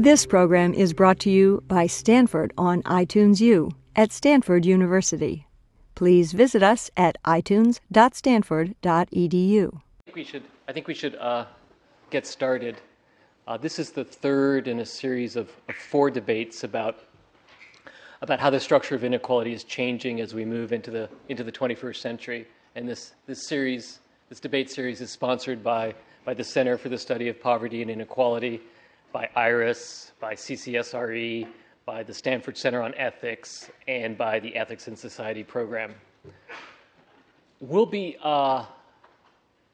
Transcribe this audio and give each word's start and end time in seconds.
This 0.00 0.24
program 0.24 0.72
is 0.72 0.94
brought 0.94 1.18
to 1.18 1.30
you 1.30 1.62
by 1.68 1.86
Stanford 1.86 2.54
on 2.56 2.82
iTunes 2.84 3.38
U 3.42 3.70
at 3.94 4.12
Stanford 4.12 4.64
University. 4.64 5.46
Please 5.94 6.32
visit 6.32 6.62
us 6.62 6.90
at 6.96 7.22
itunes.stanford.edu. 7.24 9.74
I 9.74 9.80
think 10.06 10.16
we 10.16 10.24
should, 10.24 10.44
I 10.66 10.72
think 10.72 10.88
we 10.88 10.94
should 10.94 11.16
uh, 11.16 11.44
get 12.08 12.26
started. 12.26 12.80
Uh, 13.46 13.58
this 13.58 13.78
is 13.78 13.90
the 13.90 14.02
third 14.02 14.68
in 14.68 14.80
a 14.80 14.86
series 14.86 15.36
of, 15.36 15.50
of, 15.68 15.74
four 15.74 16.10
debates 16.10 16.64
about, 16.64 17.00
about 18.22 18.40
how 18.40 18.48
the 18.48 18.58
structure 18.58 18.94
of 18.94 19.04
inequality 19.04 19.52
is 19.52 19.64
changing 19.64 20.22
as 20.22 20.32
we 20.32 20.46
move 20.46 20.72
into 20.72 20.90
the, 20.90 21.10
into 21.28 21.44
the 21.44 21.52
21st 21.52 21.96
century. 21.96 22.48
And 22.74 22.88
this, 22.88 23.12
this 23.26 23.46
series, 23.46 23.98
this 24.30 24.40
debate 24.40 24.70
series, 24.70 25.02
is 25.02 25.10
sponsored 25.10 25.62
by, 25.62 25.94
by 26.24 26.32
the 26.32 26.44
Center 26.44 26.78
for 26.78 26.88
the 26.88 26.96
Study 26.96 27.28
of 27.28 27.38
Poverty 27.38 27.82
and 27.82 27.90
Inequality 27.90 28.62
by 29.12 29.28
IRIS, 29.34 30.12
by 30.20 30.34
CCSRE, 30.34 31.46
by 31.84 32.02
the 32.02 32.14
Stanford 32.14 32.56
Center 32.56 32.82
on 32.82 32.94
Ethics, 32.94 33.70
and 33.88 34.16
by 34.16 34.38
the 34.38 34.54
Ethics 34.54 34.86
in 34.88 34.96
Society 34.96 35.42
program. 35.42 35.94
We'll 37.60 37.86
be 37.86 38.16
uh, 38.22 38.64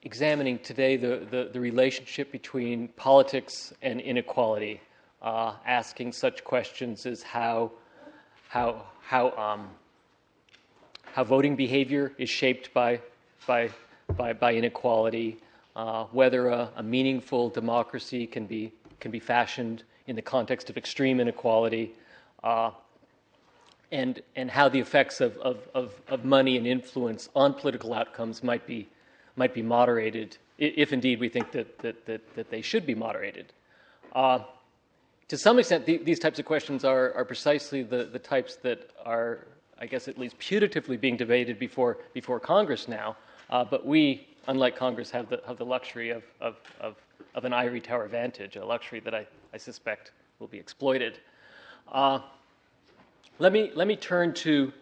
examining 0.03 0.59
today 0.61 0.97
the, 0.97 1.27
the, 1.31 1.51
the, 1.53 1.61
relationship 1.61 2.33
between 2.33 2.89
politics 2.89 3.73
and 3.83 4.01
inequality, 4.01 4.81
uh, 5.23 5.55
asking 5.67 6.13
such 6.13 6.43
questions 6.43 7.07
as 7.07 7.23
how, 7.23 7.73
how, 8.49 8.85
how, 9.03 9.31
um, 9.33 9.69
how 11.13 11.25
voting 11.25 11.57
behavior 11.57 12.13
is 12.19 12.31
shaped 12.31 12.73
by, 12.73 13.01
by, 13.47 13.69
by, 14.17 14.33
by 14.33 14.55
inequality, 14.55 15.39
uh, 15.75 16.05
whether 16.05 16.49
a, 16.49 16.71
a 16.77 16.83
meaningful 16.83 17.51
democracy 17.51 18.27
can 18.27 18.47
be 18.47 18.73
can 19.01 19.11
be 19.11 19.21
fashioned 19.21 19.83
in 20.07 20.17
the 20.17 20.23
context 20.23 20.71
of 20.71 20.77
extreme 20.77 21.21
inequality, 21.21 21.93
uh, 22.45 22.71
and, 23.93 24.21
and 24.35 24.51
how 24.51 24.69
the 24.69 24.79
effects 24.79 25.21
of, 25.21 25.37
of, 25.39 25.59
of, 25.75 25.95
of, 26.09 26.25
money 26.25 26.57
and 26.57 26.67
influence 26.67 27.29
on 27.35 27.55
political 27.55 27.95
outcomes 27.95 28.43
might 28.43 28.67
be, 28.67 28.89
might 29.37 29.55
be 29.55 29.63
moderated, 29.63 30.37
if 30.59 30.93
indeed 30.93 31.21
we 31.21 31.29
think 31.29 31.53
that, 31.53 31.79
that, 31.79 32.05
that, 32.07 32.35
that 32.35 32.51
they 32.51 32.63
should 32.63 32.85
be 32.85 32.95
moderated. 32.95 33.53
Uh, 34.13 34.41
to 35.29 35.37
some 35.37 35.59
extent, 35.59 35.87
the, 35.87 35.99
these 35.99 36.19
types 36.19 36.39
of 36.39 36.45
questions 36.45 36.85
are, 36.85 37.13
are 37.15 37.25
precisely 37.25 37.83
the, 37.83 38.05
the 38.05 38.19
types 38.19 38.57
that 38.57 38.91
are, 39.05 39.47
I 39.81 39.87
guess, 39.87 40.09
at 40.09 40.19
least 40.19 40.39
putatively 40.39 41.01
being 41.01 41.17
debated 41.17 41.59
before, 41.59 41.99
before 42.13 42.41
Congress 42.41 42.89
now. 42.89 43.17
Uh, 43.51 43.65
but 43.65 43.85
we, 43.85 44.27
unlike 44.49 44.77
Congress, 44.77 45.11
have 45.11 45.29
the, 45.29 45.41
have 45.47 45.59
the 45.59 45.67
luxury 45.67 46.11
of, 46.11 46.23
of, 46.41 46.57
of 46.81 46.97
of 47.35 47.45
an 47.45 47.53
ivory 47.53 47.81
tower 47.81 48.09
vantage, 48.09 48.57
a 48.57 48.65
luxury 48.65 49.01
that 49.01 49.15
I, 49.15 49.27
I 49.53 49.57
suspect 49.57 50.13
will 50.39 50.47
be 50.47 50.59
exploited. 50.59 51.19
Uh, 51.91 52.21
let, 53.39 53.53
me, 53.53 53.71
let 53.75 53.87
me 53.87 53.97
turn 53.97 54.33
to, 54.35 54.73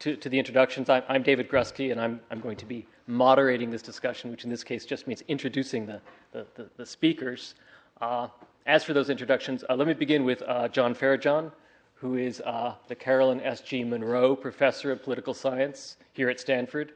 to, 0.00 0.16
to 0.16 0.28
the 0.28 0.38
introductions. 0.38 0.88
I'm, 0.88 1.02
I'm, 1.08 1.22
David 1.22 1.48
Grusky, 1.48 1.92
and 1.92 2.00
I'm, 2.00 2.20
I'm 2.30 2.40
going 2.40 2.56
to 2.56 2.66
be 2.66 2.86
moderating 3.06 3.70
this 3.70 3.82
discussion, 3.82 4.30
which 4.30 4.44
in 4.44 4.50
this 4.50 4.64
case 4.64 4.84
just 4.84 5.06
means 5.06 5.22
introducing 5.28 5.86
the, 5.86 6.00
the, 6.32 6.46
the, 6.54 6.68
the 6.76 6.86
speakers. 6.86 7.54
Uh, 8.00 8.28
as 8.66 8.84
for 8.84 8.92
those 8.92 9.10
introductions, 9.10 9.64
uh, 9.68 9.74
let 9.74 9.86
me 9.86 9.94
begin 9.94 10.24
with 10.24 10.42
uh, 10.42 10.68
John 10.68 10.94
Ferejohn, 10.94 11.50
who 11.94 12.16
is 12.16 12.40
uh, 12.42 12.74
the 12.88 12.94
Carolyn 12.94 13.40
S.G. 13.42 13.84
Munro 13.84 14.34
Professor 14.34 14.90
of 14.90 15.02
Political 15.02 15.34
Science 15.34 15.96
here 16.12 16.30
at 16.30 16.40
Stanford, 16.40 16.92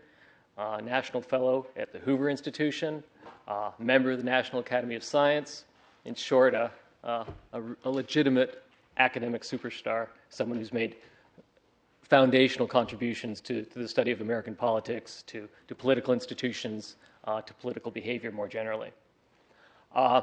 uh, 0.58 0.80
National 0.84 1.22
Fellow 1.22 1.66
at 1.76 1.92
the 1.92 1.98
Hoover 1.98 2.30
Institution, 2.30 3.02
uh, 3.48 3.70
member 3.78 4.12
of 4.12 4.18
the 4.18 4.24
National 4.24 4.60
Academy 4.60 4.94
of 4.94 5.04
Science. 5.04 5.64
In 6.04 6.14
short, 6.14 6.54
a, 6.54 6.70
a, 7.02 7.26
a 7.84 7.90
legitimate 7.90 8.62
academic 8.98 9.42
superstar, 9.42 10.08
someone 10.28 10.58
who's 10.58 10.72
made 10.72 10.96
foundational 12.02 12.68
contributions 12.68 13.40
to, 13.40 13.62
to, 13.64 13.78
the 13.78 13.88
study 13.88 14.10
of 14.10 14.20
American 14.20 14.54
politics, 14.54 15.24
to, 15.26 15.48
to 15.68 15.74
political 15.74 16.12
institutions, 16.12 16.96
uh, 17.24 17.40
to 17.40 17.54
political 17.54 17.90
behavior 17.90 18.30
more 18.30 18.46
generally. 18.46 18.90
Uh, 19.94 20.20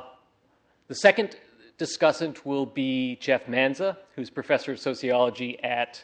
the 0.88 0.96
second 0.96 1.36
discussant 1.80 2.46
will 2.46 2.66
be 2.66 3.16
Jeff 3.20 3.48
Manza, 3.48 3.98
who's 4.16 4.30
professor 4.30 4.72
of 4.72 4.80
sociology 4.80 5.62
at 5.64 6.04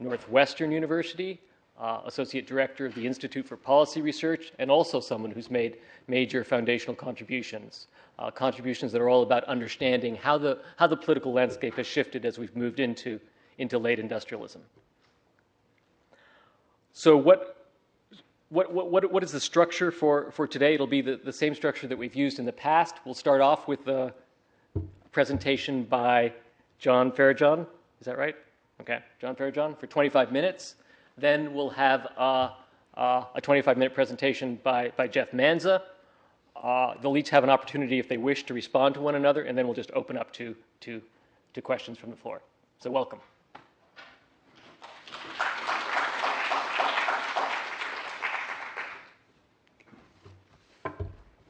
Northwestern 0.00 0.72
University, 0.72 1.40
uh, 1.78 2.00
associate 2.06 2.46
director 2.46 2.86
of 2.86 2.94
the 2.94 3.06
Institute 3.06 3.46
for 3.46 3.56
Policy 3.56 4.00
Research, 4.00 4.52
and 4.58 4.70
also 4.70 5.00
someone 5.00 5.30
who's 5.30 5.50
made 5.50 5.78
major 6.06 6.44
foundational 6.44 6.94
contributions, 6.94 7.88
uh, 8.18 8.30
contributions 8.30 8.92
that 8.92 9.00
are 9.00 9.08
all 9.08 9.22
about 9.22 9.44
understanding 9.44 10.14
how 10.14 10.38
the, 10.38 10.58
how 10.76 10.86
the 10.86 10.96
political 10.96 11.32
landscape 11.32 11.74
has 11.74 11.86
shifted 11.86 12.24
as 12.24 12.38
we've 12.38 12.54
moved 12.54 12.78
into, 12.78 13.18
into 13.58 13.78
late 13.78 13.98
industrialism. 13.98 14.62
So, 16.92 17.16
what, 17.16 17.66
what, 18.50 18.72
what, 18.72 19.10
what 19.10 19.24
is 19.24 19.32
the 19.32 19.40
structure 19.40 19.90
for, 19.90 20.30
for 20.30 20.46
today? 20.46 20.74
It'll 20.74 20.86
be 20.86 21.00
the, 21.00 21.16
the 21.16 21.32
same 21.32 21.56
structure 21.56 21.88
that 21.88 21.98
we've 21.98 22.14
used 22.14 22.38
in 22.38 22.44
the 22.44 22.52
past. 22.52 22.94
We'll 23.04 23.14
start 23.14 23.40
off 23.40 23.66
with 23.66 23.88
a 23.88 24.14
presentation 25.10 25.82
by 25.82 26.32
John 26.78 27.10
Ferejohn. 27.10 27.66
Is 28.00 28.06
that 28.06 28.16
right? 28.16 28.36
Okay, 28.80 29.00
John 29.20 29.34
Ferejohn 29.34 29.76
for 29.76 29.88
25 29.88 30.30
minutes. 30.30 30.76
Then 31.16 31.54
we'll 31.54 31.70
have 31.70 32.08
uh, 32.16 32.50
uh, 32.96 33.24
a 33.34 33.40
25 33.40 33.76
minute 33.78 33.94
presentation 33.94 34.58
by, 34.62 34.92
by 34.96 35.06
Jeff 35.06 35.30
Manza. 35.30 35.82
Uh, 36.56 36.94
they'll 37.00 37.16
each 37.16 37.30
have 37.30 37.44
an 37.44 37.50
opportunity, 37.50 37.98
if 37.98 38.08
they 38.08 38.16
wish, 38.16 38.44
to 38.44 38.54
respond 38.54 38.94
to 38.94 39.00
one 39.00 39.14
another, 39.14 39.42
and 39.42 39.56
then 39.56 39.66
we'll 39.66 39.74
just 39.74 39.90
open 39.92 40.16
up 40.16 40.32
to, 40.32 40.56
to, 40.80 41.00
to 41.52 41.62
questions 41.62 41.98
from 41.98 42.10
the 42.10 42.16
floor. 42.16 42.40
So, 42.80 42.90
welcome. 42.90 43.20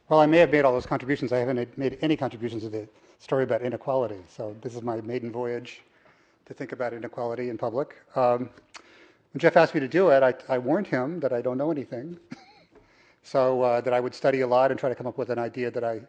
Well, 0.09 0.19
I 0.19 0.27
may 0.27 0.37
have 0.37 0.51
made 0.51 0.65
all 0.65 0.73
those 0.73 0.85
contributions. 0.85 1.31
I 1.31 1.39
haven't 1.39 1.77
made 1.77 1.97
any 2.01 2.15
contributions 2.15 2.61
to 2.63 2.69
the 2.69 2.87
story 3.17 3.43
about 3.43 3.63
inequality. 3.63 4.19
So, 4.27 4.55
this 4.61 4.75
is 4.75 4.83
my 4.83 5.01
maiden 5.01 5.31
voyage 5.31 5.81
to 6.45 6.53
think 6.53 6.73
about 6.73 6.93
inequality 6.93 7.49
in 7.49 7.57
public. 7.57 7.95
Um, 8.15 8.49
when 9.35 9.41
Jeff 9.41 9.57
asked 9.57 9.73
me 9.73 9.81
to 9.81 9.87
do 9.89 10.11
it, 10.11 10.23
I, 10.23 10.33
I 10.47 10.57
warned 10.57 10.87
him 10.87 11.19
that 11.19 11.33
I 11.33 11.41
don't 11.41 11.57
know 11.57 11.69
anything. 11.69 12.17
so 13.23 13.61
uh, 13.63 13.81
that 13.81 13.93
I 13.93 13.99
would 13.99 14.15
study 14.15 14.39
a 14.39 14.47
lot 14.47 14.71
and 14.71 14.79
try 14.79 14.87
to 14.87 14.95
come 14.95 15.07
up 15.07 15.17
with 15.17 15.29
an 15.29 15.37
idea 15.37 15.69
that 15.71 15.83
I 15.83 15.99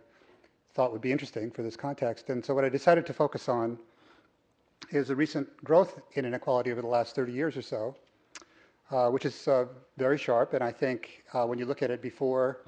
thought 0.74 0.92
would 0.92 1.00
be 1.00 1.10
interesting 1.10 1.50
for 1.50 1.64
this 1.64 1.74
context. 1.74 2.30
And 2.30 2.44
so 2.44 2.54
what 2.54 2.64
I 2.64 2.68
decided 2.68 3.04
to 3.06 3.12
focus 3.12 3.48
on 3.48 3.80
is 4.92 5.08
the 5.08 5.16
recent 5.16 5.48
growth 5.64 6.00
in 6.12 6.24
inequality 6.24 6.70
over 6.70 6.80
the 6.80 6.86
last 6.86 7.16
30 7.16 7.32
years 7.32 7.56
or 7.56 7.62
so, 7.62 7.96
uh, 8.92 9.08
which 9.08 9.24
is 9.24 9.48
uh, 9.48 9.64
very 9.96 10.18
sharp. 10.18 10.54
And 10.54 10.62
I 10.62 10.70
think 10.70 11.24
uh, 11.32 11.46
when 11.46 11.58
you 11.58 11.66
look 11.66 11.82
at 11.82 11.90
it 11.90 12.00
before, 12.00 12.60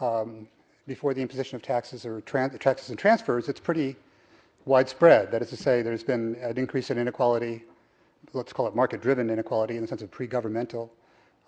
um, 0.00 0.48
before 0.86 1.12
the 1.12 1.20
imposition 1.20 1.56
of 1.56 1.60
taxes 1.60 2.06
or 2.06 2.22
taxes 2.22 2.88
and 2.88 2.98
transfers, 2.98 3.50
it's 3.50 3.60
pretty 3.60 3.94
widespread. 4.64 5.30
That 5.30 5.42
is 5.42 5.50
to 5.50 5.58
say, 5.58 5.82
there's 5.82 6.02
been 6.02 6.36
an 6.36 6.56
increase 6.56 6.90
in 6.90 6.96
inequality 6.96 7.64
let's 8.32 8.52
call 8.52 8.66
it 8.66 8.74
market-driven 8.74 9.30
inequality 9.30 9.76
in 9.76 9.82
the 9.82 9.88
sense 9.88 10.02
of 10.02 10.10
pre-governmental, 10.10 10.92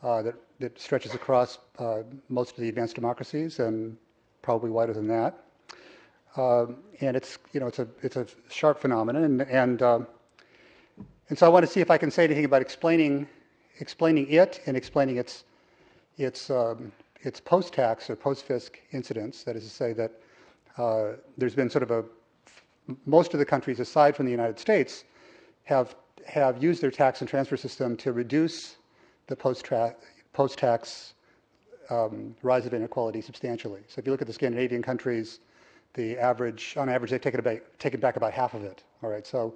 uh, 0.02 0.22
that, 0.22 0.34
that 0.58 0.80
stretches 0.80 1.14
across 1.14 1.58
uh, 1.78 2.02
most 2.28 2.52
of 2.56 2.60
the 2.62 2.68
advanced 2.68 2.94
democracies 2.94 3.58
and 3.58 3.96
probably 4.42 4.70
wider 4.70 4.92
than 4.92 5.06
that. 5.06 5.44
Um, 6.36 6.78
and 7.00 7.16
it's, 7.16 7.38
you 7.52 7.60
know, 7.60 7.66
it's 7.66 7.78
a, 7.78 7.86
it's 8.02 8.16
a 8.16 8.26
sharp 8.48 8.80
phenomenon. 8.80 9.24
And, 9.24 9.42
and, 9.42 9.82
um, 9.82 10.06
and 11.28 11.38
so 11.38 11.46
I 11.46 11.48
want 11.48 11.64
to 11.64 11.70
see 11.70 11.80
if 11.80 11.90
I 11.90 11.98
can 11.98 12.10
say 12.10 12.24
anything 12.24 12.44
about 12.44 12.62
explaining, 12.62 13.28
explaining 13.78 14.28
it 14.28 14.60
and 14.66 14.76
explaining 14.76 15.18
its, 15.18 15.44
its, 16.16 16.50
um, 16.50 16.90
its 17.20 17.38
post-tax 17.38 18.10
or 18.10 18.16
post-fisc 18.16 18.70
incidents. 18.92 19.44
That 19.44 19.56
is 19.56 19.64
to 19.64 19.70
say 19.70 19.92
that 19.92 20.12
uh, 20.78 21.12
there's 21.38 21.54
been 21.54 21.70
sort 21.70 21.82
of 21.82 21.90
a, 21.90 22.04
most 23.06 23.34
of 23.34 23.38
the 23.38 23.44
countries 23.44 23.78
aside 23.78 24.16
from 24.16 24.24
the 24.24 24.32
United 24.32 24.58
States 24.58 25.04
have 25.64 25.94
have 26.26 26.62
used 26.62 26.82
their 26.82 26.90
tax 26.90 27.20
and 27.20 27.28
transfer 27.28 27.56
system 27.56 27.96
to 27.98 28.12
reduce 28.12 28.76
the 29.26 29.36
post-tax 29.36 31.14
um, 31.90 32.34
rise 32.42 32.66
of 32.66 32.74
inequality 32.74 33.20
substantially. 33.20 33.82
So 33.88 33.98
if 33.98 34.06
you 34.06 34.12
look 34.12 34.20
at 34.22 34.26
the 34.26 34.32
Scandinavian 34.32 34.82
countries, 34.82 35.40
the 35.94 36.18
average, 36.18 36.74
on 36.76 36.88
average, 36.88 37.10
they've 37.10 37.20
taken, 37.20 37.40
about, 37.40 37.60
taken 37.78 38.00
back 38.00 38.16
about 38.16 38.32
half 38.32 38.54
of 38.54 38.64
it. 38.64 38.82
All 39.02 39.10
right. 39.10 39.26
So 39.26 39.54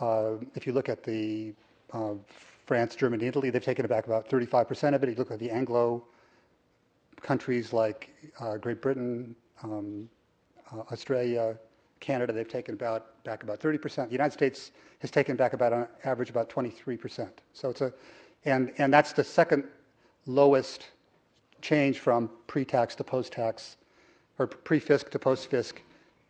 uh, 0.00 0.32
if 0.54 0.66
you 0.66 0.72
look 0.72 0.88
at 0.88 1.02
the 1.02 1.54
uh, 1.92 2.14
France, 2.66 2.94
Germany, 2.94 3.26
Italy, 3.26 3.50
they've 3.50 3.64
taken 3.64 3.84
it 3.84 3.88
back 3.88 4.06
about 4.06 4.28
35% 4.28 4.94
of 4.94 5.02
it. 5.02 5.08
If 5.08 5.16
you 5.16 5.18
look 5.18 5.30
at 5.30 5.38
the 5.38 5.50
Anglo 5.50 6.04
countries 7.20 7.72
like 7.72 8.10
uh, 8.40 8.56
Great 8.56 8.82
Britain, 8.82 9.34
um, 9.62 10.08
uh, 10.72 10.80
Australia, 10.90 11.56
Canada, 12.02 12.32
they've 12.32 12.46
taken 12.46 12.74
about 12.74 13.24
back 13.24 13.42
about 13.42 13.60
30%. 13.60 14.06
The 14.06 14.12
United 14.12 14.32
States 14.32 14.72
has 14.98 15.10
taken 15.10 15.36
back 15.36 15.54
about 15.54 15.72
on 15.72 15.88
average 16.04 16.28
about 16.28 16.50
23%. 16.50 17.28
So 17.54 17.70
it's 17.70 17.80
a, 17.80 17.92
and, 18.44 18.72
and 18.76 18.92
that's 18.92 19.12
the 19.12 19.24
second 19.24 19.64
lowest 20.26 20.88
change 21.62 22.00
from 22.00 22.28
pre-tax 22.46 22.94
to 22.96 23.04
post-tax, 23.04 23.76
or 24.38 24.46
pre-fisc 24.46 25.10
to 25.10 25.18
post-fisc 25.18 25.74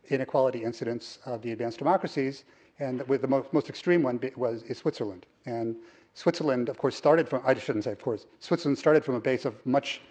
inequality 0.09 0.63
incidence 0.63 1.19
of 1.25 1.41
the 1.41 1.51
advanced 1.51 1.79
democracies, 1.79 2.45
and 2.79 3.05
with 3.07 3.21
the 3.21 3.27
most, 3.27 3.51
most 3.53 3.69
extreme 3.69 4.03
one 4.03 4.19
was 4.35 4.63
is 4.63 4.77
Switzerland. 4.77 5.25
And 5.45 5.75
Switzerland, 6.13 6.69
of 6.69 6.77
course, 6.77 6.95
started 6.95 7.27
from, 7.27 7.41
I 7.45 7.53
shouldn't 7.55 7.83
say 7.83 7.91
of 7.91 8.01
course, 8.01 8.25
Switzerland 8.39 8.77
started 8.77 9.03
from 9.03 9.15
a 9.15 9.19
base 9.19 9.45
of 9.45 9.53
much, 9.65 10.01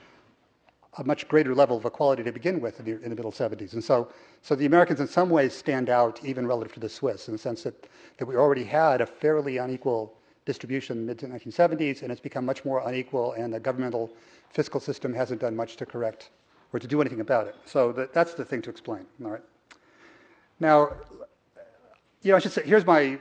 a 0.98 1.04
much 1.04 1.26
greater 1.26 1.54
level 1.54 1.76
of 1.76 1.84
equality 1.84 2.22
to 2.22 2.32
begin 2.32 2.60
with 2.60 2.78
in 2.78 2.84
the, 2.84 3.02
in 3.02 3.08
the, 3.08 3.16
middle 3.16 3.32
70s. 3.32 3.72
And 3.72 3.82
so, 3.82 4.08
so 4.42 4.54
the 4.54 4.66
Americans 4.66 5.00
in 5.00 5.08
some 5.08 5.30
ways 5.30 5.54
stand 5.54 5.88
out 5.88 6.22
even 6.22 6.46
relative 6.46 6.74
to 6.74 6.80
the 6.80 6.88
Swiss 6.88 7.28
in 7.28 7.32
the 7.32 7.38
sense 7.38 7.62
that, 7.62 7.86
that 8.18 8.26
we 8.26 8.36
already 8.36 8.64
had 8.64 9.00
a 9.00 9.06
fairly 9.06 9.56
unequal 9.56 10.14
distribution 10.44 10.98
in 10.98 11.06
the 11.06 11.14
mid 11.14 11.42
1970s, 11.42 12.02
and 12.02 12.12
it's 12.12 12.20
become 12.20 12.44
much 12.44 12.64
more 12.64 12.86
unequal, 12.86 13.32
and 13.32 13.54
the 13.54 13.60
governmental 13.60 14.10
fiscal 14.50 14.80
system 14.80 15.14
hasn't 15.14 15.40
done 15.40 15.56
much 15.56 15.76
to 15.76 15.86
correct 15.86 16.30
or 16.72 16.78
to 16.80 16.86
do 16.86 17.00
anything 17.00 17.20
about 17.20 17.46
it. 17.46 17.54
So 17.64 17.92
that, 17.92 18.12
that's 18.12 18.34
the 18.34 18.44
thing 18.44 18.60
to 18.62 18.70
explain. 18.70 19.06
All 19.24 19.30
right. 19.30 19.42
Now, 20.60 20.92
you 22.22 22.30
know, 22.30 22.36
I 22.36 22.38
should 22.40 22.52
say, 22.52 22.62
here's 22.64 22.86
my 22.86 23.18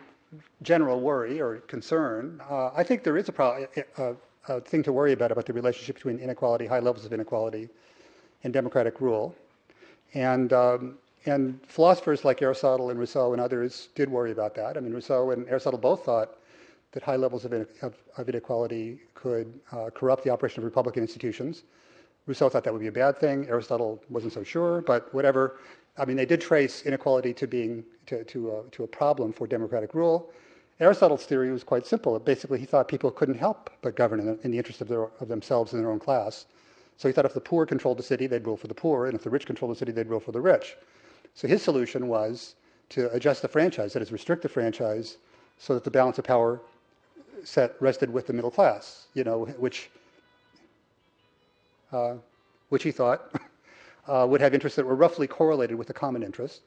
general 0.61 0.99
worry 1.01 1.41
or 1.41 1.57
concern. 1.61 2.41
Uh, 2.49 2.71
I 2.75 2.83
think 2.83 3.03
there 3.03 3.17
is 3.17 3.29
a, 3.29 3.31
problem. 3.31 3.67
a, 3.97 4.13
thing 4.65 4.83
to 4.83 4.93
worry 4.93 5.13
about 5.13 5.31
about 5.31 5.45
the 5.45 5.53
relationship 5.53 5.95
between 5.95 6.19
inequality, 6.19 6.65
high 6.65 6.79
levels 6.79 7.05
of 7.05 7.13
inequality, 7.13 7.69
and 8.43 8.53
democratic 8.53 9.01
rule. 9.01 9.35
And 10.13 10.51
um, 10.53 10.97
and 11.25 11.59
philosophers 11.67 12.25
like 12.25 12.41
Aristotle 12.41 12.89
and 12.89 12.99
Rousseau 12.99 13.33
and 13.33 13.41
others 13.41 13.89
did 13.95 14.09
worry 14.09 14.31
about 14.31 14.55
that. 14.55 14.75
I 14.77 14.79
mean, 14.79 14.93
Rousseau 14.93 15.31
and 15.31 15.47
Aristotle 15.47 15.79
both 15.79 16.03
thought 16.03 16.37
that 16.93 17.03
high 17.03 17.15
levels 17.15 17.45
of, 17.45 17.53
of, 17.53 17.95
of 18.17 18.29
inequality 18.29 18.99
could 19.13 19.59
uh, 19.71 19.89
corrupt 19.93 20.23
the 20.23 20.29
operation 20.29 20.59
of 20.59 20.65
republican 20.65 21.01
institutions. 21.01 21.63
Rousseau 22.27 22.49
thought 22.49 22.63
that 22.63 22.73
would 22.73 22.81
be 22.81 22.87
a 22.87 22.91
bad 22.91 23.17
thing. 23.19 23.47
Aristotle 23.47 24.03
wasn't 24.09 24.33
so 24.33 24.43
sure, 24.43 24.81
but 24.81 25.13
whatever. 25.13 25.57
I 25.97 26.05
mean, 26.05 26.17
they 26.17 26.25
did 26.25 26.41
trace 26.41 26.83
inequality 26.83 27.33
to 27.33 27.47
being 27.47 27.83
to, 28.07 28.23
to, 28.23 28.51
a, 28.51 28.69
to 28.71 28.83
a 28.83 28.87
problem 28.87 29.31
for 29.31 29.47
democratic 29.47 29.93
rule. 29.93 30.31
Aristotle's 30.81 31.25
theory 31.25 31.51
was 31.51 31.63
quite 31.63 31.85
simple. 31.85 32.17
Basically, 32.17 32.59
he 32.59 32.65
thought 32.65 32.87
people 32.87 33.11
couldn't 33.11 33.37
help 33.37 33.69
but 33.83 33.95
govern 33.95 34.19
in 34.19 34.25
the, 34.25 34.39
in 34.41 34.51
the 34.51 34.57
interest 34.57 34.81
of, 34.81 34.87
their, 34.87 35.03
of 35.19 35.27
themselves 35.27 35.73
and 35.73 35.81
their 35.81 35.91
own 35.91 35.99
class. 35.99 36.45
So 36.97 37.07
he 37.07 37.13
thought 37.13 37.25
if 37.25 37.35
the 37.35 37.39
poor 37.39 37.67
controlled 37.67 37.99
the 37.99 38.03
city, 38.03 38.25
they'd 38.25 38.45
rule 38.45 38.57
for 38.57 38.67
the 38.67 38.73
poor, 38.73 39.05
and 39.05 39.15
if 39.15 39.23
the 39.23 39.29
rich 39.29 39.45
controlled 39.45 39.75
the 39.75 39.77
city, 39.77 39.91
they'd 39.91 40.09
rule 40.09 40.19
for 40.19 40.31
the 40.31 40.41
rich. 40.41 40.75
So 41.35 41.47
his 41.47 41.61
solution 41.61 42.07
was 42.07 42.55
to 42.89 43.11
adjust 43.13 43.43
the 43.43 43.47
franchise, 43.47 43.93
that 43.93 44.01
is, 44.01 44.11
restrict 44.11 44.41
the 44.41 44.49
franchise, 44.49 45.17
so 45.59 45.75
that 45.75 45.83
the 45.83 45.91
balance 45.91 46.17
of 46.17 46.25
power 46.25 46.59
set 47.43 47.75
rested 47.79 48.11
with 48.11 48.27
the 48.27 48.33
middle 48.33 48.51
class. 48.51 49.05
You 49.13 49.23
know, 49.23 49.45
which 49.45 49.89
uh, 51.91 52.15
which 52.69 52.83
he 52.83 52.91
thought 52.91 53.31
uh, 54.07 54.25
would 54.27 54.41
have 54.41 54.53
interests 54.53 54.77
that 54.77 54.85
were 54.85 54.95
roughly 54.95 55.27
correlated 55.27 55.77
with 55.77 55.87
the 55.87 55.93
common 55.93 56.23
interest. 56.23 56.61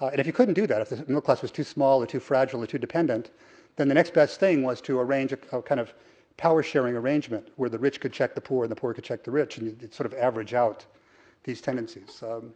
Uh, 0.00 0.06
and 0.08 0.20
if 0.20 0.26
you 0.26 0.32
couldn't 0.32 0.54
do 0.54 0.66
that, 0.66 0.80
if 0.82 0.90
the 0.90 0.96
middle 0.96 1.20
class 1.20 1.42
was 1.42 1.50
too 1.50 1.64
small 1.64 2.02
or 2.02 2.06
too 2.06 2.20
fragile 2.20 2.62
or 2.62 2.66
too 2.66 2.78
dependent, 2.78 3.30
then 3.76 3.88
the 3.88 3.94
next 3.94 4.14
best 4.14 4.40
thing 4.40 4.62
was 4.62 4.80
to 4.82 4.98
arrange 4.98 5.32
a, 5.32 5.38
a 5.56 5.62
kind 5.62 5.80
of 5.80 5.92
power 6.36 6.62
sharing 6.62 6.96
arrangement 6.96 7.48
where 7.56 7.70
the 7.70 7.78
rich 7.78 8.00
could 8.00 8.12
check 8.12 8.34
the 8.34 8.40
poor 8.40 8.64
and 8.64 8.70
the 8.70 8.76
poor 8.76 8.92
could 8.92 9.04
check 9.04 9.24
the 9.24 9.30
rich, 9.30 9.58
and 9.58 9.92
sort 9.92 10.06
of 10.06 10.14
average 10.18 10.54
out 10.54 10.84
these 11.44 11.60
tendencies. 11.60 12.22
Um, 12.22 12.52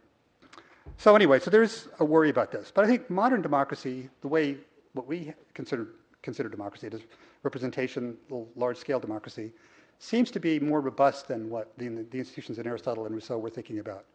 so 0.97 1.15
anyway, 1.15 1.39
so 1.39 1.49
there's 1.49 1.87
a 1.99 2.05
worry 2.05 2.29
about 2.29 2.51
this. 2.51 2.71
But 2.73 2.85
I 2.85 2.87
think 2.87 3.09
modern 3.09 3.41
democracy, 3.41 4.09
the 4.21 4.27
way 4.27 4.57
what 4.93 5.07
we 5.07 5.33
consider 5.53 5.87
consider 6.21 6.49
democracy, 6.49 6.87
it 6.87 6.93
is 6.93 7.01
representation, 7.41 8.15
large-scale 8.55 8.99
democracy, 8.99 9.51
seems 9.97 10.29
to 10.31 10.39
be 10.39 10.59
more 10.59 10.81
robust 10.81 11.27
than 11.27 11.49
what 11.49 11.75
the, 11.77 11.87
the 12.11 12.19
institutions 12.19 12.59
in 12.59 12.67
Aristotle 12.67 13.05
and 13.05 13.15
Rousseau 13.15 13.39
were 13.39 13.49
thinking 13.49 13.79
about. 13.79 14.05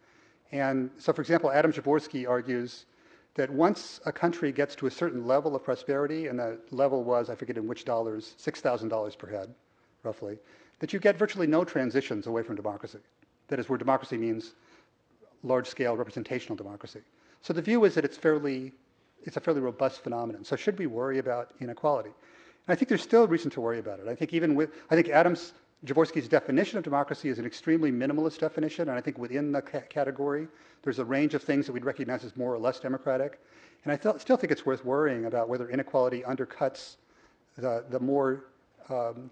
And 0.53 0.91
so, 0.99 1.13
for 1.13 1.23
example, 1.23 1.51
Adam 1.51 1.73
Przeworski 1.73 2.29
argues 2.29 2.87
that 3.37 3.51
once 3.51 4.01
a 4.07 4.13
country 4.13 4.51
gets 4.51 4.75
to 4.75 4.87
a 4.87 4.91
certain 4.91 5.27
level 5.27 5.55
of 5.55 5.63
prosperity, 5.63 6.27
and 6.27 6.39
the 6.39 6.59
level 6.71 7.05
was, 7.05 7.31
I 7.31 7.35
forget 7.35 7.57
in 7.57 7.69
which 7.69 7.85
dollars, 7.85 8.35
$6,000 8.43 9.19
per 9.19 9.29
head, 9.29 9.55
roughly, 10.03 10.39
that 10.81 10.93
you 10.93 10.99
get 10.99 11.17
virtually 11.17 11.47
no 11.47 11.63
transitions 11.63 12.27
away 12.27 12.43
from 12.43 12.57
democracy. 12.57 12.99
That 13.49 13.59
is, 13.59 13.69
where 13.69 13.79
democracy 13.79 14.17
means 14.17 14.55
large 15.43 15.69
scale 15.69 15.97
representational 15.97 16.57
democracy. 16.57 17.01
So 17.43 17.53
the 17.53 17.63
view 17.63 17.85
is 17.85 17.95
that 17.95 18.05
it's 18.05 18.17
fairly, 18.17 18.73
it's 19.25 19.37
a 19.37 19.41
fairly 19.41 19.61
robust 19.61 20.03
phenomenon. 20.03 20.43
So 20.45 20.57
should 20.57 20.79
we 20.79 20.87
worry 20.87 21.19
about 21.19 21.53
inequality? 21.61 22.11
And 22.67 22.73
I 22.73 22.75
think 22.75 22.89
there's 22.89 23.03
still 23.03 23.29
reason 23.29 23.51
to 23.53 23.61
worry 23.61 23.79
about 23.79 24.01
it. 24.01 24.09
I 24.09 24.15
think 24.15 24.33
even 24.33 24.55
with, 24.55 24.71
I 24.91 24.95
think 24.95 25.11
Adams 25.11 25.53
Przeworski's 25.85 26.29
definition 26.29 26.79
of 26.79 26.85
democracy 26.85 27.29
is 27.29 27.39
an 27.39 27.45
extremely 27.45 27.93
minimalist 27.93 28.39
definition, 28.39 28.89
and 28.89 28.99
I 28.99 29.01
think 29.01 29.19
within 29.19 29.53
the 29.53 29.63
ca- 29.63 29.83
category, 29.89 30.49
there's 30.83 30.99
a 30.99 31.05
range 31.05 31.35
of 31.35 31.43
things 31.43 31.67
that 31.67 31.73
we'd 31.73 31.85
recognize 31.85 32.25
as 32.25 32.37
more 32.37 32.53
or 32.53 32.59
less 32.59 32.81
democratic. 32.81 33.41
And 33.85 33.93
I 33.93 33.97
th- 33.97 34.21
still 34.21 34.37
think 34.37 34.51
it's 34.51 34.65
worth 34.65 34.85
worrying 34.85 35.27
about 35.27 35.49
whether 35.49 35.69
inequality 35.69 36.23
undercuts 36.23 36.97
the, 37.59 37.85
the 37.91 38.01
more 38.01 38.45
um, 38.89 39.31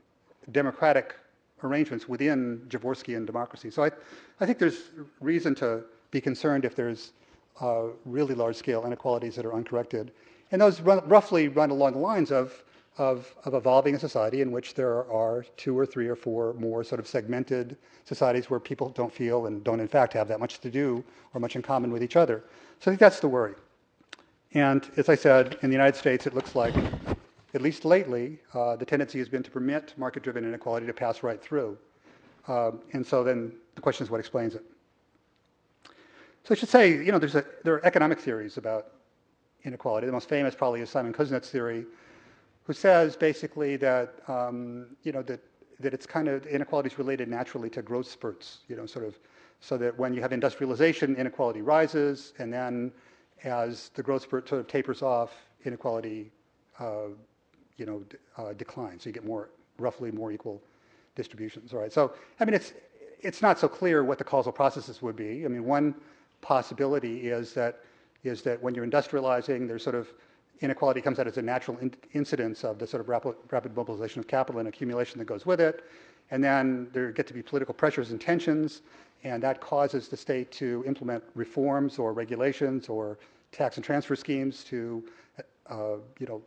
democratic 0.53 1.15
arrangements 1.63 2.09
within 2.09 2.61
Przeworskian 2.69 3.25
democracy. 3.27 3.71
So 3.71 3.85
I, 3.85 3.91
I 4.41 4.47
think 4.47 4.59
there's 4.59 4.91
reason 5.21 5.55
to 5.57 5.83
be 6.11 6.21
concerned 6.21 6.65
if 6.65 6.77
there's 6.77 7.13
uh, 7.61 7.85
really 8.05 8.35
large 8.35 8.57
scale 8.57 8.85
inequalities 8.85 9.35
that 9.37 9.47
are 9.47 9.55
uncorrected. 9.55 10.13
And 10.53 10.61
those 10.61 10.81
run, 10.81 11.09
roughly 11.09 11.49
run 11.49 11.71
along 11.71 11.93
the 11.95 11.99
lines 11.99 12.31
of 12.31 12.65
of, 12.99 13.35
of 13.45 13.55
evolving 13.55 13.95
a 13.95 13.99
society 13.99 14.41
in 14.41 14.53
which 14.53 14.75
there 14.75 15.11
are 15.11 15.45
two 15.57 15.77
or 15.77 15.85
three 15.85 16.07
or 16.07 16.15
four 16.15 16.55
more 16.55 16.85
sort 16.85 17.01
of 17.01 17.09
segmented 17.09 17.77
societies 18.05 18.49
where 18.49 18.61
people 18.61 18.91
don't 18.91 19.13
feel 19.13 19.47
and 19.47 19.65
don't 19.65 19.81
in 19.81 19.89
fact 19.89 20.13
have 20.13 20.29
that 20.29 20.39
much 20.39 20.61
to 20.61 20.71
do 20.71 21.03
or 21.33 21.41
much 21.41 21.57
in 21.57 21.63
common 21.63 21.91
with 21.91 22.03
each 22.03 22.17
other. 22.17 22.45
So 22.81 22.91
I 22.91 22.93
think 22.93 23.01
that's 23.01 23.21
the 23.21 23.29
worry. 23.29 23.55
And 24.53 24.89
as 24.97 25.09
I 25.09 25.17
said, 25.17 25.59
in 25.63 25.71
the 25.71 25.75
United 25.75 25.97
States, 25.97 26.27
it 26.27 26.35
looks 26.35 26.55
like, 26.55 26.75
at 27.55 27.61
least 27.61 27.85
lately, 27.85 28.39
uh, 28.53 28.77
the 28.77 28.85
tendency 28.85 29.19
has 29.19 29.29
been 29.29 29.43
to 29.43 29.51
permit 29.51 29.95
market 29.97 30.23
driven 30.23 30.45
inequality 30.45 30.87
to 30.87 30.93
pass 30.93 31.25
right 31.25 31.43
through. 31.43 31.77
Um, 32.47 32.81
and 32.93 33.05
so 33.05 33.25
then 33.25 33.53
the 33.75 33.81
question 33.81 34.05
is 34.05 34.11
what 34.11 34.21
explains 34.21 34.55
it? 34.55 34.63
So 36.45 36.53
I 36.53 36.55
should 36.55 36.69
say, 36.69 36.93
you 36.93 37.11
know, 37.11 37.17
a, 37.17 37.45
there 37.65 37.75
are 37.75 37.85
economic 37.85 38.21
theories 38.21 38.59
about 38.59 38.93
inequality. 39.65 40.07
The 40.07 40.13
most 40.13 40.29
famous 40.29 40.55
probably 40.55 40.83
is 40.83 40.91
Simon 40.91 41.13
Kuznets' 41.13 41.47
theory, 41.47 41.87
who 42.65 42.73
says 42.73 43.17
basically 43.17 43.77
that 43.77 44.15
um, 44.29 44.97
you 45.03 45.13
know 45.13 45.23
that 45.23 45.41
that 45.81 45.95
it's 45.95 46.07
kind 46.07 46.29
of 46.29 46.47
inequality 46.47 46.89
is 46.89 46.99
related 46.99 47.29
naturally 47.29 47.71
to 47.71 47.83
growth 47.83 48.11
spurts. 48.11 48.59
You 48.69 48.77
know, 48.77 48.87
sort 48.87 49.05
of 49.05 49.19
so 49.61 49.77
that 49.79 49.97
when 49.99 50.13
you 50.13 50.21
have 50.21 50.33
industrialization, 50.33 51.17
inequality 51.17 51.63
rises, 51.63 52.33
and 52.39 52.53
then 52.53 52.93
as 53.45 53.91
the 53.95 54.03
growth 54.03 54.23
spurt 54.23 54.49
sort 54.49 54.61
of 54.61 54.67
tapers 54.67 55.03
off, 55.03 55.33
inequality 55.65 56.31
uh, 56.81 57.09
you 57.77 57.87
know 57.87 58.03
uh, 58.37 58.53
declines. 58.55 59.05
So 59.05 59.09
you 59.11 59.13
get 59.13 59.25
more 59.25 59.51
roughly 59.79 60.11
more 60.11 60.33
equal 60.33 60.63
distributions. 61.15 61.73
All 61.73 61.81
right. 61.81 61.93
So 61.93 62.13
I 62.41 62.45
mean, 62.45 62.55
it's 62.55 62.73
it's 63.21 63.43
not 63.43 63.59
so 63.59 63.69
clear 63.69 64.05
what 64.05 64.19
the 64.19 64.25
causal 64.25 64.53
processes 64.53 65.03
would 65.03 65.17
be. 65.17 65.45
I 65.45 65.49
mean, 65.49 65.65
one 65.65 65.95
possibility 66.41 67.31
is 67.31 67.53
that 67.55 67.81
is 68.23 68.43
that 68.43 68.63
when 68.63 68.75
you're 68.75 68.87
industrializing, 68.87 69.69
there's 69.69 69.83
sort 69.83 69.97
of 69.97 70.09
inequality 70.61 71.01
comes 71.01 71.19
out 71.19 71.27
as 71.27 71.37
a 71.37 71.43
natural 71.43 71.79
in- 71.79 71.95
incidence 72.13 72.65
of 72.65 72.79
the 72.79 72.87
sort 72.87 73.01
of 73.01 73.09
rapid, 73.09 73.35
rapid 73.51 73.77
mobilization 73.77 74.21
of 74.21 74.27
capital 74.27 74.59
and 74.59 74.69
accumulation 74.69 75.19
that 75.19 75.27
goes 75.27 75.45
with 75.47 75.61
it. 75.61 75.85
And 76.31 76.43
then 76.43 76.89
there 76.93 77.11
get 77.13 77.27
to 77.27 77.35
be 77.35 77.43
political 77.43 77.75
pressures 77.75 78.11
and 78.11 78.21
tensions, 78.21 78.83
and 79.25 79.43
that 79.43 79.61
causes 79.61 80.09
the 80.09 80.17
state 80.17 80.51
to 80.53 80.83
implement 80.87 81.23
reforms 81.35 81.99
or 81.99 82.13
regulations 82.13 82.89
or 82.89 83.19
tax 83.53 83.77
and 83.77 83.85
transfer 83.85 84.17
schemes 84.17 84.65
to, 84.65 85.05
uh, 85.69 85.97
you 86.19 86.27
know, 86.27 86.43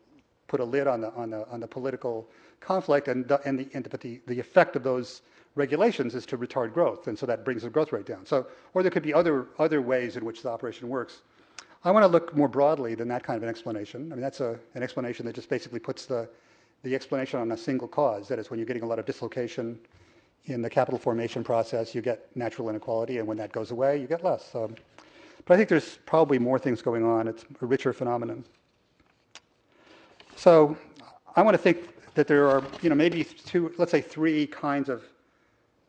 put 0.47 0.59
a 0.59 0.63
lid 0.63 0.87
on 0.87 1.01
the 1.01 1.11
on 1.13 1.29
the 1.29 1.47
on 1.49 1.59
the 1.59 1.67
political 1.67 2.27
conflict. 2.59 3.07
And 3.07 3.27
the, 3.27 3.39
and 3.45 3.59
the 3.59 3.69
and 3.73 3.87
but 3.89 4.01
the, 4.01 4.19
the 4.27 4.39
effect 4.39 4.75
of 4.75 4.83
those 4.83 5.21
regulations 5.55 6.15
is 6.15 6.25
to 6.27 6.37
retard 6.37 6.73
growth, 6.73 7.07
and 7.07 7.17
so 7.17 7.25
that 7.25 7.43
brings 7.45 7.63
the 7.63 7.69
growth 7.69 7.91
rate 7.91 8.05
down. 8.05 8.25
So, 8.25 8.47
or 8.73 8.81
there 8.81 8.91
could 8.91 9.03
be 9.03 9.13
other 9.13 9.47
other 9.59 9.81
ways 9.81 10.17
in 10.17 10.25
which 10.25 10.41
the 10.41 10.49
operation 10.49 10.89
works. 10.89 11.21
I 11.83 11.91
want 11.91 12.03
to 12.03 12.07
look 12.07 12.35
more 12.35 12.47
broadly 12.47 12.95
than 12.95 13.07
that 13.09 13.23
kind 13.23 13.37
of 13.37 13.43
an 13.43 13.49
explanation. 13.49 14.11
I 14.11 14.15
mean, 14.15 14.21
that's 14.21 14.39
a, 14.39 14.59
an 14.73 14.83
explanation 14.83 15.25
that 15.25 15.35
just 15.35 15.49
basically 15.49 15.79
puts 15.79 16.05
the, 16.05 16.27
the 16.83 16.95
explanation 16.95 17.39
on 17.39 17.51
a 17.51 17.57
single 17.57 17.87
cause. 17.87 18.27
That 18.27 18.39
is, 18.39 18.49
when 18.49 18.59
you're 18.59 18.65
getting 18.65 18.83
a 18.83 18.87
lot 18.87 18.99
of 18.99 19.05
dislocation 19.05 19.79
in 20.45 20.61
the 20.61 20.69
capital 20.69 20.99
formation 20.99 21.43
process, 21.43 21.93
you 21.93 22.01
get 22.01 22.35
natural 22.35 22.69
inequality, 22.69 23.19
and 23.19 23.27
when 23.27 23.37
that 23.37 23.51
goes 23.51 23.71
away, 23.71 23.99
you 23.99 24.07
get 24.07 24.23
less. 24.23 24.53
Um, 24.55 24.75
but 25.45 25.53
I 25.53 25.57
think 25.57 25.69
there's 25.69 25.99
probably 26.05 26.39
more 26.39 26.59
things 26.59 26.81
going 26.81 27.03
on. 27.05 27.27
It's 27.27 27.45
a 27.61 27.65
richer 27.65 27.93
phenomenon. 27.93 28.43
So 30.35 30.77
I 31.35 31.41
want 31.41 31.53
to 31.53 31.61
think 31.61 31.89
that 32.15 32.27
there 32.27 32.49
are, 32.49 32.63
you 32.81 32.89
know, 32.89 32.95
maybe 32.95 33.23
two, 33.23 33.73
let's 33.77 33.91
say 33.91 34.01
three 34.01 34.47
kinds 34.47 34.89
of 34.89 35.03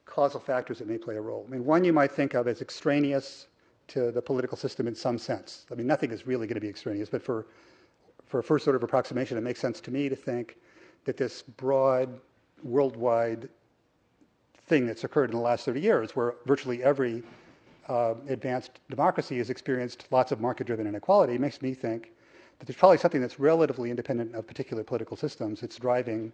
causal 0.05 0.41
factors 0.41 0.79
that 0.79 0.89
may 0.89 0.99
play 0.99 1.17
a 1.17 1.21
role. 1.21 1.45
I 1.49 1.53
mean, 1.53 1.65
one 1.65 1.85
you 1.85 1.93
might 1.93 2.13
think 2.13 2.35
of 2.35 2.47
as 2.47 2.61
extraneous 2.61 3.47
to 3.89 4.11
the 4.11 4.23
political 4.23 4.57
system 4.57 4.87
in 4.87 4.95
some 4.95 5.19
sense. 5.19 5.67
I 5.71 5.75
mean, 5.75 5.87
nothing 5.87 6.11
is 6.11 6.27
really 6.27 6.47
going 6.47 6.55
to 6.55 6.61
be 6.61 6.69
extraneous, 6.69 7.09
but 7.09 7.23
for, 7.23 7.47
for 8.27 8.41
a 8.41 8.43
first 8.43 8.65
sort 8.65 8.77
of 8.77 8.83
approximation, 8.83 9.37
it 9.37 9.43
makes 9.43 9.61
sense 9.61 9.81
to 9.81 9.91
me 9.91 10.09
to 10.09 10.17
think 10.17 10.57
that 11.05 11.17
this 11.17 11.43
broad, 11.43 12.21
worldwide 12.63 13.49
thing 14.67 14.87
that's 14.87 15.05
occurred 15.05 15.31
in 15.31 15.37
the 15.37 15.43
last 15.43 15.65
30 15.65 15.81
years, 15.81 16.15
where 16.15 16.35
virtually 16.47 16.83
every 16.85 17.23
uh, 17.89 18.15
advanced 18.29 18.81
democracy 18.91 19.39
has 19.39 19.49
experienced 19.49 20.07
lots 20.11 20.31
of 20.31 20.41
market-driven 20.41 20.87
inequality, 20.87 21.39
makes 21.39 21.63
me 21.63 21.73
think 21.73 22.13
that 22.59 22.67
there's 22.67 22.77
probably 22.77 22.99
something 22.99 23.21
that's 23.21 23.41
relatively 23.41 23.91
independent 23.91 24.35
of 24.35 24.47
particular 24.47 24.85
political 24.85 25.17
systems. 25.17 25.63
It's 25.63 25.77
driving 25.77 26.33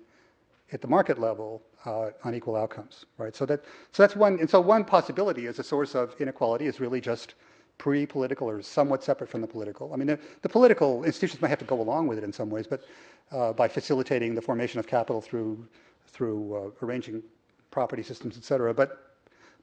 at 0.73 0.81
the 0.81 0.89
market 0.89 1.19
level 1.19 1.63
uh, 1.85 2.11
unequal 2.25 2.57
outcomes, 2.57 3.05
right? 3.19 3.37
So 3.37 3.47
that 3.47 3.65
so 3.93 4.03
that's 4.03 4.17
one. 4.17 4.39
And 4.41 4.49
so 4.49 4.61
one 4.61 4.85
possibility 4.85 5.47
as 5.47 5.59
a 5.59 5.63
source 5.63 5.95
of 5.95 6.15
inequality 6.21 6.67
is 6.67 6.81
really 6.81 7.01
just 7.01 7.35
pre-political 7.79 8.49
or 8.49 8.63
somewhat 8.63 9.03
separate 9.03 9.29
from 9.29 9.41
the 9.41 9.47
political. 9.47 9.93
I 9.93 9.97
mean, 9.97 10.07
the, 10.07 10.19
the 10.43 10.49
political 10.49 11.05
institutions 11.05 11.43
might 11.43 11.49
have 11.49 11.59
to 11.59 11.65
go 11.65 11.81
along 11.81 12.07
with 12.07 12.19
it 12.19 12.25
in 12.25 12.33
some 12.33 12.49
ways, 12.49 12.67
but 12.67 12.85
uh, 13.33 13.53
by 13.53 13.69
facilitating 13.69 14.35
the 14.35 14.43
formation 14.43 14.79
of 14.79 14.87
capital 14.87 15.21
through 15.21 15.67
through 16.09 16.55
uh, 16.55 16.87
arranging 16.87 17.23
property 17.71 18.03
systems, 18.03 18.37
et 18.37 18.45
cetera. 18.45 18.73
But 18.73 19.11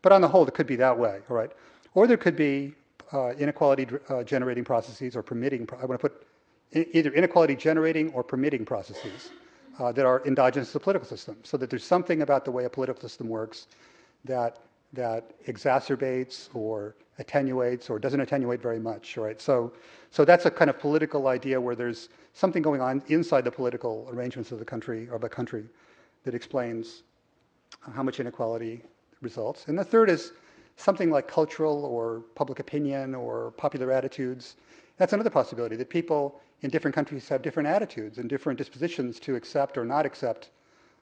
but 0.01 0.11
on 0.11 0.21
the 0.21 0.27
whole, 0.27 0.45
it 0.47 0.53
could 0.53 0.67
be 0.67 0.75
that 0.77 0.97
way, 0.97 1.19
all 1.29 1.35
right? 1.35 1.51
Or 1.93 2.07
there 2.07 2.17
could 2.17 2.35
be 2.35 2.73
uh, 3.13 3.33
inequality 3.33 3.87
uh, 4.09 4.23
generating 4.23 4.63
processes 4.63 5.15
or 5.15 5.23
permitting. 5.23 5.67
I 5.81 5.85
want 5.85 5.99
to 6.01 6.09
put 6.09 6.27
either 6.73 7.11
inequality 7.11 7.55
generating 7.55 8.11
or 8.13 8.23
permitting 8.23 8.65
processes 8.65 9.31
uh, 9.79 9.91
that 9.91 10.05
are 10.05 10.21
endogenous 10.25 10.69
to 10.69 10.73
the 10.73 10.79
political 10.79 11.07
system, 11.07 11.37
so 11.43 11.57
that 11.57 11.69
there's 11.69 11.83
something 11.83 12.21
about 12.21 12.45
the 12.45 12.51
way 12.51 12.65
a 12.65 12.69
political 12.69 13.01
system 13.01 13.27
works 13.27 13.67
that 14.25 14.59
that 14.93 15.41
exacerbates 15.45 16.49
or 16.53 16.95
attenuates 17.17 17.89
or 17.89 17.99
doesn't 17.99 18.19
attenuate 18.19 18.61
very 18.61 18.79
much, 18.79 19.15
right? 19.17 19.39
So, 19.39 19.71
so 20.09 20.25
that's 20.25 20.45
a 20.45 20.51
kind 20.51 20.69
of 20.69 20.79
political 20.79 21.27
idea 21.27 21.59
where 21.61 21.75
there's 21.75 22.09
something 22.33 22.61
going 22.61 22.81
on 22.81 23.01
inside 23.07 23.45
the 23.45 23.51
political 23.51 24.07
arrangements 24.11 24.51
of 24.51 24.59
the 24.59 24.65
country 24.65 25.07
or 25.09 25.15
of 25.15 25.23
a 25.23 25.29
country 25.29 25.65
that 26.23 26.35
explains 26.35 27.03
how 27.93 28.03
much 28.03 28.19
inequality 28.19 28.83
results. 29.21 29.67
And 29.67 29.77
the 29.77 29.83
third 29.83 30.09
is 30.09 30.33
something 30.75 31.09
like 31.09 31.27
cultural 31.27 31.85
or 31.85 32.23
public 32.35 32.59
opinion 32.59 33.15
or 33.15 33.51
popular 33.51 33.91
attitudes. 33.91 34.55
That's 35.01 35.13
another 35.13 35.31
possibility 35.31 35.75
that 35.77 35.89
people 35.89 36.39
in 36.61 36.69
different 36.69 36.93
countries 36.93 37.27
have 37.29 37.41
different 37.41 37.67
attitudes 37.67 38.19
and 38.19 38.29
different 38.29 38.59
dispositions 38.59 39.19
to 39.21 39.35
accept 39.35 39.75
or 39.75 39.83
not 39.83 40.05
accept 40.05 40.51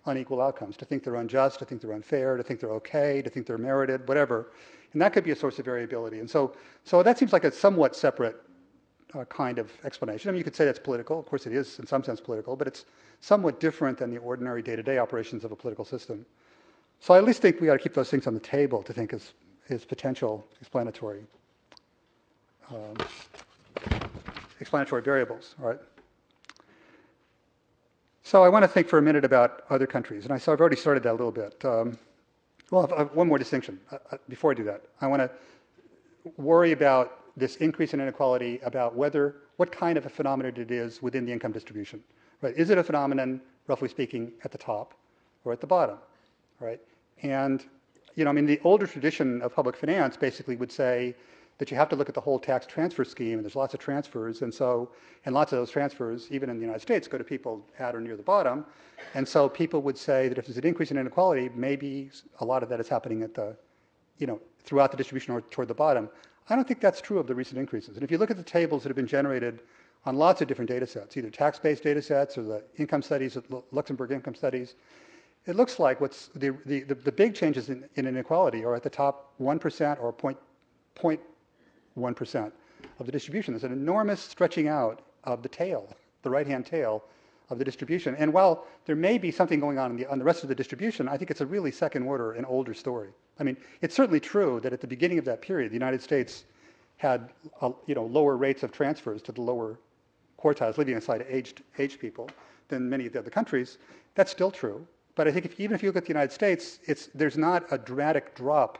unequal 0.05 0.41
outcomes, 0.41 0.77
to 0.77 0.85
think 0.85 1.03
they're 1.03 1.15
unjust, 1.15 1.59
to 1.59 1.65
think 1.65 1.81
they're 1.81 1.91
unfair, 1.91 2.37
to 2.37 2.41
think 2.41 2.61
they're 2.61 2.71
okay, 2.71 3.21
to 3.21 3.29
think 3.29 3.45
they're 3.45 3.57
merited, 3.57 4.07
whatever. 4.07 4.53
And 4.93 5.01
that 5.01 5.11
could 5.11 5.25
be 5.25 5.31
a 5.31 5.35
source 5.35 5.59
of 5.59 5.65
variability. 5.65 6.21
And 6.21 6.29
so, 6.29 6.53
so 6.85 7.03
that 7.03 7.17
seems 7.17 7.33
like 7.33 7.43
a 7.43 7.51
somewhat 7.51 7.93
separate 7.93 8.37
uh, 9.15 9.25
kind 9.25 9.59
of 9.59 9.69
explanation. 9.83 10.29
I 10.29 10.31
mean, 10.31 10.37
you 10.37 10.45
could 10.45 10.55
say 10.55 10.63
that's 10.63 10.79
political. 10.79 11.19
Of 11.19 11.25
course, 11.25 11.45
it 11.45 11.51
is 11.51 11.77
in 11.77 11.85
some 11.85 12.01
sense 12.01 12.21
political, 12.21 12.55
but 12.55 12.67
it's 12.67 12.85
somewhat 13.19 13.59
different 13.59 13.97
than 13.97 14.11
the 14.11 14.19
ordinary 14.19 14.61
day-to-day 14.61 14.97
operations 14.97 15.43
of 15.43 15.51
a 15.51 15.57
political 15.57 15.83
system. 15.83 16.25
So 17.01 17.15
I 17.15 17.17
at 17.17 17.25
least 17.25 17.41
think 17.41 17.59
we 17.59 17.67
ought 17.67 17.73
to 17.73 17.83
keep 17.83 17.95
those 17.95 18.09
things 18.09 18.27
on 18.27 18.33
the 18.33 18.39
table 18.39 18.81
to 18.81 18.93
think 18.93 19.11
as, 19.11 19.33
as 19.67 19.83
potential 19.83 20.47
explanatory 20.61 21.23
um, 22.69 22.95
explanatory 24.59 25.01
variables, 25.01 25.55
right? 25.57 25.79
So 28.23 28.43
I 28.43 28.49
want 28.49 28.63
to 28.63 28.67
think 28.67 28.87
for 28.87 28.99
a 28.99 29.01
minute 29.01 29.25
about 29.25 29.63
other 29.69 29.87
countries, 29.87 30.25
and 30.25 30.33
I, 30.33 30.37
so 30.37 30.53
I've 30.53 30.59
already 30.59 30.75
started 30.75 31.03
that 31.03 31.11
a 31.11 31.17
little 31.19 31.31
bit. 31.31 31.63
Um, 31.65 31.97
well, 32.69 32.85
one 33.13 33.27
more 33.27 33.39
distinction 33.39 33.79
uh, 33.91 33.97
uh, 34.11 34.17
before 34.27 34.51
I 34.51 34.53
do 34.53 34.63
that. 34.65 34.83
I 35.01 35.07
want 35.07 35.21
to 35.21 35.31
worry 36.37 36.71
about 36.71 37.19
this 37.35 37.55
increase 37.55 37.93
in 37.93 38.01
inequality 38.01 38.59
about 38.63 38.95
whether, 38.95 39.37
what 39.57 39.71
kind 39.71 39.97
of 39.97 40.05
a 40.05 40.09
phenomenon 40.09 40.53
it 40.57 40.69
is 40.69 41.01
within 41.01 41.25
the 41.25 41.31
income 41.31 41.51
distribution. 41.51 42.03
Right? 42.41 42.55
Is 42.55 42.69
it 42.69 42.77
a 42.77 42.83
phenomenon, 42.83 43.41
roughly 43.67 43.89
speaking, 43.89 44.31
at 44.43 44.51
the 44.51 44.57
top 44.57 44.93
or 45.43 45.53
at 45.53 45.61
the 45.61 45.67
bottom? 45.67 45.97
Right? 46.59 46.79
And, 47.23 47.65
you 48.15 48.25
know, 48.25 48.29
I 48.29 48.33
mean, 48.33 48.45
the 48.45 48.59
older 48.63 48.85
tradition 48.85 49.41
of 49.41 49.55
public 49.55 49.75
finance 49.75 50.17
basically 50.17 50.55
would 50.55 50.71
say 50.71 51.15
that 51.59 51.69
you 51.69 51.77
have 51.77 51.89
to 51.89 51.95
look 51.95 52.09
at 52.09 52.15
the 52.15 52.21
whole 52.21 52.39
tax 52.39 52.65
transfer 52.65 53.05
scheme, 53.05 53.33
and 53.33 53.43
there's 53.43 53.55
lots 53.55 53.73
of 53.73 53.79
transfers, 53.79 54.41
and 54.41 54.51
so, 54.51 54.89
and 55.25 55.35
lots 55.35 55.51
of 55.51 55.59
those 55.59 55.69
transfers, 55.69 56.27
even 56.31 56.49
in 56.49 56.55
the 56.57 56.61
United 56.61 56.81
States, 56.81 57.07
go 57.07 57.17
to 57.17 57.23
people 57.23 57.63
at 57.77 57.95
or 57.95 58.01
near 58.01 58.15
the 58.15 58.23
bottom. 58.23 58.65
And 59.13 59.27
so 59.27 59.47
people 59.47 59.81
would 59.81 59.97
say 59.97 60.29
that 60.29 60.37
if 60.37 60.45
there's 60.45 60.57
an 60.57 60.65
increase 60.65 60.89
in 60.89 60.97
inequality, 60.97 61.49
maybe 61.53 62.11
a 62.39 62.45
lot 62.45 62.63
of 62.63 62.69
that 62.69 62.79
is 62.79 62.87
happening 62.87 63.23
at 63.23 63.33
the, 63.33 63.55
you 64.17 64.25
know, 64.25 64.39
throughout 64.63 64.91
the 64.91 64.97
distribution 64.97 65.33
or 65.33 65.41
toward 65.41 65.67
the 65.67 65.73
bottom. 65.73 66.09
I 66.49 66.55
don't 66.55 66.67
think 66.67 66.79
that's 66.79 67.01
true 67.01 67.19
of 67.19 67.27
the 67.27 67.35
recent 67.35 67.59
increases. 67.59 67.95
And 67.95 68.03
if 68.03 68.09
you 68.09 68.17
look 68.17 68.31
at 68.31 68.37
the 68.37 68.43
tables 68.43 68.83
that 68.83 68.89
have 68.89 68.95
been 68.95 69.07
generated 69.07 69.61
on 70.05 70.15
lots 70.15 70.41
of 70.41 70.47
different 70.47 70.69
data 70.69 70.87
sets, 70.87 71.17
either 71.17 71.29
tax-based 71.29 71.83
data 71.83 72.01
sets 72.01 72.37
or 72.37 72.43
the 72.43 72.63
income 72.77 73.01
studies, 73.01 73.37
Luxembourg 73.71 74.11
income 74.11 74.33
studies, 74.33 74.75
it 75.45 75.55
looks 75.55 75.79
like 75.79 75.99
what's 75.99 76.27
the, 76.35 76.55
the, 76.65 76.83
the, 76.83 76.95
the 76.95 77.11
big 77.11 77.35
changes 77.35 77.69
in, 77.69 77.87
in, 77.95 78.07
inequality 78.07 78.63
are 78.63 78.75
at 78.75 78.83
the 78.83 78.89
top 78.89 79.33
1% 79.41 80.01
or 80.01 80.13
point, 80.13 80.37
point 80.95 81.19
1% 81.99 82.51
of 82.99 83.05
the 83.05 83.11
distribution. 83.11 83.53
There's 83.53 83.63
an 83.63 83.71
enormous 83.71 84.21
stretching 84.21 84.67
out 84.67 85.01
of 85.23 85.43
the 85.43 85.49
tail, 85.49 85.95
the 86.23 86.29
right-hand 86.29 86.65
tail 86.65 87.03
of 87.49 87.57
the 87.57 87.65
distribution. 87.65 88.15
And 88.15 88.31
while 88.31 88.65
there 88.85 88.95
may 88.95 89.17
be 89.17 89.31
something 89.31 89.59
going 89.59 89.79
on 89.79 89.95
the, 89.95 90.05
on 90.05 90.19
the 90.19 90.25
rest 90.25 90.43
of 90.43 90.49
the 90.49 90.55
distribution, 90.55 91.07
I 91.07 91.17
think 91.17 91.31
it's 91.31 91.41
a 91.41 91.45
really 91.45 91.71
second 91.71 92.03
order 92.03 92.33
and 92.33 92.45
older 92.45 92.73
story. 92.73 93.09
I 93.39 93.43
mean, 93.43 93.57
it's 93.81 93.95
certainly 93.95 94.19
true 94.19 94.59
that 94.61 94.73
at 94.73 94.81
the 94.81 94.87
beginning 94.87 95.17
of 95.17 95.25
that 95.25 95.41
period, 95.41 95.71
the 95.71 95.75
United 95.75 96.01
States 96.01 96.45
had 96.97 97.29
uh, 97.61 97.71
you 97.87 97.95
know, 97.95 98.05
lower 98.05 98.37
rates 98.37 98.63
of 98.63 98.71
transfers 98.71 99.21
to 99.23 99.31
the 99.31 99.41
lower 99.41 99.79
quartiles, 100.37 100.77
leaving 100.77 100.95
aside 100.95 101.25
aged, 101.29 101.63
aged 101.77 101.99
people, 101.99 102.29
than 102.67 102.89
many 102.89 103.05
of 103.05 103.13
the 103.13 103.19
other 103.19 103.29
countries. 103.29 103.77
That's 104.15 104.31
still 104.31 104.51
true. 104.51 104.85
But 105.15 105.27
I 105.27 105.31
think 105.31 105.45
if, 105.45 105.59
even 105.59 105.75
if 105.75 105.81
you 105.81 105.89
look 105.89 105.97
at 105.97 106.03
the 106.03 106.09
United 106.09 106.31
States, 106.31 106.79
it's, 106.85 107.09
there's 107.15 107.37
not 107.37 107.65
a 107.71 107.77
dramatic 107.77 108.35
drop 108.35 108.77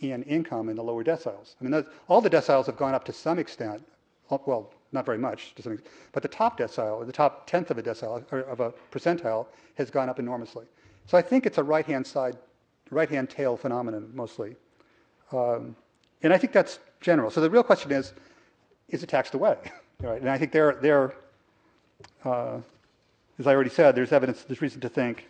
in 0.00 0.22
income 0.24 0.68
in 0.68 0.76
the 0.76 0.82
lower 0.82 1.04
deciles. 1.04 1.54
I 1.60 1.64
mean, 1.64 1.70
those, 1.70 1.86
all 2.08 2.20
the 2.20 2.30
deciles 2.30 2.66
have 2.66 2.76
gone 2.76 2.94
up 2.94 3.04
to 3.04 3.12
some 3.12 3.38
extent, 3.38 3.84
well, 4.30 4.72
not 4.92 5.04
very 5.04 5.18
much, 5.18 5.54
to 5.56 5.62
some 5.62 5.72
extent, 5.72 5.92
but 6.12 6.22
the 6.22 6.28
top 6.28 6.58
decile, 6.58 7.04
the 7.04 7.12
top 7.12 7.46
tenth 7.46 7.70
of 7.70 7.78
a 7.78 7.82
decile, 7.82 8.24
or 8.32 8.40
of 8.40 8.60
a 8.60 8.72
percentile, 8.92 9.46
has 9.74 9.90
gone 9.90 10.08
up 10.08 10.18
enormously. 10.18 10.66
So 11.06 11.18
I 11.18 11.22
think 11.22 11.46
it's 11.46 11.58
a 11.58 11.62
right-hand 11.62 12.06
side, 12.06 12.36
right-hand 12.90 13.30
tail 13.30 13.56
phenomenon 13.56 14.10
mostly. 14.14 14.56
Um, 15.32 15.76
and 16.22 16.32
I 16.32 16.38
think 16.38 16.52
that's 16.52 16.78
general. 17.00 17.30
So 17.30 17.40
the 17.40 17.50
real 17.50 17.62
question 17.62 17.92
is, 17.92 18.12
is 18.88 19.02
it 19.02 19.08
taxed 19.08 19.34
away? 19.34 19.56
right? 20.00 20.20
And 20.20 20.30
I 20.30 20.38
think 20.38 20.52
there, 20.52 20.78
there 20.80 21.14
uh, 22.24 22.58
as 23.38 23.46
I 23.46 23.54
already 23.54 23.70
said, 23.70 23.94
there's 23.94 24.12
evidence, 24.12 24.42
there's 24.42 24.60
reason 24.60 24.80
to 24.80 24.88
think 24.88 25.28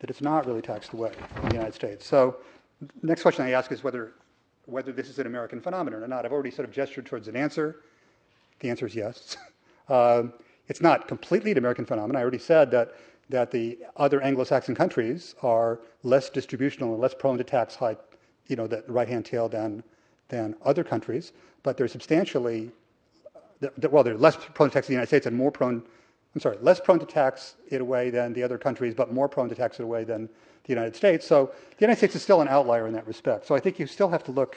that 0.00 0.10
it's 0.10 0.20
not 0.20 0.46
really 0.46 0.62
taxed 0.62 0.92
away 0.92 1.12
in 1.42 1.48
the 1.48 1.54
United 1.54 1.74
States. 1.74 2.06
So 2.06 2.36
next 3.02 3.22
question 3.22 3.44
I 3.44 3.50
ask 3.50 3.72
is 3.72 3.82
whether, 3.82 4.12
whether 4.66 4.92
this 4.92 5.08
is 5.08 5.18
an 5.18 5.26
American 5.26 5.60
phenomenon 5.60 6.02
or 6.02 6.08
not. 6.08 6.24
I've 6.24 6.32
already 6.32 6.50
sort 6.50 6.68
of 6.68 6.74
gestured 6.74 7.06
towards 7.06 7.28
an 7.28 7.36
answer. 7.36 7.82
The 8.60 8.70
answer 8.70 8.86
is 8.86 8.94
yes. 8.94 9.36
Um, 9.88 10.34
it's 10.68 10.80
not 10.80 11.08
completely 11.08 11.50
an 11.50 11.58
American 11.58 11.84
phenomenon. 11.84 12.14
I 12.14 12.22
already 12.22 12.38
said 12.38 12.70
that, 12.70 12.94
that 13.28 13.50
the 13.50 13.76
other 13.96 14.20
Anglo-Saxon 14.20 14.76
countries 14.76 15.34
are 15.42 15.80
less 16.04 16.30
distributional 16.30 16.92
and 16.92 17.02
less 17.02 17.12
prone 17.12 17.36
to 17.38 17.42
tax 17.42 17.74
high, 17.74 17.96
you 18.46 18.54
know, 18.54 18.68
the 18.68 18.84
right-hand 18.86 19.26
tail 19.26 19.48
than, 19.48 19.82
than 20.28 20.54
other 20.64 20.84
countries, 20.84 21.32
but 21.64 21.76
they're 21.76 21.88
substantially, 21.88 22.70
well, 23.90 24.04
they're 24.04 24.16
less 24.16 24.36
prone 24.54 24.70
to 24.70 24.74
tax 24.74 24.86
in 24.86 24.92
the 24.92 24.94
United 24.94 25.08
States 25.08 25.26
and 25.26 25.36
more 25.36 25.50
prone, 25.50 25.82
I'm 26.34 26.40
sorry, 26.40 26.58
less 26.60 26.80
prone 26.80 27.00
to 27.00 27.06
tax 27.06 27.56
it 27.68 27.80
away 27.80 28.10
than 28.10 28.32
the 28.32 28.42
other 28.42 28.56
countries, 28.56 28.94
but 28.94 29.12
more 29.12 29.28
prone 29.28 29.48
to 29.48 29.54
tax 29.54 29.80
it 29.80 29.82
away 29.82 30.04
than 30.04 30.28
the 30.64 30.68
United 30.68 30.94
States. 30.94 31.26
So 31.26 31.46
the 31.76 31.80
United 31.80 31.98
States 31.98 32.14
is 32.14 32.22
still 32.22 32.40
an 32.40 32.48
outlier 32.48 32.86
in 32.86 32.92
that 32.94 33.06
respect. 33.06 33.46
So 33.46 33.54
I 33.54 33.60
think 33.60 33.78
you 33.78 33.86
still 33.86 34.08
have 34.08 34.22
to 34.24 34.30
look, 34.30 34.56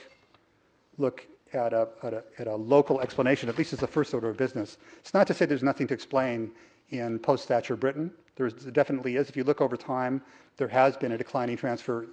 look 0.98 1.26
at 1.54 1.74
a, 1.74 1.88
at 2.04 2.14
a, 2.14 2.24
at 2.38 2.48
a 2.48 2.56
local 2.56 3.02
explanation, 3.02 3.50
at 3.50 3.58
least 3.58 3.74
as 3.74 3.80
the 3.80 3.88
first 3.88 4.14
order 4.14 4.30
of 4.30 4.38
business. 4.38 4.78
It's 5.00 5.14
not 5.14 5.26
to 5.28 5.34
say 5.34 5.46
there's 5.46 5.64
nothing 5.64 5.88
to 5.88 5.94
explain 5.94 6.52
in 6.90 7.18
post-Thatcher 7.18 7.76
Britain. 7.76 8.12
There 8.36 8.50
definitely 8.50 9.16
is. 9.16 9.30
If 9.30 9.38
you 9.38 9.44
look 9.44 9.62
over 9.62 9.78
time, 9.78 10.22
there 10.58 10.68
has 10.68 10.96
been 10.96 11.14
a 11.14 11.18
declining 11.18 11.58
transfer, 11.58 12.08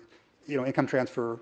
you 0.46 0.56
know, 0.56 0.66
income 0.66 0.86
transfer 0.86 1.40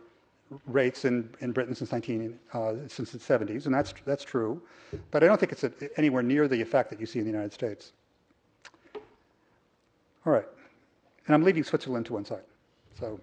rates 0.66 1.04
in, 1.04 1.28
in 1.40 1.52
Britain 1.52 1.74
since 1.74 1.92
19 1.92 2.38
uh, 2.52 2.74
since 2.88 3.10
the 3.12 3.18
70s, 3.18 3.66
and 3.66 3.74
that's 3.74 3.92
that's 4.04 4.24
true. 4.24 4.62
But 5.10 5.22
I 5.22 5.26
don't 5.26 5.38
think 5.38 5.52
it's 5.52 5.64
a, 5.64 5.72
anywhere 5.96 6.22
near 6.22 6.48
the 6.48 6.60
effect 6.60 6.90
that 6.90 7.00
you 7.00 7.06
see 7.06 7.18
in 7.18 7.24
the 7.24 7.30
United 7.30 7.52
States. 7.52 7.92
All 10.26 10.32
right. 10.32 10.46
And 11.26 11.34
I'm 11.34 11.42
leaving 11.42 11.64
Switzerland 11.64 12.06
to 12.06 12.14
one 12.14 12.24
side. 12.24 12.42
So 12.98 13.20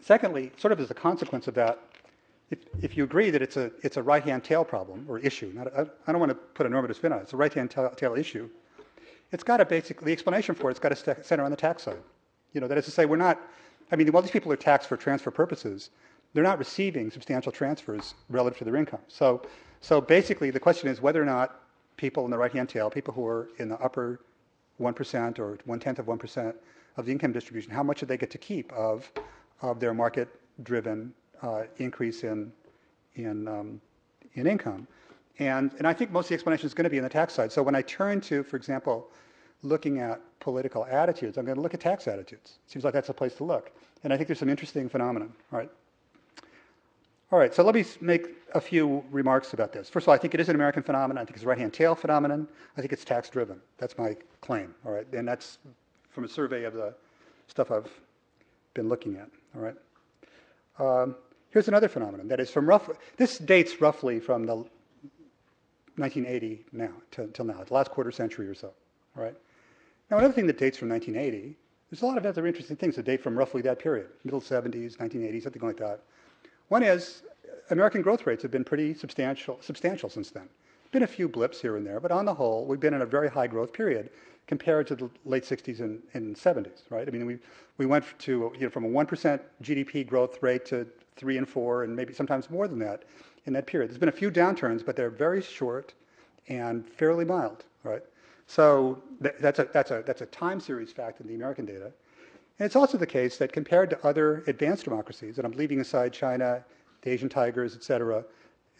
secondly, 0.00 0.50
sort 0.56 0.72
of 0.72 0.80
as 0.80 0.90
a 0.90 0.94
consequence 0.94 1.48
of 1.48 1.54
that, 1.54 1.78
if, 2.50 2.58
if 2.82 2.96
you 2.96 3.04
agree 3.04 3.30
that 3.30 3.42
it's 3.42 3.56
a, 3.56 3.70
it's 3.82 3.98
a 3.98 4.02
right-hand 4.02 4.42
tail 4.42 4.64
problem 4.64 5.04
or 5.06 5.18
issue, 5.18 5.52
not 5.54 5.66
a, 5.66 5.88
I 6.06 6.12
don't 6.12 6.20
want 6.20 6.30
to 6.30 6.34
put 6.34 6.64
a 6.64 6.68
normative 6.68 6.96
spin 6.96 7.12
on 7.12 7.18
it, 7.18 7.22
it's 7.22 7.34
a 7.34 7.36
right-hand 7.36 7.70
tail, 7.70 7.90
tail 7.90 8.14
issue, 8.14 8.48
it's 9.32 9.44
got 9.44 9.58
to 9.58 9.66
basically, 9.66 10.06
the 10.06 10.12
explanation 10.12 10.54
for 10.54 10.68
it, 10.68 10.72
it's 10.72 10.80
got 10.80 10.96
to 10.96 11.22
center 11.22 11.44
on 11.44 11.50
the 11.50 11.56
tax 11.56 11.82
side. 11.82 11.98
You 12.54 12.62
know, 12.62 12.68
that 12.68 12.78
is 12.78 12.86
to 12.86 12.90
say, 12.90 13.04
we're 13.04 13.16
not, 13.16 13.38
I 13.92 13.96
mean, 13.96 14.10
while 14.12 14.22
these 14.22 14.30
people 14.30 14.50
are 14.50 14.56
taxed 14.56 14.88
for 14.88 14.96
transfer 14.96 15.30
purposes, 15.30 15.90
they're 16.32 16.42
not 16.42 16.58
receiving 16.58 17.10
substantial 17.10 17.52
transfers 17.52 18.14
relative 18.30 18.58
to 18.58 18.64
their 18.64 18.76
income. 18.76 19.00
So, 19.08 19.42
so 19.82 20.00
basically, 20.00 20.50
the 20.50 20.60
question 20.60 20.88
is 20.88 21.02
whether 21.02 21.20
or 21.20 21.26
not 21.26 21.60
people 21.98 22.24
in 22.24 22.30
the 22.30 22.38
right-hand 22.38 22.70
tail, 22.70 22.88
people 22.88 23.12
who 23.12 23.26
are 23.26 23.50
in 23.58 23.68
the 23.68 23.78
upper 23.80 24.20
1% 24.80 25.38
or 25.38 25.58
one-tenth 25.66 25.98
of 25.98 26.06
1% 26.06 26.54
of 26.96 27.04
the 27.04 27.12
income 27.12 27.32
distribution, 27.32 27.70
how 27.70 27.82
much 27.82 28.00
do 28.00 28.06
they 28.06 28.16
get 28.16 28.30
to 28.30 28.38
keep 28.38 28.72
of, 28.72 29.12
of 29.60 29.78
their 29.78 29.92
market-driven 29.92 31.12
uh, 31.42 31.64
increase 31.76 32.24
in, 32.24 32.50
in, 33.16 33.46
um, 33.46 33.80
in 34.34 34.46
income? 34.46 34.86
And, 35.38 35.70
and 35.78 35.86
I 35.86 35.92
think 35.92 36.10
most 36.10 36.26
of 36.26 36.28
the 36.30 36.34
explanation 36.34 36.66
is 36.66 36.74
going 36.74 36.84
to 36.84 36.90
be 36.90 36.96
in 36.96 37.04
the 37.04 37.10
tax 37.10 37.34
side. 37.34 37.52
So 37.52 37.62
when 37.62 37.74
I 37.74 37.82
turn 37.82 38.20
to, 38.22 38.42
for 38.42 38.56
example, 38.56 39.08
looking 39.62 39.98
at 39.98 40.20
political 40.40 40.86
attitudes, 40.86 41.36
I'm 41.36 41.44
going 41.44 41.56
to 41.56 41.60
look 41.60 41.74
at 41.74 41.80
tax 41.80 42.08
attitudes. 42.08 42.58
It 42.66 42.72
Seems 42.72 42.84
like 42.84 42.94
that's 42.94 43.08
a 43.08 43.14
place 43.14 43.34
to 43.34 43.44
look. 43.44 43.70
And 44.02 44.12
I 44.12 44.16
think 44.16 44.28
there's 44.28 44.38
some 44.38 44.48
interesting 44.48 44.88
phenomenon, 44.88 45.32
right? 45.50 45.70
All 47.30 47.38
right, 47.38 47.54
so 47.54 47.62
let 47.62 47.74
me 47.74 47.84
make 48.00 48.28
a 48.54 48.60
few 48.60 49.04
remarks 49.10 49.52
about 49.52 49.70
this. 49.70 49.90
First 49.90 50.04
of 50.04 50.08
all, 50.08 50.14
I 50.14 50.18
think 50.18 50.32
it 50.32 50.40
is 50.40 50.48
an 50.48 50.54
American 50.54 50.82
phenomenon. 50.82 51.20
I 51.20 51.26
think 51.26 51.36
it's 51.36 51.44
a 51.44 51.48
right-hand 51.48 51.74
tail 51.74 51.94
phenomenon. 51.94 52.48
I 52.78 52.80
think 52.80 52.90
it's 52.90 53.04
tax-driven. 53.04 53.60
That's 53.76 53.98
my 53.98 54.16
claim, 54.40 54.74
all 54.86 54.92
right? 54.92 55.06
And 55.12 55.28
that's 55.28 55.58
from 56.08 56.24
a 56.24 56.28
survey 56.28 56.64
of 56.64 56.72
the 56.72 56.94
stuff 57.46 57.70
I've 57.70 57.90
been 58.72 58.88
looking 58.88 59.16
at, 59.16 59.28
all 59.54 59.60
right? 59.60 59.76
Um, 60.78 61.16
here's 61.50 61.68
another 61.68 61.88
phenomenon 61.88 62.28
that 62.28 62.40
is 62.40 62.50
from 62.50 62.66
roughly, 62.66 62.94
this 63.18 63.36
dates 63.36 63.78
roughly 63.78 64.20
from 64.20 64.46
the 64.46 64.54
1980 65.96 66.64
now, 66.72 66.92
till 67.10 67.44
now, 67.44 67.62
the 67.62 67.74
last 67.74 67.90
quarter 67.90 68.10
century 68.10 68.48
or 68.48 68.54
so, 68.54 68.72
all 69.18 69.22
right? 69.22 69.36
Now, 70.10 70.16
another 70.16 70.32
thing 70.32 70.46
that 70.46 70.56
dates 70.56 70.78
from 70.78 70.88
1980, 70.88 71.54
there's 71.90 72.00
a 72.00 72.06
lot 72.06 72.16
of 72.16 72.24
other 72.24 72.46
interesting 72.46 72.76
things 72.76 72.96
that 72.96 73.04
date 73.04 73.22
from 73.22 73.36
roughly 73.36 73.60
that 73.62 73.78
period, 73.78 74.06
middle 74.24 74.40
70s, 74.40 74.96
1980s, 74.96 75.42
something 75.42 75.60
like 75.60 75.76
that. 75.76 76.00
One 76.68 76.82
is 76.82 77.22
American 77.70 78.02
growth 78.02 78.26
rates 78.26 78.42
have 78.42 78.50
been 78.50 78.64
pretty 78.64 78.94
substantial, 78.94 79.58
substantial 79.60 80.08
since 80.08 80.30
then. 80.30 80.48
Been 80.90 81.02
a 81.02 81.06
few 81.06 81.28
blips 81.28 81.60
here 81.60 81.76
and 81.76 81.86
there, 81.86 82.00
but 82.00 82.10
on 82.10 82.24
the 82.24 82.32
whole, 82.32 82.64
we've 82.64 82.80
been 82.80 82.94
in 82.94 83.02
a 83.02 83.06
very 83.06 83.28
high 83.28 83.46
growth 83.46 83.72
period 83.72 84.10
compared 84.46 84.86
to 84.86 84.96
the 84.96 85.10
late 85.26 85.44
60s 85.44 85.80
and, 85.80 86.02
and 86.14 86.34
70s, 86.34 86.82
right? 86.88 87.06
I 87.06 87.10
mean, 87.10 87.26
we, 87.26 87.38
we 87.76 87.84
went 87.84 88.04
to, 88.20 88.50
you 88.54 88.62
know, 88.62 88.70
from 88.70 88.86
a 88.86 88.88
1% 88.88 89.40
GDP 89.62 90.06
growth 90.06 90.42
rate 90.42 90.64
to 90.66 90.86
three 91.16 91.36
and 91.36 91.46
four, 91.46 91.84
and 91.84 91.94
maybe 91.94 92.14
sometimes 92.14 92.48
more 92.48 92.66
than 92.66 92.78
that 92.78 93.04
in 93.44 93.52
that 93.52 93.66
period. 93.66 93.90
There's 93.90 93.98
been 93.98 94.08
a 94.08 94.12
few 94.12 94.30
downturns, 94.30 94.84
but 94.84 94.96
they're 94.96 95.10
very 95.10 95.42
short 95.42 95.92
and 96.48 96.88
fairly 96.88 97.26
mild, 97.26 97.64
right? 97.84 98.02
So 98.46 99.02
th- 99.22 99.34
that's, 99.40 99.58
a, 99.58 99.68
that's, 99.72 99.90
a, 99.90 100.02
that's 100.06 100.22
a 100.22 100.26
time 100.26 100.60
series 100.60 100.90
fact 100.90 101.20
in 101.20 101.26
the 101.26 101.34
American 101.34 101.66
data. 101.66 101.92
And 102.58 102.66
it's 102.66 102.76
also 102.76 102.98
the 102.98 103.06
case 103.06 103.36
that 103.38 103.52
compared 103.52 103.90
to 103.90 104.06
other 104.06 104.42
advanced 104.46 104.84
democracies, 104.84 105.38
and 105.38 105.46
I'm 105.46 105.52
leaving 105.52 105.80
aside 105.80 106.12
China, 106.12 106.64
the 107.02 107.10
Asian 107.10 107.28
tigers, 107.28 107.76
et 107.76 107.84
cetera, 107.84 108.24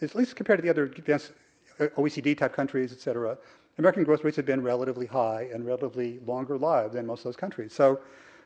at 0.01 0.15
least 0.15 0.35
compared 0.35 0.59
to 0.59 0.63
the 0.63 0.69
other 0.69 0.83
advanced 0.83 1.31
uh, 1.79 1.87
OECD 1.97 2.37
type 2.37 2.53
countries, 2.53 2.91
et 2.91 2.99
cetera, 2.99 3.37
American 3.77 4.03
growth 4.03 4.25
rates 4.25 4.35
have 4.35 4.45
been 4.45 4.61
relatively 4.61 5.05
high 5.05 5.49
and 5.53 5.65
relatively 5.65 6.19
longer 6.25 6.57
lived 6.57 6.93
than 6.93 7.05
most 7.05 7.19
of 7.19 7.23
those 7.25 7.37
countries. 7.37 7.73
So, 7.73 8.01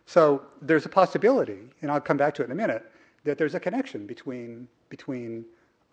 so 0.06 0.44
there's 0.62 0.86
a 0.86 0.90
possibility, 0.90 1.62
and 1.82 1.92
I'll 1.92 2.00
come 2.00 2.18
back 2.18 2.36
to 2.36 2.44
it 2.44 2.46
in 2.46 2.52
a 2.52 2.56
minute, 2.56 2.92
that 3.24 3.40
there's 3.40 3.56
a 3.56 3.60
connection 3.60 4.06
between, 4.06 4.68
between 4.90 5.46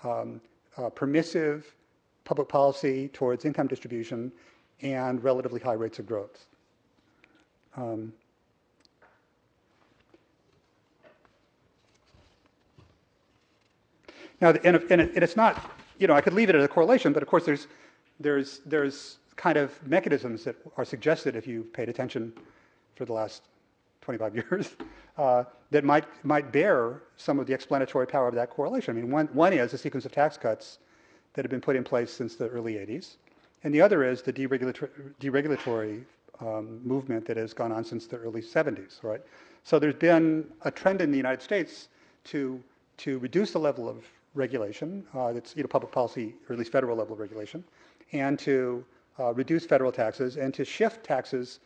um, 0.04 0.42
uh, 0.76 0.90
permissive 0.90 1.74
public 2.24 2.48
policy 2.48 3.08
towards 3.08 3.46
income 3.46 3.66
distribution 3.66 4.30
and 4.82 5.22
relatively 5.24 5.60
high 5.60 5.72
rates 5.74 5.98
of 5.98 6.06
growth. 6.06 6.46
Um, 7.76 8.12
Now, 14.40 14.50
and, 14.50 14.64
and, 14.64 15.00
it, 15.00 15.12
and, 15.14 15.22
it's 15.22 15.36
not, 15.36 15.70
you 15.98 16.06
know, 16.06 16.14
I 16.14 16.20
could 16.20 16.32
leave 16.32 16.48
it 16.48 16.54
at 16.54 16.62
a 16.62 16.68
correlation, 16.68 17.12
but 17.12 17.22
of 17.22 17.28
course 17.28 17.44
there's, 17.44 17.66
there's, 18.18 18.60
there's 18.64 19.18
kind 19.36 19.58
of 19.58 19.70
mechanisms 19.86 20.44
that 20.44 20.56
are 20.76 20.84
suggested 20.84 21.36
if 21.36 21.46
you've 21.46 21.72
paid 21.72 21.88
attention 21.88 22.32
for 22.96 23.04
the 23.04 23.12
last 23.12 23.42
25 24.02 24.34
years 24.50 24.76
uh, 25.18 25.44
that 25.70 25.84
might, 25.84 26.04
might 26.24 26.50
bear 26.52 27.02
some 27.16 27.38
of 27.38 27.46
the 27.46 27.52
explanatory 27.52 28.06
power 28.06 28.28
of 28.28 28.34
that 28.34 28.50
correlation. 28.50 28.96
I 28.96 29.00
mean, 29.00 29.10
one, 29.10 29.26
one 29.32 29.52
is 29.52 29.74
a 29.74 29.78
sequence 29.78 30.04
of 30.04 30.12
tax 30.12 30.36
cuts 30.36 30.78
that 31.34 31.44
have 31.44 31.50
been 31.50 31.60
put 31.60 31.76
in 31.76 31.84
place 31.84 32.10
since 32.10 32.36
the 32.36 32.48
early 32.48 32.74
80s, 32.74 33.16
and 33.62 33.74
the 33.74 33.80
other 33.80 34.04
is 34.04 34.22
the 34.22 34.32
deregulatory, 34.32 34.88
deregulatory 35.20 36.02
um, 36.40 36.80
movement 36.82 37.26
that 37.26 37.36
has 37.36 37.52
gone 37.52 37.72
on 37.72 37.84
since 37.84 38.06
the 38.06 38.16
early 38.16 38.40
70s, 38.40 39.02
right? 39.02 39.20
So 39.64 39.78
there's 39.78 39.94
been 39.94 40.46
a 40.62 40.70
trend 40.70 41.02
in 41.02 41.10
the 41.10 41.16
United 41.16 41.42
States 41.42 41.88
to, 42.24 42.62
to 42.98 43.18
reduce 43.18 43.52
the 43.52 43.60
level 43.60 43.88
of 43.88 44.02
regulation, 44.34 45.04
uh, 45.14 45.32
that's 45.32 45.56
you 45.56 45.62
know, 45.62 45.68
public 45.68 45.92
policy, 45.92 46.34
or 46.48 46.52
at 46.52 46.58
least 46.58 46.72
federal 46.72 46.96
level 46.96 47.16
regulation, 47.16 47.64
and 48.12 48.38
to 48.38 48.84
uh, 49.18 49.32
reduce 49.34 49.66
federal 49.66 49.92
taxes 49.92 50.36
and 50.36 50.54
to 50.54 50.64
shift 50.64 51.04
taxes 51.04 51.60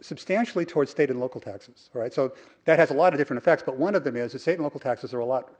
substantially 0.00 0.64
towards 0.64 0.90
state 0.90 1.10
and 1.10 1.20
local 1.20 1.40
taxes. 1.40 1.90
Right? 1.94 2.12
So 2.12 2.32
that 2.64 2.78
has 2.78 2.90
a 2.90 2.94
lot 2.94 3.12
of 3.12 3.18
different 3.18 3.40
effects, 3.40 3.62
but 3.64 3.76
one 3.76 3.94
of 3.94 4.04
them 4.04 4.16
is 4.16 4.32
that 4.32 4.40
state 4.40 4.54
and 4.54 4.62
local 4.62 4.80
taxes 4.80 5.14
are 5.14 5.20
a 5.20 5.26
lot, 5.26 5.52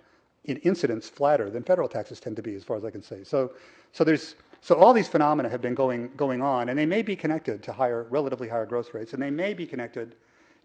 in 0.45 0.57
incidence, 0.59 1.09
flatter 1.09 1.49
than 1.49 1.63
federal 1.63 1.89
taxes 1.89 2.19
tend 2.19 2.37
to 2.37 2.43
be, 2.43 2.55
as 2.55 2.65
far 2.65 2.77
as 2.77 2.85
I 2.85 2.91
can 2.91 3.03
say. 3.03 3.23
So, 3.23 3.53
so 3.93 4.05
there's 4.05 4.35
so 4.61 4.77
all 4.77 4.93
these 4.93 5.09
phenomena 5.09 5.49
have 5.49 5.61
been 5.61 5.75
going 5.75 6.11
going 6.17 6.41
on, 6.41 6.69
and 6.69 6.79
they 6.79 6.87
may 6.87 7.03
be 7.03 7.17
connected 7.17 7.63
to 7.65 7.73
higher, 7.73 8.07
relatively 8.11 8.49
higher 8.49 8.67
growth 8.67 8.95
rates, 8.95 9.13
and 9.13 9.23
they 9.23 9.31
may 9.31 9.55
be 9.55 9.67
connected 9.67 10.17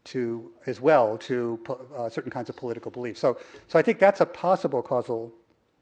to 0.05 0.51
as 0.67 0.79
well 0.79 1.17
to 1.17 1.59
uh, 1.95 2.07
certain 2.07 2.31
kinds 2.31 2.49
of 2.49 2.55
political 2.55 2.89
beliefs. 2.89 3.19
So, 3.19 3.37
so 3.67 3.77
I 3.77 3.81
think 3.81 3.99
that's 3.99 4.21
a 4.21 4.25
possible 4.25 4.81
causal 4.81 5.33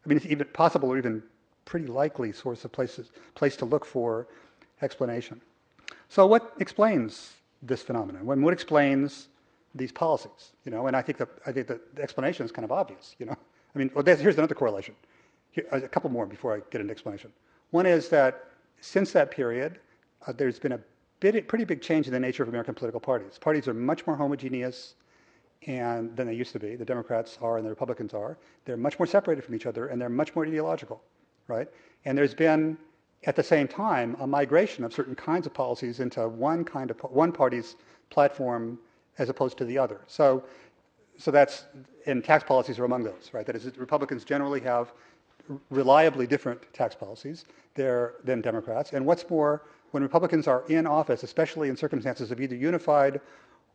I 0.05 0.09
mean, 0.09 0.17
it's 0.17 0.25
even 0.25 0.47
possible 0.47 0.89
or 0.89 0.97
even 0.97 1.23
pretty 1.65 1.87
likely 1.87 2.31
source 2.31 2.63
of 2.63 2.71
places, 2.71 3.11
place 3.33 3.55
to 3.57 3.65
look 3.65 3.85
for 3.85 4.27
explanation. 4.81 5.41
So 6.09 6.27
what 6.27 6.53
explains 6.59 7.33
this 7.61 7.81
phenomenon? 7.81 8.25
What 8.25 8.53
explains 8.53 9.29
these 9.73 9.91
policies? 9.91 10.51
You 10.63 10.71
know, 10.71 10.87
and 10.87 10.95
I 10.95 11.01
think, 11.01 11.17
the, 11.17 11.27
I 11.45 11.51
think 11.51 11.67
the 11.67 11.79
explanation 11.99 12.45
is 12.45 12.51
kind 12.51 12.65
of 12.65 12.71
obvious, 12.71 13.15
you 13.19 13.25
know. 13.25 13.35
I 13.73 13.77
mean, 13.77 13.91
well, 13.93 14.05
here's 14.05 14.37
another 14.37 14.55
correlation. 14.55 14.95
Here, 15.51 15.65
a 15.71 15.81
couple 15.81 16.09
more 16.09 16.25
before 16.25 16.55
I 16.55 16.61
get 16.69 16.81
into 16.81 16.91
explanation. 16.91 17.31
One 17.71 17.85
is 17.85 18.09
that 18.09 18.45
since 18.81 19.11
that 19.13 19.31
period, 19.31 19.79
uh, 20.27 20.33
there's 20.33 20.59
been 20.59 20.73
a 20.73 20.79
bit, 21.19 21.47
pretty 21.47 21.65
big 21.65 21.81
change 21.81 22.07
in 22.07 22.13
the 22.13 22.19
nature 22.19 22.43
of 22.43 22.49
American 22.49 22.75
political 22.75 22.99
parties. 22.99 23.37
Parties 23.39 23.67
are 23.67 23.73
much 23.73 24.05
more 24.05 24.15
homogeneous, 24.15 24.95
and 25.67 26.15
than 26.15 26.27
they 26.27 26.33
used 26.33 26.53
to 26.53 26.59
be. 26.59 26.75
The 26.75 26.85
Democrats 26.85 27.37
are 27.41 27.57
and 27.57 27.65
the 27.65 27.69
Republicans 27.69 28.13
are. 28.13 28.37
They're 28.65 28.77
much 28.77 28.99
more 28.99 29.07
separated 29.07 29.43
from 29.43 29.55
each 29.55 29.65
other 29.65 29.87
and 29.87 29.99
they're 29.99 30.09
much 30.09 30.35
more 30.35 30.45
ideological, 30.45 31.01
right? 31.47 31.67
And 32.05 32.17
there's 32.17 32.35
been, 32.35 32.77
at 33.25 33.35
the 33.35 33.43
same 33.43 33.67
time, 33.67 34.15
a 34.19 34.27
migration 34.27 34.83
of 34.83 34.93
certain 34.93 35.15
kinds 35.15 35.45
of 35.47 35.53
policies 35.53 35.99
into 35.99 36.27
one 36.27 36.63
kind 36.63 36.91
of 36.91 36.99
one 37.01 37.31
party's 37.31 37.75
platform 38.09 38.79
as 39.17 39.29
opposed 39.29 39.57
to 39.57 39.65
the 39.65 39.77
other. 39.77 40.01
So, 40.07 40.43
so 41.17 41.31
that's 41.31 41.65
and 42.05 42.23
tax 42.23 42.43
policies 42.43 42.77
are 42.77 42.85
among 42.85 43.03
those, 43.03 43.31
right? 43.33 43.45
That 43.45 43.55
is, 43.55 43.77
Republicans 43.77 44.23
generally 44.23 44.59
have 44.61 44.93
reliably 45.69 46.27
different 46.27 46.61
tax 46.73 46.95
policies 46.95 47.45
there 47.75 48.15
than 48.23 48.41
Democrats. 48.41 48.93
And 48.93 49.05
what's 49.05 49.27
more, 49.29 49.63
when 49.91 50.03
Republicans 50.03 50.47
are 50.47 50.63
in 50.67 50.85
office, 50.85 51.23
especially 51.23 51.69
in 51.69 51.77
circumstances 51.77 52.31
of 52.31 52.41
either 52.41 52.55
unified 52.55 53.21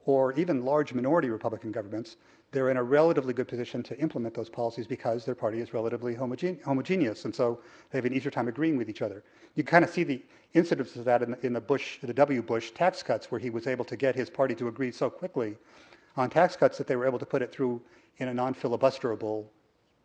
or 0.07 0.33
even 0.35 0.65
large 0.65 0.93
minority 0.93 1.29
Republican 1.29 1.73
governments, 1.73 2.17
they're 2.53 2.71
in 2.71 2.77
a 2.77 2.83
relatively 2.83 3.33
good 3.33 3.47
position 3.47 3.83
to 3.85 3.99
implement 4.01 4.35
those 4.35 4.49
policies 4.49 4.87
because 4.87 5.25
their 5.25 5.35
party 5.35 5.61
is 5.61 5.73
relatively 5.73 6.15
homogene- 6.15 6.61
homogeneous, 6.63 7.25
and 7.25 7.35
so 7.35 7.61
they 7.91 7.99
have 7.99 8.05
an 8.05 8.13
easier 8.13 8.31
time 8.31 8.49
agreeing 8.49 8.77
with 8.77 8.89
each 8.89 9.03
other. 9.03 9.23
You 9.55 9.63
kind 9.63 9.85
of 9.85 9.91
see 9.91 10.03
the 10.03 10.21
incidence 10.55 10.97
of 10.97 11.05
that 11.05 11.23
in 11.23 11.33
the, 11.33 11.47
in 11.47 11.53
the 11.53 11.61
Bush, 11.61 11.99
the 12.03 12.13
W. 12.13 12.43
Bush 12.43 12.73
tax 12.73 13.03
cuts, 13.03 13.31
where 13.31 13.39
he 13.39 13.51
was 13.51 13.67
able 13.67 13.85
to 13.85 13.97
get 13.97 14.17
his 14.17 14.29
party 14.29 14.55
to 14.57 14.69
agree 14.69 14.91
so 14.91 15.09
quickly 15.09 15.57
on 16.17 16.29
tax 16.29 16.57
cuts 16.57 16.77
that 16.79 16.87
they 16.87 16.97
were 16.97 17.07
able 17.07 17.19
to 17.19 17.27
put 17.27 17.41
it 17.41 17.53
through 17.53 17.81
in 18.19 18.29
a 18.29 18.35
non-filibusterable 18.35 19.45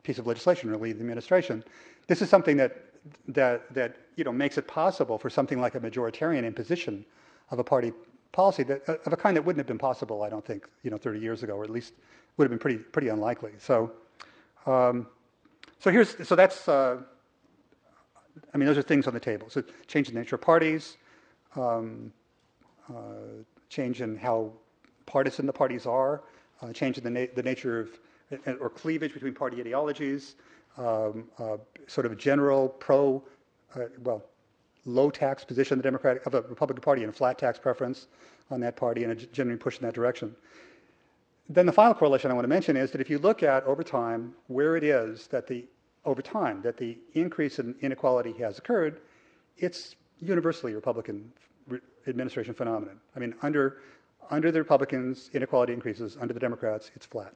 piece 0.04 0.20
of 0.20 0.28
legislation 0.28 0.72
lead 0.80 0.98
the 0.98 1.02
administration. 1.02 1.64
This 2.08 2.22
is 2.22 2.30
something 2.30 2.58
that 2.58 2.78
that 3.28 3.74
that 3.74 3.98
you 4.16 4.24
know 4.24 4.32
makes 4.32 4.58
it 4.58 4.68
possible 4.68 5.18
for 5.18 5.30
something 5.30 5.60
like 5.60 5.76
a 5.76 5.80
majoritarian 5.80 6.46
imposition 6.46 7.06
of 7.52 7.60
a 7.60 7.64
party 7.64 7.92
policy 8.36 8.64
that, 8.64 8.88
of 8.88 9.14
a 9.14 9.18
kind 9.18 9.36
that 9.38 9.42
wouldn't 9.42 9.60
have 9.60 9.68
been 9.68 9.78
possible, 9.78 10.22
I 10.22 10.30
don't 10.30 10.46
think, 10.46 10.68
you 10.84 10.92
know, 10.92 10.98
30 10.98 11.20
years 11.20 11.42
ago, 11.42 11.54
or 11.54 11.64
at 11.64 11.70
least 11.70 11.94
would 12.36 12.44
have 12.44 12.52
been 12.52 12.60
pretty, 12.60 12.78
pretty 12.78 13.08
unlikely. 13.08 13.54
So, 13.58 13.94
um, 14.66 15.08
so 15.80 15.90
here's, 15.90 16.28
so 16.28 16.36
that's, 16.36 16.68
uh, 16.68 16.98
I 18.54 18.58
mean, 18.58 18.68
those 18.68 18.78
are 18.78 18.82
things 18.82 19.08
on 19.08 19.14
the 19.14 19.20
table. 19.22 19.50
So 19.50 19.64
change 19.88 20.10
in 20.10 20.14
the 20.14 20.20
nature 20.20 20.36
of 20.36 20.42
parties, 20.42 20.98
um, 21.56 22.12
uh, 22.90 23.44
change 23.70 24.02
in 24.02 24.18
how 24.18 24.52
partisan 25.06 25.46
the 25.46 25.54
parties 25.54 25.86
are, 25.86 26.24
uh, 26.62 26.74
change 26.74 26.98
in 26.98 27.06
the, 27.06 27.10
na- 27.10 27.34
the 27.36 27.44
nature 27.44 27.80
of, 27.80 27.90
uh, 28.48 28.54
or 28.60 28.70
cleavage 28.70 29.14
between 29.14 29.34
party 29.34 29.62
ideologies, 29.62 30.36
um, 30.78 31.30
uh, 31.40 31.56
sort 31.88 32.06
of 32.06 32.18
general 32.18 32.68
pro, 32.68 33.24
uh, 33.76 33.86
well, 34.04 34.26
low 34.86 35.10
tax 35.10 35.44
position 35.44 35.74
of 35.74 35.80
the 35.80 35.88
Democratic 35.88 36.26
of 36.26 36.32
the 36.32 36.42
Republican 36.44 36.82
Party 36.82 37.04
and 37.04 37.10
a 37.10 37.14
flat 37.14 37.38
tax 37.38 37.60
preference 37.60 38.08
on 38.52 38.60
that 38.62 38.76
party 38.76 39.04
and 39.04 39.12
a 39.12 39.16
genuine 39.16 39.60
push 39.60 39.78
in 39.78 39.86
that 39.86 39.94
direction. 39.94 40.36
Then 41.50 41.66
the 41.66 41.72
final 41.72 41.94
correlation 41.94 42.32
I 42.32 42.34
want 42.34 42.46
to 42.46 42.50
mention 42.50 42.76
is 42.78 42.92
that 42.92 43.02
if 43.02 43.10
you 43.10 43.20
look 43.20 43.44
at 43.44 43.64
over 43.66 43.84
time 43.84 44.34
where 44.48 44.76
it 44.78 44.84
is 44.84 45.28
that 45.28 45.48
the 45.48 45.66
over 46.06 46.22
time 46.22 46.62
that 46.62 46.78
the 46.78 46.98
increase 47.14 47.60
in 47.60 47.76
inequality 47.82 48.32
has 48.34 48.60
occurred, 48.60 49.02
it's 49.58 49.96
universally 50.20 50.74
Republican 50.74 51.32
administration 52.08 52.54
phenomenon. 52.54 53.00
I 53.16 53.20
mean, 53.20 53.36
under 53.42 53.82
under 54.32 54.52
the 54.52 54.60
Republicans, 54.60 55.30
inequality 55.34 55.74
increases. 55.74 56.18
Under 56.20 56.34
the 56.34 56.40
Democrats, 56.40 56.92
it's 56.96 57.06
flat, 57.06 57.34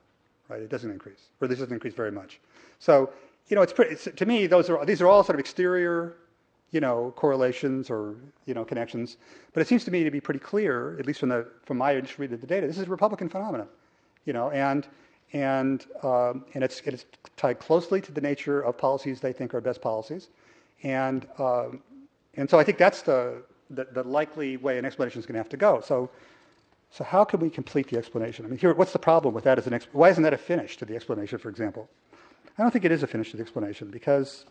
right? 0.48 0.62
It 0.62 0.70
doesn't 0.70 0.90
increase, 0.90 1.30
or 1.40 1.48
this 1.48 1.60
doesn't 1.60 1.74
increase 1.74 1.94
very 1.94 2.12
much. 2.12 2.40
So, 2.80 3.12
you 3.48 3.56
know, 3.56 3.62
it's 3.62 3.74
pretty. 3.74 3.92
It's, 3.92 4.08
to 4.16 4.26
me, 4.26 4.48
those 4.48 4.70
are 4.70 4.84
these 4.86 5.02
are 5.02 5.08
all 5.08 5.24
sort 5.24 5.36
of 5.36 5.40
exterior, 5.40 6.16
you 6.72 6.80
know, 6.80 7.14
correlations 7.16 7.90
or 7.90 8.16
you 8.46 8.54
know 8.54 8.64
connections. 8.64 9.18
But 9.54 9.62
it 9.62 9.68
seems 9.68 9.84
to 9.86 9.92
me 9.92 10.04
to 10.04 10.12
be 10.12 10.22
pretty 10.22 10.40
clear, 10.40 10.98
at 11.00 11.06
least 11.06 11.20
from 11.20 11.30
the 11.30 11.48
from 11.66 11.78
my 11.78 11.94
initial 11.94 12.22
read 12.22 12.34
of 12.34 12.42
the 12.42 12.48
data, 12.48 12.68
this 12.68 12.78
is 12.78 12.88
a 12.88 12.90
Republican 12.90 13.30
phenomenon, 13.30 13.68
you 14.26 14.34
know, 14.34 14.52
and 14.52 14.88
and 15.34 15.86
um, 16.04 16.46
and 16.54 16.64
it's 16.64 16.82
it's 16.82 17.06
tied 17.38 17.60
closely 17.60 18.02
to 18.02 18.12
the 18.12 18.22
nature 18.22 18.62
of 18.62 18.78
policies 18.78 19.20
they 19.20 19.34
think 19.34 19.54
are 19.54 19.62
best 19.62 19.82
policies, 19.82 20.30
and 20.84 21.28
um, 21.38 21.82
and 22.36 22.50
so 22.50 22.60
I 22.60 22.64
think 22.64 22.78
that's 22.78 23.02
the, 23.02 23.42
the 23.70 23.88
the 23.92 24.04
likely 24.04 24.58
way 24.58 24.78
an 24.78 24.86
explanation 24.86 25.20
is 25.20 25.26
going 25.26 25.36
to 25.36 25.40
have 25.40 25.50
to 25.50 25.58
go. 25.58 25.82
So 25.82 26.10
so 26.92 27.04
how 27.04 27.24
can 27.24 27.40
we 27.40 27.50
complete 27.50 27.88
the 27.88 27.98
explanation? 27.98 28.46
I 28.46 28.50
mean, 28.50 28.58
here, 28.58 28.74
what's 28.74 28.94
the 28.94 29.00
problem 29.00 29.34
with 29.34 29.44
that 29.44 29.58
as 29.58 29.68
an 29.68 29.80
why 29.92 30.10
isn't 30.10 30.24
that 30.24 30.34
a 30.34 30.38
finish 30.38 30.78
to 30.78 30.86
the 30.86 30.96
explanation, 30.96 31.38
for 31.40 31.50
example? 31.50 31.90
I 32.58 32.62
don't 32.64 32.72
think 32.72 32.86
it 32.86 32.92
is 32.92 33.04
a 33.04 33.08
finish 33.08 33.32
to 33.32 33.38
the 33.38 33.44
explanation 33.44 33.90
because 33.90 34.46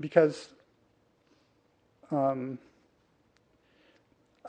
because 0.00 0.50
um, 2.10 2.58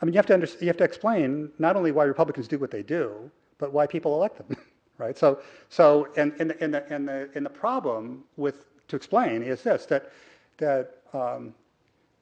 I 0.00 0.04
mean, 0.04 0.14
you 0.14 0.18
have 0.18 0.26
to 0.26 0.34
under, 0.34 0.48
you 0.60 0.66
have 0.66 0.78
to 0.78 0.84
explain 0.84 1.50
not 1.58 1.76
only 1.76 1.92
why 1.92 2.04
Republicans 2.04 2.48
do 2.48 2.58
what 2.58 2.70
they 2.70 2.82
do, 2.82 3.30
but 3.58 3.72
why 3.72 3.86
people 3.86 4.14
elect 4.14 4.38
them, 4.38 4.56
right? 4.98 5.16
So 5.16 5.40
so 5.68 6.08
and 6.16 6.32
and 6.38 6.52
and 6.60 6.74
the 6.74 6.92
and 6.92 7.08
the 7.08 7.28
and 7.34 7.44
the 7.44 7.50
problem 7.50 8.24
with 8.36 8.64
to 8.88 8.96
explain 8.96 9.42
is 9.42 9.62
this 9.62 9.86
that 9.86 10.10
that 10.56 11.02
um, 11.12 11.54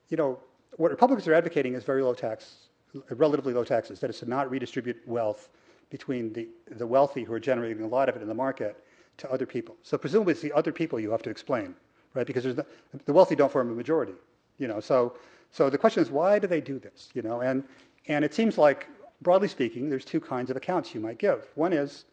you 0.09 0.17
know 0.17 0.39
what 0.77 0.91
Republicans 0.91 1.29
are 1.29 1.35
advocating 1.35 1.75
is 1.75 1.85
very 1.85 2.03
low 2.03 2.15
tax, 2.15 2.69
relatively 3.11 3.53
low 3.53 3.65
taxes. 3.65 4.01
That 4.01 4.11
is 4.11 4.19
to 4.21 4.27
not 4.29 4.51
redistribute 4.51 4.97
wealth 5.07 5.49
between 5.91 6.33
the, 6.33 6.49
the 6.73 6.87
wealthy 6.87 7.25
who 7.25 7.33
are 7.33 7.41
generating 7.41 7.83
a 7.83 7.89
lot 7.89 8.09
of 8.09 8.17
it 8.17 8.23
in 8.23 8.29
the 8.29 8.35
market 8.35 8.85
to 9.19 9.31
other 9.31 9.47
people. 9.47 9.77
So 9.83 9.97
presumably 9.97 10.33
it's 10.33 10.43
the 10.43 10.53
other 10.53 10.73
people 10.73 11.01
you 11.01 11.11
have 11.11 11.23
to 11.23 11.31
explain, 11.31 11.75
right? 12.15 12.27
Because 12.27 12.45
the, 12.45 12.67
the 13.05 13.13
wealthy 13.13 13.37
don't 13.37 13.51
form 13.51 13.71
a 13.71 13.75
majority, 13.75 14.15
you 14.59 14.69
know. 14.69 14.81
So, 14.81 15.17
so 15.51 15.71
the 15.71 15.79
question 15.79 16.03
is, 16.03 16.11
why 16.11 16.39
do 16.39 16.47
they 16.47 16.61
do 16.61 16.79
this, 16.79 17.09
you 17.15 17.23
know? 17.23 17.41
And, 17.41 17.65
and 18.07 18.25
it 18.25 18.35
seems 18.35 18.59
like, 18.59 18.89
broadly 19.23 19.49
speaking, 19.49 19.89
there's 19.89 20.05
two 20.05 20.21
kinds 20.21 20.51
of 20.51 20.57
accounts 20.57 20.95
you 20.95 21.01
might 21.01 21.19
give. 21.19 21.49
One 21.55 21.73
is, 21.73 22.05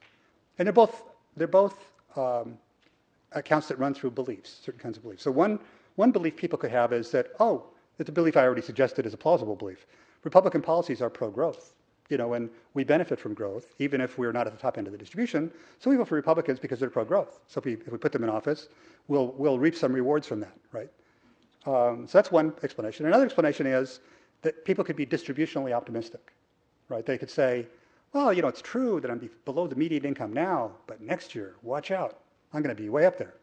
and 0.57 0.65
they're 0.65 0.73
both, 0.73 1.03
they're 1.35 1.47
both 1.47 1.77
um, 2.15 2.57
accounts 3.33 3.67
that 3.67 3.77
run 3.77 3.93
through 3.93 4.11
beliefs, 4.11 4.61
certain 4.63 4.79
kinds 4.79 4.97
of 4.97 5.03
beliefs. 5.03 5.23
So 5.23 5.31
one, 5.31 5.59
one 5.95 6.11
belief 6.11 6.35
people 6.35 6.57
could 6.57 6.71
have 6.71 6.93
is 6.93 7.11
that, 7.11 7.27
oh, 7.39 7.63
it's 7.99 8.09
a 8.09 8.11
belief 8.11 8.35
I 8.37 8.43
already 8.43 8.61
suggested 8.61 9.05
is 9.05 9.13
a 9.13 9.17
plausible 9.17 9.55
belief. 9.55 9.85
Republican 10.23 10.61
policies 10.61 11.01
are 11.01 11.09
pro-growth, 11.09 11.73
you 12.09 12.17
know, 12.17 12.33
and 12.33 12.49
we 12.73 12.83
benefit 12.83 13.19
from 13.19 13.33
growth, 13.33 13.73
even 13.79 13.99
if 13.99 14.17
we're 14.17 14.31
not 14.31 14.47
at 14.47 14.53
the 14.53 14.59
top 14.59 14.77
end 14.77 14.87
of 14.87 14.93
the 14.93 14.97
distribution. 14.99 15.51
So 15.79 15.89
we 15.89 15.95
vote 15.95 16.07
for 16.07 16.15
Republicans 16.15 16.59
because 16.59 16.79
they're 16.79 16.89
pro-growth. 16.89 17.39
So 17.47 17.59
if 17.59 17.65
we, 17.65 17.73
if 17.73 17.91
we 17.91 17.97
put 17.97 18.11
them 18.11 18.23
in 18.23 18.29
office, 18.29 18.69
we'll, 19.07 19.27
we'll 19.37 19.59
reap 19.59 19.75
some 19.75 19.93
rewards 19.93 20.27
from 20.27 20.39
that, 20.41 20.55
right? 20.71 20.89
Um, 21.65 22.05
so 22.07 22.17
that's 22.17 22.31
one 22.31 22.53
explanation. 22.63 23.07
Another 23.07 23.25
explanation 23.25 23.65
is 23.65 23.99
that 24.43 24.63
people 24.65 24.83
could 24.83 24.95
be 24.95 25.05
distributionally 25.05 25.73
optimistic, 25.73 26.33
right? 26.89 27.05
They 27.05 27.17
could 27.17 27.31
say, 27.31 27.65
well, 28.13 28.31
you 28.31 28.41
know, 28.41 28.47
it's 28.47 28.61
true 28.61 29.01
that 29.01 29.09
I'm 29.09 29.29
below 29.43 29.67
the 29.67 29.75
median 29.75 30.05
income 30.05 30.31
now, 30.31 30.71
but 30.87 31.01
next 31.01 31.33
year, 31.33 31.55
watch 31.63 31.89
out, 31.89 32.19
I'm 32.53 32.61
going 32.61 32.75
to 32.75 32.81
be 32.81 32.89
way 32.89 33.05
up 33.05 33.17
there, 33.17 33.33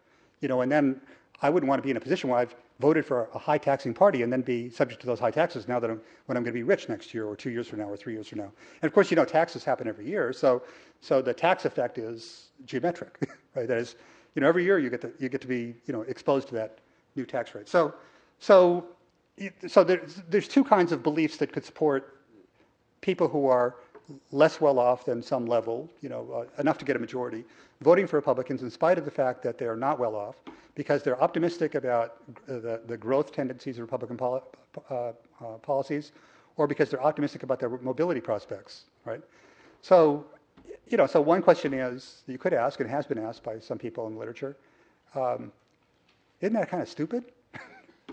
you 0.40 0.48
know, 0.48 0.60
and 0.60 0.70
then 0.70 1.00
I 1.42 1.50
wouldn't 1.50 1.68
want 1.68 1.80
to 1.80 1.82
be 1.82 1.90
in 1.90 1.96
a 1.96 2.00
position 2.00 2.30
where 2.30 2.38
I've 2.38 2.54
voted 2.78 3.04
for 3.04 3.28
a 3.34 3.38
high 3.38 3.58
taxing 3.58 3.92
party 3.92 4.22
and 4.22 4.32
then 4.32 4.42
be 4.42 4.70
subject 4.70 5.00
to 5.00 5.06
those 5.06 5.18
high 5.18 5.30
taxes 5.30 5.66
now 5.66 5.80
that 5.80 5.90
I'm, 5.90 6.00
when 6.26 6.36
I'm 6.36 6.44
going 6.44 6.52
to 6.52 6.58
be 6.58 6.62
rich 6.62 6.88
next 6.88 7.12
year 7.12 7.26
or 7.26 7.36
two 7.36 7.50
years 7.50 7.66
from 7.66 7.80
now 7.80 7.88
or 7.88 7.96
three 7.96 8.12
years 8.12 8.28
from 8.28 8.38
now. 8.38 8.52
And 8.80 8.88
of 8.88 8.94
course, 8.94 9.10
you 9.10 9.16
know, 9.16 9.24
taxes 9.24 9.64
happen 9.64 9.88
every 9.88 10.06
year. 10.06 10.32
So, 10.32 10.62
so 11.00 11.20
the 11.20 11.34
tax 11.34 11.64
effect 11.64 11.98
is 11.98 12.50
geometric, 12.64 13.18
right? 13.56 13.66
That 13.66 13.78
is, 13.78 13.96
you 14.34 14.42
know, 14.42 14.48
every 14.48 14.64
year 14.64 14.78
you 14.78 14.88
get 14.88 15.00
to, 15.00 15.12
you 15.18 15.28
get 15.28 15.40
to 15.40 15.48
be, 15.48 15.74
you 15.86 15.92
know, 15.92 16.02
exposed 16.02 16.48
to 16.48 16.54
that 16.54 16.78
new 17.16 17.26
tax 17.26 17.54
rate. 17.54 17.68
So, 17.68 17.94
so, 18.38 18.86
so 19.66 19.82
there's, 19.84 20.22
there's 20.28 20.48
two 20.48 20.64
kinds 20.64 20.92
of 20.92 21.02
beliefs 21.02 21.36
that 21.38 21.52
could 21.52 21.64
support 21.64 22.18
people 23.00 23.28
who 23.28 23.46
are 23.46 23.76
less 24.30 24.60
well 24.60 24.78
off 24.78 25.04
than 25.04 25.22
some 25.22 25.46
level, 25.46 25.90
you 26.00 26.08
know, 26.08 26.30
uh, 26.32 26.60
enough 26.60 26.78
to 26.78 26.84
get 26.84 26.96
a 26.96 26.98
majority, 26.98 27.44
voting 27.80 28.06
for 28.06 28.16
Republicans 28.16 28.62
in 28.62 28.70
spite 28.70 28.98
of 28.98 29.04
the 29.04 29.10
fact 29.10 29.42
that 29.42 29.58
they 29.58 29.66
are 29.66 29.76
not 29.76 29.98
well 29.98 30.14
off, 30.14 30.36
because 30.74 31.02
they're 31.02 31.20
optimistic 31.22 31.74
about 31.74 32.16
the, 32.46 32.80
the 32.86 32.96
growth 32.96 33.32
tendencies 33.32 33.76
of 33.76 33.82
Republican 33.82 34.16
poli- 34.16 34.40
uh, 34.90 34.94
uh, 34.94 35.12
policies, 35.62 36.12
or 36.56 36.66
because 36.66 36.90
they're 36.90 37.02
optimistic 37.02 37.42
about 37.42 37.58
their 37.58 37.68
mobility 37.68 38.20
prospects, 38.20 38.84
right? 39.04 39.20
So, 39.82 40.24
you 40.88 40.96
know, 40.96 41.06
so 41.06 41.20
one 41.20 41.42
question 41.42 41.74
is 41.74 42.22
you 42.26 42.38
could 42.38 42.54
ask, 42.54 42.80
and 42.80 42.88
has 42.88 43.06
been 43.06 43.18
asked 43.18 43.42
by 43.42 43.58
some 43.58 43.78
people 43.78 44.06
in 44.06 44.14
the 44.14 44.18
literature, 44.18 44.56
um, 45.14 45.52
isn't 46.40 46.54
that 46.54 46.68
kind 46.68 46.82
of 46.82 46.88
stupid? 46.88 47.24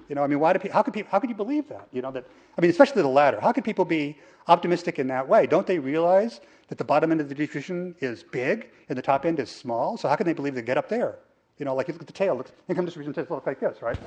You 0.07 0.15
know, 0.15 0.23
I 0.23 0.27
mean, 0.27 0.39
why 0.39 0.53
do 0.53 0.59
people, 0.59 0.73
how 0.73 0.81
could 0.81 0.93
people, 0.93 1.11
how 1.11 1.19
could 1.19 1.29
you 1.29 1.35
believe 1.35 1.67
that? 1.69 1.87
You 1.91 2.01
know, 2.01 2.09
that, 2.11 2.25
I 2.57 2.61
mean, 2.61 2.71
especially 2.71 3.03
the 3.03 3.07
latter. 3.07 3.39
How 3.39 3.51
could 3.51 3.63
people 3.63 3.85
be 3.85 4.17
optimistic 4.47 4.97
in 4.97 5.05
that 5.07 5.27
way? 5.27 5.45
Don't 5.45 5.67
they 5.67 5.77
realize 5.77 6.41
that 6.67 6.79
the 6.79 6.83
bottom 6.83 7.11
end 7.11 7.21
of 7.21 7.29
the 7.29 7.35
distribution 7.35 7.93
is 7.99 8.23
big 8.23 8.69
and 8.87 8.97
the 8.97 9.03
top 9.03 9.23
end 9.23 9.39
is 9.39 9.51
small? 9.51 9.97
So 9.97 10.09
how 10.09 10.15
can 10.15 10.25
they 10.25 10.33
believe 10.33 10.55
they 10.55 10.63
get 10.63 10.79
up 10.79 10.89
there? 10.89 11.19
You 11.59 11.65
know, 11.65 11.75
like 11.75 11.87
you 11.87 11.93
look 11.93 12.01
at 12.01 12.07
the 12.07 12.13
tail, 12.13 12.35
looks, 12.35 12.51
income 12.69 12.85
distribution 12.85 13.13
tends 13.13 13.27
to 13.27 13.35
look 13.35 13.45
like 13.45 13.59
this, 13.59 13.81
right? 13.81 13.97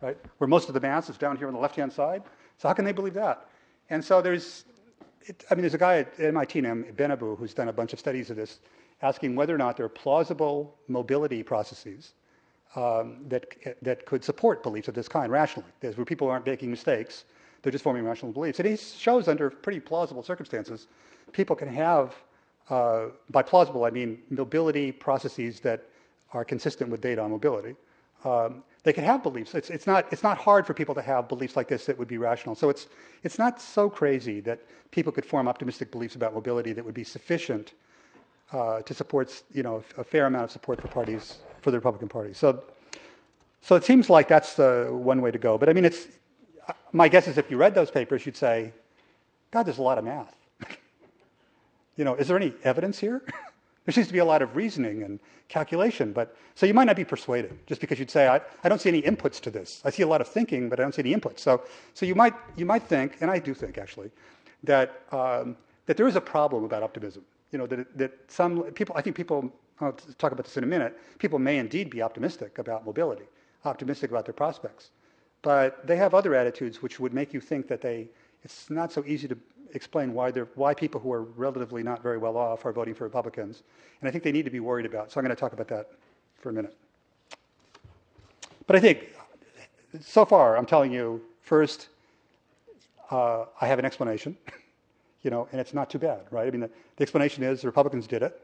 right? 0.00 0.16
Where 0.38 0.48
most 0.48 0.68
of 0.68 0.74
the 0.74 0.80
mass 0.80 1.10
is 1.10 1.18
down 1.18 1.36
here 1.36 1.48
on 1.48 1.52
the 1.52 1.60
left-hand 1.60 1.92
side. 1.92 2.22
So 2.56 2.68
how 2.68 2.74
can 2.74 2.84
they 2.84 2.92
believe 2.92 3.14
that? 3.14 3.48
And 3.90 4.02
so 4.02 4.22
there's, 4.22 4.64
it, 5.22 5.44
I 5.50 5.54
mean, 5.54 5.62
there's 5.62 5.74
a 5.74 5.78
guy 5.78 5.98
at 5.98 6.20
MIT 6.20 6.60
named 6.60 6.96
Benabou 6.96 7.36
who's 7.36 7.52
done 7.52 7.68
a 7.68 7.72
bunch 7.72 7.92
of 7.92 7.98
studies 7.98 8.30
of 8.30 8.36
this, 8.36 8.60
asking 9.02 9.34
whether 9.34 9.52
or 9.52 9.58
not 9.58 9.76
there 9.76 9.86
are 9.86 9.90
plausible 9.90 10.76
mobility 10.86 11.42
processes 11.42 12.14
um, 12.76 13.24
that, 13.28 13.46
that 13.82 14.06
could 14.06 14.22
support 14.24 14.62
beliefs 14.62 14.86
of 14.86 14.94
this 14.94 15.08
kind 15.08 15.32
rationally. 15.32 15.68
There's 15.80 15.96
where 15.96 16.06
people 16.06 16.30
aren't 16.30 16.46
making 16.46 16.70
mistakes, 16.70 17.24
they're 17.62 17.72
just 17.72 17.84
forming 17.84 18.04
rational 18.04 18.32
beliefs. 18.32 18.60
And 18.60 18.68
he 18.68 18.76
shows 18.76 19.26
under 19.26 19.50
pretty 19.50 19.80
plausible 19.80 20.22
circumstances, 20.22 20.86
people 21.32 21.56
can 21.56 21.68
have, 21.68 22.14
uh, 22.70 23.06
by 23.30 23.42
plausible, 23.42 23.84
I 23.84 23.90
mean 23.90 24.22
mobility 24.30 24.92
processes 24.92 25.58
that 25.60 25.88
are 26.32 26.44
consistent 26.44 26.90
with 26.90 27.00
data 27.00 27.20
on 27.20 27.30
mobility. 27.30 27.74
Um, 28.24 28.62
they 28.84 28.92
can 28.92 29.04
have 29.04 29.22
beliefs. 29.22 29.54
It's, 29.54 29.70
it's, 29.70 29.86
not, 29.86 30.06
it's 30.12 30.22
not 30.22 30.38
hard 30.38 30.66
for 30.66 30.74
people 30.74 30.94
to 30.94 31.02
have 31.02 31.28
beliefs 31.28 31.56
like 31.56 31.68
this 31.68 31.86
that 31.86 31.98
would 31.98 32.08
be 32.08 32.18
rational. 32.18 32.54
So 32.54 32.68
it's, 32.68 32.88
it's 33.22 33.38
not 33.38 33.60
so 33.60 33.88
crazy 33.90 34.40
that 34.40 34.60
people 34.90 35.12
could 35.12 35.24
form 35.24 35.48
optimistic 35.48 35.90
beliefs 35.90 36.14
about 36.14 36.34
mobility 36.34 36.72
that 36.72 36.84
would 36.84 36.94
be 36.94 37.04
sufficient 37.04 37.72
uh, 38.52 38.82
to 38.82 38.94
support 38.94 39.42
you 39.52 39.62
know, 39.62 39.82
a 39.96 40.04
fair 40.04 40.26
amount 40.26 40.44
of 40.44 40.50
support 40.50 40.80
for 40.80 40.88
parties 40.88 41.38
for 41.62 41.70
the 41.70 41.76
Republican 41.76 42.08
Party. 42.08 42.32
So, 42.32 42.62
so 43.60 43.76
it 43.76 43.84
seems 43.84 44.10
like 44.10 44.28
that's 44.28 44.54
the 44.54 44.88
one 44.90 45.20
way 45.20 45.30
to 45.30 45.38
go. 45.38 45.56
But 45.56 45.68
I 45.68 45.72
mean, 45.72 45.84
it's 45.84 46.06
my 46.92 47.08
guess 47.08 47.28
is 47.28 47.38
if 47.38 47.50
you 47.50 47.56
read 47.56 47.74
those 47.74 47.90
papers, 47.90 48.26
you'd 48.26 48.36
say, 48.36 48.72
God, 49.50 49.64
there's 49.64 49.78
a 49.78 49.82
lot 49.82 49.98
of 49.98 50.04
math. 50.04 50.36
you 51.96 52.04
know, 52.04 52.14
is 52.14 52.28
there 52.28 52.36
any 52.36 52.52
evidence 52.64 52.98
here? 52.98 53.22
there 53.84 53.92
seems 53.92 54.06
to 54.06 54.12
be 54.12 54.20
a 54.20 54.24
lot 54.24 54.42
of 54.42 54.54
reasoning 54.54 55.02
and 55.02 55.18
calculation, 55.48 56.12
but 56.12 56.36
so 56.54 56.66
you 56.66 56.74
might 56.74 56.84
not 56.84 56.96
be 56.96 57.04
persuaded 57.04 57.58
just 57.66 57.80
because 57.80 57.98
you'd 57.98 58.10
say, 58.10 58.28
I, 58.28 58.40
I 58.62 58.68
don't 58.68 58.80
see 58.80 58.88
any 58.88 59.02
inputs 59.02 59.40
to 59.40 59.50
this. 59.50 59.82
I 59.84 59.90
see 59.90 60.02
a 60.02 60.06
lot 60.06 60.20
of 60.20 60.28
thinking, 60.28 60.68
but 60.68 60.78
I 60.78 60.82
don't 60.82 60.94
see 60.94 61.02
any 61.02 61.14
inputs. 61.14 61.40
So, 61.40 61.62
so 61.94 62.06
you 62.06 62.14
might 62.14 62.34
you 62.56 62.66
might 62.66 62.84
think, 62.84 63.16
and 63.20 63.30
I 63.30 63.38
do 63.38 63.54
think 63.54 63.78
actually, 63.78 64.10
that 64.62 65.02
um, 65.10 65.56
that 65.86 65.96
there 65.96 66.06
is 66.06 66.16
a 66.16 66.20
problem 66.20 66.64
about 66.64 66.82
optimism. 66.82 67.24
You 67.50 67.58
know, 67.58 67.66
that 67.66 67.98
that 67.98 68.12
some 68.28 68.62
people, 68.72 68.94
I 68.96 69.02
think 69.02 69.16
people 69.16 69.52
I'll 69.80 69.92
talk 70.18 70.32
about 70.32 70.44
this 70.44 70.56
in 70.56 70.64
a 70.64 70.66
minute, 70.66 70.98
people 71.18 71.38
may 71.38 71.58
indeed 71.58 71.90
be 71.90 72.02
optimistic 72.02 72.58
about 72.58 72.86
mobility, 72.86 73.24
optimistic 73.64 74.10
about 74.10 74.24
their 74.26 74.34
prospects. 74.34 74.90
But 75.42 75.86
they 75.86 75.96
have 75.96 76.14
other 76.14 76.34
attitudes 76.34 76.82
which 76.82 77.00
would 77.00 77.12
make 77.12 77.34
you 77.34 77.40
think 77.40 77.66
that 77.66 77.80
they, 77.80 78.08
it's 78.44 78.70
not 78.70 78.92
so 78.92 79.04
easy 79.06 79.26
to 79.26 79.36
explain 79.72 80.12
why, 80.12 80.30
why 80.30 80.74
people 80.74 81.00
who 81.00 81.12
are 81.12 81.22
relatively 81.22 81.82
not 81.82 82.02
very 82.02 82.18
well 82.18 82.36
off 82.36 82.64
are 82.64 82.72
voting 82.72 82.94
for 82.94 83.04
Republicans. 83.04 83.62
And 84.00 84.08
I 84.08 84.12
think 84.12 84.24
they 84.24 84.32
need 84.32 84.44
to 84.44 84.50
be 84.50 84.60
worried 84.60 84.86
about. 84.86 85.10
So 85.10 85.20
I'm 85.20 85.24
going 85.24 85.34
to 85.34 85.40
talk 85.40 85.52
about 85.52 85.68
that 85.68 85.90
for 86.40 86.50
a 86.50 86.52
minute. 86.52 86.76
But 88.66 88.76
I 88.76 88.80
think 88.80 89.10
so 90.00 90.24
far 90.24 90.56
I'm 90.56 90.66
telling 90.66 90.92
you 90.92 91.20
first, 91.42 91.88
uh, 93.10 93.44
I 93.60 93.66
have 93.66 93.78
an 93.78 93.84
explanation, 93.84 94.36
you 95.22 95.30
know, 95.30 95.48
and 95.52 95.60
it's 95.60 95.74
not 95.74 95.90
too 95.90 95.98
bad, 95.98 96.22
right? 96.30 96.46
I 96.46 96.50
mean, 96.50 96.60
the, 96.60 96.70
the 96.96 97.02
explanation 97.02 97.42
is 97.42 97.60
the 97.62 97.68
Republicans 97.68 98.06
did 98.06 98.22
it. 98.22 98.40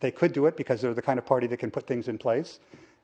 They 0.00 0.10
could 0.10 0.32
do 0.32 0.46
it 0.46 0.56
because 0.56 0.80
they're 0.80 0.94
the 0.94 1.02
kind 1.02 1.18
of 1.18 1.26
party 1.26 1.46
that 1.46 1.58
can 1.58 1.70
put 1.70 1.86
things 1.86 2.08
in 2.08 2.18
place. 2.18 2.58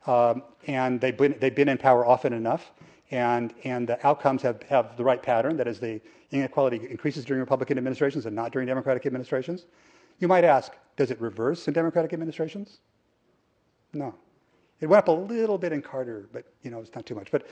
Um, 0.07 0.43
and 0.67 1.01
they've 1.01 1.17
been, 1.17 1.37
they've 1.41 1.55
been 1.55 1.69
in 1.69 1.79
power 1.79 2.07
often 2.07 2.33
enough. 2.33 2.73
And, 3.11 3.53
and 3.65 3.89
the 3.89 4.05
outcomes 4.07 4.43
have, 4.43 4.63
have 4.65 4.97
the 4.97 5.05
right 5.05 5.23
pattern. 5.23 5.57
That 5.57 5.67
is, 5.67 5.81
the 5.81 6.01
inequality 6.31 6.77
increases 6.89 7.25
during 7.25 7.41
Republican 7.41 7.77
administrations 7.77 8.27
and 8.27 8.37
not 8.37 8.53
during 8.53 8.69
Democratic 8.69 9.05
administrations. 9.05 9.67
You 10.21 10.29
might 10.29 10.45
ask, 10.45 10.73
does 10.97 11.11
it 11.11 11.21
reverse 11.21 11.67
in 11.67 11.75
Democratic 11.75 12.13
administrations? 12.13 12.79
No. 13.93 14.15
It 14.81 14.87
went 14.87 14.99
up 14.99 15.09
a 15.09 15.13
little 15.13 15.59
bit 15.59 15.73
in 15.73 15.83
Carter, 15.83 16.29
but 16.33 16.45
you 16.63 16.71
know, 16.71 16.81
it's 16.81 16.95
not 16.95 17.05
too 17.05 17.15
much. 17.15 17.31
But 17.31 17.47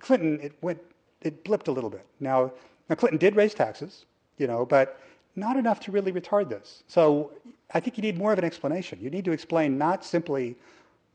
Clinton, 0.00 0.40
it 0.40 0.52
went 0.62 0.78
it 1.22 1.44
blipped 1.44 1.68
a 1.68 1.72
little 1.72 1.90
bit. 1.90 2.04
Now, 2.20 2.52
now 2.88 2.96
Clinton 2.96 3.18
did 3.18 3.36
raise 3.36 3.54
taxes, 3.54 4.06
you 4.38 4.46
know, 4.46 4.66
but 4.66 5.00
not 5.36 5.56
enough 5.56 5.80
to 5.80 5.92
really 5.92 6.12
retard 6.12 6.48
this. 6.48 6.82
So 6.88 7.32
I 7.72 7.80
think 7.80 7.96
you 7.96 8.02
need 8.02 8.18
more 8.18 8.32
of 8.32 8.38
an 8.38 8.44
explanation. 8.44 8.98
You 9.00 9.10
need 9.10 9.24
to 9.24 9.32
explain 9.32 9.78
not 9.78 10.04
simply 10.04 10.56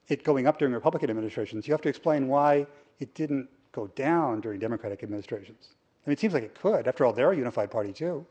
it 0.08 0.24
going 0.24 0.48
up 0.48 0.58
during 0.58 0.74
Republican 0.74 1.10
administrations. 1.10 1.68
You 1.68 1.74
have 1.74 1.82
to 1.82 1.90
explain 1.90 2.28
why 2.28 2.66
it 3.00 3.14
didn't 3.14 3.50
go 3.78 3.88
down 3.96 4.42
during 4.42 4.60
Democratic 4.60 5.04
administrations. 5.04 5.70
I 6.06 6.10
mean, 6.10 6.14
it 6.14 6.20
seems 6.20 6.34
like 6.34 6.44
it 6.44 6.56
could. 6.60 6.88
After 6.88 7.06
all, 7.06 7.14
they're 7.14 7.32
a 7.32 7.38
unified 7.38 7.70
party 7.70 7.94
too. 7.94 8.26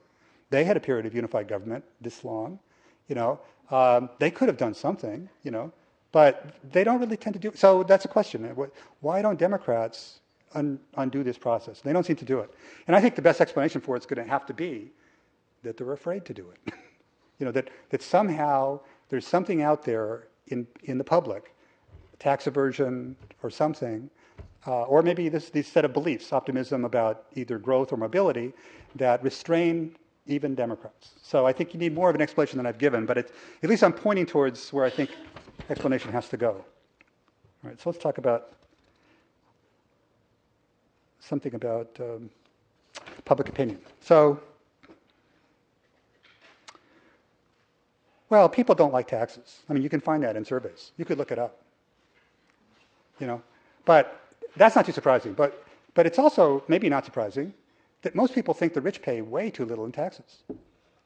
They 0.50 0.64
had 0.64 0.76
a 0.76 0.80
period 0.80 1.06
of 1.06 1.14
unified 1.14 1.46
government 1.46 1.84
this 2.00 2.24
long. 2.24 2.58
You 3.08 3.14
know, 3.14 3.40
um, 3.70 4.10
they 4.18 4.30
could 4.30 4.48
have 4.48 4.56
done 4.56 4.74
something. 4.74 5.28
You 5.44 5.52
know, 5.52 5.72
but 6.10 6.54
they 6.72 6.82
don't 6.82 6.98
really 6.98 7.16
tend 7.16 7.34
to 7.34 7.40
do. 7.40 7.52
So 7.54 7.84
that's 7.84 8.04
a 8.04 8.08
question. 8.08 8.42
Why 9.00 9.22
don't 9.22 9.38
Democrats 9.38 10.20
un, 10.54 10.80
undo 10.96 11.22
this 11.22 11.38
process? 11.38 11.80
They 11.80 11.92
don't 11.92 12.06
seem 12.06 12.16
to 12.16 12.24
do 12.24 12.40
it. 12.40 12.50
And 12.88 12.96
I 12.96 13.00
think 13.00 13.14
the 13.14 13.22
best 13.22 13.40
explanation 13.40 13.80
for 13.80 13.94
it's 13.96 14.06
going 14.06 14.22
to 14.24 14.28
have 14.28 14.46
to 14.46 14.54
be 14.54 14.90
that 15.62 15.76
they're 15.76 15.92
afraid 15.92 16.24
to 16.24 16.34
do 16.34 16.46
it. 16.50 16.74
you 17.38 17.46
know, 17.46 17.52
that 17.52 17.70
that 17.90 18.02
somehow 18.02 18.80
there's 19.10 19.26
something 19.26 19.62
out 19.62 19.84
there 19.84 20.26
in 20.48 20.66
in 20.84 20.98
the 20.98 21.04
public, 21.04 21.54
tax 22.18 22.48
aversion 22.48 23.16
or 23.44 23.50
something 23.50 24.10
uh, 24.66 24.82
or 24.82 25.02
maybe 25.02 25.28
this, 25.28 25.50
these 25.50 25.66
set 25.66 25.84
of 25.84 25.92
beliefs, 25.92 26.32
optimism 26.32 26.84
about 26.84 27.26
either 27.34 27.58
growth 27.58 27.92
or 27.92 27.96
mobility, 27.96 28.52
that 28.94 29.22
restrain 29.22 29.94
even 30.26 30.54
Democrats. 30.54 31.10
So 31.22 31.46
I 31.46 31.52
think 31.52 31.72
you 31.72 31.78
need 31.78 31.94
more 31.94 32.08
of 32.08 32.14
an 32.14 32.20
explanation 32.20 32.56
than 32.56 32.66
I've 32.66 32.78
given, 32.78 33.06
but 33.06 33.16
at 33.16 33.30
least 33.62 33.84
I'm 33.84 33.92
pointing 33.92 34.26
towards 34.26 34.72
where 34.72 34.84
I 34.84 34.90
think 34.90 35.10
explanation 35.70 36.10
has 36.12 36.28
to 36.30 36.36
go. 36.36 36.64
All 37.64 37.70
right, 37.70 37.80
so 37.80 37.90
let's 37.90 38.02
talk 38.02 38.18
about 38.18 38.52
something 41.20 41.54
about 41.54 41.88
um, 42.00 42.30
public 43.24 43.48
opinion. 43.48 43.78
So, 44.00 44.40
well, 48.28 48.48
people 48.48 48.74
don't 48.74 48.92
like 48.92 49.08
taxes. 49.08 49.60
I 49.68 49.72
mean, 49.72 49.82
you 49.82 49.88
can 49.88 50.00
find 50.00 50.22
that 50.24 50.36
in 50.36 50.44
surveys. 50.44 50.92
You 50.96 51.04
could 51.04 51.18
look 51.18 51.30
it 51.30 51.38
up. 51.38 51.62
You 53.20 53.26
know, 53.26 53.42
but 53.84 54.25
that's 54.56 54.76
not 54.76 54.86
too 54.86 54.92
surprising, 54.92 55.34
but, 55.34 55.64
but 55.94 56.06
it's 56.06 56.18
also 56.18 56.64
maybe 56.68 56.88
not 56.88 57.04
surprising 57.04 57.52
that 58.02 58.14
most 58.14 58.34
people 58.34 58.54
think 58.54 58.74
the 58.74 58.80
rich 58.80 59.02
pay 59.02 59.20
way 59.20 59.50
too 59.50 59.64
little 59.64 59.84
in 59.84 59.92
taxes. 59.92 60.42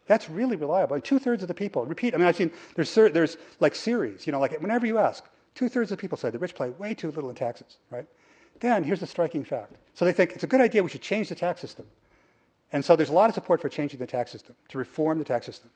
That's 0.06 0.28
really 0.28 0.56
reliable. 0.56 1.00
Two 1.00 1.18
thirds 1.18 1.42
of 1.42 1.48
the 1.48 1.54
people 1.54 1.86
repeat. 1.86 2.14
I 2.14 2.16
mean, 2.16 2.26
I've 2.26 2.36
seen 2.36 2.50
there's 2.74 2.92
there's 2.94 3.36
like 3.60 3.74
series. 3.74 4.26
You 4.26 4.32
know, 4.32 4.40
like 4.40 4.60
whenever 4.60 4.84
you 4.84 4.98
ask, 4.98 5.24
two 5.54 5.68
thirds 5.68 5.92
of 5.92 5.98
the 5.98 6.00
people 6.00 6.18
say 6.18 6.30
the 6.30 6.38
rich 6.38 6.54
pay 6.54 6.70
way 6.70 6.94
too 6.94 7.12
little 7.12 7.30
in 7.30 7.36
taxes. 7.36 7.76
Right? 7.90 8.06
Then 8.58 8.82
here's 8.82 9.00
the 9.00 9.06
striking 9.06 9.44
fact. 9.44 9.76
So 9.94 10.04
they 10.04 10.12
think 10.12 10.32
it's 10.32 10.44
a 10.44 10.48
good 10.48 10.60
idea. 10.60 10.82
We 10.82 10.90
should 10.90 11.00
change 11.00 11.28
the 11.28 11.34
tax 11.34 11.60
system. 11.60 11.86
And 12.72 12.84
so 12.84 12.96
there's 12.96 13.08
a 13.08 13.12
lot 13.12 13.28
of 13.28 13.34
support 13.34 13.60
for 13.60 13.68
changing 13.68 13.98
the 13.98 14.06
tax 14.06 14.30
system 14.30 14.54
to 14.68 14.78
reform 14.78 15.18
the 15.18 15.24
tax 15.24 15.46
system. 15.46 15.70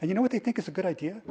And 0.00 0.10
you 0.10 0.14
know 0.14 0.22
what 0.22 0.30
they 0.30 0.38
think 0.38 0.58
is 0.58 0.68
a 0.68 0.72
good 0.72 0.86
idea? 0.86 1.22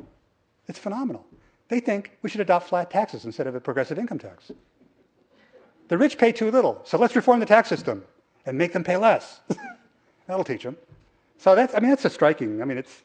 It's 0.67 0.79
phenomenal. 0.79 1.25
They 1.67 1.79
think 1.79 2.17
we 2.21 2.29
should 2.29 2.41
adopt 2.41 2.69
flat 2.69 2.89
taxes 2.89 3.25
instead 3.25 3.47
of 3.47 3.55
a 3.55 3.59
progressive 3.59 3.99
income 3.99 4.19
tax. 4.19 4.51
The 5.91 5.97
rich 5.97 6.17
pay 6.17 6.31
too 6.31 6.49
little, 6.49 6.79
so 6.85 6.97
let's 6.97 7.17
reform 7.17 7.41
the 7.41 7.45
tax 7.45 7.67
system 7.67 8.05
and 8.45 8.57
make 8.57 8.71
them 8.71 8.81
pay 8.81 8.95
less. 8.95 9.41
That'll 10.25 10.45
teach 10.45 10.63
them. 10.63 10.77
So 11.37 11.53
that's, 11.53 11.75
I 11.75 11.81
mean, 11.81 11.89
that's 11.89 12.05
a 12.05 12.09
striking. 12.09 12.61
I 12.61 12.65
mean, 12.65 12.77
it's, 12.77 13.01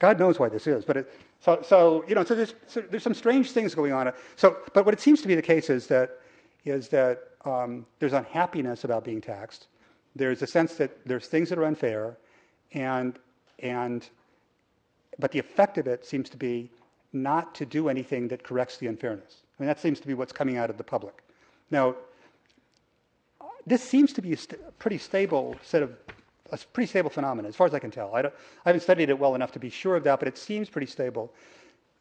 God 0.00 0.18
knows 0.18 0.40
why 0.40 0.48
this 0.48 0.66
is, 0.66 0.84
but 0.84 0.96
it, 0.96 1.14
so, 1.38 1.62
so 1.62 2.04
you 2.08 2.16
know, 2.16 2.24
so 2.24 2.34
there's, 2.34 2.54
so 2.66 2.80
there's 2.80 3.04
some 3.04 3.14
strange 3.14 3.52
things 3.52 3.72
going 3.72 3.92
on. 3.92 4.12
So, 4.34 4.56
but 4.72 4.84
what 4.84 4.92
it 4.92 5.00
seems 5.00 5.22
to 5.22 5.28
be 5.28 5.36
the 5.36 5.42
case 5.42 5.70
is 5.70 5.86
that, 5.86 6.18
is 6.64 6.88
that 6.88 7.20
um, 7.44 7.86
there's 8.00 8.14
unhappiness 8.14 8.82
about 8.82 9.04
being 9.04 9.20
taxed. 9.20 9.68
There's 10.16 10.42
a 10.42 10.46
sense 10.48 10.74
that 10.74 11.06
there's 11.06 11.28
things 11.28 11.48
that 11.50 11.58
are 11.60 11.64
unfair, 11.64 12.16
and, 12.72 13.16
and, 13.60 14.08
but 15.20 15.30
the 15.30 15.38
effect 15.38 15.78
of 15.78 15.86
it 15.86 16.04
seems 16.04 16.28
to 16.30 16.36
be 16.36 16.68
not 17.12 17.54
to 17.54 17.64
do 17.64 17.88
anything 17.88 18.26
that 18.26 18.42
corrects 18.42 18.78
the 18.78 18.88
unfairness. 18.88 19.42
I 19.56 19.62
mean, 19.62 19.68
that 19.68 19.78
seems 19.78 20.00
to 20.00 20.08
be 20.08 20.14
what's 20.14 20.32
coming 20.32 20.56
out 20.56 20.68
of 20.68 20.78
the 20.78 20.84
public. 20.84 21.22
Now, 21.70 21.94
this 23.66 23.82
seems 23.82 24.12
to 24.14 24.22
be 24.22 24.32
a 24.32 24.36
st- 24.36 24.78
pretty 24.78 24.98
stable 24.98 25.56
set 25.62 25.82
of 25.82 25.96
a 26.52 26.58
pretty 26.72 26.86
stable 26.86 27.10
phenomenon, 27.10 27.48
as 27.48 27.56
far 27.56 27.66
as 27.66 27.74
I 27.74 27.78
can 27.78 27.90
tell. 27.90 28.14
I, 28.14 28.20
I, 28.20 28.30
haven't 28.66 28.82
studied 28.82 29.08
it 29.08 29.18
well 29.18 29.34
enough 29.34 29.52
to 29.52 29.58
be 29.58 29.70
sure 29.70 29.96
of 29.96 30.04
that, 30.04 30.18
but 30.18 30.28
it 30.28 30.36
seems 30.36 30.68
pretty 30.68 30.86
stable. 30.86 31.32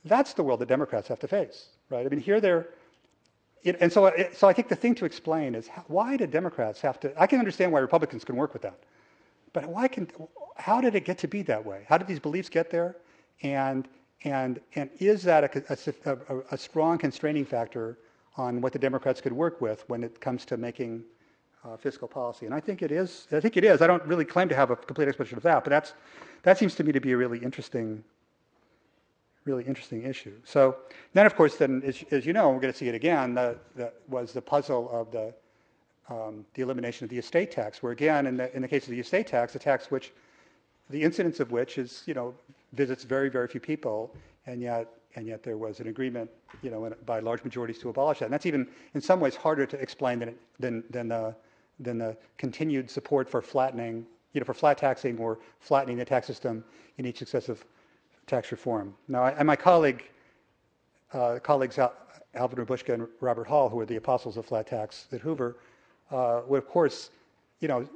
That's 0.06 0.34
the 0.34 0.44
world 0.44 0.60
that 0.60 0.68
Democrats 0.68 1.08
have 1.08 1.20
to 1.20 1.28
face, 1.28 1.68
right? 1.90 2.06
I 2.06 2.10
mean, 2.10 2.20
here 2.20 2.42
they're, 2.42 2.68
it, 3.64 3.78
and 3.80 3.92
so, 3.92 4.08
it, 4.08 4.36
so 4.36 4.48
I 4.48 4.54
think 4.54 4.68
the 4.68 4.76
thing 4.76 4.96
to 4.96 5.06
explain 5.06 5.56
is 5.56 5.68
how, 5.68 5.86
why 5.88 6.18
do 6.18 6.28
Democrats 6.28 6.82
have 6.82 7.00
to? 7.02 7.20
I 7.20 7.26
can 7.26 7.40
understand 7.40 7.72
why 7.72 7.80
Republicans 7.80 8.26
can 8.26 8.36
work 8.36 8.52
with 8.52 8.62
that, 8.64 8.80
but 9.54 9.66
why 9.66 9.88
can? 9.88 10.10
How 10.58 10.82
did 10.82 10.96
it 10.96 11.06
get 11.06 11.18
to 11.20 11.28
be 11.28 11.42
that 11.44 11.64
way? 11.66 11.86
How 11.88 11.98
did 11.98 12.08
these 12.08 12.20
beliefs 12.20 12.50
get 12.50 12.70
there? 12.70 12.98
And 13.42 13.88
and 14.26 14.60
and 14.76 14.90
is 15.00 15.24
that 15.24 15.44
a, 15.46 15.78
a, 16.06 16.12
a, 16.12 16.40
a 16.52 16.58
strong 16.58 16.98
constraining 16.98 17.46
factor 17.46 17.98
on 18.36 18.60
what 18.60 18.74
the 18.74 18.80
Democrats 18.80 19.22
could 19.22 19.34
work 19.34 19.62
with 19.62 19.88
when 19.88 20.04
it 20.04 20.20
comes 20.20 20.44
to 20.46 20.58
making 20.58 21.04
uh, 21.66 21.78
fiscal 21.78 22.08
policy. 22.08 22.46
And 22.46 22.54
I 22.54 22.60
think 22.60 22.82
it 22.82 22.92
is. 22.92 23.28
I 23.32 23.40
think 23.40 23.58
it 23.58 23.64
is. 23.64 23.82
I 23.82 23.88
don't 23.88 24.04
really 24.06 24.26
claim 24.26 24.50
to 24.50 24.56
have 24.56 24.72
a 24.72 24.76
complete 24.76 25.08
explanation 25.08 25.38
of 25.38 25.44
that, 25.44 25.64
but 25.64 25.70
that's 25.70 25.94
that 26.44 26.58
seems 26.58 26.76
to 26.76 26.84
me 26.84 26.92
to 26.92 27.00
be 27.00 27.14
a 27.14 27.18
really 27.18 27.40
interesting, 27.40 28.04
really 29.46 29.64
interesting 29.64 30.04
issue. 30.04 30.34
So 30.44 30.76
then, 31.14 31.26
of 31.26 31.36
course, 31.36 31.56
then 31.56 31.82
as, 31.86 32.04
as 32.12 32.26
you 32.26 32.34
know, 32.34 32.50
we're 32.50 32.60
going 32.60 32.74
to 32.74 32.78
see 32.78 32.90
it 32.90 32.96
again. 32.96 33.34
The, 33.34 33.58
was 34.10 34.34
the 34.34 34.42
puzzle 34.42 34.90
of 34.92 35.12
the 35.12 35.34
um, 36.10 36.46
the 36.54 36.62
elimination 36.62 37.06
of 37.06 37.10
the 37.10 37.18
estate 37.18 37.52
tax, 37.52 37.82
where 37.82 37.94
again, 37.94 38.28
in 38.28 38.38
the 38.38 38.54
in 38.56 38.62
the 38.62 38.68
case 38.68 38.84
of 38.84 38.92
the 38.92 39.00
estate 39.00 39.28
tax, 39.28 39.56
a 39.56 39.60
tax 39.60 39.90
which 39.90 40.12
the 40.90 41.02
incidence 41.02 41.40
of 41.40 41.52
which 41.52 41.78
is 41.78 42.04
you 42.06 42.14
know 42.14 42.34
visits 42.74 43.04
very 43.06 43.30
very 43.30 43.48
few 43.48 43.62
people, 43.62 44.14
and 44.46 44.62
yet 44.62 44.90
and 45.16 45.28
yet 45.28 45.44
there 45.44 45.58
was 45.58 45.80
an 45.80 45.88
agreement, 45.88 46.30
you 46.62 46.72
know, 46.72 46.92
by 47.06 47.20
large 47.20 47.44
majorities 47.44 47.78
to 47.80 47.90
abolish 47.90 48.20
that. 48.20 48.26
And 48.26 48.34
that's 48.34 48.48
even 48.48 48.68
in 48.96 49.02
some 49.02 49.20
ways 49.20 49.36
harder 49.36 49.66
to 49.66 49.78
explain 49.78 50.20
than 50.20 50.36
than 50.60 50.84
than 50.90 51.08
the 51.08 51.36
than 51.80 51.98
the 51.98 52.16
continued 52.38 52.90
support 52.90 53.30
for 53.30 53.42
flattening, 53.42 54.06
you 54.34 54.40
know, 54.40 54.46
for 54.46 54.54
flat 54.54 54.78
taxing 54.78 55.18
or 55.18 55.40
flattening 55.60 55.98
the 55.98 56.06
tax 56.06 56.28
system 56.28 56.64
in 56.98 57.06
each 57.06 57.18
successive 57.18 57.66
tax 58.28 58.52
reform. 58.52 58.94
Now, 59.08 59.24
I, 59.24 59.32
and 59.32 59.48
my 59.48 59.56
colleague, 59.56 60.04
uh, 61.14 61.40
colleagues 61.42 61.78
Al, 61.78 61.94
Alvin 62.36 62.66
Rabushka 62.66 62.94
and 62.94 63.08
Robert 63.20 63.48
Hall, 63.48 63.70
who 63.70 63.80
are 63.80 63.86
the 63.86 63.98
apostles 63.98 64.38
of 64.38 64.46
flat 64.46 64.68
tax 64.68 65.08
at 65.12 65.22
Hoover, 65.22 65.58
uh, 66.12 66.42
would 66.48 66.58
of 66.58 66.68
course, 66.68 67.12
you 67.60 67.68
know, 67.68 67.88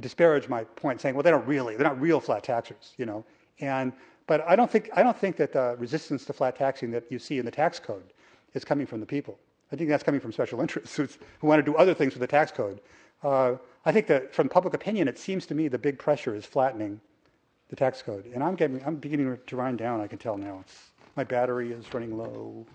disparage 0.00 0.48
my 0.48 0.64
point, 0.64 1.00
saying, 1.00 1.14
well, 1.14 1.22
they 1.22 1.30
don't 1.30 1.46
really, 1.46 1.76
they're 1.76 1.86
not 1.86 2.00
real 2.00 2.20
flat 2.20 2.42
taxers, 2.42 2.94
you 2.96 3.06
know. 3.06 3.24
And 3.60 3.92
but 4.26 4.46
I 4.48 4.56
don't 4.56 4.70
think 4.70 4.90
I 4.94 5.02
don't 5.02 5.16
think 5.16 5.36
that 5.36 5.52
the 5.52 5.76
resistance 5.78 6.24
to 6.26 6.32
flat 6.32 6.56
taxing 6.56 6.90
that 6.92 7.04
you 7.10 7.18
see 7.18 7.38
in 7.38 7.44
the 7.44 7.50
tax 7.50 7.78
code 7.78 8.12
is 8.54 8.64
coming 8.64 8.86
from 8.86 9.00
the 9.00 9.06
people. 9.06 9.38
I 9.72 9.76
think 9.76 9.88
that's 9.90 10.02
coming 10.02 10.20
from 10.20 10.32
special 10.32 10.60
interests 10.60 10.96
who 11.40 11.46
want 11.46 11.64
to 11.64 11.70
do 11.70 11.76
other 11.76 11.94
things 11.94 12.14
with 12.14 12.20
the 12.20 12.26
tax 12.26 12.50
code. 12.50 12.80
Uh, 13.24 13.56
I 13.86 13.92
think 13.92 14.06
that 14.08 14.34
from 14.34 14.48
public 14.48 14.74
opinion, 14.74 15.08
it 15.08 15.18
seems 15.18 15.46
to 15.46 15.54
me 15.54 15.68
the 15.68 15.78
big 15.78 15.98
pressure 15.98 16.34
is 16.36 16.44
flattening 16.44 17.00
the 17.70 17.76
tax 17.76 18.02
code. 18.02 18.26
And 18.34 18.42
I'm, 18.42 18.54
getting, 18.54 18.84
I'm 18.84 18.96
beginning 18.96 19.38
to 19.46 19.56
wind 19.56 19.78
down, 19.78 20.00
I 20.00 20.06
can 20.06 20.18
tell 20.18 20.36
now. 20.36 20.60
It's, 20.60 20.90
my 21.16 21.24
battery 21.24 21.72
is 21.72 21.92
running 21.94 22.16
low. 22.18 22.66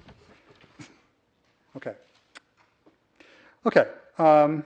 okay. 1.78 1.94
Okay. 3.66 3.86
Um, 4.18 4.66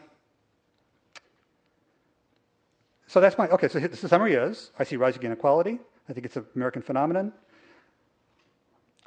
so 3.08 3.20
that's 3.20 3.38
my, 3.38 3.48
okay, 3.50 3.68
so 3.68 3.80
the 3.80 4.08
summary 4.08 4.34
is 4.34 4.72
I 4.80 4.86
see 4.86 4.96
rising 4.96 5.24
inequality. 5.24 5.80
I 6.10 6.14
think 6.14 6.26
it's 6.26 6.38
an 6.38 6.46
American 6.56 6.82
phenomenon. 6.82 7.34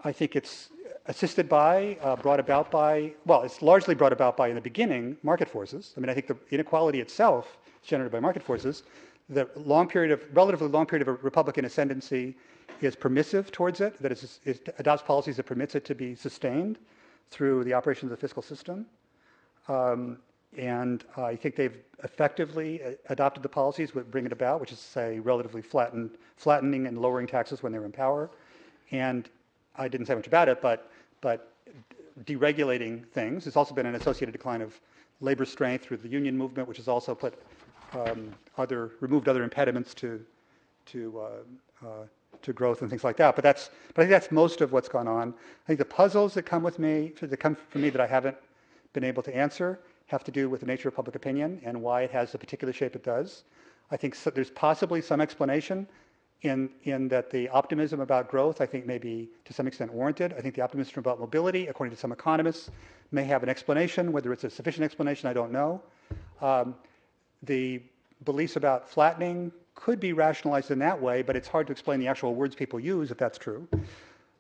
I 0.05 0.13
think 0.13 0.37
it's 0.37 0.69
assisted 1.09 1.49
by, 1.49 1.97
uh, 2.03 2.17
brought 2.17 2.41
about 2.41 2.71
by, 2.71 3.13
well, 3.25 3.43
it's 3.43 3.63
largely 3.63 3.95
brought 3.95 4.13
about 4.13 4.37
by, 4.37 4.49
in 4.49 4.55
the 4.55 4.61
beginning, 4.61 5.17
market 5.23 5.49
forces. 5.49 5.95
I 5.97 6.01
mean, 6.01 6.11
I 6.11 6.15
think 6.15 6.27
the 6.27 6.37
inequality 6.51 7.01
itself 7.01 7.59
is 7.83 7.89
generated 7.89 8.13
by 8.13 8.21
market 8.21 8.43
forces. 8.43 8.83
The 9.29 9.49
long 9.57 9.89
period 9.89 10.13
of, 10.13 10.25
relatively 10.35 10.69
long 10.69 10.87
period 10.87 11.07
of 11.09 11.23
Republican 11.25 11.65
ascendancy 11.65 12.37
is 12.81 12.95
permissive 12.95 13.51
towards 13.51 13.81
it, 13.81 14.01
that 14.03 14.13
it 14.45 14.75
adopts 14.79 15.03
policies 15.03 15.37
that 15.37 15.47
permits 15.47 15.75
it 15.75 15.85
to 15.87 15.95
be 15.95 16.15
sustained 16.15 16.79
through 17.31 17.65
the 17.65 17.75
operation 17.75 18.07
of 18.07 18.11
the 18.11 18.17
fiscal 18.17 18.43
system. 18.43 18.87
Um, 19.69 20.19
and 20.57 21.05
uh, 21.17 21.25
I 21.25 21.37
think 21.37 21.57
they've 21.57 21.77
effectively 22.05 22.83
uh, 22.83 22.91
adopted 23.09 23.43
the 23.43 23.49
policies 23.49 23.91
that 23.93 24.11
bring 24.11 24.27
it 24.27 24.33
about, 24.33 24.61
which 24.61 24.73
is 24.73 24.79
to 24.79 24.85
say 24.85 25.19
relatively 25.19 25.63
flattened, 25.63 26.19
flattening 26.37 26.87
and 26.87 26.99
lowering 26.99 27.27
taxes 27.27 27.63
when 27.63 27.73
they're 27.73 27.85
in 27.85 27.93
power. 27.93 28.31
And 28.91 29.29
I 29.77 29.89
didn't 29.89 30.07
say 30.07 30.15
much 30.15 30.27
about 30.27 30.49
it, 30.49 30.63
but 30.63 30.91
but 31.27 31.51
deregulating 32.25 33.05
things. 33.09 33.43
There's 33.43 33.57
also 33.57 33.75
been 33.75 33.87
an 33.87 33.97
associated 33.97 34.31
decline 34.31 34.63
of 34.63 34.81
labor 35.21 35.45
strength 35.45 35.85
through 35.85 35.97
the 35.97 36.09
union 36.09 36.39
movement, 36.39 36.69
which 36.69 36.77
has 36.77 36.87
also 36.87 37.17
put 37.17 37.35
um, 37.95 38.33
other 38.59 38.93
removed 39.01 39.29
other 39.29 39.43
impediments 39.43 39.93
to 39.95 40.25
to 40.93 41.01
uh, 41.21 41.85
uh, 41.85 41.89
to 42.43 42.53
growth 42.53 42.81
and 42.83 42.89
things 42.89 43.03
like 43.03 43.17
that. 43.17 43.35
But 43.35 43.43
that's 43.43 43.71
but 43.93 44.03
I 44.03 44.05
think 44.05 44.13
that's 44.13 44.31
most 44.31 44.61
of 44.61 44.71
what's 44.71 44.89
gone 44.89 45.09
on. 45.09 45.35
I 45.65 45.67
think 45.67 45.81
the 45.81 45.93
puzzles 46.01 46.33
that 46.35 46.45
come 46.45 46.63
with 46.63 46.79
me 46.79 47.13
that 47.21 47.37
come 47.39 47.57
from 47.57 47.83
me 47.83 47.91
that 47.91 48.01
I 48.01 48.07
haven't 48.07 48.37
been 48.93 49.03
able 49.03 49.25
to 49.25 49.37
answer 49.37 49.81
have 50.07 50.23
to 50.23 50.31
do 50.31 50.49
with 50.49 50.61
the 50.61 50.67
nature 50.67 50.89
of 50.89 50.95
public 50.95 51.17
opinion 51.17 51.61
and 51.65 51.83
why 51.83 52.03
it 52.03 52.13
has 52.13 52.31
the 52.31 52.39
particular 52.39 52.73
shape 52.73 52.95
it 52.95 53.03
does. 53.03 53.43
I 53.91 53.97
think 53.97 54.15
so, 54.15 54.31
there's 54.31 54.51
possibly 54.51 55.01
some 55.03 55.21
explanation 55.21 55.89
in, 56.43 56.71
in 56.85 57.09
that 57.09 57.31
the 57.31 57.49
optimism 57.49 58.01
about 58.01 58.29
growth, 58.29 58.61
I 58.61 58.67
think, 58.67 58.87
may 58.87 58.99
be 58.99 59.29
to 59.45 59.53
some 59.53 59.67
extent 59.67 59.93
warranted. 59.93 60.35
I 60.37 60.41
think 60.41 60.55
the 60.55 60.63
optimism 60.63 60.99
about 60.99 61.19
mobility, 61.19 61.67
according 61.67 61.95
to 61.95 62.01
some 62.01 62.13
economists, 62.13 62.71
may 63.11 63.25
have 63.25 63.43
an 63.43 63.49
explanation. 63.49 64.13
Whether 64.13 64.33
it's 64.33 64.45
a 64.45 64.51
sufficient 64.51 64.85
explanation, 64.85 65.29
I 65.29 65.33
don't 65.33 65.53
know. 65.53 65.83
Um, 66.41 66.75
the 67.43 67.83
beliefs 68.25 68.57
about 68.57 68.89
flattening 68.89 69.53
could 69.75 70.01
be 70.01 70.13
rationalized 70.13 70.71
in 70.71 70.79
that 70.79 71.01
way, 71.01 71.23
but 71.23 71.37
it's 71.37 71.49
hard 71.49 71.67
to 71.67 71.73
explain 71.73 72.01
the 72.01 72.09
actual 72.09 72.35
words 72.35 72.55
people 72.55 72.81
use 72.81 73.11
if 73.11 73.19
that's 73.19 73.39
true. 73.39 73.69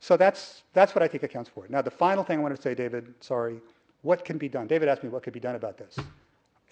So 0.01 0.17
that's, 0.17 0.63
that's 0.73 0.95
what 0.95 1.03
I 1.03 1.09
think 1.09 1.23
accounts 1.23 1.51
for 1.51 1.65
it. 1.65 1.71
Now, 1.71 1.83
the 1.83 1.91
final 1.91 2.25
thing 2.25 2.39
I 2.39 2.43
want 2.43 2.57
to 2.57 2.61
say, 2.61 2.75
David, 2.75 3.15
sorry, 3.21 3.61
what 4.03 4.25
can 4.25 4.39
be 4.39 4.49
done? 4.49 4.67
David 4.67 4.89
asked 4.89 5.03
me 5.03 5.09
what 5.09 5.23
could 5.23 5.33
be 5.33 5.41
done 5.41 5.57
about 5.57 5.79
this. 5.79 5.99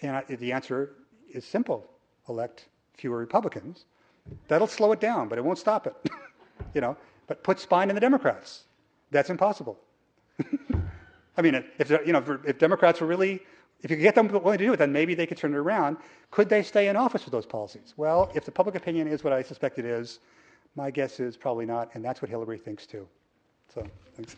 And 0.01 0.17
I, 0.17 0.23
the 0.35 0.51
answer 0.51 0.91
is 1.31 1.45
simple 1.45 1.89
elect 2.27 2.65
fewer 2.95 3.17
Republicans. 3.17 3.85
That'll 4.47 4.67
slow 4.67 4.91
it 4.91 4.99
down, 4.99 5.27
but 5.27 5.37
it 5.37 5.43
won't 5.43 5.57
stop 5.57 5.87
it. 5.87 5.95
you 6.73 6.81
know, 6.81 6.97
but 7.27 7.43
put 7.43 7.59
spine 7.59 7.89
in 7.89 7.95
the 7.95 8.01
Democrats. 8.01 8.63
That's 9.11 9.29
impossible. 9.29 9.79
I 11.37 11.41
mean, 11.41 11.63
if 11.79 11.89
you 11.89 12.13
know, 12.13 12.39
if, 12.45 12.57
Democrats 12.59 13.01
were 13.01 13.07
really, 13.07 13.41
if 13.81 13.89
you 13.89 13.97
could 13.97 14.03
get 14.03 14.15
them 14.15 14.27
willing 14.27 14.57
to 14.57 14.65
do 14.65 14.73
it, 14.73 14.77
then 14.77 14.91
maybe 14.91 15.15
they 15.15 15.25
could 15.25 15.37
turn 15.37 15.53
it 15.53 15.57
around. 15.57 15.97
Could 16.31 16.49
they 16.49 16.63
stay 16.63 16.87
in 16.87 16.95
office 16.95 17.25
with 17.25 17.31
those 17.31 17.45
policies? 17.45 17.93
Well, 17.97 18.31
if 18.33 18.45
the 18.45 18.51
public 18.51 18.75
opinion 18.75 19.07
is 19.07 19.23
what 19.23 19.33
I 19.33 19.41
suspect 19.41 19.79
it 19.79 19.85
is, 19.85 20.19
my 20.75 20.91
guess 20.91 21.19
is 21.19 21.37
probably 21.37 21.65
not, 21.65 21.89
and 21.93 22.03
that's 22.03 22.21
what 22.21 22.29
Hillary 22.29 22.57
thinks 22.57 22.85
too. 22.85 23.07
So, 23.73 23.85
thanks. 24.15 24.35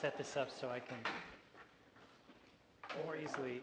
set 0.00 0.09
this 0.20 0.36
up 0.36 0.50
so 0.50 0.68
I 0.68 0.80
can 0.80 0.98
more 3.06 3.16
easily 3.16 3.62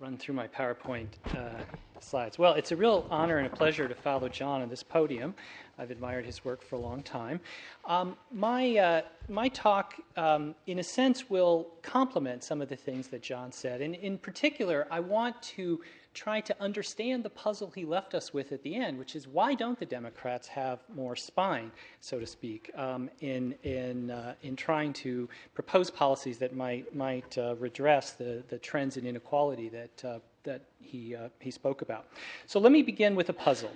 run 0.00 0.16
through 0.16 0.34
my 0.34 0.48
PowerPoint 0.48 1.06
uh, 1.32 1.62
slides. 2.00 2.40
Well, 2.40 2.54
it's 2.54 2.72
a 2.72 2.76
real 2.76 3.06
honor 3.08 3.38
and 3.38 3.46
a 3.46 3.50
pleasure 3.50 3.86
to 3.86 3.94
follow 3.94 4.28
John 4.28 4.62
on 4.62 4.68
this 4.68 4.82
podium. 4.82 5.32
I've 5.78 5.92
admired 5.92 6.26
his 6.26 6.44
work 6.44 6.60
for 6.60 6.74
a 6.74 6.80
long 6.80 7.04
time. 7.04 7.38
Um, 7.84 8.16
my, 8.32 8.76
uh, 8.76 9.02
my 9.28 9.48
talk, 9.50 9.94
um, 10.16 10.56
in 10.66 10.80
a 10.80 10.82
sense, 10.82 11.30
will 11.30 11.68
complement 11.82 12.42
some 12.42 12.60
of 12.60 12.68
the 12.68 12.74
things 12.74 13.06
that 13.06 13.22
John 13.22 13.52
said. 13.52 13.82
And 13.82 13.94
in 13.94 14.18
particular, 14.18 14.88
I 14.90 14.98
want 14.98 15.40
to 15.42 15.82
try 16.16 16.40
to 16.40 16.56
understand 16.60 17.22
the 17.22 17.30
puzzle 17.30 17.70
he 17.74 17.84
left 17.84 18.14
us 18.14 18.32
with 18.32 18.50
at 18.50 18.62
the 18.62 18.74
end, 18.74 18.98
which 18.98 19.14
is 19.14 19.28
why 19.28 19.54
don't 19.54 19.78
the 19.78 19.84
Democrats 19.84 20.48
have 20.48 20.80
more 20.94 21.14
spine, 21.14 21.70
so 22.00 22.18
to 22.18 22.26
speak, 22.26 22.70
um, 22.74 23.10
in, 23.20 23.54
in, 23.64 24.10
uh, 24.10 24.34
in 24.42 24.56
trying 24.56 24.94
to 24.94 25.28
propose 25.54 25.90
policies 25.90 26.38
that 26.38 26.56
might, 26.56 26.92
might 26.96 27.36
uh, 27.36 27.54
redress 27.56 28.12
the, 28.12 28.42
the 28.48 28.58
trends 28.58 28.96
in 28.96 29.06
inequality 29.06 29.68
that, 29.68 30.04
uh, 30.04 30.18
that 30.42 30.62
he, 30.80 31.14
uh, 31.14 31.28
he 31.38 31.50
spoke 31.50 31.82
about. 31.82 32.06
So 32.46 32.58
let 32.58 32.72
me 32.72 32.82
begin 32.82 33.14
with 33.14 33.28
a 33.28 33.34
puzzle. 33.34 33.70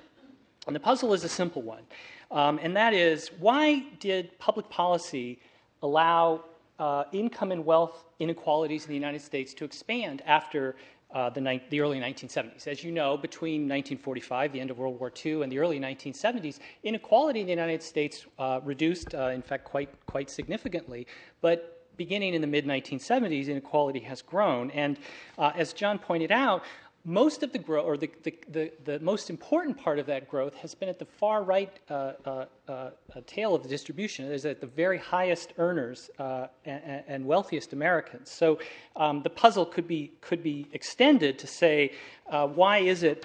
And 0.66 0.74
the 0.74 0.80
puzzle 0.80 1.12
is 1.12 1.24
a 1.24 1.28
simple 1.28 1.62
one, 1.62 1.82
um, 2.30 2.58
and 2.62 2.74
that 2.76 2.94
is 2.94 3.30
why 3.38 3.84
did 3.98 4.38
public 4.38 4.68
policy 4.68 5.38
allow 5.82 6.44
uh, 6.78 7.04
income 7.12 7.52
and 7.52 7.64
wealth 7.64 8.04
inequalities 8.18 8.84
in 8.84 8.88
the 8.88 8.94
United 8.94 9.20
States 9.20 9.52
to 9.54 9.64
expand 9.64 10.22
after 10.26 10.76
uh, 11.12 11.30
the, 11.30 11.60
the, 11.70 11.80
early 11.80 11.98
1970s. 11.98 12.66
As 12.66 12.84
you 12.84 12.92
know, 12.92 13.16
between 13.16 13.62
1945, 13.62 14.52
the 14.52 14.60
end 14.60 14.70
of 14.70 14.78
World 14.78 14.98
War 15.00 15.12
II, 15.24 15.42
and 15.42 15.50
the 15.50 15.58
early 15.58 15.80
1970s, 15.80 16.58
inequality 16.84 17.40
in 17.40 17.46
the 17.46 17.52
United 17.52 17.82
States 17.82 18.26
uh, 18.38 18.60
reduced, 18.64 19.14
uh, 19.14 19.28
in 19.28 19.42
fact, 19.42 19.64
quite, 19.64 19.88
quite 20.06 20.30
significantly. 20.30 21.06
But 21.40 21.80
beginning 21.96 22.34
in 22.34 22.40
the 22.40 22.46
mid 22.46 22.64
1970s, 22.64 23.48
inequality 23.48 24.00
has 24.00 24.22
grown. 24.22 24.70
And 24.70 24.98
uh, 25.36 25.52
as 25.54 25.72
John 25.72 25.98
pointed 25.98 26.32
out, 26.32 26.62
most 27.04 27.42
of 27.42 27.52
the 27.52 27.58
growth, 27.58 27.86
or 27.86 27.96
the, 27.96 28.10
the, 28.24 28.34
the, 28.50 28.72
the, 28.84 29.00
most 29.00 29.30
important 29.30 29.78
part 29.78 29.98
of 29.98 30.06
that 30.06 30.28
growth, 30.28 30.54
has 30.56 30.74
been 30.74 30.88
at 30.88 30.98
the 30.98 31.06
far 31.06 31.42
right 31.42 31.72
uh, 31.88 32.12
uh, 32.26 32.44
uh, 32.68 32.90
tail 33.26 33.54
of 33.54 33.62
the 33.62 33.68
distribution. 33.68 34.30
Is 34.30 34.44
at 34.44 34.60
the 34.60 34.66
very 34.66 34.98
highest 34.98 35.54
earners 35.56 36.10
uh, 36.18 36.48
and, 36.64 37.02
and, 37.06 37.24
wealthiest 37.24 37.72
Americans. 37.72 38.30
So 38.30 38.58
um, 38.96 39.22
the 39.22 39.30
puzzle 39.30 39.64
could 39.64 39.88
be, 39.88 40.12
could 40.20 40.42
be 40.42 40.66
extended 40.72 41.38
to 41.38 41.46
say, 41.46 41.92
uh, 42.28 42.46
why 42.46 42.78
is 42.78 43.02
it 43.02 43.24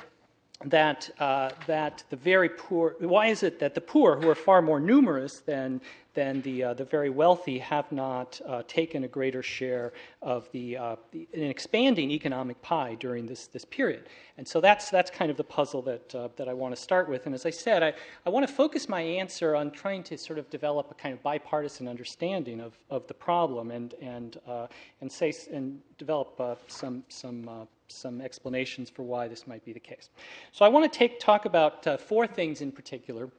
that, 0.63 1.09
uh, 1.19 1.49
that 1.67 2.03
the 2.09 2.15
very 2.15 2.49
poor, 2.49 2.95
why 2.99 3.27
is 3.27 3.43
it 3.43 3.59
that 3.59 3.75
the 3.75 3.81
poor, 3.81 4.15
who 4.15 4.29
are 4.29 4.35
far 4.35 4.61
more 4.61 4.79
numerous 4.79 5.39
than, 5.39 5.81
than 6.13 6.41
the, 6.43 6.63
uh, 6.63 6.73
the 6.73 6.85
very 6.85 7.09
wealthy, 7.09 7.59
have 7.59 7.91
not 7.91 8.39
uh, 8.47 8.63
taken 8.65 9.03
a 9.03 9.07
greater 9.07 9.43
share 9.43 9.91
of 10.21 10.49
the, 10.53 10.77
uh, 10.77 10.95
the, 11.11 11.27
an 11.33 11.43
expanding 11.43 12.09
economic 12.09 12.59
pie 12.61 12.95
during 13.01 13.25
this, 13.25 13.47
this 13.47 13.65
period? 13.65 14.07
And 14.37 14.47
so 14.47 14.61
that's, 14.61 14.89
that's 14.89 15.11
kind 15.11 15.29
of 15.29 15.35
the 15.35 15.43
puzzle 15.43 15.81
that, 15.83 16.15
uh, 16.15 16.29
that 16.37 16.47
I 16.47 16.53
want 16.53 16.73
to 16.73 16.81
start 16.81 17.09
with. 17.09 17.25
And 17.25 17.35
as 17.35 17.45
I 17.45 17.49
said, 17.49 17.83
I, 17.83 17.93
I 18.25 18.29
want 18.29 18.47
to 18.47 18.53
focus 18.53 18.87
my 18.87 19.01
answer 19.01 19.57
on 19.57 19.71
trying 19.71 20.03
to 20.03 20.17
sort 20.17 20.39
of 20.39 20.49
develop 20.49 20.89
a 20.89 20.93
kind 20.93 21.13
of 21.13 21.21
bipartisan 21.21 21.85
understanding 21.85 22.61
of, 22.61 22.77
of 22.89 23.05
the 23.07 23.13
problem 23.13 23.71
and, 23.71 23.93
and, 24.01 24.39
uh, 24.47 24.67
and, 25.01 25.11
say, 25.11 25.33
and 25.51 25.81
develop 25.97 26.41
some, 26.69 27.03
some 27.09 27.67
some 27.87 28.21
explanations 28.21 28.89
for 28.89 29.03
why 29.03 29.27
this 29.27 29.47
might 29.47 29.63
be 29.65 29.73
the 29.73 29.79
case. 29.79 30.09
So 30.51 30.65
I 30.65 30.69
want 30.69 30.91
to 30.91 30.97
take, 30.99 31.19
talk 31.19 31.45
about 31.45 31.85
uh, 31.87 31.97
four 31.97 32.27
things 32.27 32.61
in 32.61 32.71
particular. 32.71 33.29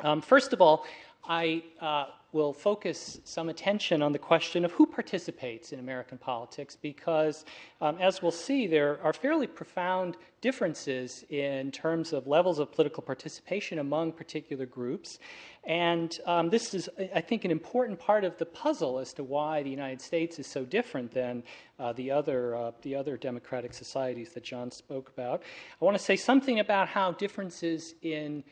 Um, 0.00 0.20
first 0.20 0.52
of 0.52 0.60
all, 0.60 0.84
I 1.24 1.62
uh, 1.80 2.06
will 2.32 2.52
focus 2.52 3.20
some 3.24 3.50
attention 3.50 4.02
on 4.02 4.12
the 4.12 4.18
question 4.18 4.64
of 4.64 4.72
who 4.72 4.86
participates 4.86 5.72
in 5.72 5.78
American 5.78 6.16
politics 6.16 6.76
because, 6.80 7.44
um, 7.82 7.96
as 8.00 8.22
we'll 8.22 8.30
see, 8.30 8.66
there 8.66 8.98
are 9.02 9.12
fairly 9.12 9.46
profound 9.46 10.16
differences 10.40 11.24
in 11.28 11.70
terms 11.70 12.12
of 12.12 12.26
levels 12.26 12.58
of 12.58 12.72
political 12.72 13.02
participation 13.02 13.78
among 13.78 14.12
particular 14.12 14.64
groups. 14.64 15.18
And 15.64 16.18
um, 16.26 16.48
this 16.48 16.74
is, 16.74 16.88
I 17.14 17.20
think, 17.20 17.44
an 17.44 17.50
important 17.50 17.98
part 17.98 18.24
of 18.24 18.36
the 18.38 18.46
puzzle 18.46 18.98
as 18.98 19.12
to 19.14 19.24
why 19.24 19.62
the 19.62 19.70
United 19.70 20.00
States 20.00 20.38
is 20.38 20.46
so 20.46 20.64
different 20.64 21.12
than 21.12 21.44
uh, 21.78 21.92
the, 21.92 22.10
other, 22.10 22.56
uh, 22.56 22.72
the 22.80 22.96
other 22.96 23.16
democratic 23.16 23.74
societies 23.74 24.32
that 24.32 24.42
John 24.42 24.70
spoke 24.70 25.10
about. 25.10 25.42
I 25.80 25.84
want 25.84 25.96
to 25.96 26.02
say 26.02 26.16
something 26.16 26.60
about 26.60 26.88
how 26.88 27.12
differences 27.12 27.94
in 28.02 28.42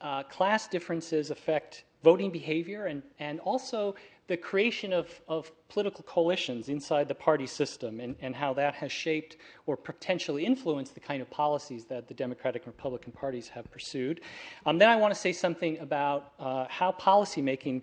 uh, 0.00 0.24
class 0.24 0.66
differences 0.66 1.30
affect 1.30 1.84
voting 2.02 2.30
behavior 2.30 2.86
and, 2.86 3.02
and 3.18 3.40
also 3.40 3.94
the 4.28 4.36
creation 4.36 4.92
of, 4.92 5.08
of 5.28 5.50
political 5.68 6.04
coalitions 6.04 6.68
inside 6.68 7.08
the 7.08 7.14
party 7.14 7.46
system 7.46 7.98
and, 8.00 8.14
and 8.20 8.34
how 8.34 8.54
that 8.54 8.74
has 8.74 8.92
shaped 8.92 9.36
or 9.66 9.76
potentially 9.76 10.46
influenced 10.46 10.94
the 10.94 11.00
kind 11.00 11.20
of 11.20 11.28
policies 11.28 11.84
that 11.86 12.06
the 12.06 12.14
Democratic 12.14 12.64
and 12.64 12.74
Republican 12.74 13.12
parties 13.12 13.48
have 13.48 13.70
pursued. 13.70 14.20
Um, 14.64 14.78
then 14.78 14.88
I 14.88 14.96
want 14.96 15.12
to 15.12 15.20
say 15.20 15.32
something 15.32 15.76
about 15.80 16.32
uh, 16.38 16.66
how 16.68 16.92
policymaking, 16.92 17.82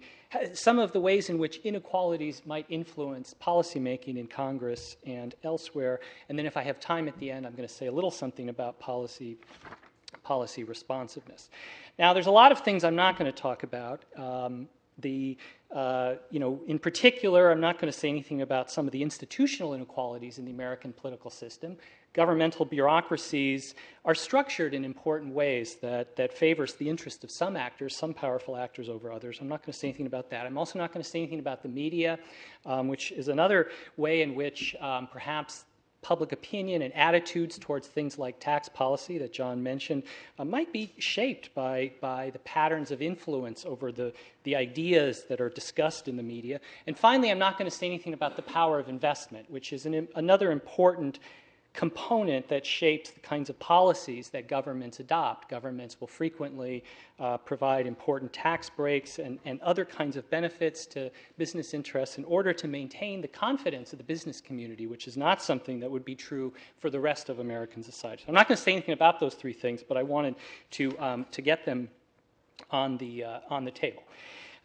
some 0.53 0.79
of 0.79 0.93
the 0.93 1.01
ways 1.01 1.29
in 1.29 1.37
which 1.37 1.57
inequalities 1.57 2.41
might 2.45 2.65
influence 2.69 3.35
policymaking 3.41 4.17
in 4.17 4.27
Congress 4.27 4.95
and 5.05 5.35
elsewhere. 5.43 5.99
And 6.29 6.39
then 6.39 6.45
if 6.45 6.55
I 6.55 6.63
have 6.63 6.79
time 6.79 7.07
at 7.07 7.17
the 7.19 7.29
end, 7.29 7.45
I'm 7.45 7.53
going 7.53 7.67
to 7.67 7.73
say 7.73 7.87
a 7.87 7.91
little 7.91 8.11
something 8.11 8.47
about 8.49 8.79
policy 8.79 9.37
policy 10.23 10.63
responsiveness. 10.63 11.49
Now, 11.97 12.13
there's 12.13 12.27
a 12.27 12.31
lot 12.31 12.51
of 12.51 12.59
things 12.59 12.83
I'm 12.83 12.95
not 12.95 13.17
going 13.17 13.31
to 13.31 13.37
talk 13.37 13.63
about. 13.63 14.05
Um, 14.15 14.67
the, 15.01 15.37
uh, 15.73 16.15
you 16.29 16.39
know, 16.39 16.61
in 16.67 16.79
particular, 16.79 17.51
I'm 17.51 17.61
not 17.61 17.79
going 17.79 17.91
to 17.91 17.97
say 17.97 18.09
anything 18.09 18.41
about 18.41 18.71
some 18.71 18.85
of 18.85 18.91
the 18.91 19.01
institutional 19.01 19.73
inequalities 19.73 20.37
in 20.37 20.45
the 20.45 20.51
American 20.51 20.93
political 20.93 21.31
system. 21.31 21.77
Governmental 22.13 22.65
bureaucracies 22.65 23.75
are 24.03 24.15
structured 24.15 24.73
in 24.73 24.83
important 24.83 25.33
ways 25.33 25.75
that, 25.75 26.15
that 26.15 26.33
favors 26.33 26.73
the 26.73 26.89
interest 26.89 27.23
of 27.23 27.29
some 27.29 27.55
actors, 27.55 27.95
some 27.95 28.13
powerful 28.13 28.57
actors 28.57 28.89
over 28.89 29.11
others. 29.11 29.37
I'm 29.41 29.47
not 29.47 29.61
going 29.61 29.71
to 29.71 29.77
say 29.77 29.89
anything 29.89 30.07
about 30.07 30.29
that. 30.31 30.45
I'm 30.45 30.57
also 30.57 30.79
not 30.79 30.91
going 30.91 31.03
to 31.03 31.09
say 31.09 31.19
anything 31.19 31.39
about 31.39 31.61
the 31.61 31.69
media, 31.69 32.17
um, 32.65 32.87
which 32.87 33.11
is 33.11 33.27
another 33.27 33.69
way 33.95 34.23
in 34.23 34.33
which 34.33 34.75
um, 34.81 35.07
perhaps 35.11 35.65
public 36.01 36.31
opinion 36.31 36.81
and 36.81 36.93
attitudes 36.95 37.57
towards 37.57 37.87
things 37.87 38.17
like 38.17 38.39
tax 38.39 38.69
policy 38.69 39.17
that 39.17 39.33
John 39.33 39.61
mentioned 39.61 40.03
uh, 40.37 40.45
might 40.45 40.71
be 40.71 40.93
shaped 40.97 41.53
by, 41.53 41.91
by 41.99 42.29
the 42.29 42.39
patterns 42.39 42.91
of 42.91 43.01
influence 43.01 43.65
over 43.65 43.91
the, 43.91 44.13
the 44.43 44.55
ideas 44.55 45.25
that 45.29 45.41
are 45.41 45.49
discussed 45.49 46.07
in 46.07 46.15
the 46.15 46.23
media. 46.23 46.59
And 46.87 46.97
finally, 46.97 47.31
I'm 47.31 47.39
not 47.39 47.57
going 47.57 47.69
to 47.69 47.75
say 47.75 47.85
anything 47.85 48.13
about 48.13 48.35
the 48.35 48.41
power 48.41 48.79
of 48.79 48.87
investment, 48.87 49.49
which 49.51 49.73
is 49.73 49.85
an, 49.85 50.07
another 50.15 50.51
important 50.51 51.19
component 51.73 52.47
that 52.47 52.65
shapes 52.65 53.11
the 53.11 53.19
kinds 53.19 53.49
of 53.49 53.57
policies 53.59 54.29
that 54.29 54.47
governments 54.47 54.99
adopt. 54.99 55.49
Governments 55.49 55.99
will 55.99 56.07
frequently 56.07 56.83
uh, 57.19 57.37
provide 57.37 57.85
important 57.85 58.33
tax 58.33 58.69
breaks 58.69 59.19
and, 59.19 59.39
and 59.45 59.61
other 59.61 59.85
kinds 59.85 60.17
of 60.17 60.29
benefits 60.29 60.85
to 60.87 61.11
business 61.37 61.73
interests 61.73 62.17
in 62.17 62.25
order 62.25 62.53
to 62.53 62.67
maintain 62.67 63.21
the 63.21 63.27
confidence 63.27 63.93
of 63.93 63.97
the 63.97 64.03
business 64.03 64.41
community, 64.41 64.87
which 64.87 65.07
is 65.07 65.15
not 65.15 65.41
something 65.41 65.79
that 65.79 65.89
would 65.89 66.05
be 66.05 66.15
true 66.15 66.51
for 66.79 66.89
the 66.89 66.99
rest 66.99 67.29
of 67.29 67.39
American 67.39 67.83
society. 67.83 68.23
So 68.23 68.29
I'm 68.29 68.35
not 68.35 68.47
going 68.47 68.57
to 68.57 68.63
say 68.63 68.73
anything 68.73 68.93
about 68.93 69.19
those 69.19 69.35
three 69.35 69.53
things, 69.53 69.83
but 69.87 69.95
I 69.95 70.03
wanted 70.03 70.35
to, 70.71 70.99
um, 70.99 71.25
to 71.31 71.41
get 71.41 71.65
them 71.65 71.89
on 72.71 72.97
the, 72.97 73.23
uh, 73.23 73.39
on 73.49 73.63
the 73.63 73.71
table. 73.71 74.03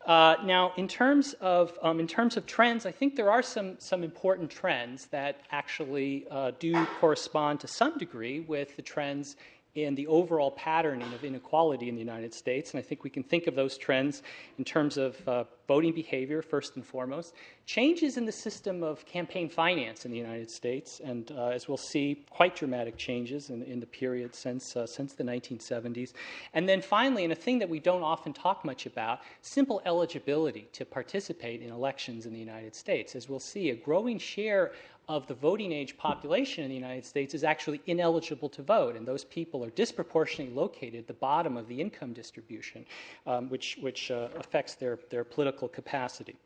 Uh, 0.06 0.36
now, 0.44 0.72
in 0.76 0.86
terms 0.86 1.32
of 1.40 1.78
um, 1.82 1.98
in 1.98 2.06
terms 2.06 2.36
of 2.36 2.44
trends, 2.44 2.84
I 2.84 2.92
think 2.92 3.16
there 3.16 3.30
are 3.30 3.42
some 3.42 3.76
some 3.78 4.04
important 4.04 4.50
trends 4.50 5.06
that 5.06 5.40
actually 5.50 6.26
uh, 6.30 6.52
do 6.58 6.84
correspond 7.00 7.60
to 7.60 7.66
some 7.66 7.96
degree 7.96 8.40
with 8.40 8.76
the 8.76 8.82
trends 8.82 9.36
in 9.74 9.94
the 9.96 10.06
overall 10.06 10.52
patterning 10.52 11.12
of 11.12 11.24
inequality 11.24 11.88
in 11.88 11.94
the 11.94 12.00
United 12.00 12.32
States. 12.32 12.72
And 12.72 12.78
I 12.78 12.82
think 12.82 13.02
we 13.02 13.10
can 13.10 13.24
think 13.24 13.48
of 13.48 13.56
those 13.56 13.76
trends 13.76 14.22
in 14.58 14.64
terms 14.64 14.96
of 14.96 15.28
uh, 15.28 15.44
voting 15.66 15.92
behavior, 15.92 16.42
first 16.42 16.76
and 16.76 16.86
foremost, 16.86 17.34
changes 17.66 18.16
in 18.16 18.24
the 18.24 18.32
system 18.32 18.82
of 18.82 19.04
campaign 19.06 19.48
finance 19.48 20.04
in 20.04 20.10
the 20.10 20.16
United 20.16 20.50
States, 20.50 21.00
and 21.02 21.32
uh, 21.32 21.46
as 21.46 21.66
we'll 21.66 21.76
see, 21.76 22.24
quite 22.30 22.54
dramatic 22.54 22.96
changes 22.96 23.50
in, 23.50 23.62
in 23.62 23.80
the 23.80 23.86
period 23.86 24.34
since, 24.34 24.76
uh, 24.76 24.86
since 24.86 25.14
the 25.14 25.24
1970s. 25.24 26.12
And 26.52 26.68
then 26.68 26.82
finally, 26.82 27.24
and 27.24 27.32
a 27.32 27.36
thing 27.36 27.58
that 27.58 27.68
we 27.68 27.80
don't 27.80 28.02
often 28.02 28.32
talk 28.32 28.64
much 28.64 28.86
about, 28.86 29.20
simple 29.40 29.80
eligibility 29.86 30.68
to 30.72 30.84
participate 30.84 31.62
in 31.62 31.70
elections 31.70 32.26
in 32.26 32.32
the 32.32 32.38
United 32.38 32.74
States. 32.74 33.16
As 33.16 33.28
we'll 33.28 33.40
see, 33.40 33.70
a 33.70 33.76
growing 33.76 34.18
share 34.18 34.72
of 35.08 35.26
the 35.26 35.34
voting 35.34 35.72
age 35.72 35.96
population 35.96 36.64
in 36.64 36.70
the 36.70 36.74
United 36.74 37.04
States 37.04 37.34
is 37.34 37.44
actually 37.44 37.80
ineligible 37.86 38.48
to 38.48 38.62
vote, 38.62 38.96
and 38.96 39.06
those 39.06 39.24
people 39.24 39.64
are 39.64 39.70
disproportionately 39.70 40.54
located 40.54 40.96
at 40.96 41.06
the 41.06 41.14
bottom 41.14 41.56
of 41.56 41.68
the 41.68 41.80
income 41.80 42.12
distribution, 42.12 42.84
um, 43.26 43.48
which, 43.48 43.78
which 43.80 44.10
uh, 44.10 44.28
affects 44.36 44.74
their, 44.74 44.98
their 45.10 45.24
political 45.24 45.68
capacity. 45.68 46.36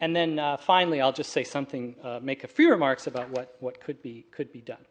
And 0.00 0.16
then 0.16 0.38
uh, 0.38 0.56
finally, 0.56 1.00
I'll 1.02 1.12
just 1.12 1.30
say 1.30 1.44
something, 1.44 1.94
uh, 2.02 2.20
make 2.22 2.42
a 2.44 2.48
few 2.48 2.70
remarks 2.70 3.06
about 3.06 3.28
what, 3.30 3.56
what 3.60 3.80
could, 3.80 4.00
be, 4.02 4.24
could 4.30 4.50
be 4.50 4.62
done. 4.62 4.84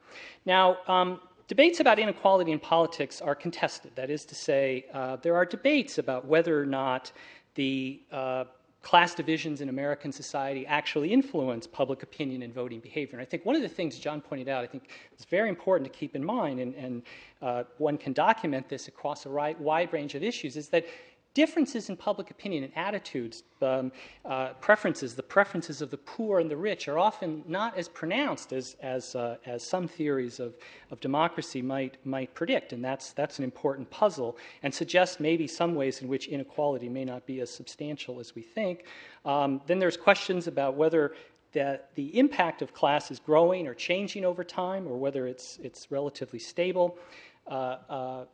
Now, 0.45 0.77
um, 0.87 1.19
debates 1.47 1.79
about 1.79 1.97
inequality 1.97 2.51
in 2.51 2.59
politics 2.59 3.19
are 3.21 3.33
contested. 3.33 3.91
That 3.95 4.11
is 4.11 4.23
to 4.25 4.35
say, 4.35 4.85
uh, 4.93 5.15
there 5.15 5.35
are 5.35 5.45
debates 5.45 5.97
about 5.97 6.25
whether 6.25 6.61
or 6.61 6.65
not 6.65 7.11
the 7.55 8.01
uh, 8.11 8.43
class 8.81 9.13
divisions 9.13 9.59
in 9.59 9.69
American 9.69 10.11
society 10.11 10.65
actually 10.65 11.11
influence 11.11 11.67
public 11.67 12.01
opinion 12.01 12.43
and 12.43 12.53
voting 12.53 12.79
behavior. 12.79 13.19
And 13.19 13.21
I 13.21 13.25
think 13.25 13.45
one 13.45 13.55
of 13.55 13.61
the 13.61 13.67
things 13.67 13.99
John 13.99 14.21
pointed 14.21 14.47
out, 14.47 14.63
I 14.63 14.67
think 14.67 14.89
is 15.17 15.25
very 15.25 15.49
important 15.49 15.91
to 15.91 15.97
keep 15.97 16.15
in 16.15 16.23
mind, 16.23 16.59
and, 16.59 16.73
and 16.75 17.01
uh, 17.41 17.63
one 17.77 17.97
can 17.97 18.13
document 18.13 18.69
this 18.69 18.87
across 18.87 19.25
a 19.25 19.29
wide 19.29 19.91
range 19.91 20.15
of 20.15 20.23
issues, 20.23 20.55
is 20.55 20.69
that 20.69 20.85
differences 21.33 21.89
in 21.89 21.95
public 21.95 22.31
opinion 22.31 22.63
and 22.63 22.73
attitudes, 22.75 23.43
um, 23.61 23.91
uh, 24.25 24.49
preferences, 24.53 25.13
the 25.13 25.23
preferences 25.23 25.81
of 25.81 25.91
the 25.91 25.97
poor 25.97 26.39
and 26.39 26.49
the 26.49 26.57
rich 26.57 26.87
are 26.87 26.97
often 26.97 27.43
not 27.47 27.77
as 27.77 27.87
pronounced 27.87 28.51
as, 28.51 28.75
as, 28.81 29.15
uh, 29.15 29.37
as 29.45 29.63
some 29.63 29.87
theories 29.87 30.39
of, 30.39 30.55
of 30.91 30.99
democracy 30.99 31.61
might, 31.61 31.97
might 32.05 32.33
predict. 32.33 32.73
And 32.73 32.83
that's, 32.83 33.11
that's 33.11 33.37
an 33.37 33.43
important 33.43 33.89
puzzle 33.91 34.37
and 34.63 34.73
suggests 34.73 35.19
maybe 35.19 35.47
some 35.47 35.75
ways 35.75 36.01
in 36.01 36.07
which 36.07 36.27
inequality 36.27 36.89
may 36.89 37.05
not 37.05 37.25
be 37.25 37.41
as 37.41 37.49
substantial 37.49 38.19
as 38.19 38.33
we 38.33 38.41
think. 38.41 38.85
Um, 39.23 39.61
then 39.67 39.77
there's 39.77 39.97
questions 39.97 40.47
about 40.47 40.75
whether 40.75 41.13
that 41.51 41.89
the 41.95 42.17
impact 42.17 42.61
of 42.61 42.73
class 42.73 43.11
is 43.11 43.19
growing 43.19 43.67
or 43.67 43.73
changing 43.73 44.25
over 44.25 44.43
time 44.43 44.87
or 44.87 44.97
whether 44.97 45.27
it's, 45.27 45.59
it's 45.63 45.91
relatively 45.91 46.39
stable. 46.39 46.97
Uh, 47.47 47.77
uh 47.89 48.25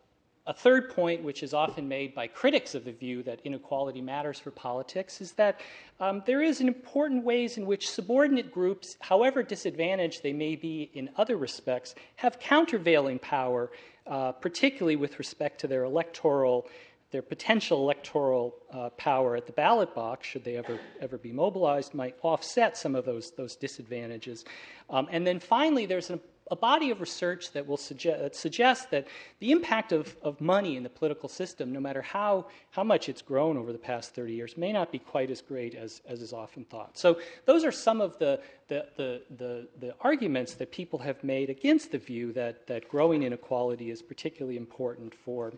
a 0.48 0.54
third 0.54 0.92
point, 0.92 1.24
which 1.24 1.42
is 1.42 1.54
often 1.54 1.88
made 1.88 2.14
by 2.14 2.28
critics 2.28 2.76
of 2.76 2.86
the 2.86 2.92
view 2.92 3.24
that 3.24 3.40
inequality 3.44 4.02
matters 4.02 4.40
for 4.40 4.52
politics, 4.52 5.20
is 5.20 5.32
that 5.34 5.60
um, 6.00 6.22
there 6.28 6.44
is 6.44 6.62
important 6.62 7.24
ways 7.24 7.58
in 7.58 7.66
which 7.66 7.90
subordinate 7.90 8.52
groups, 8.52 8.96
however 9.00 9.42
disadvantaged 9.42 10.22
they 10.22 10.34
may 10.34 10.56
be 10.56 10.92
in 10.94 11.10
other 11.18 11.38
respects, 11.38 11.96
have 12.16 12.40
countervailing 12.40 13.18
power, 13.18 13.72
uh, 14.06 14.32
particularly 14.34 14.96
with 14.96 15.18
respect 15.18 15.60
to 15.62 15.68
their 15.68 15.84
electoral, 15.84 16.68
their 17.10 17.24
potential 17.24 17.80
electoral 17.80 18.56
uh, 18.72 18.90
power 18.92 19.36
at 19.36 19.48
the 19.48 19.54
ballot 19.54 19.96
box, 19.96 20.28
should 20.28 20.44
they 20.44 20.58
ever 20.58 20.80
ever 21.02 21.18
be 21.18 21.32
mobilized, 21.32 21.96
might 21.96 22.16
offset 22.22 22.78
some 22.78 22.94
of 22.94 23.04
those 23.04 23.32
those 23.32 23.56
disadvantages. 23.56 24.46
Um, 24.92 25.08
and 25.10 25.26
then 25.26 25.40
finally, 25.40 25.88
there's 25.88 26.12
an 26.12 26.20
a 26.52 26.56
body 26.56 26.92
of 26.92 27.02
research 27.02 27.52
that 27.54 27.66
will 27.66 27.78
suggest, 27.78 28.20
that 28.22 28.36
suggests 28.36 28.86
that 28.88 29.08
the 29.40 29.52
impact 29.52 29.92
of, 29.92 30.16
of 30.22 30.40
money 30.40 30.78
in 30.78 30.84
the 30.84 30.90
political 30.90 31.28
system, 31.28 31.72
no 31.72 31.80
matter 31.80 32.02
how, 32.02 32.46
how 32.70 32.84
much 32.84 33.10
it's 33.10 33.22
grown 33.22 33.58
over 33.58 33.72
the 33.72 33.80
past 33.80 34.14
30 34.14 34.34
years, 34.34 34.58
may 34.58 34.72
not 34.72 34.92
be 34.92 35.00
quite 35.00 35.32
as 35.32 35.42
great 35.42 35.74
as, 35.74 36.02
as 36.08 36.22
is 36.22 36.34
often 36.34 36.64
thought. 36.64 36.98
So, 36.98 37.20
those 37.46 37.64
are 37.64 37.72
some 37.72 38.00
of 38.00 38.18
the, 38.20 38.40
the, 38.68 38.86
the, 38.96 39.22
the, 39.38 39.68
the 39.80 39.96
arguments 40.02 40.54
that 40.56 40.72
people 40.72 41.00
have 41.00 41.24
made 41.24 41.50
against 41.50 41.92
the 41.92 41.98
view 41.98 42.32
that, 42.34 42.68
that 42.68 42.88
growing 42.88 43.24
inequality 43.24 43.90
is 43.90 44.02
particularly 44.02 44.58
important 44.58 45.14
for 45.14 45.54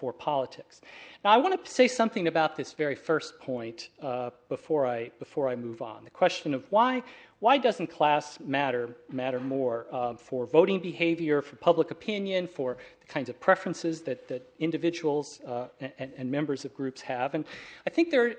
for 0.00 0.14
politics. 0.14 0.80
Now, 1.22 1.32
I 1.32 1.36
want 1.36 1.62
to 1.62 1.70
say 1.70 1.86
something 1.86 2.26
about 2.26 2.56
this 2.56 2.72
very 2.72 2.94
first 2.94 3.38
point 3.38 3.90
uh, 4.00 4.30
before 4.48 4.86
I 4.86 5.10
before 5.18 5.46
I 5.46 5.56
move 5.56 5.82
on. 5.82 6.04
The 6.04 6.10
question 6.10 6.54
of 6.54 6.64
why 6.70 7.02
why 7.40 7.58
doesn't 7.58 7.88
class 7.88 8.38
matter 8.40 8.90
matter 9.10 9.40
more 9.40 9.86
uh, 9.90 10.14
for 10.14 10.46
voting 10.46 10.78
behavior, 10.78 11.42
for 11.42 11.56
public 11.56 11.90
opinion, 11.90 12.46
for 12.46 12.76
the 13.00 13.06
kinds 13.06 13.28
of 13.28 13.40
preferences 13.40 14.02
that 14.02 14.28
that 14.28 14.42
individuals 14.58 15.40
uh, 15.46 15.66
and, 15.80 16.12
and, 16.16 16.30
members 16.30 16.64
of 16.64 16.74
groups 16.74 17.00
have? 17.00 17.34
And 17.34 17.44
I 17.86 17.90
think 17.90 18.10
there 18.10 18.26
are 18.26 18.34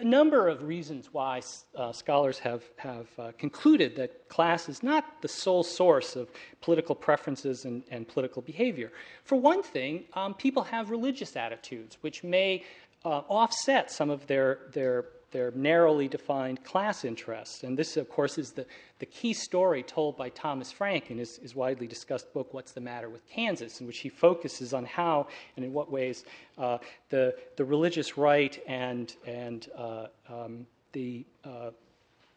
a 0.00 0.04
number 0.04 0.48
of 0.48 0.62
reasons 0.62 1.08
why 1.12 1.40
uh, 1.74 1.92
scholars 1.92 2.38
have, 2.38 2.62
have 2.76 3.06
uh, 3.18 3.32
concluded 3.38 3.96
that 3.96 4.28
class 4.28 4.68
is 4.68 4.82
not 4.82 5.22
the 5.22 5.28
sole 5.28 5.62
source 5.62 6.16
of 6.16 6.28
political 6.60 6.94
preferences 6.94 7.64
and, 7.64 7.82
and 7.90 8.06
political 8.06 8.42
behavior. 8.42 8.92
For 9.24 9.36
one 9.36 9.62
thing, 9.62 10.04
um, 10.12 10.34
people 10.34 10.62
have 10.64 10.90
religious 10.90 11.36
attitudes, 11.36 11.96
which 12.02 12.22
may 12.22 12.64
uh, 13.04 13.22
offset 13.28 13.90
some 13.90 14.10
of 14.10 14.26
their, 14.26 14.58
their 14.72 15.06
their 15.32 15.50
narrowly 15.52 16.08
defined 16.08 16.62
class 16.64 17.04
interests. 17.04 17.64
And 17.64 17.76
this, 17.76 17.96
of 17.96 18.08
course, 18.08 18.38
is 18.38 18.52
the, 18.52 18.66
the 18.98 19.06
key 19.06 19.32
story 19.32 19.82
told 19.82 20.16
by 20.16 20.28
Thomas 20.30 20.70
Frank 20.72 21.10
in 21.10 21.18
his, 21.18 21.38
his 21.38 21.54
widely 21.54 21.86
discussed 21.86 22.32
book, 22.32 22.54
What's 22.54 22.72
the 22.72 22.80
Matter 22.80 23.08
with 23.08 23.28
Kansas, 23.28 23.80
in 23.80 23.86
which 23.86 23.98
he 23.98 24.08
focuses 24.08 24.72
on 24.72 24.84
how 24.84 25.26
and 25.56 25.64
in 25.64 25.72
what 25.72 25.90
ways 25.90 26.24
uh, 26.58 26.78
the, 27.10 27.34
the 27.56 27.64
religious 27.64 28.16
right 28.16 28.62
and, 28.66 29.14
and 29.26 29.68
uh, 29.76 30.06
um, 30.28 30.66
the, 30.92 31.24
uh, 31.44 31.70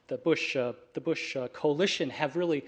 the 0.08 0.18
Bush, 0.18 0.56
uh, 0.56 0.74
the 0.94 1.02
Bush 1.02 1.36
uh, 1.36 1.48
coalition 1.50 2.10
have 2.10 2.36
really 2.36 2.66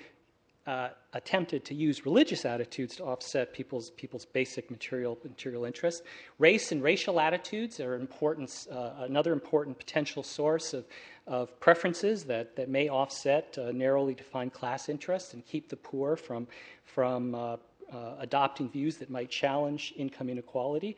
uh, 0.68 0.89
attempted 1.14 1.66
to 1.66 1.74
use 1.74 2.05
religious 2.05 2.45
attitudes 2.45 2.95
to 2.95 3.03
offset 3.03 3.51
people's, 3.51 3.89
people's 3.91 4.26
basic 4.26 4.70
material, 4.70 5.18
material 5.24 5.66
interests. 5.66 6.03
Race 6.38 6.72
and 6.72 6.84
racial 6.84 7.20
attitudes 7.20 7.80
are 7.80 7.95
important, 7.95 8.68
uh, 8.72 8.91
another 8.99 9.34
important 9.34 9.78
potential 9.78 10.22
source 10.22 10.74
of, 10.74 10.86
of 11.26 11.59
preferences 11.59 12.24
that, 12.26 12.55
that 12.55 12.70
may 12.70 12.89
offset 12.89 13.57
uh, 13.57 13.72
narrowly 13.72 14.14
defined 14.14 14.53
class 14.53 14.88
interests 14.88 15.34
and 15.34 15.45
keep 15.45 15.68
the 15.68 15.78
poor 15.78 16.16
from, 16.16 16.47
from 16.86 17.34
uh, 17.34 17.57
uh, 17.91 18.16
adopting 18.20 18.70
views 18.70 18.97
that 18.97 19.09
might 19.09 19.30
challenge 19.30 19.93
income 19.97 20.30
inequality. 20.30 20.95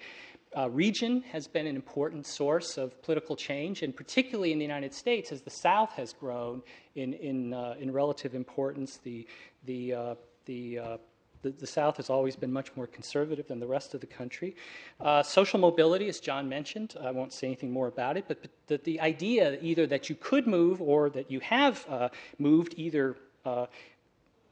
Uh, 0.56 0.70
region 0.70 1.22
has 1.22 1.48
been 1.48 1.66
an 1.66 1.76
important 1.76 2.26
source 2.26 2.78
of 2.78 3.02
political 3.02 3.36
change, 3.36 3.82
and 3.82 3.96
particularly 3.96 4.52
in 4.52 4.60
the 4.60 4.64
United 4.64 4.94
States, 4.94 5.32
as 5.32 5.42
the 5.42 5.50
South 5.50 5.92
has 5.94 6.14
grown 6.14 6.62
in, 6.96 7.14
in, 7.14 7.54
uh, 7.54 7.76
in 7.80 7.92
relative 7.92 8.36
importance, 8.36 8.98
the, 9.04 9.28
the, 9.66 9.94
uh, 9.94 10.16
the, 10.46 10.78
uh, 10.78 10.98
the, 11.42 11.50
the, 11.52 11.66
South 11.66 11.98
has 11.98 12.10
always 12.10 12.36
been 12.36 12.54
much 12.54 12.76
more 12.76 12.86
conservative 12.86 13.48
than 13.48 13.60
the 13.60 13.68
rest 13.68 13.96
of 13.96 14.02
the 14.02 14.08
country. 14.08 14.56
Uh, 15.00 15.24
social 15.24 15.60
mobility, 15.60 16.08
as 16.08 16.20
John 16.20 16.48
mentioned, 16.48 16.96
I 17.02 17.10
won't 17.10 17.34
say 17.34 17.48
anything 17.48 17.72
more 17.72 17.88
about 17.88 18.16
it, 18.18 18.26
but, 18.28 18.42
but 18.42 18.52
the, 18.68 18.78
the 18.78 19.02
idea 19.02 19.58
either 19.62 19.88
that 19.88 20.10
you 20.10 20.16
could 20.16 20.46
move 20.46 20.82
or 20.82 21.10
that 21.10 21.32
you 21.32 21.40
have 21.40 21.86
uh, 21.90 22.10
moved 22.38 22.76
either 22.78 23.18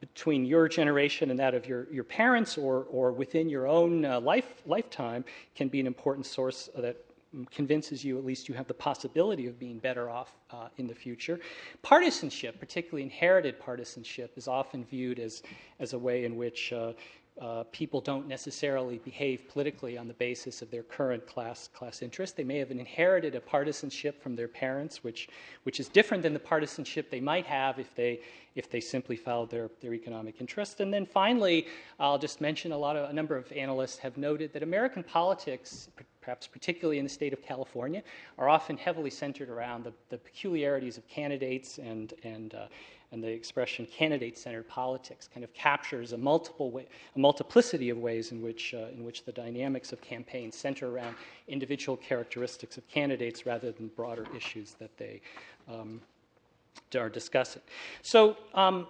between 0.01 0.43
your 0.43 0.67
generation 0.67 1.29
and 1.29 1.39
that 1.39 1.53
of 1.53 1.65
your, 1.65 1.87
your 1.93 2.03
parents 2.03 2.57
or, 2.57 2.87
or 2.89 3.13
within 3.13 3.47
your 3.47 3.67
own 3.67 4.03
uh, 4.03 4.19
life, 4.19 4.61
lifetime 4.65 5.23
can 5.55 5.69
be 5.69 5.79
an 5.79 5.87
important 5.87 6.25
source 6.25 6.69
that 6.75 6.97
convinces 7.49 8.03
you 8.03 8.17
at 8.17 8.25
least 8.25 8.49
you 8.49 8.55
have 8.55 8.67
the 8.67 8.73
possibility 8.73 9.47
of 9.47 9.57
being 9.57 9.79
better 9.79 10.09
off 10.09 10.35
uh, 10.49 10.67
in 10.77 10.87
the 10.87 10.93
future. 10.93 11.39
Partisanship, 11.81 12.59
particularly 12.59 13.03
inherited 13.03 13.57
partisanship, 13.59 14.33
is 14.35 14.47
often 14.47 14.83
viewed 14.83 15.19
as, 15.19 15.43
as 15.79 15.93
a 15.93 15.99
way 15.99 16.25
in 16.25 16.35
which 16.35 16.73
uh, 16.73 16.91
uh, 17.39 17.63
people 17.71 18.01
don't 18.01 18.27
necessarily 18.27 18.97
behave 18.99 19.47
politically 19.47 19.97
on 19.97 20.07
the 20.07 20.13
basis 20.13 20.61
of 20.61 20.69
their 20.69 20.84
current 20.84 21.25
class 21.25 21.69
class 21.69 22.01
interest. 22.01 22.36
They 22.36 22.43
may 22.43 22.57
have 22.57 22.71
inherited 22.71 23.36
a 23.36 23.39
partisanship 23.39 24.21
from 24.21 24.36
their 24.36 24.49
parents, 24.49 25.03
which 25.03 25.29
which 25.63 25.79
is 25.79 25.88
different 25.88 26.23
than 26.23 26.34
the 26.34 26.39
partisanship 26.39 27.09
they 27.09 27.21
might 27.21 27.45
have 27.45 27.79
if 27.79 27.95
they 27.95 28.19
if 28.53 28.69
they 28.69 28.82
simply 28.82 29.15
followed 29.15 29.49
their, 29.49 29.69
their 29.79 29.93
economic 29.93 30.41
interest. 30.41 30.82
And 30.82 30.93
then 30.93 31.05
finally, 31.05 31.67
I'll 31.99 32.17
just 32.17 32.41
mention 32.41 32.73
a 32.73 32.77
lot 32.77 32.97
of 32.97 33.09
a 33.09 33.13
number 33.13 33.38
of 33.38 33.49
analysts 33.53 33.97
have 33.99 34.17
noted 34.17 34.51
that 34.51 34.61
American 34.61 35.01
politics, 35.01 35.88
perhaps 36.19 36.47
particularly 36.47 36.97
in 36.97 37.05
the 37.05 37.09
state 37.09 37.32
of 37.32 37.41
California, 37.41 38.03
are 38.38 38.49
often 38.49 38.75
heavily 38.75 39.09
centered 39.09 39.49
around 39.49 39.86
the, 39.86 39.93
the 40.09 40.17
peculiarities 40.17 40.97
of 40.97 41.07
candidates 41.07 41.77
and 41.77 42.13
and 42.23 42.55
uh, 42.55 42.65
and 43.12 43.22
the 43.22 43.28
expression 43.28 43.86
candidate 43.86 44.38
centered 44.38 44.68
politics 44.68 45.28
kind 45.32 45.43
of 45.43 45.53
captures 45.53 46.14
a 46.14 46.18
multiple 46.18 46.72
way, 46.72 46.86
a 47.16 47.20
multiplicity 47.20 47.89
of 47.89 47.97
ways 47.97 48.32
in 48.32 48.41
which, 48.41 48.74
uh, 48.74 48.88
in 48.93 49.03
which 49.03 49.26
the 49.26 49.32
dynamics 49.32 49.91
of 49.91 50.01
campaigns 50.01 50.55
center 50.55 50.89
around 50.89 51.16
individual 51.47 51.97
characteristics 51.97 52.78
of 52.78 52.88
candidates 52.88 53.45
rather 53.45 53.72
than 53.72 53.88
broader 53.89 54.26
issues 54.36 54.76
that 54.80 54.95
they 54.97 55.20
um, 55.70 55.99
are 56.95 57.09
discussing. 57.09 57.62
So, 58.01 58.38
um, 58.53 58.88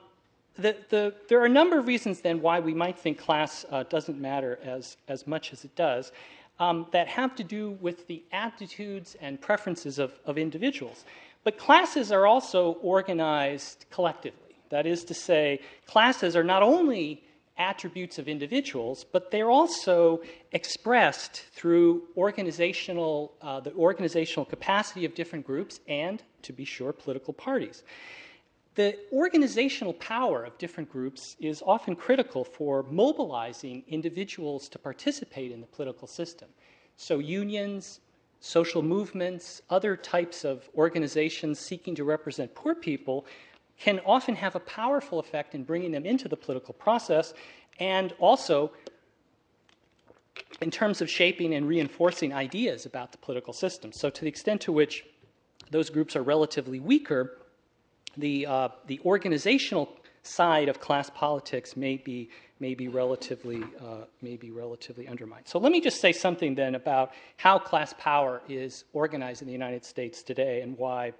the, 0.55 0.75
the, 0.89 1.13
there 1.29 1.39
are 1.41 1.45
a 1.45 1.49
number 1.49 1.79
of 1.79 1.87
reasons 1.87 2.19
then 2.19 2.41
why 2.41 2.59
we 2.59 2.73
might 2.73 2.99
think 2.99 3.17
class 3.17 3.65
uh, 3.71 3.83
doesn't 3.83 4.19
matter 4.19 4.59
as, 4.63 4.97
as 5.07 5.25
much 5.25 5.53
as 5.53 5.63
it 5.63 5.75
does. 5.75 6.11
Um, 6.59 6.85
that 6.91 7.07
have 7.07 7.35
to 7.37 7.43
do 7.43 7.71
with 7.81 8.05
the 8.05 8.21
attitudes 8.31 9.15
and 9.19 9.41
preferences 9.41 9.97
of, 9.97 10.19
of 10.25 10.37
individuals. 10.37 11.05
But 11.43 11.57
classes 11.57 12.11
are 12.11 12.27
also 12.27 12.73
organized 12.81 13.85
collectively. 13.89 14.55
That 14.69 14.85
is 14.85 15.03
to 15.05 15.13
say, 15.13 15.59
classes 15.85 16.35
are 16.35 16.43
not 16.43 16.63
only 16.63 17.23
attributes 17.57 18.17
of 18.17 18.27
individuals, 18.27 19.05
but 19.11 19.31
they're 19.31 19.51
also 19.51 20.21
expressed 20.51 21.43
through 21.51 22.03
organizational, 22.17 23.33
uh, 23.41 23.59
the 23.59 23.73
organizational 23.73 24.45
capacity 24.45 25.05
of 25.05 25.13
different 25.13 25.45
groups 25.45 25.79
and, 25.87 26.23
to 26.41 26.53
be 26.53 26.65
sure, 26.65 26.93
political 26.93 27.33
parties. 27.33 27.83
The 28.75 28.97
organizational 29.11 29.93
power 29.93 30.45
of 30.45 30.57
different 30.57 30.89
groups 30.89 31.35
is 31.39 31.61
often 31.65 31.95
critical 31.95 32.45
for 32.45 32.83
mobilizing 32.83 33.83
individuals 33.87 34.69
to 34.69 34.79
participate 34.79 35.51
in 35.51 35.59
the 35.59 35.67
political 35.67 36.07
system. 36.07 36.47
So, 36.95 37.19
unions, 37.19 37.99
social 38.41 38.81
movements, 38.81 39.61
other 39.69 39.95
types 39.95 40.43
of 40.43 40.67
organizations 40.75 41.59
seeking 41.59 41.95
to 41.95 42.03
represent 42.03 42.53
poor 42.55 42.75
people 42.75 43.25
can 43.79 43.99
often 44.05 44.35
have 44.35 44.55
a 44.55 44.59
powerful 44.59 45.19
effect 45.19 45.55
in 45.55 45.63
bringing 45.63 45.91
them 45.91 46.05
into 46.05 46.27
the 46.27 46.35
political 46.35 46.73
process 46.73 47.33
and 47.79 48.13
also 48.19 48.71
in 50.61 50.71
terms 50.71 51.01
of 51.01 51.09
shaping 51.09 51.53
and 51.53 51.67
reinforcing 51.67 52.33
ideas 52.33 52.85
about 52.85 53.11
the 53.11 53.17
political 53.19 53.53
system. 53.53 53.91
So, 53.91 54.09
to 54.09 54.21
the 54.21 54.27
extent 54.27 54.61
to 54.61 54.71
which 54.71 55.05
those 55.69 55.89
groups 55.89 56.15
are 56.15 56.23
relatively 56.23 56.79
weaker, 56.79 57.37
the, 58.17 58.45
uh, 58.45 58.69
the 58.87 58.99
organizational 59.05 59.89
side 60.23 60.67
of 60.67 60.79
class 60.79 61.09
politics 61.09 61.75
may 61.75 61.97
be 61.97 62.29
may 62.61 62.75
be 62.75 62.87
relatively 62.87 63.63
uh, 63.81 64.05
may 64.21 64.37
be 64.37 64.51
relatively 64.51 65.07
undermined. 65.07 65.47
So 65.47 65.59
let 65.59 65.71
me 65.71 65.81
just 65.81 65.99
say 65.99 66.13
something 66.13 66.55
then 66.55 66.75
about 66.75 67.11
how 67.37 67.57
class 67.59 67.93
power 67.97 68.41
is 68.47 68.85
organized 68.93 69.41
in 69.41 69.47
the 69.47 69.53
United 69.53 69.83
States 69.83 70.23
today 70.23 70.61
and 70.61 70.77
why 70.77 71.11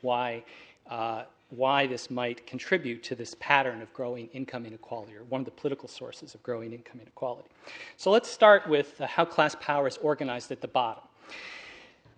why 0.00 0.44
uh, 0.88 1.24
why 1.50 1.86
this 1.86 2.10
might 2.10 2.46
contribute 2.46 3.02
to 3.02 3.14
this 3.14 3.36
pattern 3.38 3.82
of 3.82 3.92
growing 3.92 4.28
income 4.28 4.64
inequality, 4.64 5.14
or 5.14 5.24
one 5.24 5.40
of 5.40 5.44
the 5.44 5.50
political 5.50 5.88
sources 5.88 6.34
of 6.34 6.42
growing 6.42 6.72
income 6.72 7.00
inequality. 7.00 7.48
So 7.96 8.10
let's 8.10 8.30
start 8.30 8.68
with 8.68 9.00
uh, 9.00 9.06
how 9.06 9.24
class 9.24 9.54
power 9.60 9.86
is 9.86 9.98
organized 9.98 10.50
at 10.52 10.60
the 10.60 10.68
bottom. 10.68 11.04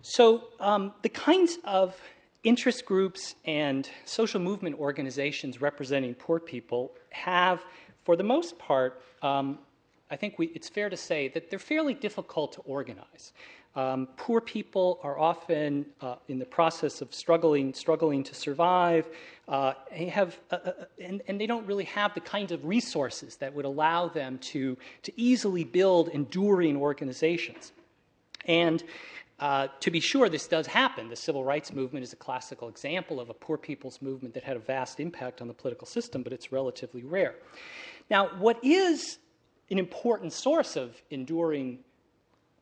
So 0.01 0.49
um, 0.59 0.93
the 1.01 1.09
kinds 1.09 1.57
of 1.65 1.99
interest 2.43 2.85
groups 2.85 3.35
and 3.45 3.89
social 4.05 4.39
movement 4.39 4.79
organizations 4.79 5.59
representing 5.59 6.13
poor 6.13 6.39
people 6.39 6.91
have 7.09 7.63
for 8.07 8.15
the 8.15 8.23
most 8.23 8.57
part, 8.57 9.01
um, 9.21 9.59
I 10.09 10.15
think 10.15 10.39
we, 10.39 10.47
it's 10.55 10.69
fair 10.69 10.89
to 10.89 10.95
say 10.95 11.27
that 11.33 11.49
they're 11.49 11.59
fairly 11.59 11.93
difficult 11.93 12.53
to 12.53 12.61
organize. 12.61 13.33
Um, 13.75 14.07
poor 14.15 14.39
people 14.39 15.01
are 15.03 15.19
often 15.19 15.85
uh, 15.99 16.15
in 16.29 16.39
the 16.39 16.45
process 16.45 17.01
of 17.01 17.13
struggling, 17.13 17.73
struggling 17.73 18.23
to 18.23 18.33
survive, 18.33 19.09
uh, 19.49 19.73
have, 19.91 20.39
uh, 20.51 20.55
uh, 20.55 20.71
and, 21.03 21.21
and, 21.27 21.39
they 21.39 21.47
don't 21.47 21.67
really 21.67 21.83
have 21.83 22.13
the 22.13 22.21
kinds 22.21 22.53
of 22.53 22.63
resources 22.63 23.35
that 23.35 23.53
would 23.53 23.65
allow 23.65 24.07
them 24.07 24.37
to, 24.37 24.77
to 25.03 25.11
easily 25.19 25.65
build 25.65 26.07
enduring 26.07 26.77
organizations. 26.77 27.73
And 28.45 28.85
uh, 29.39 29.67
to 29.81 29.91
be 29.91 29.99
sure, 29.99 30.29
this 30.29 30.47
does 30.47 30.65
happen. 30.65 31.09
The 31.09 31.15
civil 31.15 31.43
rights 31.43 31.71
movement 31.71 32.03
is 32.03 32.11
a 32.13 32.15
classical 32.15 32.69
example 32.69 33.19
of 33.19 33.29
a 33.29 33.33
poor 33.33 33.57
people's 33.57 34.01
movement 34.01 34.33
that 34.33 34.43
had 34.43 34.55
a 34.55 34.59
vast 34.59 34.99
impact 34.99 35.41
on 35.41 35.47
the 35.47 35.53
political 35.53 35.85
system, 35.85 36.23
but 36.23 36.33
it's 36.33 36.51
relatively 36.51 37.03
rare. 37.03 37.35
Now, 38.09 38.29
what 38.37 38.63
is 38.63 39.19
an 39.69 39.79
important 39.79 40.33
source 40.33 40.75
of 40.75 40.95
enduring 41.09 41.79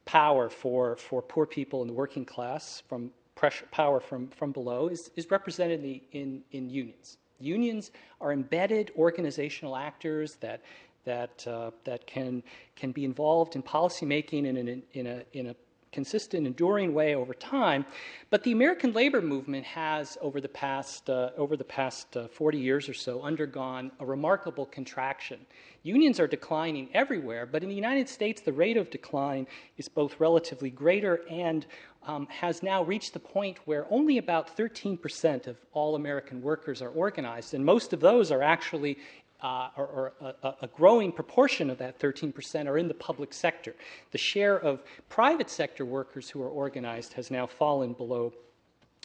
power 0.06 0.50
for, 0.50 0.96
for 0.96 1.22
poor 1.22 1.46
people 1.46 1.82
in 1.82 1.88
the 1.88 1.94
working 1.94 2.26
class 2.26 2.82
from 2.88 3.12
pressure, 3.36 3.66
power 3.72 4.00
from, 4.00 4.28
from 4.30 4.52
below 4.52 4.88
is, 4.88 5.12
is 5.16 5.30
represented 5.30 5.80
in, 5.80 5.84
the, 5.84 6.04
in, 6.12 6.42
in 6.52 6.70
unions. 6.70 7.18
Unions 7.40 7.92
are 8.22 8.32
embedded 8.32 8.92
organizational 8.98 9.76
actors 9.76 10.36
that, 10.36 10.62
that, 11.04 11.46
uh, 11.48 11.72
that 11.84 12.08
can, 12.08 12.42
can 12.76 12.92
be 12.92 13.04
involved 13.04 13.56
in 13.56 13.62
policymaking 13.62 14.46
in, 14.46 14.58
in, 14.58 14.84
in, 14.94 15.08
a, 15.08 15.24
in 15.34 15.48
a 15.48 15.56
consistent, 15.96 16.46
enduring 16.46 16.94
way 16.94 17.16
over 17.16 17.34
time. 17.34 17.86
But 18.30 18.44
the 18.44 18.52
American 18.52 18.92
labor 18.92 19.22
movement 19.22 19.66
has, 19.66 20.18
over 20.22 20.42
the 20.42 20.50
past, 20.50 21.10
uh, 21.10 21.30
over 21.38 21.56
the 21.56 21.64
past 21.64 22.18
uh, 22.18 22.28
40 22.28 22.58
years 22.58 22.90
or 22.90 22.94
so, 22.94 23.22
undergone 23.22 23.92
a 24.02 24.06
remarkable 24.06 24.66
contraction. 24.66 25.40
Unions 25.84 26.20
are 26.20 26.28
declining 26.28 26.90
everywhere, 26.94 27.46
but 27.46 27.64
in 27.64 27.70
the 27.70 27.76
United 27.76 28.10
States, 28.10 28.42
the 28.42 28.52
rate 28.52 28.76
of 28.76 28.90
decline 28.90 29.48
is 29.78 29.88
both 29.88 30.20
relatively 30.20 30.70
greater 30.70 31.22
and 31.30 31.66
um, 32.08 32.28
has 32.28 32.62
now 32.62 32.84
reached 32.84 33.14
the 33.14 33.20
point 33.20 33.58
where 33.66 33.88
only 33.90 34.18
about 34.18 34.58
13% 34.58 35.48
of 35.48 35.56
all 35.72 35.96
American 35.96 36.42
workers 36.42 36.82
are 36.82 36.90
organized, 36.90 37.54
and 37.54 37.66
most 37.66 37.94
of 37.94 38.02
those 38.02 38.32
are 38.32 38.44
actually 38.44 38.98
uh, 39.42 39.70
or, 39.78 40.14
or 40.22 40.34
a, 40.44 40.54
a, 40.62 40.68
growing 40.68 41.12
proportion 41.12 41.70
of 41.70 41.78
that 41.78 42.00
13% 42.00 42.68
are 42.68 42.78
in 42.78 42.88
the 42.88 42.94
public 42.94 43.34
sector. 43.34 43.76
The 44.12 44.18
share 44.18 44.58
of 44.58 44.82
private 45.10 45.50
sector 45.50 45.86
workers 45.86 46.30
who 46.30 46.42
are 46.42 46.50
organized 46.50 47.14
has 47.14 47.30
now 47.30 47.46
fallen 47.46 47.94
below 47.94 48.34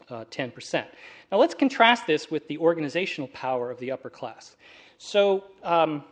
uh, 0.09 0.25
10%. 0.31 0.87
Now 1.31 1.39
let's 1.39 1.55
contrast 1.55 2.07
this 2.07 2.31
with 2.31 2.47
the 2.49 2.59
organizational 2.59 3.29
power 3.29 3.71
of 3.71 3.79
the 3.79 3.91
upper 3.91 4.11
class. 4.11 4.57
So 4.99 5.45
um, 5.63 6.05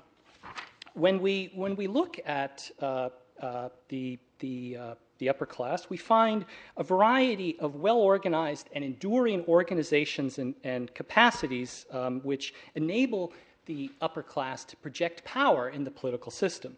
when, 0.94 1.20
we, 1.20 1.52
when 1.54 1.76
we 1.76 1.86
look 1.86 2.18
at 2.26 2.70
uh, 2.80 3.10
uh 3.40 3.68
the, 3.88 4.18
the, 4.40 4.76
uh, 4.76 4.94
the 5.18 5.28
upper 5.28 5.46
class, 5.46 5.88
we 5.88 5.96
find 5.96 6.44
a 6.76 6.82
variety 6.82 7.58
of 7.60 7.76
well 7.76 7.98
organized 7.98 8.68
and 8.72 8.84
enduring 8.84 9.44
organizations 9.46 10.38
and, 10.38 10.54
and 10.64 10.92
capacities 10.94 11.86
um, 11.92 12.20
which 12.20 12.52
enable 12.74 13.32
the 13.68 13.92
upper 14.00 14.24
class 14.24 14.64
to 14.64 14.76
project 14.78 15.24
power 15.24 15.68
in 15.68 15.84
the 15.84 15.90
political 15.92 16.32
system. 16.32 16.76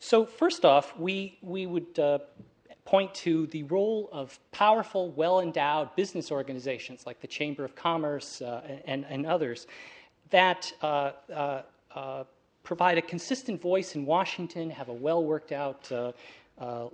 So, 0.00 0.26
first 0.26 0.66
off, 0.66 0.98
we, 0.98 1.38
we 1.40 1.64
would 1.64 1.98
uh, 1.98 2.18
point 2.84 3.14
to 3.14 3.46
the 3.46 3.62
role 3.62 4.10
of 4.12 4.38
powerful, 4.50 5.12
well 5.12 5.40
endowed 5.40 5.94
business 5.96 6.30
organizations 6.30 7.06
like 7.06 7.20
the 7.20 7.26
Chamber 7.26 7.64
of 7.64 7.74
Commerce 7.74 8.42
uh, 8.42 8.60
and, 8.84 9.06
and 9.08 9.24
others 9.24 9.66
that 10.32 10.72
uh, 10.82 11.12
uh, 11.32 11.62
uh, 11.94 12.24
provide 12.64 12.98
a 12.98 13.02
consistent 13.02 13.60
voice 13.62 13.94
in 13.94 14.04
Washington, 14.04 14.68
have 14.70 14.88
a 14.88 14.92
well 14.92 15.24
worked 15.24 15.52
out 15.52 15.90
uh, 15.92 16.12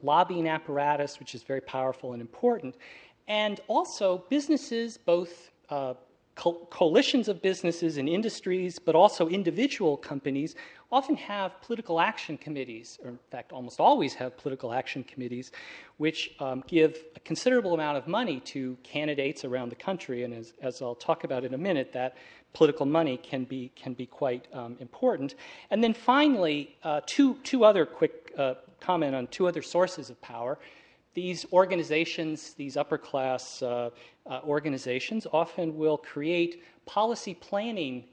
lobbying 0.02 0.48
apparatus, 0.48 1.18
which 1.18 1.34
is 1.34 1.42
very 1.42 1.60
powerful 1.60 2.12
and 2.12 2.20
important, 2.20 2.76
and 3.28 3.60
also 3.68 4.24
businesses, 4.28 4.98
both 4.98 5.50
coalitions 6.38 7.28
of 7.28 7.42
businesses 7.42 7.96
and 7.98 8.08
industries, 8.08 8.78
but 8.78 8.94
also 8.94 9.28
individual 9.28 9.96
companies, 9.96 10.54
often 10.90 11.16
have 11.16 11.60
political 11.60 12.00
action 12.00 12.38
committees, 12.38 12.98
or 13.04 13.10
in 13.10 13.18
fact, 13.30 13.52
almost 13.52 13.80
always 13.80 14.14
have 14.14 14.36
political 14.38 14.72
action 14.72 15.04
committees, 15.04 15.52
which 15.98 16.30
um, 16.40 16.64
give 16.66 16.96
a 17.16 17.20
considerable 17.20 17.74
amount 17.74 17.98
of 17.98 18.06
money 18.06 18.40
to 18.40 18.76
candidates 18.82 19.44
around 19.44 19.68
the 19.70 19.76
country. 19.76 20.22
And 20.22 20.32
as, 20.32 20.54
as 20.62 20.80
I'll 20.80 20.94
talk 20.94 21.24
about 21.24 21.44
in 21.44 21.54
a 21.54 21.58
minute, 21.58 21.92
that 21.92 22.16
political 22.54 22.86
money 22.86 23.18
can 23.18 23.44
be, 23.44 23.70
can 23.74 23.92
be 23.92 24.06
quite 24.06 24.46
um, 24.54 24.76
important. 24.80 25.34
And 25.70 25.84
then 25.84 25.92
finally, 25.92 26.76
uh, 26.82 27.00
two, 27.04 27.34
two 27.42 27.64
other 27.64 27.84
quick 27.84 28.32
uh, 28.38 28.54
comment 28.80 29.14
on 29.14 29.26
two 29.26 29.46
other 29.46 29.62
sources 29.62 30.08
of 30.08 30.20
power 30.22 30.58
these 31.18 31.44
organizations, 31.52 32.54
these 32.54 32.76
upper 32.76 32.96
class 32.96 33.60
uh, 33.60 33.90
uh, 34.30 34.40
organizations, 34.44 35.26
often 35.32 35.76
will 35.76 35.98
create 35.98 36.62
policy 36.86 37.34
planning 37.34 38.04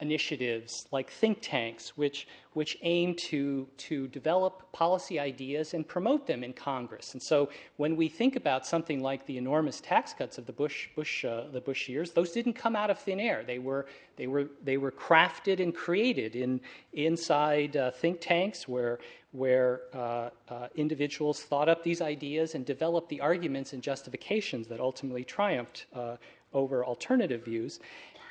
initiatives 0.00 0.86
like 0.92 1.10
think 1.10 1.38
tanks, 1.40 1.96
which, 1.96 2.28
which 2.52 2.76
aim 2.82 3.14
to, 3.14 3.66
to 3.78 4.08
develop 4.08 4.70
policy 4.72 5.18
ideas 5.18 5.72
and 5.72 5.88
promote 5.88 6.26
them 6.26 6.44
in 6.44 6.52
Congress. 6.52 7.14
And 7.14 7.22
so 7.22 7.48
when 7.78 7.96
we 7.96 8.08
think 8.08 8.36
about 8.36 8.66
something 8.66 9.02
like 9.02 9.24
the 9.26 9.38
enormous 9.38 9.80
tax 9.80 10.12
cuts 10.12 10.36
of 10.36 10.44
the 10.44 10.52
Bush, 10.52 10.88
Bush, 10.94 11.24
uh, 11.24 11.44
the 11.50 11.60
Bush 11.60 11.88
years, 11.88 12.12
those 12.12 12.32
didn't 12.32 12.52
come 12.52 12.76
out 12.76 12.90
of 12.90 12.98
thin 12.98 13.18
air. 13.18 13.42
They 13.46 13.58
were, 13.58 13.86
they 14.16 14.26
were, 14.26 14.48
they 14.62 14.76
were 14.76 14.92
crafted 14.92 15.60
and 15.60 15.74
created 15.74 16.36
in, 16.36 16.60
inside 16.92 17.76
uh, 17.76 17.90
think 17.90 18.20
tanks 18.20 18.68
where, 18.68 18.98
where 19.32 19.82
uh, 19.94 20.30
uh 20.48 20.68
individuals 20.76 21.42
thought 21.42 21.68
up 21.68 21.82
these 21.82 22.00
ideas 22.00 22.54
and 22.54 22.64
developed 22.64 23.08
the 23.08 23.20
arguments 23.20 23.72
and 23.72 23.82
justifications 23.82 24.66
that 24.66 24.80
ultimately 24.80 25.24
triumphed 25.24 25.86
uh, 25.94 26.16
over 26.54 26.84
alternative 26.84 27.44
views. 27.44 27.80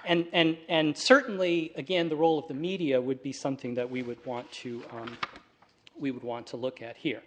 And, 0.08 0.28
and, 0.34 0.58
and 0.70 0.98
certainly, 0.98 1.72
again, 1.76 2.10
the 2.10 2.16
role 2.16 2.40
of 2.40 2.48
the 2.48 2.54
media 2.54 3.02
would 3.02 3.22
be 3.24 3.32
something 3.32 3.76
that 3.76 3.90
we 3.90 4.04
would 4.04 4.24
want 4.26 4.52
to, 4.54 4.84
um, 4.92 5.18
we 6.00 6.12
would 6.12 6.24
want 6.24 6.48
to 6.48 6.58
look 6.58 6.82
at 6.82 6.96
here. 6.98 7.22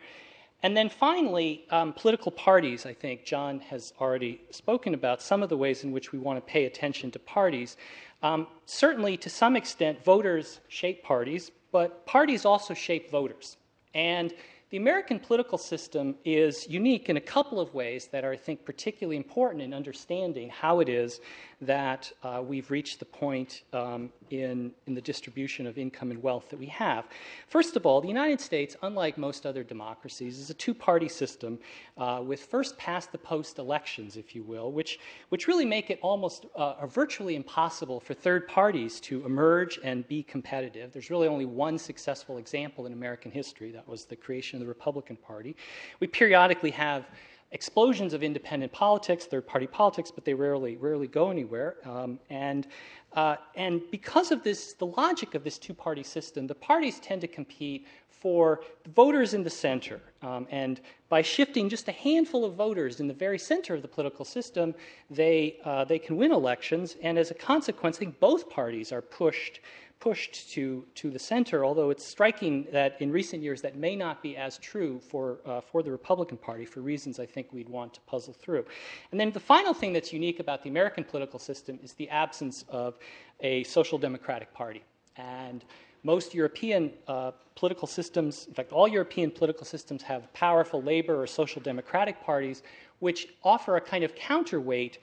And 0.63 0.77
then 0.77 0.89
finally, 0.89 1.65
um, 1.71 1.93
political 1.93 2.33
parties, 2.33 2.85
I 2.85 2.93
think 2.93 3.25
John 3.25 3.61
has 3.61 3.93
already 4.01 4.41
spoken 4.51 4.95
about 4.95 5.23
some 5.23 5.43
of 5.43 5.49
the 5.49 5.57
ways 5.57 5.85
in 5.85 5.93
which 5.93 6.11
we 6.13 6.19
want 6.19 6.37
to 6.37 6.53
pay 6.53 6.65
attention 6.65 7.11
to 7.13 7.19
parties. 7.21 7.77
Um, 8.23 8.49
certainly, 8.67 9.17
to 9.19 9.31
some 9.31 9.55
extent, 9.55 10.05
voters 10.05 10.59
shape 10.69 11.05
parties, 11.05 11.53
but 11.71 12.05
parties 12.07 12.45
also 12.45 12.75
shape 12.75 13.11
voters. 13.11 13.57
And 13.95 14.35
the 14.71 14.77
American 14.77 15.19
political 15.19 15.57
system 15.59 16.17
is 16.25 16.69
unique 16.69 17.09
in 17.09 17.17
a 17.17 17.21
couple 17.21 17.61
of 17.61 17.73
ways 17.73 18.09
that 18.09 18.25
are, 18.25 18.33
I 18.33 18.37
think, 18.37 18.65
particularly 18.65 19.17
important 19.17 19.63
in 19.63 19.73
understanding 19.73 20.51
how 20.51 20.81
it 20.81 20.89
is 20.89 21.21
that 21.61 22.13
uh, 22.23 22.43
we've 22.47 22.71
reached 22.71 23.01
the 23.01 23.05
point 23.05 23.63
um, 23.73 24.11
in, 24.31 24.71
in 24.87 24.95
the 24.95 25.01
distribution 25.01 25.67
of 25.67 25.77
income 25.77 26.13
and 26.13 26.23
wealth 26.23 26.49
that 26.51 26.59
we 26.59 26.67
have. 26.67 27.09
First 27.49 27.75
of 27.77 27.85
all, 27.85 28.01
the 28.01 28.09
United 28.09 28.41
States, 28.41 28.77
unlike 28.83 29.19
most 29.19 29.45
other 29.45 29.65
democracies, 29.65 30.39
is 30.39 30.51
a 30.51 30.55
two 30.55 30.73
party 30.73 31.09
system 31.09 31.59
uh, 31.97 32.23
with 32.25 32.41
first 32.41 32.79
past 32.79 33.11
the 33.11 33.19
post 33.19 33.59
elections, 33.59 34.17
if 34.17 34.37
you 34.37 34.45
will, 34.45 34.71
which, 34.71 35.01
which 35.31 35.49
really 35.49 35.65
make 35.65 35.91
it 35.91 35.99
almost 36.01 36.47
uh, 36.55 36.87
virtually 36.87 37.35
impossible 37.35 37.99
for 37.99 38.15
third 38.15 38.47
parties 38.47 39.01
to 39.01 39.27
emerge 39.27 39.81
and 39.83 40.07
be 40.07 40.23
competitive. 40.23 40.93
There's 40.93 41.11
really 41.11 41.27
only 41.27 41.47
one 41.47 41.77
successful 41.77 42.39
example 42.39 42.87
in 42.87 42.93
American 42.93 43.33
history 43.33 43.73
that 43.73 43.87
was 43.89 44.05
the 44.05 44.17
creation 44.17 44.57
of 44.57 44.61
the 44.61 44.69
Republican 44.69 45.17
Party. 45.17 45.57
We 45.99 46.07
periodically 46.07 46.71
have 46.71 47.07
explosions 47.53 48.13
of 48.13 48.23
independent 48.23 48.73
politics, 48.73 49.25
third 49.25 49.47
party 49.47 49.67
politics, 49.67 50.11
but 50.11 50.25
they 50.25 50.35
rarely, 50.35 50.77
rarely 50.77 51.07
go 51.07 51.31
anywhere. 51.31 51.77
Um, 51.85 52.19
and, 52.29 52.67
uh, 53.15 53.37
and 53.57 53.81
because 53.91 54.31
of 54.31 54.43
this, 54.43 54.75
the 54.75 54.87
logic 54.87 55.35
of 55.35 55.45
this 55.45 55.59
two 55.59 55.73
party 55.75 56.03
system, 56.03 56.47
the 56.47 56.55
parties 56.55 57.01
tend 57.01 57.23
to 57.23 57.29
compete 57.29 57.87
for 58.11 58.61
voters 58.95 59.33
in 59.33 59.43
the 59.43 59.51
center. 59.51 60.01
Um, 60.23 60.47
and 60.51 60.81
by 61.09 61.23
shifting 61.23 61.69
just 61.69 61.89
a 61.89 61.93
handful 61.93 62.45
of 62.45 62.55
voters 62.55 63.01
in 63.01 63.07
the 63.07 63.15
very 63.15 63.39
center 63.39 63.75
of 63.75 63.83
the 63.83 63.89
political 63.89 64.25
system, 64.25 64.75
they, 65.09 65.59
uh, 65.65 65.85
they 65.85 65.99
can 65.99 66.17
win 66.17 66.33
elections. 66.33 66.97
And 67.03 67.17
as 67.17 67.31
a 67.31 67.35
consequence, 67.35 67.97
I 67.97 68.01
think 68.01 68.21
both 68.21 68.51
parties 68.51 68.93
are 68.93 69.03
pushed 69.03 69.61
pushed 70.01 70.51
to, 70.53 70.85
to 70.95 71.11
the 71.11 71.19
center, 71.19 71.65
although 71.65 71.91
it's 71.91 72.05
striking 72.05 72.67
that 72.73 73.01
in 73.01 73.11
recent 73.11 73.43
years 73.43 73.61
that 73.63 73.77
may 73.77 73.97
not 73.97 74.23
be 74.23 74.37
as 74.37 74.59
true 74.59 75.01
for, 75.01 75.39
uh, 75.45 75.61
for 75.61 75.83
the 75.83 75.91
Republican 75.91 76.37
Party 76.37 76.65
for 76.65 76.81
reasons 76.81 77.19
I 77.19 77.27
think 77.27 77.53
we'd 77.53 77.69
want 77.69 77.95
to 77.95 78.01
puzzle 78.03 78.33
through. 78.33 78.65
And 79.11 79.19
then 79.19 79.33
the 79.33 79.41
final 79.41 79.75
thing 79.75 79.93
that's 79.93 80.13
unique 80.13 80.39
about 80.39 80.63
the 80.63 80.71
American 80.71 81.03
political 81.03 81.39
system 81.39 81.79
is 81.83 81.95
the 81.95 82.09
absence 82.11 82.65
of 82.69 82.97
a 83.41 83.65
social 83.65 83.99
democratic 83.99 84.53
party. 84.55 84.85
And 85.17 85.65
most 86.05 86.33
European 86.33 86.93
uh, 87.09 87.33
political 87.57 87.89
systems, 87.89 88.47
in 88.47 88.55
fact, 88.55 88.73
all 88.73 88.87
European 88.87 89.33
political 89.33 89.67
systems 89.67 90.03
have 90.03 90.33
powerful 90.33 90.81
labor 90.81 91.21
or 91.21 91.27
social 91.27 91.61
democratic 91.61 92.23
parties, 92.23 92.63
which 93.01 93.29
offer 93.43 93.77
a 93.77 93.81
kind 93.81 94.05
of 94.05 94.15
counterweight 94.15 94.99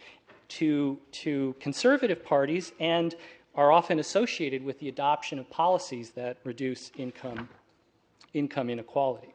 to, 0.47 0.97
to 1.11 1.53
conservative 1.59 2.23
parties 2.23 2.71
and 2.79 3.15
are 3.55 3.71
often 3.71 3.99
associated 3.99 4.63
with 4.63 4.79
the 4.79 4.89
adoption 4.89 5.39
of 5.39 5.49
policies 5.49 6.11
that 6.11 6.37
reduce 6.43 6.91
income, 6.97 7.47
income 8.33 8.69
inequality. 8.69 9.33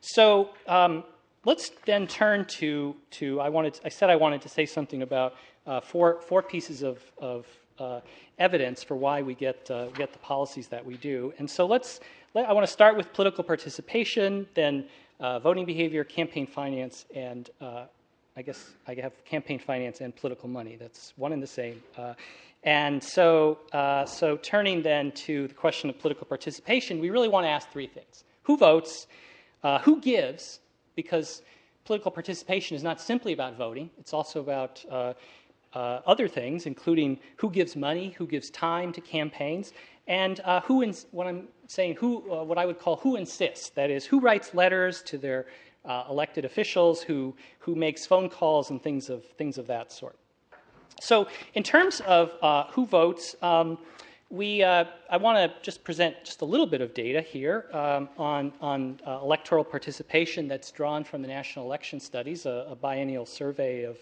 So 0.00 0.50
um, 0.68 1.04
let's 1.44 1.70
then 1.84 2.06
turn 2.06 2.44
to, 2.44 2.94
to 3.12 3.40
I, 3.40 3.48
wanted, 3.48 3.80
I 3.84 3.88
said 3.88 4.10
I 4.10 4.16
wanted 4.16 4.40
to 4.42 4.48
say 4.48 4.66
something 4.66 5.02
about 5.02 5.34
uh, 5.66 5.80
four, 5.80 6.20
four 6.20 6.42
pieces 6.42 6.82
of, 6.82 7.02
of 7.18 7.46
uh, 7.78 8.00
evidence 8.38 8.82
for 8.82 8.94
why 8.94 9.20
we 9.22 9.34
get, 9.34 9.68
uh, 9.70 9.86
get 9.88 10.12
the 10.12 10.18
policies 10.20 10.68
that 10.68 10.84
we 10.84 10.96
do. 10.98 11.32
And 11.38 11.50
so 11.50 11.66
let's, 11.66 12.00
let, 12.34 12.48
I 12.48 12.52
want 12.52 12.66
to 12.66 12.72
start 12.72 12.96
with 12.96 13.12
political 13.12 13.42
participation, 13.42 14.46
then 14.54 14.84
uh, 15.18 15.38
voting 15.40 15.64
behavior, 15.64 16.04
campaign 16.04 16.46
finance, 16.46 17.06
and 17.14 17.50
uh, 17.60 17.84
I 18.36 18.42
guess 18.42 18.72
I 18.86 18.94
have 18.94 19.24
campaign 19.24 19.58
finance 19.58 20.02
and 20.02 20.14
political 20.14 20.48
money. 20.48 20.76
That's 20.76 21.14
one 21.16 21.32
and 21.32 21.42
the 21.42 21.46
same. 21.46 21.82
Uh, 21.96 22.14
and 22.62 23.02
so, 23.02 23.58
uh, 23.72 24.04
so 24.04 24.36
turning 24.38 24.82
then 24.82 25.12
to 25.12 25.48
the 25.48 25.54
question 25.54 25.88
of 25.88 25.98
political 25.98 26.26
participation, 26.26 26.98
we 26.98 27.10
really 27.10 27.28
want 27.28 27.44
to 27.44 27.48
ask 27.48 27.70
three 27.70 27.86
things. 27.86 28.24
Who 28.42 28.56
votes, 28.56 29.06
uh, 29.62 29.78
who 29.80 30.00
gives, 30.00 30.60
because 30.96 31.42
political 31.84 32.10
participation 32.10 32.76
is 32.76 32.82
not 32.82 33.00
simply 33.00 33.32
about 33.32 33.56
voting, 33.56 33.90
it's 33.98 34.12
also 34.12 34.40
about 34.40 34.84
uh, 34.90 35.14
uh 35.74 36.00
other 36.06 36.28
things, 36.28 36.66
including 36.66 37.18
who 37.36 37.50
gives 37.50 37.76
money, 37.76 38.10
who 38.18 38.26
gives 38.26 38.50
time 38.50 38.92
to 38.92 39.00
campaigns, 39.00 39.72
and 40.08 40.40
uh, 40.40 40.60
who, 40.62 40.82
ins- 40.82 41.06
what 41.12 41.26
I'm 41.26 41.48
saying, 41.68 41.96
who, 41.96 42.22
uh, 42.32 42.42
what 42.42 42.58
I 42.58 42.66
would 42.66 42.78
call 42.78 42.96
who 42.96 43.16
insists, 43.16 43.70
that 43.70 43.90
is, 43.90 44.04
who 44.04 44.20
writes 44.20 44.54
letters 44.54 45.02
to 45.02 45.18
their 45.18 45.46
elected 46.10 46.44
officials, 46.44 47.00
who, 47.00 47.32
who 47.60 47.76
makes 47.76 48.04
phone 48.04 48.28
calls, 48.28 48.70
and 48.70 48.82
things 48.82 49.08
of, 49.08 49.24
things 49.38 49.56
of 49.56 49.68
that 49.68 49.92
sort. 49.92 50.16
So, 51.00 51.28
in 51.54 51.62
terms 51.62 52.00
of 52.00 52.32
uh, 52.42 52.64
who 52.70 52.86
votes, 52.86 53.36
um, 53.42 53.78
we, 54.30 54.62
uh, 54.62 54.84
I 55.08 55.18
want 55.18 55.38
to 55.38 55.62
just 55.62 55.84
present 55.84 56.16
just 56.24 56.40
a 56.40 56.44
little 56.44 56.66
bit 56.66 56.80
of 56.80 56.94
data 56.94 57.20
here 57.20 57.66
um, 57.72 58.08
on, 58.18 58.52
on 58.60 58.98
uh, 59.06 59.20
electoral 59.22 59.62
participation 59.62 60.48
that's 60.48 60.70
drawn 60.72 61.04
from 61.04 61.22
the 61.22 61.28
National 61.28 61.64
Election 61.64 62.00
Studies, 62.00 62.44
a, 62.46 62.66
a 62.70 62.74
biennial 62.74 63.24
survey 63.24 63.84
of, 63.84 63.98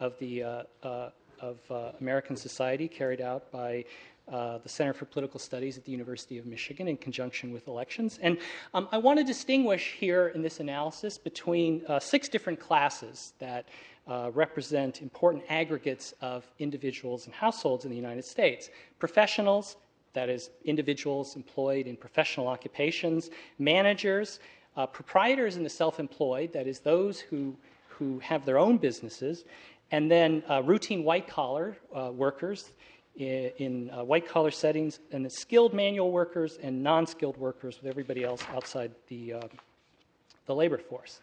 of 0.00 0.18
the 0.18 0.42
uh, 0.42 0.62
uh, 0.82 1.10
of 1.40 1.58
uh, 1.70 1.92
American 2.00 2.36
Society 2.36 2.88
carried 2.88 3.20
out 3.20 3.50
by 3.52 3.84
uh, 4.30 4.58
the 4.58 4.68
Center 4.68 4.92
for 4.92 5.06
Political 5.06 5.40
Studies 5.40 5.78
at 5.78 5.84
the 5.84 5.92
University 5.92 6.36
of 6.38 6.46
Michigan 6.46 6.88
in 6.88 6.96
conjunction 6.96 7.52
with 7.52 7.66
elections. 7.66 8.18
And 8.22 8.38
um, 8.74 8.88
I 8.92 8.98
want 8.98 9.18
to 9.18 9.24
distinguish 9.24 9.94
here 9.98 10.28
in 10.28 10.42
this 10.42 10.60
analysis 10.60 11.16
between 11.16 11.82
uh, 11.88 11.98
six 11.98 12.28
different 12.28 12.60
classes 12.60 13.32
that 13.38 13.66
uh, 14.08 14.30
represent 14.32 15.02
important 15.02 15.44
aggregates 15.48 16.14
of 16.20 16.46
individuals 16.58 17.26
and 17.26 17.34
households 17.34 17.84
in 17.84 17.90
the 17.90 17.96
United 17.96 18.24
States. 18.24 18.70
Professionals, 18.98 19.76
that 20.14 20.28
is, 20.28 20.50
individuals 20.64 21.36
employed 21.36 21.86
in 21.86 21.96
professional 21.96 22.48
occupations, 22.48 23.30
managers, 23.58 24.40
uh, 24.76 24.86
proprietors 24.86 25.56
in 25.56 25.62
the 25.62 25.68
self 25.68 26.00
employed, 26.00 26.52
that 26.52 26.66
is, 26.66 26.80
those 26.80 27.20
who, 27.20 27.54
who 27.88 28.18
have 28.20 28.44
their 28.46 28.58
own 28.58 28.78
businesses, 28.78 29.44
and 29.90 30.10
then 30.10 30.42
uh, 30.48 30.62
routine 30.62 31.04
white 31.04 31.26
collar 31.26 31.76
uh, 31.94 32.10
workers 32.12 32.72
in, 33.16 33.50
in 33.58 33.90
uh, 33.90 34.04
white 34.04 34.26
collar 34.26 34.50
settings, 34.50 35.00
and 35.12 35.24
the 35.24 35.30
skilled 35.30 35.74
manual 35.74 36.12
workers 36.12 36.58
and 36.62 36.82
non 36.82 37.06
skilled 37.06 37.36
workers 37.36 37.78
with 37.82 37.90
everybody 37.90 38.24
else 38.24 38.42
outside 38.54 38.90
the, 39.08 39.34
uh, 39.34 39.40
the 40.46 40.54
labor 40.54 40.78
force. 40.78 41.20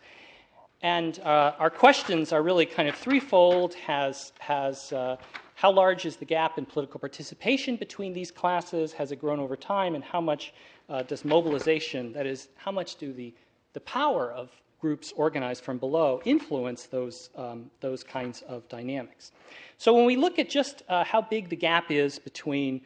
And 0.86 1.18
uh, 1.22 1.54
our 1.58 1.72
questions 1.72 2.32
are 2.32 2.44
really 2.44 2.68
kind 2.68 2.88
of 2.88 2.94
threefold. 2.94 3.74
Has, 3.74 4.34
has, 4.38 4.94
uh, 4.94 5.18
how 5.56 5.72
large 5.72 6.06
is 6.06 6.16
the 6.16 6.26
gap 6.26 6.60
in 6.60 6.66
political 6.68 7.00
participation 7.00 7.76
between 7.76 8.14
these 8.14 8.30
classes? 8.30 8.94
Has 8.94 9.12
it 9.12 9.16
grown 9.16 9.40
over 9.40 9.56
time? 9.56 9.96
And 9.96 10.04
how 10.04 10.22
much 10.22 10.54
uh, 10.88 11.02
does 11.02 11.26
mobilization, 11.26 12.14
that 12.14 12.28
is, 12.28 12.50
how 12.56 12.72
much 12.72 12.98
do 12.98 13.14
the, 13.14 13.34
the 13.74 13.80
power 13.80 14.32
of 14.32 14.52
groups 14.80 15.12
organized 15.16 15.64
from 15.64 15.80
below 15.80 16.22
influence 16.24 16.84
those, 16.84 17.32
um, 17.36 17.72
those 17.80 18.04
kinds 18.04 18.44
of 18.44 18.70
dynamics? 18.70 19.32
So 19.80 19.92
when 19.92 20.06
we 20.06 20.16
look 20.16 20.38
at 20.38 20.52
just 20.52 20.84
uh, 20.88 21.04
how 21.04 21.20
big 21.20 21.50
the 21.50 21.56
gap 21.56 21.90
is 21.90 22.20
between 22.20 22.80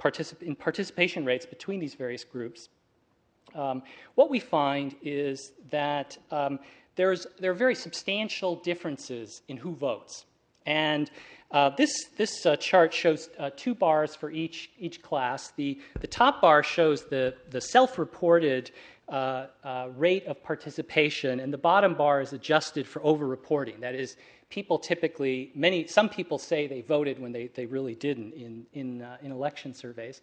particip- 0.00 0.42
in 0.42 0.56
participation 0.56 1.24
rates 1.24 1.46
between 1.46 1.78
these 1.78 1.94
various 1.94 2.24
groups, 2.24 2.68
um, 3.54 3.84
what 4.16 4.28
we 4.28 4.40
find 4.40 4.96
is 5.02 5.52
that 5.70 6.18
um, 6.32 6.58
there's, 6.96 7.26
there 7.38 7.50
are 7.50 7.54
very 7.54 7.74
substantial 7.74 8.56
differences 8.56 9.42
in 9.48 9.56
who 9.56 9.74
votes. 9.74 10.24
And 10.64 11.10
uh, 11.52 11.70
this, 11.76 12.06
this 12.16 12.44
uh, 12.44 12.56
chart 12.56 12.92
shows 12.92 13.28
uh, 13.38 13.50
two 13.56 13.74
bars 13.74 14.16
for 14.16 14.30
each, 14.30 14.70
each 14.78 15.00
class. 15.00 15.52
The, 15.56 15.78
the 16.00 16.08
top 16.08 16.40
bar 16.40 16.62
shows 16.62 17.04
the, 17.04 17.34
the 17.50 17.60
self 17.60 17.98
reported 17.98 18.72
uh, 19.08 19.46
uh, 19.62 19.88
rate 19.96 20.26
of 20.26 20.42
participation, 20.42 21.38
and 21.38 21.52
the 21.52 21.58
bottom 21.58 21.94
bar 21.94 22.20
is 22.20 22.32
adjusted 22.32 22.88
for 22.88 23.00
over 23.04 23.26
reporting. 23.26 23.78
That 23.80 23.94
is, 23.94 24.16
people 24.48 24.78
typically, 24.78 25.50
many, 25.54 25.86
some 25.86 26.08
people 26.08 26.38
say 26.38 26.66
they 26.66 26.80
voted 26.80 27.18
when 27.18 27.32
they, 27.32 27.48
they 27.48 27.66
really 27.66 27.94
didn't 27.96 28.32
in, 28.34 28.64
in, 28.74 29.02
uh, 29.02 29.16
in 29.22 29.32
election 29.32 29.74
surveys. 29.74 30.20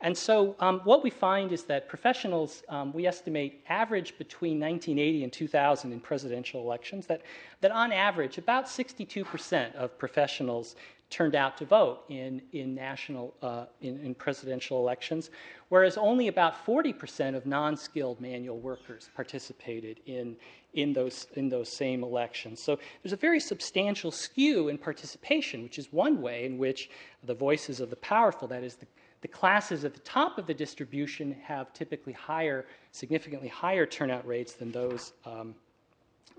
And 0.00 0.16
so 0.16 0.56
um, 0.60 0.80
what 0.84 1.04
we 1.04 1.10
find 1.10 1.52
is 1.52 1.64
that 1.64 1.88
professionals, 1.88 2.62
um, 2.70 2.92
we 2.92 3.06
estimate, 3.06 3.62
average 3.68 4.16
between 4.16 4.58
1980 4.58 5.24
and 5.24 5.32
2000 5.32 5.92
in 5.92 6.00
presidential 6.00 6.62
elections, 6.62 7.06
that, 7.06 7.22
that 7.60 7.70
on 7.70 7.92
average, 7.92 8.38
about 8.38 8.64
62% 8.64 9.74
of 9.74 9.98
professionals 9.98 10.76
turned 11.08 11.34
out 11.34 11.56
to 11.56 11.64
vote 11.64 12.00
in, 12.08 12.42
in 12.52 12.74
national 12.74 13.34
uh, 13.42 13.66
in, 13.80 13.98
in, 14.00 14.14
presidential 14.14 14.78
elections, 14.78 15.30
whereas 15.68 15.96
only 15.96 16.28
about 16.28 16.66
40% 16.66 17.36
of 17.36 17.46
non-skilled 17.46 18.20
manual 18.20 18.58
workers 18.58 19.08
participated 19.14 20.00
in, 20.06 20.36
in, 20.74 20.92
those, 20.92 21.28
in 21.34 21.48
those 21.48 21.68
same 21.68 22.02
elections. 22.02 22.60
So 22.60 22.78
there's 23.02 23.12
a 23.12 23.16
very 23.16 23.38
substantial 23.38 24.10
skew 24.10 24.68
in 24.68 24.78
participation, 24.78 25.62
which 25.62 25.78
is 25.78 25.92
one 25.92 26.20
way 26.20 26.44
in 26.44 26.58
which 26.58 26.90
the 27.22 27.34
voices 27.34 27.78
of 27.80 27.88
the 27.90 27.96
powerful, 27.96 28.48
that 28.48 28.64
is 28.64 28.74
the, 28.74 28.86
the 29.20 29.28
classes 29.28 29.84
at 29.84 29.94
the 29.94 30.00
top 30.00 30.38
of 30.38 30.46
the 30.46 30.54
distribution 30.54 31.36
have 31.42 31.72
typically 31.72 32.12
higher, 32.12 32.66
significantly 32.90 33.48
higher 33.48 33.86
turnout 33.86 34.26
rates 34.26 34.54
than 34.54 34.72
those, 34.72 35.12
um, 35.24 35.54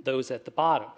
those 0.03 0.29
at 0.29 0.43
the 0.43 0.51
bottom. 0.51 0.89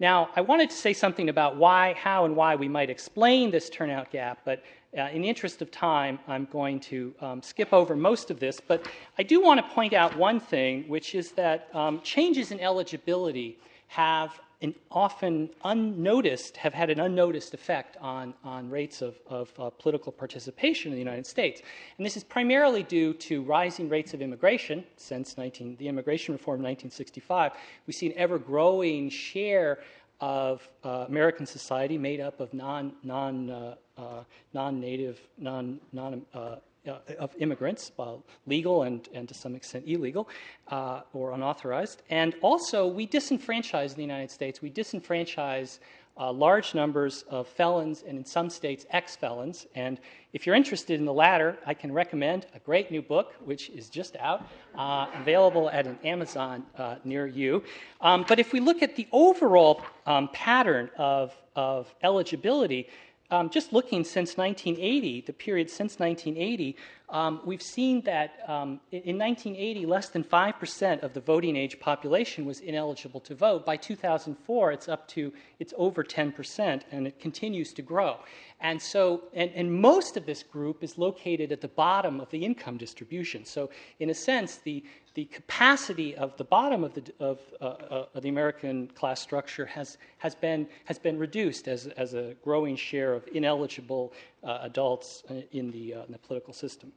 Now, 0.00 0.30
I 0.34 0.40
wanted 0.40 0.70
to 0.70 0.76
say 0.76 0.92
something 0.92 1.28
about 1.28 1.56
why, 1.56 1.94
how, 1.94 2.24
and 2.24 2.34
why 2.34 2.56
we 2.56 2.68
might 2.68 2.90
explain 2.90 3.50
this 3.50 3.70
turnout 3.70 4.10
gap, 4.10 4.40
but 4.44 4.62
uh, 4.96 5.02
in 5.12 5.22
the 5.22 5.28
interest 5.28 5.62
of 5.62 5.70
time, 5.70 6.18
I'm 6.28 6.46
going 6.46 6.80
to 6.80 7.14
um, 7.20 7.42
skip 7.42 7.72
over 7.72 7.96
most 7.96 8.30
of 8.30 8.38
this. 8.38 8.60
But 8.60 8.86
I 9.18 9.22
do 9.22 9.40
want 9.40 9.58
to 9.58 9.74
point 9.74 9.92
out 9.92 10.16
one 10.16 10.40
thing, 10.40 10.88
which 10.88 11.14
is 11.14 11.32
that 11.32 11.68
um, 11.74 12.00
changes 12.02 12.50
in 12.52 12.60
eligibility 12.60 13.58
have 13.88 14.40
an 14.64 14.74
often 14.90 15.50
unnoticed, 15.62 16.56
have 16.56 16.72
had 16.72 16.88
an 16.88 16.98
unnoticed 16.98 17.52
effect 17.52 17.98
on, 18.00 18.32
on 18.42 18.70
rates 18.70 19.02
of, 19.02 19.14
of 19.28 19.52
uh, 19.58 19.68
political 19.68 20.10
participation 20.10 20.90
in 20.90 20.96
the 20.96 21.04
United 21.04 21.26
States. 21.26 21.60
And 21.98 22.06
this 22.06 22.16
is 22.16 22.24
primarily 22.24 22.82
due 22.82 23.12
to 23.14 23.42
rising 23.42 23.90
rates 23.90 24.14
of 24.14 24.22
immigration 24.22 24.84
since 24.96 25.36
19, 25.36 25.76
the 25.76 25.86
immigration 25.86 26.32
reform 26.32 26.60
of 26.60 26.64
1965. 26.64 27.52
We 27.86 27.92
see 27.92 28.06
an 28.06 28.14
ever 28.16 28.38
growing 28.38 29.10
share 29.10 29.80
of 30.20 30.66
uh, 30.82 31.04
American 31.08 31.44
society 31.44 31.98
made 31.98 32.20
up 32.20 32.40
of 32.40 32.54
non, 32.54 32.94
non, 33.02 33.50
uh, 33.50 33.74
uh 33.98 34.24
non-native, 34.54 35.20
non, 35.36 35.78
non, 35.92 36.24
uh, 36.88 36.98
of 37.18 37.34
immigrants, 37.38 37.92
legal 38.46 38.82
and, 38.82 39.08
and 39.14 39.28
to 39.28 39.34
some 39.34 39.54
extent 39.54 39.84
illegal 39.86 40.28
uh, 40.68 41.00
or 41.12 41.32
unauthorized. 41.32 42.02
And 42.10 42.34
also, 42.42 42.86
we 42.86 43.06
disenfranchise 43.06 43.90
in 43.90 43.96
the 43.96 44.02
United 44.02 44.30
States, 44.30 44.60
we 44.60 44.70
disenfranchise 44.70 45.78
uh, 46.16 46.32
large 46.32 46.74
numbers 46.74 47.24
of 47.28 47.48
felons 47.48 48.04
and 48.06 48.16
in 48.16 48.24
some 48.24 48.48
states 48.48 48.86
ex 48.90 49.16
felons. 49.16 49.66
And 49.74 49.98
if 50.32 50.46
you're 50.46 50.54
interested 50.54 51.00
in 51.00 51.06
the 51.06 51.12
latter, 51.12 51.56
I 51.66 51.74
can 51.74 51.92
recommend 51.92 52.46
a 52.54 52.60
great 52.60 52.90
new 52.90 53.02
book, 53.02 53.34
which 53.44 53.70
is 53.70 53.88
just 53.88 54.16
out, 54.16 54.46
uh, 54.76 55.06
available 55.14 55.68
at 55.70 55.86
an 55.86 55.98
Amazon 56.04 56.64
uh, 56.78 56.96
near 57.04 57.26
you. 57.26 57.64
Um, 58.00 58.24
but 58.28 58.38
if 58.38 58.52
we 58.52 58.60
look 58.60 58.82
at 58.82 58.94
the 58.94 59.08
overall 59.10 59.82
um, 60.06 60.28
pattern 60.32 60.90
of, 60.96 61.34
of 61.56 61.92
eligibility, 62.02 62.88
um, 63.30 63.50
just 63.50 63.72
looking 63.72 64.04
since 64.04 64.36
1980, 64.36 65.22
the 65.22 65.32
period 65.32 65.70
since 65.70 65.98
1980, 65.98 66.76
um, 67.10 67.40
we've 67.44 67.62
seen 67.62 68.00
that 68.02 68.38
um, 68.48 68.80
in 68.90 69.18
1980, 69.18 69.86
less 69.86 70.08
than 70.08 70.24
5% 70.24 71.02
of 71.02 71.12
the 71.12 71.20
voting 71.20 71.54
age 71.54 71.78
population 71.78 72.46
was 72.46 72.60
ineligible 72.60 73.20
to 73.20 73.34
vote. 73.34 73.66
By 73.66 73.76
2004, 73.76 74.72
it's 74.72 74.88
up 74.88 75.06
to, 75.08 75.32
it's 75.58 75.74
over 75.76 76.02
10%, 76.02 76.82
and 76.90 77.06
it 77.06 77.20
continues 77.20 77.74
to 77.74 77.82
grow. 77.82 78.16
And 78.60 78.80
so, 78.80 79.24
and, 79.34 79.50
and 79.54 79.70
most 79.70 80.16
of 80.16 80.24
this 80.24 80.42
group 80.42 80.82
is 80.82 80.96
located 80.96 81.52
at 81.52 81.60
the 81.60 81.68
bottom 81.68 82.20
of 82.20 82.30
the 82.30 82.42
income 82.42 82.78
distribution. 82.78 83.44
So, 83.44 83.68
in 84.00 84.08
a 84.08 84.14
sense, 84.14 84.56
the, 84.56 84.82
the 85.12 85.26
capacity 85.26 86.16
of 86.16 86.36
the 86.38 86.44
bottom 86.44 86.82
of 86.82 86.94
the, 86.94 87.02
of, 87.20 87.38
uh, 87.60 87.64
uh, 87.64 88.06
of 88.14 88.22
the 88.22 88.28
American 88.28 88.88
class 88.88 89.20
structure 89.20 89.66
has, 89.66 89.98
has, 90.18 90.34
been, 90.34 90.66
has 90.86 90.98
been 90.98 91.18
reduced 91.18 91.68
as, 91.68 91.86
as 91.86 92.14
a 92.14 92.34
growing 92.42 92.74
share 92.74 93.12
of 93.12 93.28
ineligible 93.34 94.12
uh, 94.44 94.58
adults 94.62 95.24
in 95.52 95.70
the, 95.70 95.94
uh, 95.94 96.04
in 96.04 96.12
the 96.12 96.18
political 96.18 96.52
system. 96.52 96.92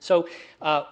So, 0.00 0.28
uh, 0.60 0.84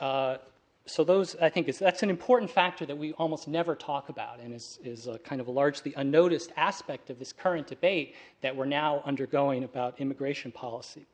uh, 0.00 0.38
so 0.86 1.04
those 1.04 1.36
I 1.36 1.50
think 1.50 1.68
is 1.68 1.78
that's 1.78 2.02
an 2.02 2.08
important 2.08 2.50
factor 2.50 2.86
that 2.86 2.96
we 2.96 3.12
almost 3.14 3.46
never 3.46 3.74
talk 3.74 4.08
about, 4.08 4.40
and 4.40 4.54
is 4.54 4.78
is 4.82 5.06
kind 5.22 5.38
of 5.38 5.46
a 5.46 5.50
largely 5.50 5.92
unnoticed 5.96 6.50
aspect 6.56 7.10
of 7.10 7.18
this 7.18 7.30
current 7.30 7.66
debate 7.66 8.14
that 8.40 8.56
we're 8.56 8.64
now 8.64 9.02
undergoing 9.04 9.64
about 9.64 10.00
immigration 10.00 10.50
policy. 10.50 11.06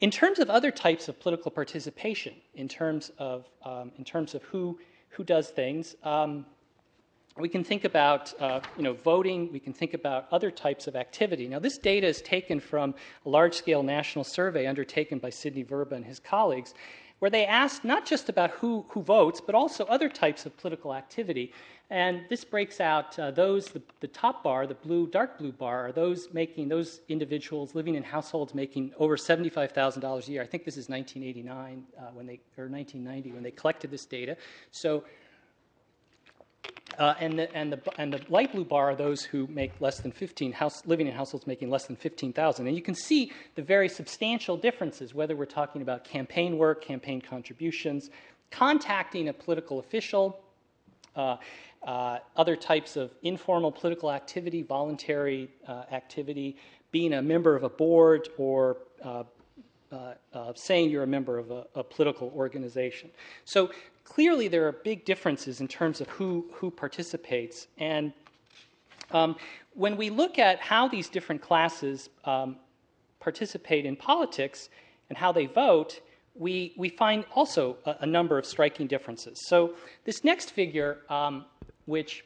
In 0.00 0.10
terms 0.10 0.38
of 0.38 0.50
other 0.50 0.70
types 0.70 1.08
of 1.08 1.18
political 1.18 1.50
participation, 1.50 2.34
in 2.56 2.68
terms 2.68 3.10
of 3.16 3.48
um, 3.64 3.90
in 3.96 4.04
terms 4.04 4.34
of 4.34 4.42
who 4.42 4.78
who 5.08 5.24
does 5.24 5.48
things. 5.48 5.96
Um, 6.02 6.44
we 7.38 7.48
can 7.48 7.62
think 7.62 7.84
about 7.84 8.34
uh, 8.40 8.60
you 8.76 8.82
know, 8.82 8.92
voting, 8.92 9.52
we 9.52 9.60
can 9.60 9.72
think 9.72 9.94
about 9.94 10.26
other 10.32 10.50
types 10.50 10.86
of 10.86 10.96
activity. 10.96 11.46
Now, 11.46 11.58
this 11.58 11.78
data 11.78 12.06
is 12.06 12.20
taken 12.22 12.60
from 12.60 12.94
a 13.24 13.28
large 13.28 13.54
scale 13.54 13.82
national 13.82 14.24
survey 14.24 14.66
undertaken 14.66 15.18
by 15.18 15.30
Sidney 15.30 15.62
Verba 15.62 15.94
and 15.94 16.04
his 16.04 16.18
colleagues, 16.18 16.74
where 17.20 17.30
they 17.30 17.46
asked 17.46 17.84
not 17.84 18.04
just 18.04 18.28
about 18.28 18.50
who, 18.50 18.84
who 18.88 19.02
votes, 19.02 19.40
but 19.40 19.54
also 19.54 19.84
other 19.84 20.08
types 20.08 20.46
of 20.46 20.56
political 20.56 20.94
activity. 20.94 21.52
And 21.90 22.22
this 22.28 22.44
breaks 22.44 22.80
out 22.80 23.18
uh, 23.18 23.32
those, 23.32 23.66
the, 23.66 23.82
the, 23.98 24.06
top 24.06 24.44
bar, 24.44 24.66
the 24.66 24.74
blue, 24.74 25.08
dark 25.08 25.38
blue 25.38 25.50
bar, 25.50 25.88
are 25.88 25.92
those 25.92 26.28
making, 26.32 26.68
those 26.68 27.00
individuals 27.08 27.74
living 27.74 27.96
in 27.96 28.02
households 28.04 28.54
making 28.54 28.92
over 28.96 29.16
$75,000 29.16 30.28
a 30.28 30.30
year. 30.30 30.40
I 30.40 30.46
think 30.46 30.64
this 30.64 30.76
is 30.76 30.88
1989 30.88 31.84
uh, 31.98 32.02
when 32.14 32.26
they, 32.26 32.40
or 32.56 32.68
1990 32.68 33.32
when 33.32 33.42
they 33.42 33.50
collected 33.50 33.90
this 33.90 34.06
data. 34.06 34.36
So 34.70 35.02
uh, 36.98 37.14
and, 37.20 37.38
the, 37.38 37.54
and, 37.54 37.72
the, 37.72 37.80
and 37.98 38.12
the 38.12 38.20
light 38.28 38.52
blue 38.52 38.64
bar 38.64 38.90
are 38.90 38.94
those 38.94 39.22
who 39.22 39.46
make 39.46 39.72
less 39.80 40.00
than 40.00 40.12
15, 40.12 40.52
house, 40.52 40.84
living 40.86 41.06
in 41.06 41.14
households 41.14 41.46
making 41.46 41.70
less 41.70 41.86
than 41.86 41.96
15,000. 41.96 42.66
And 42.66 42.76
you 42.76 42.82
can 42.82 42.94
see 42.94 43.32
the 43.54 43.62
very 43.62 43.88
substantial 43.88 44.56
differences, 44.56 45.14
whether 45.14 45.36
we're 45.36 45.46
talking 45.46 45.82
about 45.82 46.04
campaign 46.04 46.58
work, 46.58 46.84
campaign 46.84 47.20
contributions, 47.20 48.10
contacting 48.50 49.28
a 49.28 49.32
political 49.32 49.78
official, 49.78 50.40
uh, 51.16 51.36
uh, 51.82 52.18
other 52.36 52.56
types 52.56 52.96
of 52.96 53.10
informal 53.22 53.72
political 53.72 54.10
activity, 54.10 54.62
voluntary 54.62 55.50
uh, 55.66 55.84
activity, 55.92 56.56
being 56.92 57.14
a 57.14 57.22
member 57.22 57.56
of 57.56 57.62
a 57.62 57.68
board, 57.68 58.28
or 58.36 58.76
uh, 59.02 59.22
uh, 59.92 60.52
saying 60.54 60.90
you're 60.90 61.02
a 61.02 61.06
member 61.06 61.38
of 61.38 61.50
a, 61.50 61.66
a 61.74 61.82
political 61.82 62.32
organization. 62.36 63.10
So 63.44 63.70
clearly 64.10 64.48
there 64.48 64.66
are 64.66 64.72
big 64.72 65.04
differences 65.04 65.60
in 65.60 65.68
terms 65.68 66.00
of 66.00 66.08
who, 66.08 66.44
who 66.52 66.68
participates. 66.68 67.68
And 67.78 68.12
um, 69.12 69.36
when 69.74 69.96
we 69.96 70.10
look 70.10 70.38
at 70.38 70.58
how 70.58 70.88
these 70.88 71.08
different 71.08 71.40
classes 71.40 72.10
um, 72.24 72.56
participate 73.20 73.86
in 73.86 73.94
politics 73.94 74.68
and 75.08 75.16
how 75.16 75.30
they 75.30 75.46
vote, 75.46 76.00
we, 76.34 76.74
we 76.76 76.88
find 76.88 77.24
also 77.36 77.76
a, 77.86 77.98
a 78.00 78.06
number 78.06 78.36
of 78.36 78.44
striking 78.44 78.88
differences. 78.88 79.46
So, 79.46 79.74
this 80.04 80.24
next 80.24 80.50
figure, 80.50 80.98
um, 81.08 81.44
which 81.86 82.24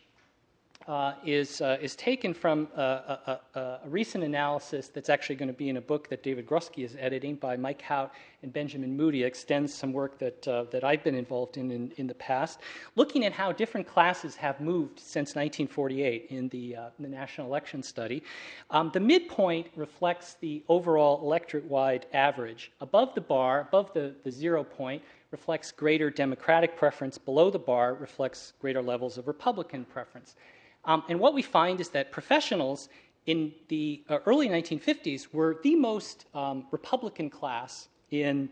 uh, 0.86 1.14
is, 1.24 1.60
uh, 1.62 1.78
is 1.80 1.96
taken 1.96 2.34
from 2.34 2.68
a, 2.76 2.80
a, 2.82 3.58
a, 3.58 3.78
recent 3.86 4.22
analysis 4.22 4.88
that's 4.88 5.08
actually 5.08 5.36
going 5.36 5.48
to 5.48 5.54
be 5.54 5.70
in 5.70 5.78
a 5.78 5.80
book 5.80 6.08
that 6.08 6.22
David 6.22 6.46
Grusky 6.46 6.84
is 6.84 6.94
editing 7.00 7.36
by 7.36 7.56
Mike 7.56 7.80
Hout 7.80 8.12
and 8.42 8.52
Benjamin 8.52 8.94
Moodie. 8.94 9.22
It 9.22 9.26
extends 9.26 9.72
some 9.72 9.92
work 9.92 10.18
that, 10.18 10.46
uh, 10.46 10.64
that 10.64 10.84
I've 10.84 11.02
been 11.02 11.14
involved 11.14 11.56
in, 11.56 11.70
in, 11.70 11.92
in 11.96 12.06
the 12.06 12.14
past, 12.14 12.60
looking 12.96 13.24
at 13.24 13.32
how 13.32 13.50
different 13.50 13.86
classes 13.86 14.36
have 14.36 14.60
moved 14.60 14.98
since 15.00 15.30
1948 15.30 16.26
in 16.28 16.48
the, 16.48 16.76
uh, 16.76 16.88
in 16.98 17.02
the 17.02 17.08
National 17.08 17.46
Election 17.46 17.82
Study. 17.82 18.22
Um, 18.70 18.90
the 18.92 19.00
midpoint 19.00 19.68
reflects 19.76 20.34
the 20.40 20.62
overall 20.68 21.22
electorate 21.22 21.64
wide 21.64 22.04
average. 22.12 22.72
Above 22.82 23.14
the 23.14 23.22
bar, 23.22 23.62
above 23.62 23.92
the, 23.94 24.14
the 24.22 24.30
zero 24.30 24.62
point, 24.62 25.02
reflects 25.30 25.72
greater 25.72 26.10
Democratic 26.10 26.76
preference. 26.76 27.18
Below 27.18 27.50
the 27.50 27.58
bar 27.58 27.94
reflects 27.94 28.52
greater 28.60 28.80
levels 28.82 29.18
of 29.18 29.26
Republican 29.26 29.84
preference. 29.84 30.36
Um, 30.86 31.02
and 31.08 31.18
what 31.18 31.34
we 31.34 31.42
find 31.42 31.80
is 31.80 31.88
that 31.90 32.12
professionals 32.12 32.88
in 33.26 33.52
the 33.68 34.02
uh, 34.08 34.18
early 34.26 34.48
1950s 34.48 35.32
were 35.32 35.58
the 35.62 35.74
most 35.74 36.26
um, 36.34 36.66
Republican 36.70 37.30
class 37.30 37.88
in 38.10 38.48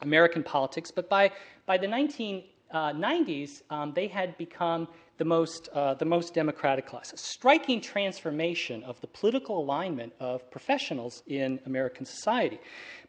American 0.00 0.42
politics, 0.42 0.90
but 0.90 1.08
by, 1.08 1.30
by 1.66 1.76
the 1.76 1.86
1990s, 1.86 3.62
uh, 3.70 3.74
um, 3.74 3.92
they 3.94 4.06
had 4.06 4.36
become 4.38 4.88
the 5.18 5.24
most, 5.24 5.68
uh, 5.74 5.94
the 5.94 6.04
most 6.04 6.32
Democratic 6.32 6.86
class. 6.86 7.12
A 7.12 7.16
striking 7.16 7.80
transformation 7.80 8.84
of 8.84 9.00
the 9.00 9.08
political 9.08 9.58
alignment 9.58 10.12
of 10.20 10.48
professionals 10.50 11.24
in 11.26 11.58
American 11.66 12.06
society. 12.06 12.60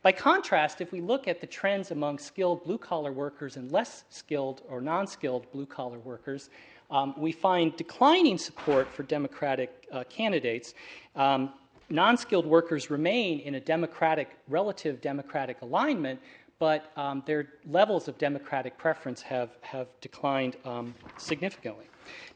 By 0.01 0.11
contrast, 0.11 0.81
if 0.81 0.91
we 0.91 1.01
look 1.01 1.27
at 1.27 1.39
the 1.39 1.47
trends 1.47 1.91
among 1.91 2.17
skilled 2.17 2.63
blue 2.63 2.79
collar 2.79 3.11
workers 3.11 3.57
and 3.57 3.71
less 3.71 4.05
skilled 4.09 4.63
or 4.67 4.81
non 4.81 5.05
skilled 5.05 5.51
blue 5.51 5.67
collar 5.67 5.99
workers, 5.99 6.49
um, 6.91 7.13
we 7.17 7.31
find 7.31 7.75
declining 7.75 8.37
support 8.37 8.87
for 8.87 9.03
Democratic 9.03 9.87
uh, 9.91 10.03
candidates. 10.09 10.73
Um, 11.15 11.53
non 11.89 12.17
skilled 12.17 12.45
workers 12.45 12.89
remain 12.89 13.39
in 13.39 13.55
a 13.55 13.59
Democratic, 13.59 14.29
relative 14.47 15.01
Democratic 15.01 15.61
alignment, 15.61 16.19
but 16.57 16.91
um, 16.97 17.23
their 17.25 17.49
levels 17.67 18.07
of 18.07 18.17
Democratic 18.17 18.77
preference 18.77 19.21
have, 19.21 19.51
have 19.61 19.87
declined 20.01 20.57
um, 20.65 20.93
significantly. 21.17 21.85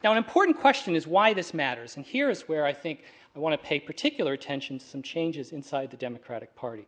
Now, 0.04 0.12
an 0.12 0.18
important 0.18 0.60
question 0.60 0.96
is 0.96 1.08
why 1.08 1.34
this 1.34 1.54
matters, 1.54 1.98
and 1.98 2.06
here 2.06 2.30
is 2.30 2.44
where 2.44 2.66
I 2.66 2.74
think 2.74 3.04
I 3.36 3.40
want 3.40 3.60
to 3.60 3.68
pay 3.68 3.80
particular 3.80 4.34
attention 4.34 4.78
to 4.78 4.86
some 4.86 5.02
changes 5.02 5.52
inside 5.52 5.90
the 5.90 5.98
Democratic 5.98 6.56
Party. 6.56 6.86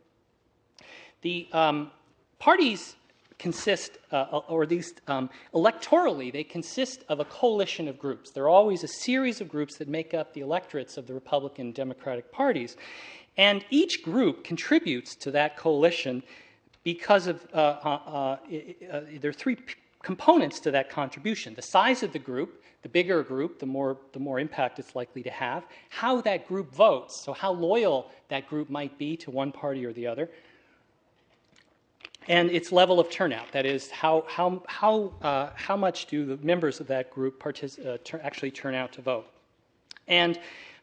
The 1.22 1.48
um, 1.52 1.90
parties 2.38 2.94
consist, 3.38 3.98
uh, 4.12 4.40
or 4.48 4.62
at 4.62 4.70
least 4.70 5.00
um, 5.08 5.28
electorally, 5.52 6.32
they 6.32 6.44
consist 6.44 7.04
of 7.08 7.20
a 7.20 7.24
coalition 7.26 7.86
of 7.88 7.98
groups. 7.98 8.30
There 8.30 8.44
are 8.44 8.48
always 8.48 8.82
a 8.82 8.88
series 8.88 9.40
of 9.40 9.48
groups 9.48 9.76
that 9.76 9.88
make 9.88 10.14
up 10.14 10.32
the 10.32 10.40
electorates 10.40 10.96
of 10.96 11.06
the 11.06 11.14
Republican 11.14 11.72
Democratic 11.72 12.32
parties. 12.32 12.76
And 13.36 13.64
each 13.70 14.02
group 14.02 14.44
contributes 14.44 15.14
to 15.16 15.30
that 15.32 15.56
coalition 15.56 16.22
because 16.82 17.26
of, 17.26 17.46
uh, 17.52 17.56
uh, 17.56 17.88
uh, 17.88 18.36
uh 18.90 19.00
there 19.20 19.30
are 19.30 19.34
three 19.34 19.56
p- 19.56 19.74
components 20.02 20.60
to 20.60 20.70
that 20.70 20.88
contribution 20.88 21.54
the 21.54 21.62
size 21.62 22.02
of 22.02 22.12
the 22.12 22.18
group, 22.18 22.62
the 22.82 22.88
bigger 22.88 23.20
a 23.20 23.24
group, 23.24 23.58
the 23.58 23.66
more, 23.66 23.98
the 24.12 24.20
more 24.20 24.38
impact 24.38 24.78
it's 24.78 24.94
likely 24.94 25.22
to 25.22 25.30
have, 25.30 25.66
how 25.90 26.20
that 26.20 26.46
group 26.46 26.72
votes, 26.72 27.20
so 27.24 27.32
how 27.32 27.52
loyal 27.52 28.10
that 28.28 28.48
group 28.48 28.70
might 28.70 28.96
be 28.96 29.16
to 29.16 29.30
one 29.30 29.50
party 29.50 29.84
or 29.84 29.92
the 29.92 30.06
other, 30.06 30.30
and 32.28 32.50
its 32.50 32.72
level 32.72 32.98
of 32.98 33.10
turnout. 33.10 33.52
That 33.52 33.66
is, 33.66 33.90
how, 33.90 34.24
how, 34.28 34.62
how, 34.66 35.12
uh, 35.22 35.50
how 35.54 35.76
much 35.76 36.06
do 36.06 36.24
the 36.24 36.36
members 36.38 36.80
of 36.80 36.86
that 36.88 37.10
group 37.10 37.42
partic- 37.42 37.84
uh, 37.84 38.18
actually 38.18 38.50
turn 38.50 38.74
out 38.74 38.92
to 38.94 39.02
vote? 39.02 39.26
And 40.08 40.38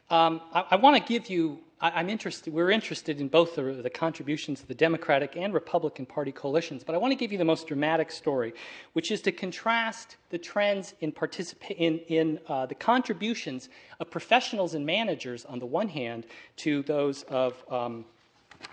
um, 0.10 0.42
I, 0.54 0.66
I 0.72 0.76
want 0.76 0.96
to 0.96 1.04
give 1.04 1.30
you, 1.30 1.60
I, 1.82 2.00
am 2.00 2.10
interested, 2.10 2.54
we're 2.54 2.72
interested 2.72 3.20
in 3.20 3.28
both 3.28 3.56
the, 3.56 3.64
the, 3.64 3.90
contributions 3.90 4.62
of 4.62 4.68
the 4.68 4.76
Democratic 4.76 5.36
and 5.36 5.54
Republican 5.54 6.06
Party 6.06 6.32
coalitions, 6.32 6.84
but 6.84 6.94
I 6.94 6.98
want 6.98 7.12
to 7.12 7.16
give 7.16 7.32
you 7.32 7.38
the 7.38 7.46
most 7.46 7.68
dramatic 7.68 8.12
story, 8.12 8.54
which 8.94 9.12
is 9.12 9.22
to 9.24 9.32
contrast 9.32 10.18
the 10.30 10.38
trends 10.38 10.94
in, 11.00 11.12
participa- 11.12 11.76
in, 11.78 12.00
in 12.10 12.40
uh, 12.48 12.66
the 12.66 12.76
contributions 12.76 13.70
of 14.00 14.10
professionals 14.10 14.76
and 14.76 14.86
managers 14.86 15.46
on 15.46 15.60
the 15.60 15.66
one 15.66 15.88
hand 15.88 16.26
to 16.58 16.84
those 16.84 17.24
of 17.24 17.56
um, 17.72 18.06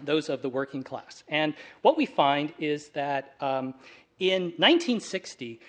those 0.05 0.29
of 0.29 0.43
the 0.43 0.49
working 0.49 0.83
class. 0.83 1.23
And 1.29 1.55
what 1.83 1.97
we 1.97 2.07
find 2.07 2.53
is 2.59 2.89
that 2.91 3.35
um, 3.41 3.75
in 4.19 4.43
1960, 4.57 5.61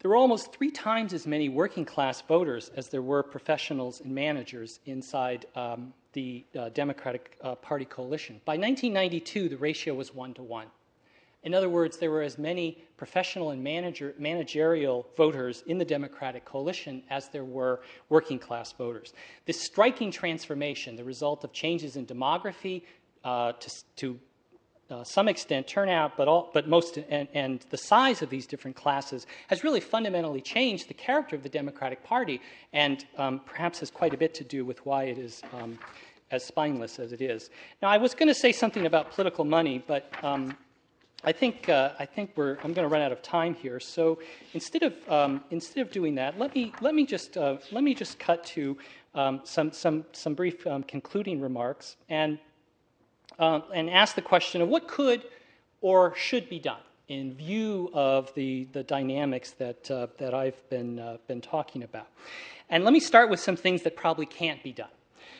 there 0.00 0.10
were 0.10 0.16
almost 0.16 0.52
three 0.52 0.70
times 0.70 1.12
as 1.12 1.26
many 1.26 1.48
working 1.48 1.84
class 1.84 2.20
voters 2.20 2.70
as 2.76 2.88
there 2.88 3.02
were 3.02 3.22
professionals 3.22 4.00
and 4.00 4.14
managers 4.14 4.80
inside 4.86 5.46
um, 5.56 5.92
the 6.12 6.44
uh, 6.58 6.68
Democratic 6.70 7.36
uh, 7.42 7.54
Party 7.56 7.84
coalition. 7.84 8.40
By 8.44 8.52
1992, 8.52 9.48
the 9.48 9.56
ratio 9.56 9.94
was 9.94 10.14
one 10.14 10.34
to 10.34 10.42
one. 10.42 10.68
In 11.42 11.54
other 11.54 11.68
words, 11.68 11.96
there 11.96 12.10
were 12.10 12.22
as 12.22 12.38
many 12.38 12.78
professional 12.96 13.50
and 13.50 13.62
manager, 13.62 14.14
managerial 14.18 15.06
voters 15.16 15.62
in 15.68 15.78
the 15.78 15.84
Democratic 15.84 16.44
coalition 16.44 17.02
as 17.08 17.28
there 17.28 17.44
were 17.44 17.80
working 18.08 18.38
class 18.38 18.72
voters. 18.72 19.12
This 19.44 19.60
striking 19.60 20.10
transformation, 20.10 20.96
the 20.96 21.04
result 21.04 21.44
of 21.44 21.52
changes 21.52 21.96
in 21.96 22.04
demography, 22.04 22.82
uh, 23.26 23.52
to, 23.52 23.70
to 23.96 24.20
uh, 24.88 25.02
some 25.02 25.26
extent 25.26 25.66
turnout, 25.66 26.16
but, 26.16 26.28
all, 26.28 26.48
but 26.54 26.68
most, 26.68 26.96
and, 26.96 27.26
and, 27.34 27.66
the 27.70 27.76
size 27.76 28.22
of 28.22 28.30
these 28.30 28.46
different 28.46 28.76
classes 28.76 29.26
has 29.48 29.64
really 29.64 29.80
fundamentally 29.80 30.40
changed 30.40 30.86
the 30.88 30.94
character 30.94 31.34
of 31.34 31.42
the 31.42 31.48
Democratic 31.48 32.04
Party, 32.04 32.40
and 32.72 33.04
um, 33.18 33.40
perhaps 33.44 33.80
has 33.80 33.90
quite 33.90 34.14
a 34.14 34.16
bit 34.16 34.32
to 34.34 34.44
do 34.44 34.64
with 34.64 34.86
why 34.86 35.04
it 35.04 35.18
is 35.18 35.42
um, 35.52 35.76
as 36.30 36.44
spineless 36.44 37.00
as 37.00 37.12
it 37.12 37.20
is. 37.20 37.50
Now, 37.82 37.88
I 37.88 37.96
was 37.96 38.14
going 38.14 38.28
to 38.28 38.34
say 38.34 38.52
something 38.52 38.86
about 38.86 39.10
political 39.10 39.44
money, 39.44 39.82
but 39.84 40.08
um, 40.22 40.56
I 41.24 41.32
think 41.32 41.68
uh, 41.68 41.90
I 41.98 42.06
think 42.06 42.30
we're 42.36 42.58
I'm 42.62 42.72
going 42.72 42.88
to 42.88 42.88
run 42.88 43.02
out 43.02 43.10
of 43.10 43.22
time 43.22 43.54
here. 43.54 43.80
So 43.80 44.20
instead 44.54 44.84
of 44.84 44.94
um, 45.08 45.42
instead 45.50 45.84
of 45.84 45.90
doing 45.90 46.14
that, 46.16 46.38
let 46.38 46.54
me 46.54 46.72
let 46.80 46.94
me 46.94 47.04
just 47.04 47.36
uh, 47.36 47.56
let 47.72 47.82
me 47.82 47.94
just 47.94 48.20
cut 48.20 48.44
to 48.54 48.76
um, 49.16 49.40
some 49.42 49.72
some 49.72 50.04
some 50.12 50.34
brief 50.34 50.64
um, 50.66 50.84
concluding 50.84 51.40
remarks 51.40 51.96
and 52.08 52.38
uh, 53.38 53.60
and 53.74 53.90
ask 53.90 54.14
the 54.14 54.22
question 54.22 54.60
of 54.62 54.68
what 54.68 54.88
could 54.88 55.22
or 55.80 56.14
should 56.16 56.48
be 56.48 56.58
done 56.58 56.80
in 57.08 57.34
view 57.34 57.90
of 57.94 58.34
the, 58.34 58.64
the 58.72 58.82
dynamics 58.82 59.52
that, 59.52 59.90
uh, 59.90 60.08
that 60.18 60.34
I've 60.34 60.68
been, 60.70 60.98
uh, 60.98 61.18
been 61.28 61.40
talking 61.40 61.82
about. 61.82 62.08
And 62.68 62.82
let 62.82 62.92
me 62.92 63.00
start 63.00 63.30
with 63.30 63.38
some 63.38 63.56
things 63.56 63.82
that 63.82 63.96
probably 63.96 64.26
can't 64.26 64.62
be 64.62 64.72
done. 64.72 64.88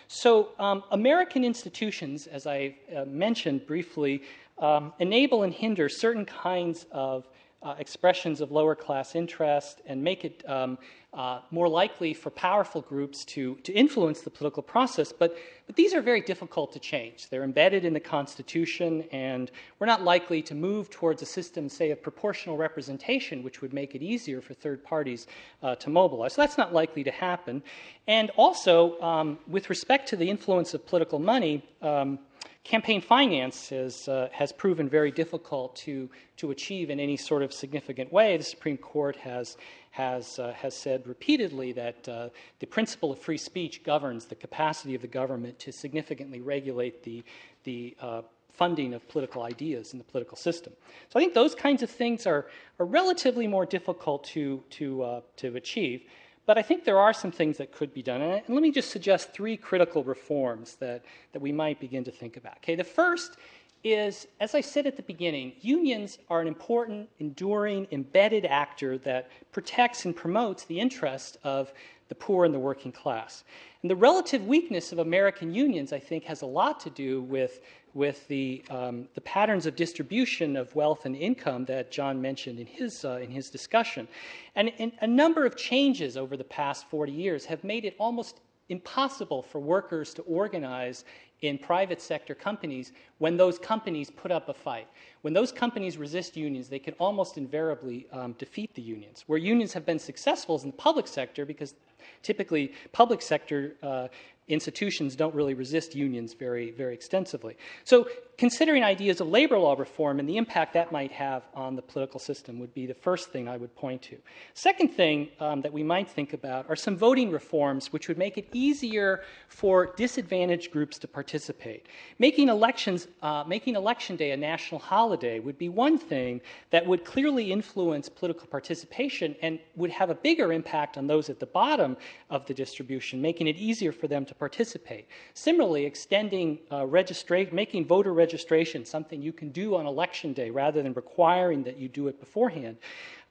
So, 0.08 0.50
um, 0.60 0.84
American 0.92 1.42
institutions, 1.44 2.28
as 2.28 2.46
I 2.46 2.76
uh, 2.96 3.04
mentioned 3.06 3.66
briefly, 3.66 4.22
um, 4.58 4.92
enable 5.00 5.42
and 5.42 5.52
hinder 5.52 5.88
certain 5.88 6.24
kinds 6.24 6.86
of 6.92 7.26
uh, 7.62 7.74
expressions 7.80 8.40
of 8.40 8.52
lower 8.52 8.76
class 8.76 9.16
interest 9.16 9.82
and 9.86 10.02
make 10.02 10.24
it 10.24 10.48
um, 10.48 10.78
uh, 11.12 11.40
more 11.50 11.68
likely 11.68 12.14
for 12.14 12.30
powerful 12.30 12.82
groups 12.82 13.24
to, 13.24 13.56
to 13.64 13.72
influence 13.72 14.20
the 14.20 14.30
political 14.30 14.62
process. 14.62 15.12
But, 15.12 15.36
but 15.66 15.74
these 15.74 15.94
are 15.94 16.00
very 16.00 16.20
difficult 16.20 16.72
to 16.72 16.78
change. 16.78 17.28
They're 17.28 17.42
embedded 17.42 17.84
in 17.84 17.92
the 17.92 18.00
Constitution, 18.00 19.04
and 19.10 19.50
we're 19.78 19.86
not 19.86 20.02
likely 20.02 20.40
to 20.42 20.54
move 20.54 20.90
towards 20.90 21.22
a 21.22 21.26
system, 21.26 21.68
say, 21.68 21.90
of 21.90 22.00
proportional 22.00 22.56
representation, 22.56 23.42
which 23.42 23.60
would 23.62 23.72
make 23.72 23.94
it 23.94 24.02
easier 24.02 24.40
for 24.40 24.54
third 24.54 24.84
parties 24.84 25.26
uh, 25.62 25.74
to 25.76 25.90
mobilize. 25.90 26.34
So 26.34 26.42
that's 26.42 26.56
not 26.56 26.72
likely 26.72 27.02
to 27.04 27.10
happen. 27.10 27.62
And 28.06 28.30
also, 28.36 29.00
um, 29.00 29.38
with 29.48 29.68
respect 29.68 30.08
to 30.10 30.16
the 30.16 30.30
influence 30.30 30.72
of 30.72 30.86
political 30.86 31.18
money, 31.18 31.64
um, 31.82 32.20
campaign 32.66 33.00
finance 33.00 33.68
has, 33.68 34.08
uh, 34.08 34.28
has 34.32 34.50
proven 34.50 34.88
very 34.88 35.12
difficult 35.12 35.76
to, 35.76 36.10
to 36.36 36.50
achieve 36.50 36.90
in 36.90 36.98
any 36.98 37.16
sort 37.16 37.42
of 37.42 37.52
significant 37.52 38.12
way. 38.12 38.36
The 38.36 38.42
Supreme 38.42 38.76
Court 38.76 39.14
has, 39.16 39.56
has, 39.92 40.40
uh, 40.40 40.52
has 40.52 40.74
said 40.74 41.06
repeatedly 41.06 41.72
that 41.72 42.08
uh, 42.08 42.28
the 42.58 42.66
principle 42.66 43.12
of 43.12 43.20
free 43.20 43.38
speech 43.38 43.84
governs 43.84 44.24
the 44.24 44.34
capacity 44.34 44.96
of 44.96 45.00
the 45.00 45.08
government 45.08 45.55
to 45.60 45.72
significantly 45.72 46.40
regulate 46.40 47.02
the, 47.02 47.24
the 47.64 47.96
uh, 48.00 48.22
funding 48.52 48.94
of 48.94 49.06
political 49.08 49.42
ideas 49.42 49.92
in 49.92 49.98
the 49.98 50.04
political 50.04 50.36
system. 50.36 50.72
So 51.10 51.18
I 51.18 51.22
think 51.22 51.34
those 51.34 51.54
kinds 51.54 51.82
of 51.82 51.90
things 51.90 52.26
are, 52.26 52.46
are 52.78 52.86
relatively 52.86 53.46
more 53.46 53.66
difficult 53.66 54.24
to, 54.24 54.62
to, 54.70 55.02
uh, 55.02 55.20
to 55.36 55.56
achieve. 55.56 56.04
But 56.46 56.56
I 56.56 56.62
think 56.62 56.84
there 56.84 56.98
are 56.98 57.12
some 57.12 57.32
things 57.32 57.58
that 57.58 57.72
could 57.72 57.92
be 57.92 58.02
done. 58.02 58.22
And 58.22 58.42
let 58.48 58.62
me 58.62 58.70
just 58.70 58.90
suggest 58.90 59.32
three 59.32 59.56
critical 59.56 60.04
reforms 60.04 60.76
that, 60.76 61.04
that 61.32 61.42
we 61.42 61.52
might 61.52 61.80
begin 61.80 62.04
to 62.04 62.10
think 62.10 62.36
about. 62.36 62.56
Okay, 62.58 62.76
the 62.76 62.84
first 62.84 63.36
is, 63.84 64.26
as 64.40 64.54
I 64.54 64.60
said 64.60 64.86
at 64.86 64.96
the 64.96 65.02
beginning, 65.02 65.52
unions 65.60 66.18
are 66.30 66.40
an 66.40 66.48
important, 66.48 67.08
enduring, 67.18 67.86
embedded 67.92 68.44
actor 68.46 68.96
that 68.98 69.28
protects 69.52 70.04
and 70.06 70.14
promotes 70.14 70.64
the 70.64 70.80
interest 70.80 71.36
of 71.44 71.72
the 72.08 72.14
poor 72.14 72.44
and 72.44 72.54
the 72.54 72.58
working 72.58 72.92
class. 72.92 73.44
And 73.82 73.90
the 73.90 73.96
relative 73.96 74.46
weakness 74.46 74.92
of 74.92 74.98
American 74.98 75.54
unions, 75.54 75.92
I 75.92 75.98
think, 75.98 76.24
has 76.24 76.42
a 76.42 76.46
lot 76.46 76.80
to 76.80 76.90
do 76.90 77.22
with 77.22 77.60
with 77.96 78.28
the, 78.28 78.62
um, 78.68 79.08
the 79.14 79.22
patterns 79.22 79.64
of 79.64 79.74
distribution 79.74 80.54
of 80.54 80.72
wealth 80.76 81.06
and 81.06 81.16
income 81.16 81.64
that 81.64 81.90
John 81.90 82.20
mentioned 82.20 82.60
in 82.60 82.66
his, 82.66 83.06
uh, 83.06 83.12
in 83.22 83.30
his 83.30 83.48
discussion. 83.48 84.06
And, 84.54 84.70
and 84.78 84.92
a 85.00 85.06
number 85.06 85.46
of 85.46 85.56
changes 85.56 86.18
over 86.18 86.36
the 86.36 86.44
past 86.44 86.90
40 86.90 87.10
years 87.10 87.46
have 87.46 87.64
made 87.64 87.86
it 87.86 87.96
almost 87.98 88.40
impossible 88.68 89.42
for 89.42 89.60
workers 89.60 90.12
to 90.12 90.22
organize 90.22 91.06
in 91.42 91.58
private 91.58 92.00
sector 92.00 92.34
companies 92.34 92.92
when 93.18 93.36
those 93.36 93.58
companies 93.58 94.10
put 94.10 94.30
up 94.30 94.48
a 94.48 94.54
fight. 94.54 94.88
When 95.22 95.32
those 95.32 95.52
companies 95.52 95.98
resist 95.98 96.36
unions, 96.36 96.68
they 96.68 96.78
can 96.78 96.94
almost 96.94 97.36
invariably 97.36 98.06
um, 98.12 98.32
defeat 98.38 98.74
the 98.74 98.82
unions. 98.82 99.24
Where 99.26 99.38
unions 99.38 99.72
have 99.72 99.84
been 99.84 99.98
successful 99.98 100.56
is 100.56 100.64
in 100.64 100.70
the 100.70 100.76
public 100.76 101.06
sector 101.06 101.44
because 101.44 101.74
typically 102.22 102.72
public 102.92 103.20
sector 103.20 103.76
uh, 103.82 104.08
institutions 104.48 105.16
don't 105.16 105.34
really 105.34 105.54
resist 105.54 105.94
unions 105.94 106.32
very, 106.32 106.70
very 106.70 106.94
extensively. 106.94 107.56
So, 107.84 108.08
considering 108.38 108.84
ideas 108.84 109.20
of 109.20 109.28
labor 109.28 109.58
law 109.58 109.74
reform 109.74 110.20
and 110.20 110.28
the 110.28 110.36
impact 110.36 110.74
that 110.74 110.92
might 110.92 111.10
have 111.10 111.42
on 111.54 111.74
the 111.74 111.82
political 111.82 112.20
system 112.20 112.58
would 112.58 112.72
be 112.74 112.86
the 112.86 112.94
first 112.94 113.30
thing 113.30 113.48
I 113.48 113.56
would 113.56 113.74
point 113.74 114.02
to. 114.02 114.16
Second 114.54 114.88
thing 114.88 115.28
um, 115.40 115.62
that 115.62 115.72
we 115.72 115.82
might 115.82 116.08
think 116.08 116.34
about 116.34 116.68
are 116.68 116.76
some 116.76 116.96
voting 116.96 117.30
reforms 117.30 117.92
which 117.92 118.08
would 118.08 118.18
make 118.18 118.36
it 118.36 118.48
easier 118.52 119.22
for 119.48 119.94
disadvantaged 119.96 120.70
groups 120.70 120.98
to 120.98 121.08
participate. 121.08 121.86
Making 122.18 122.48
elections, 122.50 123.08
uh, 123.22 123.44
making 123.46 123.74
election 123.74 124.16
day 124.16 124.32
a 124.32 124.36
national 124.36 124.80
holiday 124.80 125.40
would 125.40 125.56
be 125.56 125.70
one 125.70 125.96
thing 125.98 126.40
that 126.70 126.86
would 126.86 127.04
clearly 127.04 127.50
influence 127.50 128.08
political 128.08 128.46
participation 128.46 129.34
and 129.40 129.58
would 129.76 129.90
have 129.90 130.10
a 130.10 130.14
bigger 130.14 130.52
impact 130.52 130.98
on 130.98 131.06
those 131.06 131.30
at 131.30 131.40
the 131.40 131.46
bottom 131.46 131.96
of 132.28 132.46
the 132.46 132.54
distribution, 132.54 133.22
making 133.22 133.46
it 133.46 133.56
easier 133.56 133.92
for 133.92 134.08
them 134.08 134.26
to 134.26 134.34
participate. 134.38 135.06
Similarly, 135.34 135.84
extending 135.84 136.58
uh, 136.70 136.86
registration, 136.86 137.54
making 137.54 137.86
voter 137.86 138.12
registration 138.12 138.84
something 138.84 139.20
you 139.22 139.32
can 139.32 139.50
do 139.50 139.76
on 139.76 139.86
election 139.86 140.32
day 140.32 140.50
rather 140.50 140.82
than 140.82 140.92
requiring 140.92 141.62
that 141.64 141.78
you 141.78 141.88
do 141.88 142.08
it 142.08 142.20
beforehand 142.20 142.76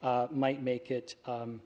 uh, 0.04 0.28
might 0.32 0.64
make 0.64 0.92
it. 0.92 1.16
Um, 1.26 1.62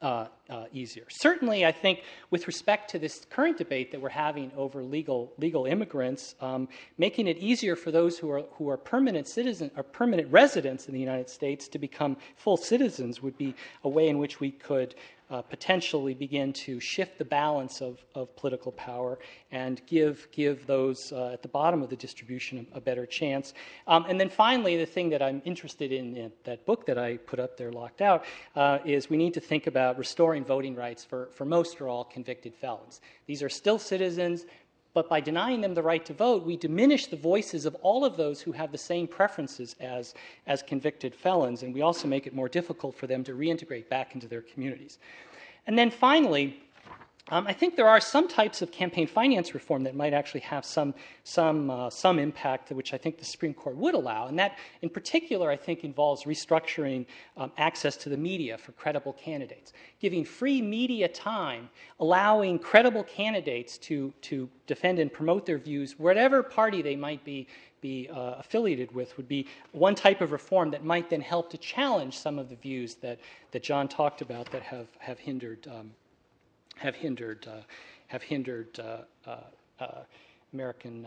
uh, 0.00 0.26
uh, 0.50 0.64
easier. 0.72 1.04
Certainly, 1.08 1.64
I 1.64 1.70
think 1.72 2.02
with 2.30 2.46
respect 2.46 2.90
to 2.90 2.98
this 2.98 3.26
current 3.30 3.56
debate 3.56 3.92
that 3.92 4.00
we're 4.00 4.08
having 4.08 4.50
over 4.56 4.82
legal 4.82 5.32
legal 5.38 5.66
immigrants, 5.66 6.34
um, 6.40 6.68
making 6.98 7.28
it 7.28 7.38
easier 7.38 7.76
for 7.76 7.90
those 7.90 8.18
who 8.18 8.30
are 8.30 8.42
who 8.52 8.68
are 8.68 8.76
permanent 8.76 9.28
citizens 9.28 9.70
or 9.76 9.82
permanent 9.82 10.30
residents 10.32 10.88
in 10.88 10.94
the 10.94 11.00
United 11.00 11.28
States 11.28 11.68
to 11.68 11.78
become 11.78 12.16
full 12.36 12.56
citizens 12.56 13.22
would 13.22 13.36
be 13.38 13.54
a 13.84 13.88
way 13.88 14.08
in 14.08 14.18
which 14.18 14.40
we 14.40 14.50
could 14.50 14.94
uh, 15.32 15.40
potentially 15.40 16.12
begin 16.12 16.52
to 16.52 16.78
shift 16.78 17.18
the 17.18 17.24
balance 17.24 17.80
of, 17.80 18.04
of 18.14 18.36
political 18.36 18.70
power 18.70 19.18
and 19.50 19.80
give, 19.86 20.28
give 20.30 20.66
those 20.66 21.10
uh, 21.10 21.30
at 21.32 21.40
the 21.40 21.48
bottom 21.48 21.82
of 21.82 21.88
the 21.88 21.96
distribution 21.96 22.66
a, 22.74 22.76
a 22.76 22.80
better 22.80 23.06
chance. 23.06 23.54
Um, 23.86 24.04
and 24.08 24.20
then 24.20 24.28
finally, 24.28 24.76
the 24.76 24.86
thing 24.86 25.08
that 25.10 25.22
I'm 25.22 25.40
interested 25.46 25.90
in, 25.90 26.16
in 26.16 26.32
that 26.44 26.66
book 26.66 26.84
that 26.86 26.98
I 26.98 27.16
put 27.16 27.40
up 27.40 27.56
there, 27.56 27.72
Locked 27.72 28.02
Out, 28.02 28.24
uh, 28.54 28.78
is 28.84 29.08
we 29.08 29.16
need 29.16 29.34
to 29.34 29.40
think 29.40 29.66
about 29.66 29.98
restoring 29.98 30.44
voting 30.44 30.76
rights 30.76 31.02
for, 31.02 31.30
for 31.32 31.46
most 31.46 31.80
or 31.80 31.88
all 31.88 32.04
convicted 32.04 32.54
felons. 32.54 33.00
These 33.26 33.42
are 33.42 33.48
still 33.48 33.78
citizens. 33.78 34.44
But 34.94 35.08
by 35.08 35.20
denying 35.20 35.62
them 35.62 35.74
the 35.74 35.82
right 35.82 36.04
to 36.04 36.12
vote, 36.12 36.44
we 36.44 36.56
diminish 36.56 37.06
the 37.06 37.16
voices 37.16 37.64
of 37.64 37.74
all 37.76 38.04
of 38.04 38.16
those 38.16 38.42
who 38.42 38.52
have 38.52 38.72
the 38.72 38.78
same 38.78 39.06
preferences 39.06 39.74
as, 39.80 40.14
as 40.46 40.62
convicted 40.62 41.14
felons, 41.14 41.62
and 41.62 41.72
we 41.72 41.80
also 41.80 42.06
make 42.06 42.26
it 42.26 42.34
more 42.34 42.48
difficult 42.48 42.94
for 42.94 43.06
them 43.06 43.24
to 43.24 43.32
reintegrate 43.32 43.88
back 43.88 44.14
into 44.14 44.26
their 44.26 44.42
communities. 44.42 44.98
And 45.66 45.78
then 45.78 45.90
finally, 45.90 46.60
um, 47.28 47.46
I 47.46 47.52
think 47.52 47.76
there 47.76 47.88
are 47.88 48.00
some 48.00 48.26
types 48.26 48.62
of 48.62 48.72
campaign 48.72 49.06
finance 49.06 49.54
reform 49.54 49.84
that 49.84 49.94
might 49.94 50.12
actually 50.12 50.40
have 50.40 50.64
some, 50.64 50.92
some, 51.22 51.70
uh, 51.70 51.88
some 51.88 52.18
impact, 52.18 52.72
which 52.72 52.92
I 52.92 52.98
think 52.98 53.16
the 53.16 53.24
Supreme 53.24 53.54
Court 53.54 53.76
would 53.76 53.94
allow. 53.94 54.26
And 54.26 54.36
that, 54.40 54.58
in 54.82 54.90
particular, 54.90 55.48
I 55.48 55.56
think 55.56 55.84
involves 55.84 56.24
restructuring 56.24 57.06
um, 57.36 57.52
access 57.58 57.96
to 57.98 58.08
the 58.08 58.16
media 58.16 58.58
for 58.58 58.72
credible 58.72 59.12
candidates, 59.12 59.72
giving 60.00 60.24
free 60.24 60.60
media 60.60 61.06
time, 61.06 61.70
allowing 62.00 62.58
credible 62.58 63.04
candidates 63.04 63.78
to, 63.78 64.12
to 64.22 64.48
defend 64.66 64.98
and 64.98 65.12
promote 65.12 65.46
their 65.46 65.58
views, 65.58 66.00
whatever 66.00 66.42
party 66.42 66.82
they 66.82 66.96
might 66.96 67.24
be, 67.24 67.46
be 67.80 68.08
uh, 68.12 68.34
affiliated 68.38 68.92
with, 68.92 69.16
would 69.16 69.28
be 69.28 69.46
one 69.70 69.94
type 69.94 70.22
of 70.22 70.32
reform 70.32 70.72
that 70.72 70.84
might 70.84 71.08
then 71.08 71.20
help 71.20 71.50
to 71.50 71.58
challenge 71.58 72.18
some 72.18 72.36
of 72.36 72.48
the 72.48 72.56
views 72.56 72.96
that, 72.96 73.20
that 73.52 73.62
John 73.62 73.86
talked 73.86 74.22
about 74.22 74.50
that 74.50 74.62
have, 74.62 74.88
have 74.98 75.20
hindered. 75.20 75.68
Um, 75.68 75.92
have 76.82 76.96
hindered, 76.96 77.46
uh, 77.48 77.62
have 78.08 78.22
hindered 78.22 78.78
uh, 78.80 79.30
uh, 79.80 79.86
American 80.52 81.06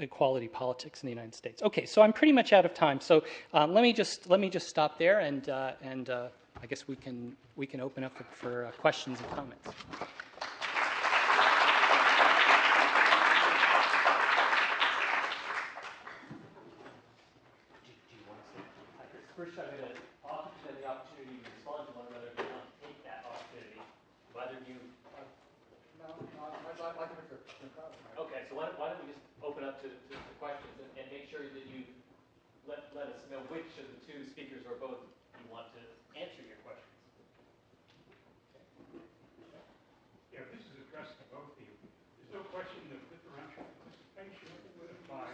equality 0.00 0.48
politics 0.48 1.02
in 1.02 1.06
the 1.06 1.12
United 1.12 1.34
States. 1.34 1.62
Okay, 1.62 1.84
so 1.84 2.02
I'm 2.02 2.12
pretty 2.12 2.32
much 2.32 2.52
out 2.52 2.64
of 2.64 2.74
time. 2.74 3.00
So 3.00 3.22
um, 3.52 3.72
let 3.74 3.82
me 3.82 3.92
just 3.92 4.28
let 4.28 4.40
me 4.40 4.48
just 4.48 4.68
stop 4.68 4.98
there, 4.98 5.20
and 5.20 5.48
and 5.82 6.08
I 6.08 6.66
guess 6.68 6.88
we 6.88 6.96
can 6.96 7.36
we 7.56 7.66
can 7.66 7.80
open 7.80 8.02
up 8.02 8.16
for, 8.16 8.24
for 8.32 8.72
questions 8.78 9.18
and 9.20 9.30
comments. 9.30 9.68
First, 19.36 19.58
I'm 19.58 19.66
offer 20.24 20.48
the 20.62 20.86
opportunity 20.86 21.42
to 21.42 21.50
respond 21.58 21.90
to 21.90 21.92
one 21.98 22.06
another 22.06 22.30
if 22.32 22.38
you 22.38 22.46
want 22.54 22.64
to 22.64 22.86
take 22.86 22.98
that 23.02 23.26
opportunity. 23.28 23.82
Whether 24.32 24.62
you 24.64 24.78
Okay, 28.14 28.46
so 28.48 28.54
why 28.54 28.66
don't, 28.70 28.78
why 28.78 28.94
don't 28.94 29.02
we 29.02 29.10
just 29.10 29.26
open 29.42 29.64
up 29.64 29.82
to, 29.82 29.88
to, 29.88 30.14
to 30.14 30.32
questions 30.38 30.74
and, 30.78 30.90
and 31.00 31.06
make 31.10 31.26
sure 31.30 31.42
that 31.42 31.64
you 31.66 31.82
let, 32.68 32.86
let 32.94 33.10
us 33.10 33.26
know 33.30 33.42
which 33.50 33.66
of 33.80 33.86
the 33.90 34.00
two 34.06 34.22
speakers 34.30 34.62
or 34.68 34.78
both 34.78 35.02
you 35.38 35.46
want 35.50 35.66
to 35.74 35.82
answer 36.14 36.42
your 36.46 36.58
questions. 36.62 36.94
Yeah, 40.30 40.46
this 40.54 40.62
is 40.62 40.74
addressed 40.86 41.18
to 41.18 41.24
both 41.34 41.50
of 41.50 41.58
you. 41.58 41.74
There's 42.22 42.34
no 42.38 42.42
question 42.54 42.86
that 42.94 43.02
differential 43.10 43.66
participation 43.82 44.50
would 44.78 44.94
apply. 45.04 45.30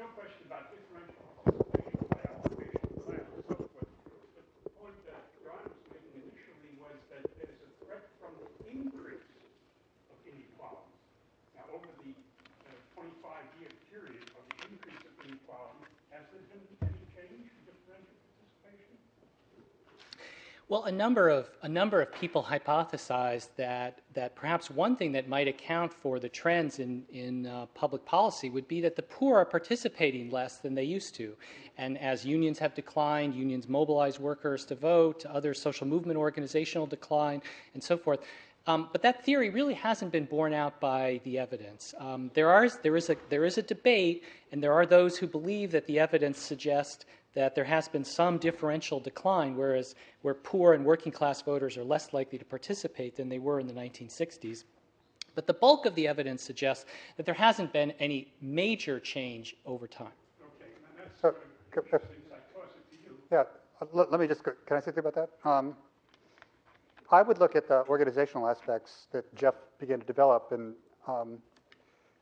No 0.00 0.08
question 0.16 0.48
about 0.48 0.72
differential 0.72 1.28
participation 1.44 2.08
by 2.08 2.24
occupation, 2.24 2.80
class, 3.04 3.20
and 3.20 3.44
so 3.44 3.68
forth. 3.68 3.84
But 4.32 4.48
the 4.64 4.72
point 4.80 4.96
that 5.12 5.28
John 5.44 5.60
was 5.60 5.76
making 5.92 6.24
initially 6.24 6.72
was 6.80 6.96
that 7.12 7.20
there's 7.36 7.60
a 7.60 7.70
threat 7.84 8.08
from 8.16 8.32
the 8.40 8.48
increase 8.72 9.28
of 10.08 10.16
inequality. 10.24 10.96
Now, 11.52 11.68
over 11.68 11.84
the 12.00 12.16
uh, 12.16 12.96
25-year 12.96 13.68
period 13.92 14.24
of 14.40 14.44
the 14.48 14.72
increase 14.72 15.04
of 15.04 15.12
inequality, 15.20 15.84
has 16.16 16.24
there 16.32 16.48
been 16.48 16.64
any 16.80 17.04
change 17.12 17.52
in 17.52 17.60
differential 17.68 18.16
participation? 18.24 18.96
Well, 20.70 20.84
a 20.84 20.92
number 20.92 21.28
of 21.28 21.50
a 21.62 21.68
number 21.68 22.00
of 22.00 22.12
people 22.12 22.44
hypothesized 22.44 23.48
that 23.56 23.98
that 24.14 24.36
perhaps 24.36 24.70
one 24.70 24.94
thing 24.94 25.10
that 25.10 25.28
might 25.28 25.48
account 25.48 25.92
for 25.92 26.20
the 26.20 26.28
trends 26.28 26.78
in 26.78 27.02
in 27.12 27.46
uh, 27.46 27.66
public 27.74 28.04
policy 28.04 28.50
would 28.50 28.68
be 28.68 28.80
that 28.82 28.94
the 28.94 29.02
poor 29.02 29.38
are 29.38 29.44
participating 29.44 30.30
less 30.30 30.58
than 30.58 30.76
they 30.76 30.84
used 30.84 31.16
to, 31.16 31.34
and 31.76 31.98
as 31.98 32.24
unions 32.24 32.56
have 32.60 32.72
declined, 32.72 33.34
unions 33.34 33.68
mobilize 33.68 34.20
workers 34.20 34.64
to 34.66 34.76
vote, 34.76 35.26
other 35.26 35.54
social 35.54 35.88
movement 35.88 36.16
organizational 36.16 36.86
decline, 36.86 37.42
and 37.74 37.82
so 37.82 37.98
forth. 37.98 38.20
Um, 38.68 38.90
but 38.92 39.02
that 39.02 39.24
theory 39.24 39.50
really 39.50 39.74
hasn't 39.74 40.12
been 40.12 40.26
borne 40.26 40.52
out 40.52 40.78
by 40.80 41.20
the 41.24 41.38
evidence. 41.38 41.94
Um, 41.98 42.30
there, 42.34 42.50
are, 42.50 42.68
there, 42.68 42.94
is 42.94 43.10
a, 43.10 43.16
there 43.30 43.44
is 43.44 43.58
a 43.58 43.62
debate, 43.62 44.22
and 44.52 44.62
there 44.62 44.74
are 44.74 44.86
those 44.86 45.16
who 45.16 45.26
believe 45.26 45.72
that 45.72 45.86
the 45.86 45.98
evidence 45.98 46.38
suggests 46.38 47.06
that 47.34 47.54
there 47.54 47.64
has 47.64 47.88
been 47.88 48.04
some 48.04 48.38
differential 48.38 48.98
decline, 48.98 49.56
whereas 49.56 49.94
where 50.22 50.34
poor 50.34 50.74
and 50.74 50.84
working 50.84 51.12
class 51.12 51.42
voters 51.42 51.76
are 51.76 51.84
less 51.84 52.12
likely 52.12 52.38
to 52.38 52.44
participate 52.44 53.16
than 53.16 53.28
they 53.28 53.38
were 53.38 53.60
in 53.60 53.66
the 53.66 53.72
1960s. 53.72 54.64
But 55.34 55.46
the 55.46 55.54
bulk 55.54 55.86
of 55.86 55.94
the 55.94 56.08
evidence 56.08 56.42
suggests 56.42 56.86
that 57.16 57.24
there 57.24 57.34
hasn't 57.34 57.72
been 57.72 57.92
any 57.92 58.32
major 58.40 58.98
change 58.98 59.56
over 59.64 59.86
time. 59.86 60.08
Okay, 60.42 60.70
and 60.74 61.06
that's 61.06 61.20
So, 61.20 61.28
uh, 61.28 61.32
c- 61.72 61.80
interesting, 61.84 62.16
so 62.28 62.34
I 62.34 62.60
toss 62.60 62.70
it 62.76 62.90
to 62.90 63.02
you. 63.04 63.16
Yeah, 63.30 63.44
uh, 63.80 63.86
let, 63.92 64.10
let 64.10 64.20
me 64.20 64.26
just, 64.26 64.42
can 64.42 64.54
I 64.70 64.80
say 64.80 64.86
something 64.86 65.06
about 65.06 65.14
that? 65.14 65.48
Um, 65.48 65.76
I 67.12 67.22
would 67.22 67.38
look 67.38 67.54
at 67.54 67.68
the 67.68 67.84
organizational 67.88 68.48
aspects 68.48 69.06
that 69.12 69.32
Jeff 69.36 69.54
began 69.78 70.00
to 70.00 70.06
develop, 70.06 70.50
and 70.50 70.74
um, 71.06 71.38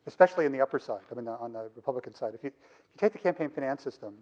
especially 0.07 0.45
in 0.45 0.53
the 0.53 0.61
upper 0.61 0.79
side, 0.79 1.01
I 1.11 1.15
mean, 1.15 1.29
on 1.29 1.53
the 1.53 1.71
Republican 1.77 2.15
side. 2.15 2.35
If 2.35 2.45
you, 2.45 2.49
if 2.49 2.55
you 2.95 2.99
take 2.99 3.13
the 3.13 3.19
campaign 3.19 3.51
finance 3.51 3.83
system 3.83 4.15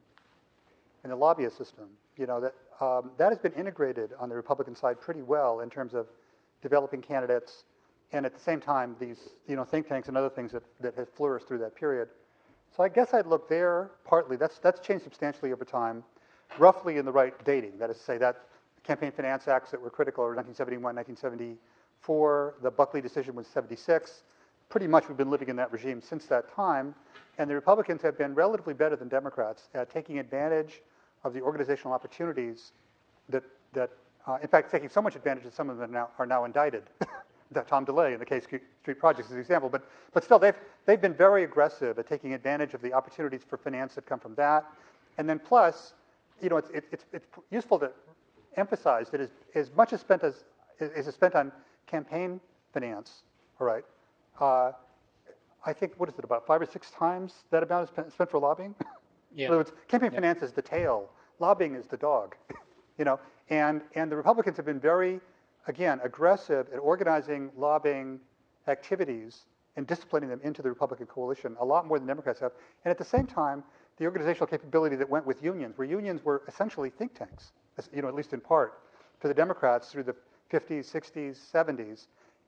and 1.07 1.13
the 1.13 1.17
lobbyist 1.17 1.57
system, 1.57 1.85
you 2.17 2.27
know, 2.27 2.41
that, 2.41 2.55
um, 2.85 3.13
that 3.17 3.29
has 3.29 3.39
been 3.39 3.53
integrated 3.53 4.11
on 4.19 4.29
the 4.29 4.35
Republican 4.35 4.75
side 4.75 5.01
pretty 5.01 5.23
well 5.23 5.61
in 5.61 5.71
terms 5.71 5.95
of 5.95 6.09
developing 6.63 7.01
candidates, 7.01 7.63
and 8.11 8.27
at 8.27 8.35
the 8.35 8.41
same 8.41 8.61
time, 8.61 8.97
these, 8.99 9.29
you 9.47 9.55
know, 9.55 9.63
think 9.63 9.87
tanks 9.89 10.09
and 10.09 10.17
other 10.17 10.29
things 10.29 10.51
that, 10.51 10.65
that 10.81 10.97
have 10.97 11.09
flourished 11.11 11.47
through 11.47 11.59
that 11.59 11.77
period. 11.77 12.09
So 12.77 12.83
I 12.83 12.89
guess 12.89 13.15
I'd 13.15 13.27
look 13.27 13.49
there 13.49 13.93
partly. 14.05 14.37
That's, 14.37 14.59
that's 14.59 14.81
changed 14.81 15.05
substantially 15.05 15.53
over 15.53 15.65
time, 15.65 16.03
roughly 16.59 16.97
in 16.97 17.05
the 17.05 17.13
right 17.13 17.33
dating. 17.45 17.79
That 17.79 17.89
is 17.89 17.99
to 17.99 18.03
say 18.03 18.19
that 18.19 18.41
campaign 18.83 19.13
finance 19.13 19.47
acts 19.47 19.71
that 19.71 19.81
were 19.81 19.91
critical 19.91 20.25
are 20.25 20.35
1971, 20.35 20.97
1974. 20.97 22.55
The 22.63 22.71
Buckley 22.73 23.01
decision 23.01 23.37
was 23.37 23.47
76. 23.47 24.25
Pretty 24.71 24.89
much 24.89 25.07
we've 25.07 25.17
been 25.17 25.31
living 25.31 25.51
in 25.51 25.57
that 25.57 25.71
regime 25.71 26.03
since 26.03 26.27
that 26.27 26.53
time. 26.53 26.97
And 27.39 27.49
the 27.49 27.55
Republicans 27.55 28.03
have 28.03 28.19
been 28.19 28.35
relatively 28.35 28.75
better 28.75 28.97
than 28.97 29.07
Democrats 29.07 29.69
at 29.73 29.89
taking 29.89 30.19
advantage 30.19 30.83
of 31.27 31.35
the 31.35 31.41
organizational 31.41 31.93
opportunities 31.93 32.73
that, 33.29 33.43
that 33.73 33.91
uh, 34.27 34.39
in 34.43 34.49
fact, 34.49 34.71
taking 34.71 34.89
so 34.89 35.03
much 35.03 35.17
advantage 35.17 35.45
that 35.45 35.55
some 35.55 35.69
of 35.69 35.79
them 35.79 35.93
now, 35.93 36.09
are 36.19 36.27
now 36.27 36.45
indicted. 36.45 36.85
that 37.53 37.69
Tom 37.69 37.85
DeLay 37.85 38.15
in 38.15 38.19
the 38.19 38.27
K 38.27 38.41
Street 38.41 38.99
Projects 38.99 39.29
is 39.29 39.35
an 39.35 39.41
example. 39.41 39.69
But, 39.69 39.89
but 40.13 40.25
still, 40.25 40.39
they've, 40.39 40.57
they've 40.85 41.01
been 41.01 41.15
very 41.15 41.45
aggressive 41.45 41.99
at 41.99 42.09
taking 42.09 42.35
advantage 42.35 42.75
of 42.75 42.83
the 42.83 42.93
opportunities 42.93 43.43
for 43.49 43.57
finance 43.57 43.95
that 43.95 44.07
come 44.07 44.19
from 44.19 44.35
that. 44.35 44.65
And 45.19 45.29
then 45.29 45.39
plus, 45.39 45.95
you 46.43 46.49
know, 46.49 46.57
it's, 46.57 46.71
it, 46.71 46.85
it's, 46.91 47.05
it's 47.13 47.27
useful 47.51 47.79
to 47.79 47.93
emphasize 48.57 49.11
that 49.11 49.21
as, 49.21 49.31
as 49.55 49.71
much 49.77 49.93
as 49.93 50.01
spent 50.01 50.25
as 50.25 50.45
is 50.81 51.07
spent 51.15 51.35
on 51.35 51.53
campaign 51.87 52.41
finance, 52.73 53.23
all 53.61 53.67
right, 53.67 53.85
uh, 54.41 54.73
I 55.65 55.73
think, 55.73 55.95
what 55.97 56.09
is 56.09 56.19
it, 56.19 56.25
about 56.25 56.47
five 56.47 56.61
or 56.61 56.67
six 56.67 56.91
times 56.91 57.45
that 57.51 57.63
amount 57.63 57.85
is 57.85 57.89
spent, 57.91 58.13
spent 58.13 58.31
for 58.31 58.39
lobbying? 58.39 58.75
Yeah. 59.35 59.47
In 59.47 59.51
other 59.51 59.59
words, 59.59 59.73
campaign 59.89 60.11
finance 60.11 60.43
is 60.43 60.53
the 60.53 60.63
tail, 60.63 61.11
lobbying 61.39 61.75
is 61.75 61.87
the 61.87 61.97
dog, 61.97 62.37
you 62.99 63.05
know, 63.05 63.19
and, 63.51 63.83
and 63.95 64.11
the 64.11 64.17
Republicans 64.17 64.57
have 64.57 64.67
been 64.67 64.81
very, 64.81 65.21
again, 65.67 66.01
aggressive 66.03 66.67
at 66.73 66.79
organizing 66.79 67.51
lobbying 67.57 68.21
activities 68.69 69.47
and 69.77 69.87
disciplining 69.87 70.29
them 70.29 70.41
into 70.43 70.63
the 70.63 70.69
Republican 70.69 71.07
coalition, 71.07 71.57
a 71.61 71.65
lot 71.65 71.87
more 71.87 71.99
than 71.99 72.09
Democrats 72.09 72.41
have. 72.41 72.53
And 72.85 72.91
at 72.91 72.99
the 72.99 73.05
same 73.05 73.27
time, 73.27 73.63
the 73.99 74.05
organizational 74.05 74.47
capability 74.47 74.97
that 74.97 75.09
went 75.09 75.27
with 75.27 75.43
unions, 75.43 75.77
where 75.77 75.87
unions 75.87 76.25
were 76.25 76.43
essentially 76.49 76.91
think 76.91 77.15
tanks, 77.15 77.53
you 77.93 78.03
know, 78.03 78.09
at 78.09 78.15
least 78.15 78.33
in 78.33 78.41
part, 78.41 78.81
for 79.21 79.29
the 79.29 79.35
Democrats 79.35 79.91
through 79.91 80.05
the 80.05 80.15
50s, 80.51 80.91
60s, 80.91 81.39
70s. 81.53 82.07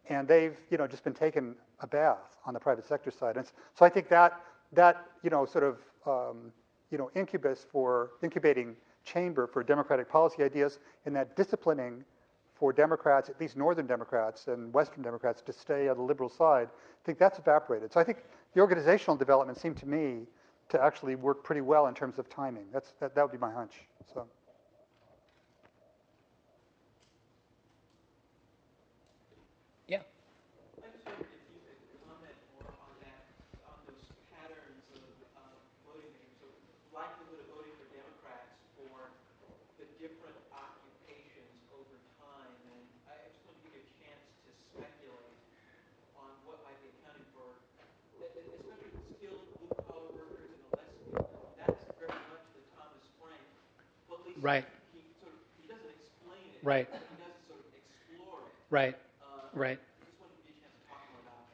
and 0.09 0.27
they've 0.27 0.57
you 0.71 0.79
know 0.79 0.87
just 0.87 1.05
been 1.05 1.15
taken 1.15 1.55
a 1.81 1.87
bath 1.87 2.37
on 2.47 2.55
the 2.55 2.61
private 2.61 2.87
sector 2.87 3.11
side. 3.11 3.37
And 3.37 3.47
so 3.75 3.85
I 3.85 3.89
think 3.89 4.09
that 4.09 4.41
that 4.73 5.07
you 5.23 5.31
know 5.31 5.45
sort 5.45 5.65
of 5.65 5.79
um, 6.07 6.53
you 6.91 6.99
know 6.99 7.11
incubus 7.15 7.67
for 7.71 8.11
incubating 8.23 8.77
chamber 9.05 9.47
for 9.47 9.63
democratic 9.63 10.09
policy 10.09 10.43
ideas, 10.43 10.79
and 11.07 11.15
that 11.17 11.37
disciplining 11.37 12.05
for 12.55 12.73
Democrats, 12.73 13.29
at 13.29 13.41
least 13.41 13.57
Northern 13.57 13.87
Democrats 13.87 14.49
and 14.49 14.73
Western 14.75 15.03
Democrats, 15.03 15.41
to 15.43 15.53
stay 15.53 15.89
on 15.89 15.97
the 15.97 16.03
liberal 16.03 16.29
side, 16.29 16.69
I 16.69 17.07
think 17.07 17.17
that's 17.19 17.39
evaporated. 17.39 17.93
So 17.93 18.01
I 18.01 18.05
think 18.05 18.19
the 18.53 18.61
organizational 18.61 19.17
development 19.17 19.59
seemed 19.59 19.77
to 19.79 19.87
me 19.87 20.27
to 20.71 20.83
actually 20.83 21.15
work 21.15 21.45
pretty 21.45 21.61
well 21.63 21.87
in 21.87 21.95
terms 21.95 22.19
of 22.19 22.29
timing. 22.29 22.65
That's 22.73 22.93
that, 23.01 23.15
that 23.15 23.23
would 23.23 23.33
be 23.33 23.39
my 23.39 23.53
hunch. 23.53 23.75
So. 24.13 24.27
Yeah. 29.87 30.05
I 30.85 30.93
just 30.93 31.01
wondered 31.09 31.25
if 31.25 31.41
you 31.49 31.61
could 31.65 31.81
comment 32.05 32.37
more 32.61 32.69
on 32.77 32.93
that, 33.01 33.25
on 33.65 33.79
those 33.89 34.05
patterns 34.29 34.85
of 34.93 35.01
um, 35.41 35.57
voting, 35.89 36.13
so 36.37 36.45
likelihood 36.93 37.41
of 37.41 37.49
voting 37.49 37.73
for 37.81 37.89
Democrats 37.89 38.53
for 38.77 39.09
the 39.81 39.89
different 39.97 40.37
occupations 40.53 41.57
over 41.73 41.97
time. 42.21 42.53
And 42.69 42.85
I 43.09 43.17
just 43.33 43.41
want 43.49 43.57
to 43.57 43.63
give 43.65 43.81
you 43.81 43.85
a 43.89 43.93
chance 43.97 44.21
to 44.45 44.51
speculate 44.77 45.41
on 46.21 46.29
what 46.45 46.61
might 46.69 46.77
be 46.85 46.93
accounting 47.01 47.25
for, 47.33 47.49
e- 48.21 48.29
e- 48.29 48.53
especially 48.61 48.93
the 48.93 49.01
skilled 49.17 49.41
blue-collar 49.57 50.13
workers 50.21 50.53
and 50.53 50.61
the 50.69 50.71
less 50.77 50.93
skilled. 51.01 51.33
That's 51.57 51.81
very 51.97 52.13
much 52.29 52.45
the 52.53 52.61
Thomas 52.77 53.09
Frank, 53.17 53.41
well, 54.05 54.21
at 54.21 54.28
least 54.28 54.28
Right. 54.41 54.65
he 54.95 55.01
sort 55.21 55.33
of, 55.33 55.39
he 55.61 55.69
doesn't 55.69 55.91
explain 55.91 56.43
it. 56.55 56.61
Right. 56.63 56.87
He 56.87 56.99
does 57.23 57.35
sort 57.47 57.61
of 57.61 57.67
explore 57.75 58.41
it. 58.47 58.55
Right. 58.71 58.95
Uh, 59.23 59.59
Right. 59.59 59.79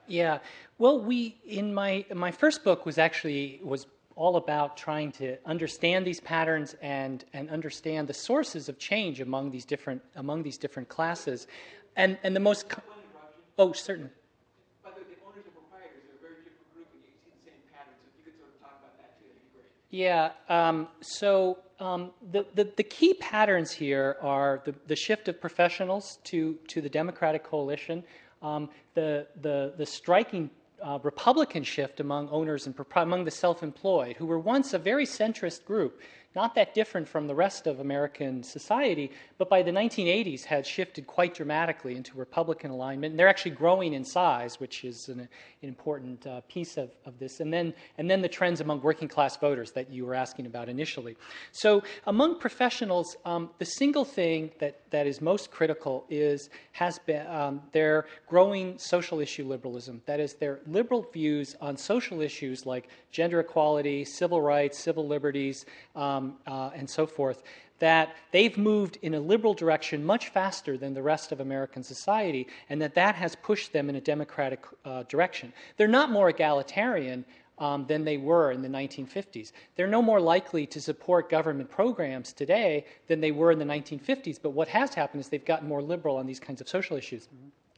Yeah. 0.06 0.38
Well, 0.78 1.00
we 1.00 1.36
in 1.46 1.72
my 1.72 2.04
my 2.14 2.30
first 2.30 2.62
book 2.64 2.84
was 2.84 2.98
actually 2.98 3.60
was 3.62 3.86
all 4.16 4.36
about 4.36 4.76
trying 4.76 5.10
to 5.12 5.36
understand 5.46 6.06
these 6.06 6.20
patterns 6.20 6.76
and 6.82 7.24
and 7.32 7.48
understand 7.50 8.06
the 8.08 8.14
sources 8.14 8.68
of 8.68 8.78
change 8.78 9.20
among 9.20 9.50
these 9.50 9.64
different 9.64 10.02
among 10.16 10.42
these 10.42 10.58
different 10.58 10.88
classes, 10.88 11.46
and 11.96 12.18
and 12.22 12.36
the 12.36 12.40
most. 12.40 12.66
Oh, 13.56 13.72
certainly. 13.72 14.10
By 14.82 14.90
the 14.90 14.96
way, 14.96 15.02
the 15.08 15.22
owners 15.24 15.44
and 15.46 15.54
proprietors 15.54 16.02
are 16.10 16.18
a 16.18 16.20
very 16.20 16.42
different 16.42 16.68
group, 16.74 16.88
and 16.92 17.00
you 17.06 17.14
see 17.22 17.30
the 17.30 17.50
same 17.50 17.62
patterns. 17.72 17.96
So 18.02 18.10
if 18.10 18.18
you 18.18 18.24
could 18.28 18.36
sort 18.36 18.50
of 18.50 18.60
talk 18.60 18.76
about 18.82 18.98
that 18.98 19.14
too, 19.16 19.30
that'd 19.30 19.40
be 19.40 19.56
great. 19.56 19.70
Yeah. 19.94 20.32
Um, 20.48 20.88
so 21.02 21.58
um, 21.78 22.10
the, 22.32 22.44
the 22.56 22.64
the 22.76 22.82
key 22.82 23.14
patterns 23.14 23.70
here 23.70 24.16
are 24.20 24.60
the, 24.64 24.74
the 24.88 24.96
shift 24.96 25.28
of 25.28 25.40
professionals 25.40 26.18
to 26.24 26.58
to 26.66 26.80
the 26.80 26.88
Democratic 26.88 27.44
coalition, 27.44 28.02
um, 28.42 28.70
the 28.94 29.28
the 29.40 29.72
the 29.78 29.86
striking. 29.86 30.50
Uh, 30.82 30.98
Republican 31.02 31.62
shift 31.62 32.00
among 32.00 32.28
owners 32.28 32.66
and 32.66 32.74
among 32.96 33.24
the 33.24 33.30
self-employed, 33.30 34.16
who 34.16 34.26
were 34.26 34.40
once 34.40 34.74
a 34.74 34.78
very 34.78 35.06
centrist 35.06 35.64
group, 35.64 36.02
not 36.34 36.54
that 36.56 36.74
different 36.74 37.08
from 37.08 37.26
the 37.26 37.34
rest 37.34 37.66
of 37.66 37.80
American 37.80 38.42
society, 38.42 39.10
but 39.38 39.48
by 39.48 39.62
the 39.62 39.70
1980s 39.70 40.44
had 40.44 40.66
shifted 40.66 41.06
quite 41.06 41.34
dramatically 41.34 41.96
into 41.96 42.16
Republican 42.16 42.70
alignment. 42.70 43.12
And 43.12 43.18
they're 43.18 43.28
actually 43.28 43.52
growing 43.52 43.94
in 43.94 44.04
size, 44.04 44.58
which 44.58 44.84
is 44.84 45.08
an, 45.08 45.20
an 45.20 45.28
important 45.62 46.26
uh, 46.26 46.40
piece 46.48 46.76
of, 46.76 46.90
of 47.04 47.18
this. 47.18 47.40
And 47.40 47.52
then, 47.52 47.72
and 47.98 48.10
then 48.10 48.20
the 48.20 48.28
trends 48.28 48.60
among 48.60 48.80
working 48.82 49.08
class 49.08 49.36
voters 49.36 49.70
that 49.72 49.90
you 49.90 50.06
were 50.06 50.14
asking 50.14 50.46
about 50.46 50.68
initially. 50.68 51.16
So, 51.52 51.82
among 52.06 52.38
professionals, 52.40 53.16
um, 53.24 53.50
the 53.58 53.64
single 53.64 54.04
thing 54.04 54.50
that, 54.58 54.80
that 54.90 55.06
is 55.06 55.20
most 55.20 55.50
critical 55.50 56.04
is 56.08 56.50
has 56.72 56.98
been 56.98 57.26
um, 57.28 57.62
their 57.72 58.06
growing 58.28 58.78
social 58.78 59.20
issue 59.20 59.46
liberalism. 59.46 60.02
That 60.06 60.20
is, 60.20 60.34
their 60.34 60.60
liberal 60.66 61.06
views 61.12 61.54
on 61.60 61.76
social 61.76 62.20
issues 62.20 62.66
like 62.66 62.88
gender 63.10 63.40
equality, 63.40 64.04
civil 64.04 64.42
rights, 64.42 64.78
civil 64.78 65.06
liberties, 65.06 65.66
um, 65.94 66.23
uh, 66.46 66.70
and 66.74 66.88
so 66.88 67.06
forth 67.06 67.42
that 67.78 68.16
they've 68.30 68.56
moved 68.56 68.98
in 69.02 69.14
a 69.14 69.20
liberal 69.20 69.54
direction 69.54 70.04
much 70.04 70.28
faster 70.28 70.76
than 70.78 70.94
the 70.94 71.02
rest 71.02 71.32
of 71.32 71.40
American 71.40 71.82
society, 71.82 72.46
and 72.70 72.80
that 72.80 72.94
that 72.94 73.14
has 73.14 73.34
pushed 73.36 73.72
them 73.72 73.88
in 73.90 73.96
a 73.96 74.00
democratic 74.00 74.64
uh, 74.84 75.02
direction. 75.04 75.52
They're 75.76 75.88
not 75.88 76.10
more 76.10 76.28
egalitarian. 76.28 77.24
Um, 77.56 77.86
than 77.86 78.04
they 78.04 78.16
were 78.16 78.50
in 78.50 78.62
the 78.62 78.68
1950s. 78.68 79.52
They're 79.76 79.86
no 79.86 80.02
more 80.02 80.20
likely 80.20 80.66
to 80.66 80.80
support 80.80 81.30
government 81.30 81.70
programs 81.70 82.32
today 82.32 82.84
than 83.06 83.20
they 83.20 83.30
were 83.30 83.52
in 83.52 83.60
the 83.60 83.64
1950s. 83.64 84.40
But 84.42 84.50
what 84.50 84.66
has 84.66 84.92
happened 84.92 85.20
is 85.20 85.28
they've 85.28 85.44
gotten 85.44 85.68
more 85.68 85.80
liberal 85.80 86.16
on 86.16 86.26
these 86.26 86.40
kinds 86.40 86.60
of 86.60 86.68
social 86.68 86.96
issues. 86.96 87.28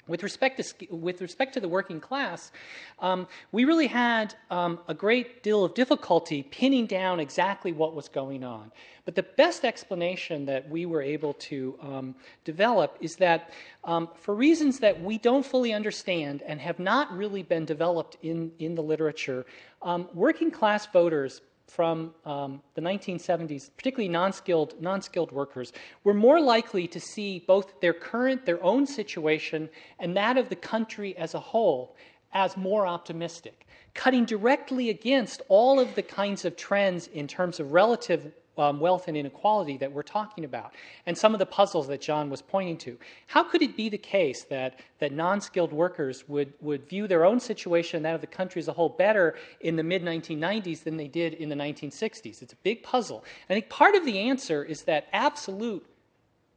With 0.09 0.23
respect 0.23 0.63
to 0.63 0.87
with 0.95 1.21
respect 1.21 1.55
to 1.55 1.61
the 1.61 1.69
working 1.69 2.01
class, 2.01 2.53
um, 3.01 3.27
we 3.51 3.65
really 3.65 3.89
had 3.89 4.35
um, 4.51 4.79
a 4.87 4.95
great 4.95 5.43
deal 5.43 5.65
of 5.65 5.75
difficulty 5.75 6.45
pinning 6.45 6.87
down 6.87 7.19
exactly 7.19 7.73
what 7.73 7.95
was 7.95 8.09
going 8.09 8.45
on. 8.45 8.71
But 9.05 9.17
the 9.17 9.25
best 9.25 9.65
explanation 9.65 10.47
that 10.47 10.69
we 10.69 10.87
were 10.87 11.03
able 11.03 11.35
to 11.35 11.79
um, 11.83 12.15
develop 12.45 12.97
is 13.01 13.17
that 13.17 13.51
um, 13.83 14.09
for 14.15 14.35
reasons 14.35 14.79
that 14.81 15.01
we 15.01 15.19
don't 15.19 15.45
fully 15.45 15.73
understand 15.73 16.43
and 16.43 16.61
have 16.61 16.79
not 16.79 17.17
really 17.17 17.43
been 17.43 17.65
developed 17.65 18.17
in 18.23 18.53
in 18.61 18.77
the 18.77 18.83
literature, 18.83 19.45
um, 19.83 20.09
working 20.15 20.53
class 20.53 20.87
voters 20.87 21.41
from 21.69 22.15
um, 22.25 22.63
the 22.75 22.81
1970s, 22.81 23.71
particularly 23.77 24.09
non-skilled, 24.09 24.81
non-skilled 24.81 25.33
workers, 25.33 25.73
were 26.05 26.15
more 26.15 26.41
likely 26.41 26.87
to 26.89 27.01
see 27.01 27.45
both 27.47 27.81
their 27.81 27.93
current, 27.93 28.47
their 28.47 28.63
own 28.63 28.87
situation, 28.87 29.69
and 29.99 30.17
that 30.17 30.37
of 30.37 30.49
the 30.49 30.57
country 30.57 31.17
as 31.17 31.35
a 31.35 31.41
whole 31.41 31.97
as 32.33 32.57
more 32.57 32.87
optimistic, 32.87 33.67
cutting 33.95 34.25
directly 34.25 34.91
against 34.91 35.43
all 35.49 35.81
of 35.81 35.95
the 35.95 36.03
kinds 36.03 36.45
of 36.45 36.57
trends 36.57 37.07
in 37.09 37.27
terms 37.27 37.61
of 37.61 37.73
relative 37.73 38.33
um, 38.59 38.81
wealth 38.81 39.09
and 39.09 39.17
inequality 39.17 39.77
that 39.79 39.93
we're 39.93 40.03
talking 40.03 40.45
about, 40.45 40.73
and 41.07 41.17
some 41.17 41.35
of 41.35 41.39
the 41.39 41.47
puzzles 41.47 41.89
that 41.89 42.01
John 42.01 42.31
was 42.31 42.43
pointing 42.43 42.79
to. 42.79 42.99
How 43.27 43.43
could 43.43 43.63
it 43.63 43.77
be 43.77 43.89
the 43.89 43.99
case 43.99 44.45
that, 44.45 44.81
that 44.99 45.13
non 45.13 45.41
skilled 45.41 45.73
workers 45.73 46.25
would, 46.29 46.53
would 46.61 46.89
view 46.89 47.07
their 47.07 47.25
own 47.25 47.41
situation 47.41 47.99
and 47.99 48.05
that 48.05 48.15
of 48.15 48.21
the 48.21 48.27
country 48.27 48.61
as 48.61 48.69
a 48.69 48.73
whole 48.73 48.89
better 48.89 49.37
in 49.61 49.77
the 49.77 49.83
mid 49.83 50.03
1990s 50.03 50.85
than 50.85 50.97
they 50.97 51.09
did 51.09 51.35
in 51.35 51.49
the 51.49 51.57
1960s? 51.57 52.43
It's 52.43 52.53
a 52.53 52.63
big 52.63 52.83
puzzle. 52.83 53.25
I 53.49 53.55
think 53.55 53.69
part 53.69 53.95
of 53.95 54.05
the 54.05 54.19
answer 54.19 54.65
is 54.65 54.83
that 54.83 55.07
absolute 55.13 55.87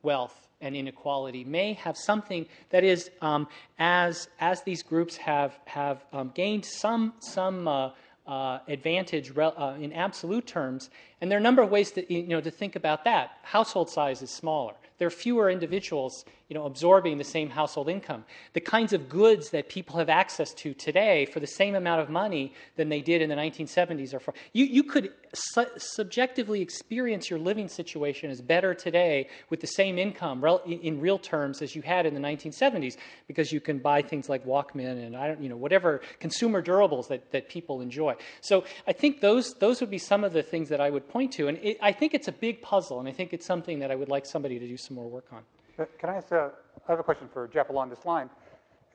wealth 0.01 0.47
and 0.61 0.75
inequality 0.75 1.43
may 1.43 1.73
have 1.73 1.97
something 1.97 2.45
that 2.69 2.83
is 2.83 3.09
um, 3.21 3.47
as 3.77 4.27
as 4.39 4.61
these 4.63 4.83
groups 4.83 5.15
have 5.17 5.57
have 5.65 6.03
um, 6.11 6.31
gained 6.33 6.65
some 6.65 7.13
some 7.19 7.67
uh, 7.67 7.91
uh, 8.29 8.59
advantage 8.67 9.35
uh, 9.35 9.75
in 9.81 9.91
absolute 9.91 10.45
terms, 10.45 10.91
and 11.19 11.31
there 11.31 11.37
are 11.37 11.41
a 11.41 11.43
number 11.43 11.63
of 11.63 11.71
ways 11.71 11.89
to 11.91 12.13
you 12.13 12.27
know 12.27 12.39
to 12.39 12.51
think 12.51 12.75
about 12.75 13.03
that. 13.03 13.31
Household 13.41 13.89
size 13.89 14.21
is 14.21 14.29
smaller. 14.29 14.75
There 14.99 15.07
are 15.07 15.11
fewer 15.11 15.49
individuals 15.49 16.25
you 16.49 16.55
know 16.55 16.65
absorbing 16.65 17.19
the 17.19 17.23
same 17.23 17.49
household 17.49 17.87
income. 17.87 18.25
The 18.53 18.59
kinds 18.59 18.91
of 18.91 19.07
goods 19.07 19.51
that 19.51 19.69
people 19.69 19.97
have 19.99 20.09
access 20.09 20.51
to 20.55 20.73
today 20.73 21.25
for 21.27 21.39
the 21.39 21.47
same 21.47 21.75
amount 21.75 22.01
of 22.01 22.09
money 22.09 22.53
than 22.75 22.89
they 22.89 23.01
did 23.01 23.21
in 23.21 23.29
the 23.29 23.35
1970s 23.35 24.15
are 24.15 24.19
for 24.19 24.33
you. 24.51 24.65
You 24.65 24.83
could 24.83 25.13
su- 25.33 25.67
subjectively 25.77 26.61
experience 26.61 27.29
your 27.29 27.37
living 27.37 27.67
situation 27.67 28.31
as 28.31 28.41
better 28.41 28.73
today 28.73 29.29
with 29.51 29.61
the 29.61 29.67
same 29.67 29.99
income 29.99 30.43
rel- 30.43 30.63
in, 30.65 30.79
in 30.79 30.99
real 30.99 31.19
terms 31.19 31.61
as 31.61 31.75
you 31.75 31.83
had 31.83 32.07
in 32.07 32.15
the 32.15 32.19
1970s 32.19 32.97
because 33.27 33.51
you 33.51 33.61
can 33.61 33.77
buy 33.77 34.01
things 34.01 34.27
like 34.27 34.43
Walkman 34.43 35.05
and 35.05 35.15
I 35.15 35.27
don't 35.27 35.41
you 35.41 35.49
know 35.49 35.57
whatever 35.57 36.01
consumer 36.19 36.63
durables 36.63 37.09
that, 37.09 37.31
that 37.31 37.47
people 37.47 37.81
enjoy. 37.81 38.15
So 38.41 38.65
I 38.87 38.93
think 38.93 39.21
those 39.21 39.53
those 39.59 39.81
would 39.81 39.91
be 39.91 39.99
some 39.99 40.23
of 40.23 40.33
the 40.33 40.41
things 40.41 40.69
that 40.69 40.81
I 40.81 40.89
would 40.89 41.07
point 41.07 41.33
to, 41.33 41.47
and 41.47 41.59
it, 41.59 41.77
I 41.79 41.91
think 41.91 42.15
it's 42.15 42.27
a 42.27 42.31
big 42.31 42.63
puzzle, 42.63 42.99
and 42.99 43.07
I 43.07 43.11
think 43.11 43.33
it's 43.33 43.45
something 43.45 43.79
that 43.79 43.91
I 43.91 43.95
would 43.95 44.09
like 44.09 44.25
somebody 44.25 44.57
to 44.57 44.67
do 44.67 44.77
some 44.77 44.95
more 44.95 45.07
work 45.07 45.27
on. 45.31 45.43
Uh, 45.79 45.85
Can 45.97 46.09
I 46.09 46.15
ask, 46.15 46.31
uh, 46.31 46.49
I 46.87 46.91
have 46.91 46.99
a 46.99 47.03
question 47.03 47.29
for 47.31 47.47
Jeff 47.47 47.69
along 47.69 47.89
this 47.89 48.03
line. 48.05 48.29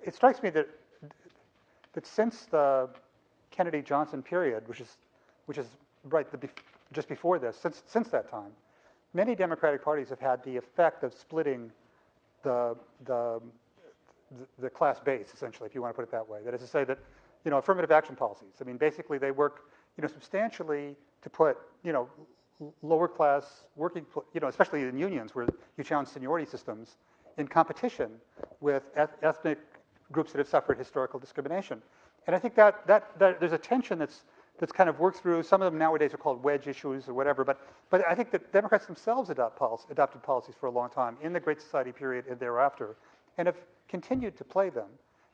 It 0.03 0.15
strikes 0.15 0.43
me 0.43 0.51
that, 0.51 0.69
that 1.95 2.07
since 2.07 2.45
the 2.51 2.91
Kennedy 3.51 3.81
Johnson 3.81 4.23
period, 4.23 4.69
which 4.69 4.81
is, 4.81 4.99
which 5.47 5.57
is 5.57 5.67
right 6.05 6.31
the, 6.31 6.49
just 6.93 7.09
before 7.09 7.39
this, 7.39 7.57
since, 7.57 7.83
since 7.87 8.09
that 8.09 8.31
time, 8.31 8.51
many 9.15 9.35
Democratic 9.35 9.83
parties 9.83 10.11
have 10.11 10.21
had 10.21 10.45
the 10.45 10.57
effect 10.57 11.05
of 11.05 11.15
splitting 11.15 11.71
the, 12.43 12.77
the, 13.07 13.41
the 14.59 14.69
class 14.69 15.01
base, 15.01 15.29
essentially, 15.33 15.67
if 15.67 15.75
you 15.75 15.81
want 15.81 15.95
to 15.95 15.97
put 15.97 16.07
it 16.07 16.11
that 16.11 16.29
way. 16.29 16.41
That 16.45 16.53
is 16.53 16.61
to 16.61 16.67
say 16.67 16.85
that, 16.85 16.99
you 17.45 17.51
know, 17.51 17.59
affirmative 17.59 17.93
action 17.93 18.15
policies. 18.15 18.57
I 18.61 18.65
mean, 18.65 18.77
basically, 18.77 19.17
they 19.17 19.31
work, 19.31 19.71
you 19.97 20.03
know, 20.03 20.09
substantially 20.09 20.97
to 21.23 21.31
put, 21.31 21.57
you 21.83 21.93
know, 21.93 22.09
lower 22.83 23.09
class 23.09 23.65
working, 23.77 24.07
you 24.33 24.41
know, 24.41 24.49
especially 24.49 24.83
in 24.83 24.99
unions 24.99 25.35
where 25.35 25.47
you 25.77 25.85
challenge 25.85 26.09
seniority 26.09 26.47
systems, 26.47 26.97
in 27.37 27.49
competition 27.49 28.11
with 28.61 28.85
eth- 28.97 29.17
ethnic 29.23 29.59
groups 30.13 30.33
that 30.33 30.39
have 30.39 30.49
suffered 30.49 30.79
historical 30.79 31.19
discrimination. 31.19 31.83
And 32.27 32.37
I 32.37 32.39
think 32.39 32.55
that, 32.55 32.87
that, 32.87 33.19
that 33.19 33.41
there's 33.41 33.53
a 33.53 33.59
tension 33.59 33.99
that's, 33.99 34.23
that's 34.59 34.73
kind 34.73 34.89
of 34.89 35.01
worked 35.01 35.19
through. 35.19 35.43
Some 35.43 35.63
of 35.63 35.73
them 35.73 35.79
nowadays 35.79 36.15
are 36.15 36.17
called 36.17 36.43
wedge 36.45 36.69
issues 36.69 37.09
or 37.09 37.15
whatever. 37.15 37.45
But, 37.45 37.61
but 37.91 38.03
I 38.09 38.15
think 38.15 38.31
that 38.31 38.53
Democrats 38.53 38.87
themselves 38.87 39.31
adopt 39.31 39.59
policy, 39.59 39.87
adopted 39.91 40.23
policies 40.23 40.55
for 40.59 40.67
a 40.67 40.71
long 40.71 40.91
time 40.91 41.17
in 41.23 41.33
the 41.33 41.41
Great 41.41 41.61
Society 41.61 41.93
period 41.93 42.27
and 42.31 42.39
thereafter, 42.39 42.97
and 43.37 43.47
have 43.47 43.57
continued 43.89 44.37
to 44.37 44.45
play 44.45 44.71
them. 44.71 44.89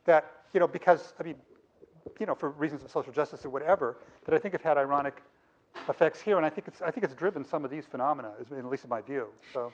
that, 0.05 0.31
you 0.53 0.59
know, 0.59 0.67
because, 0.67 1.13
I 1.19 1.23
mean, 1.23 1.35
you 2.19 2.25
know, 2.25 2.35
for 2.35 2.49
reasons 2.51 2.83
of 2.83 2.91
social 2.91 3.13
justice 3.13 3.45
or 3.45 3.49
whatever, 3.49 3.97
that 4.25 4.33
I 4.33 4.37
think 4.37 4.53
have 4.53 4.61
had 4.61 4.77
ironic 4.77 5.21
effects 5.87 6.21
here, 6.21 6.37
and 6.37 6.45
I 6.45 6.49
think 6.49 6.67
it's, 6.67 6.81
I 6.81 6.91
think 6.91 7.03
it's 7.03 7.15
driven 7.15 7.43
some 7.43 7.65
of 7.65 7.71
these 7.71 7.85
phenomena, 7.85 8.31
at 8.39 8.65
least 8.65 8.83
in 8.83 8.89
my 8.89 9.01
view, 9.01 9.27
so. 9.53 9.71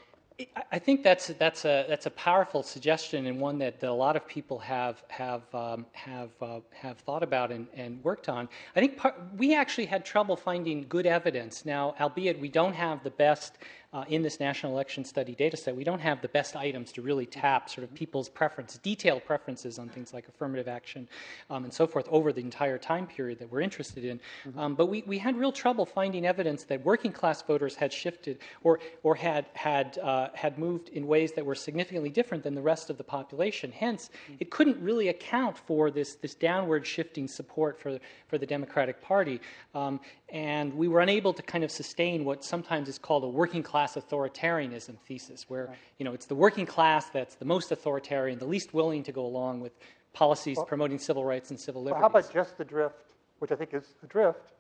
I 0.71 0.77
think 0.77 1.01
that's 1.01 1.27
that's 1.39 1.65
a 1.65 1.85
that's 1.89 2.05
a 2.05 2.11
powerful 2.11 2.61
suggestion 2.61 3.25
and 3.25 3.39
one 3.39 3.57
that, 3.57 3.79
that 3.79 3.89
a 3.89 3.91
lot 3.91 4.15
of 4.15 4.27
people 4.27 4.59
have 4.59 5.03
have 5.07 5.41
um, 5.55 5.87
have 5.93 6.29
uh, 6.41 6.59
have 6.69 6.99
thought 6.99 7.23
about 7.23 7.51
and, 7.51 7.65
and 7.73 8.03
worked 8.03 8.29
on. 8.29 8.47
I 8.75 8.79
think 8.79 8.97
part, 8.97 9.15
we 9.35 9.55
actually 9.55 9.87
had 9.87 10.05
trouble 10.05 10.35
finding 10.35 10.85
good 10.87 11.07
evidence. 11.07 11.65
Now, 11.65 11.95
albeit 11.99 12.39
we 12.39 12.49
don't 12.49 12.73
have 12.73 13.03
the 13.03 13.09
best 13.09 13.57
uh, 13.93 14.03
in 14.09 14.21
this 14.21 14.39
national 14.39 14.73
election 14.73 15.05
study 15.05 15.33
data 15.33 15.55
set, 15.55 15.75
we 15.75 15.83
don't 15.83 15.99
have 15.99 16.21
the 16.21 16.27
best 16.27 16.55
items 16.55 16.91
to 16.91 17.01
really 17.01 17.25
tap 17.25 17.69
sort 17.69 17.83
of 17.83 17.93
people's 17.93 18.27
preference, 18.27 18.77
detailed 18.79 19.23
preferences 19.25 19.79
on 19.79 19.87
things 19.87 20.13
like 20.13 20.27
affirmative 20.27 20.67
action 20.67 21.07
um, 21.49 21.63
and 21.63 21.73
so 21.73 21.87
forth 21.87 22.05
over 22.09 22.33
the 22.33 22.41
entire 22.41 22.77
time 22.77 23.07
period 23.07 23.39
that 23.39 23.49
we're 23.49 23.61
interested 23.61 24.03
in. 24.03 24.19
Mm-hmm. 24.45 24.59
Um, 24.59 24.75
but 24.75 24.87
we, 24.87 25.03
we 25.07 25.17
had 25.17 25.37
real 25.37 25.53
trouble 25.53 25.85
finding 25.85 26.25
evidence 26.25 26.65
that 26.65 26.83
working 26.83 27.13
class 27.13 27.41
voters 27.41 27.75
had 27.75 27.93
shifted 27.93 28.39
or, 28.63 28.79
or 29.03 29.15
had, 29.15 29.45
had, 29.53 29.97
uh, 29.99 30.29
had 30.33 30.59
moved 30.59 30.89
in 30.89 31.07
ways 31.07 31.31
that 31.31 31.45
were 31.45 31.55
significantly 31.55 32.09
different 32.09 32.43
than 32.43 32.55
the 32.55 32.61
rest 32.61 32.89
of 32.89 32.97
the 32.97 33.03
population. 33.05 33.71
Hence, 33.71 34.09
mm-hmm. 34.25 34.35
it 34.41 34.51
couldn't 34.51 34.77
really 34.81 35.07
account 35.07 35.57
for 35.57 35.91
this, 35.91 36.15
this 36.15 36.35
downward 36.35 36.85
shifting 36.85 37.27
support 37.27 37.79
for, 37.79 37.97
for 38.27 38.37
the 38.37 38.45
Democratic 38.45 39.01
Party. 39.01 39.39
Um, 39.73 40.01
and 40.29 40.73
we 40.73 40.89
were 40.89 40.99
unable 40.99 41.31
to 41.33 41.41
kind 41.41 41.63
of 41.63 41.71
sustain 41.71 42.25
what 42.25 42.43
sometimes 42.43 42.89
is 42.89 42.97
called 42.99 43.23
a 43.23 43.27
working 43.27 43.63
class 43.63 43.76
authoritarianism 43.85 44.97
thesis, 45.07 45.49
where 45.49 45.67
right. 45.67 45.77
you 45.97 46.05
know 46.05 46.13
it's 46.13 46.25
the 46.25 46.35
working 46.35 46.65
class 46.65 47.09
that's 47.09 47.35
the 47.35 47.45
most 47.45 47.71
authoritarian, 47.71 48.39
the 48.39 48.45
least 48.45 48.73
willing 48.73 49.03
to 49.03 49.11
go 49.11 49.25
along 49.25 49.59
with 49.59 49.73
policies 50.13 50.57
well, 50.57 50.65
promoting 50.65 50.97
civil 50.97 51.23
rights 51.23 51.51
and 51.51 51.59
civil 51.59 51.83
liberties. 51.83 52.01
Well, 52.01 52.09
how 52.09 52.19
about 52.19 52.33
just 52.33 52.57
the 52.57 52.65
drift, 52.65 53.13
which 53.39 53.51
I 53.51 53.55
think 53.55 53.73
is 53.73 53.95
the 54.01 54.07
drift 54.07 54.53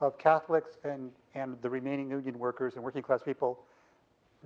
of 0.00 0.18
Catholics 0.18 0.76
and, 0.82 1.12
and 1.34 1.56
the 1.62 1.70
remaining 1.70 2.10
union 2.10 2.38
workers 2.38 2.74
and 2.74 2.82
working 2.82 3.02
class 3.02 3.22
people 3.22 3.60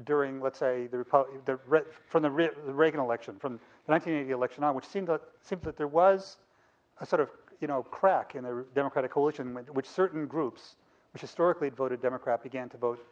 during, 0.04 0.40
let's 0.40 0.58
say, 0.58 0.86
the, 0.88 0.98
the 1.46 1.58
from 2.06 2.22
the, 2.22 2.28
the, 2.66 2.72
Reagan 2.72 3.00
election, 3.00 3.36
from 3.38 3.54
the 3.86 3.92
1980 3.92 4.30
election 4.30 4.62
on, 4.62 4.74
which 4.74 4.84
seemed 4.84 5.08
that 5.08 5.22
seemed 5.42 5.62
that 5.62 5.76
there 5.76 5.88
was 5.88 6.36
a 7.00 7.06
sort 7.06 7.20
of 7.20 7.30
you 7.60 7.66
know, 7.66 7.82
crack 7.82 8.34
in 8.34 8.44
the 8.44 8.64
Democratic 8.74 9.10
coalition, 9.10 9.54
which 9.72 9.86
certain 9.86 10.26
groups, 10.26 10.76
which 11.12 11.22
historically 11.22 11.66
had 11.66 11.76
voted 11.76 12.00
Democrat, 12.00 12.42
began 12.42 12.68
to 12.68 12.76
vote 12.76 13.04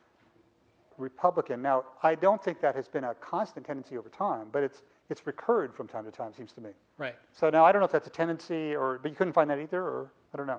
Republican. 0.98 1.62
Now, 1.62 1.84
I 2.02 2.14
don't 2.14 2.42
think 2.42 2.60
that 2.60 2.74
has 2.74 2.88
been 2.88 3.04
a 3.04 3.14
constant 3.14 3.66
tendency 3.66 3.96
over 3.96 4.08
time, 4.08 4.48
but 4.52 4.62
it's 4.62 4.82
it's 5.08 5.24
recurred 5.26 5.72
from 5.74 5.86
time 5.86 6.04
to 6.04 6.10
time, 6.10 6.32
seems 6.36 6.52
to 6.52 6.60
me. 6.60 6.70
Right. 6.98 7.14
So 7.32 7.48
now 7.48 7.64
I 7.64 7.70
don't 7.70 7.80
know 7.80 7.86
if 7.86 7.92
that's 7.92 8.08
a 8.08 8.10
tendency, 8.10 8.74
or 8.74 8.98
but 9.02 9.10
you 9.10 9.16
couldn't 9.16 9.34
find 9.34 9.48
that 9.50 9.58
either, 9.58 9.80
or 9.80 10.10
I 10.34 10.36
don't 10.36 10.46
know. 10.46 10.58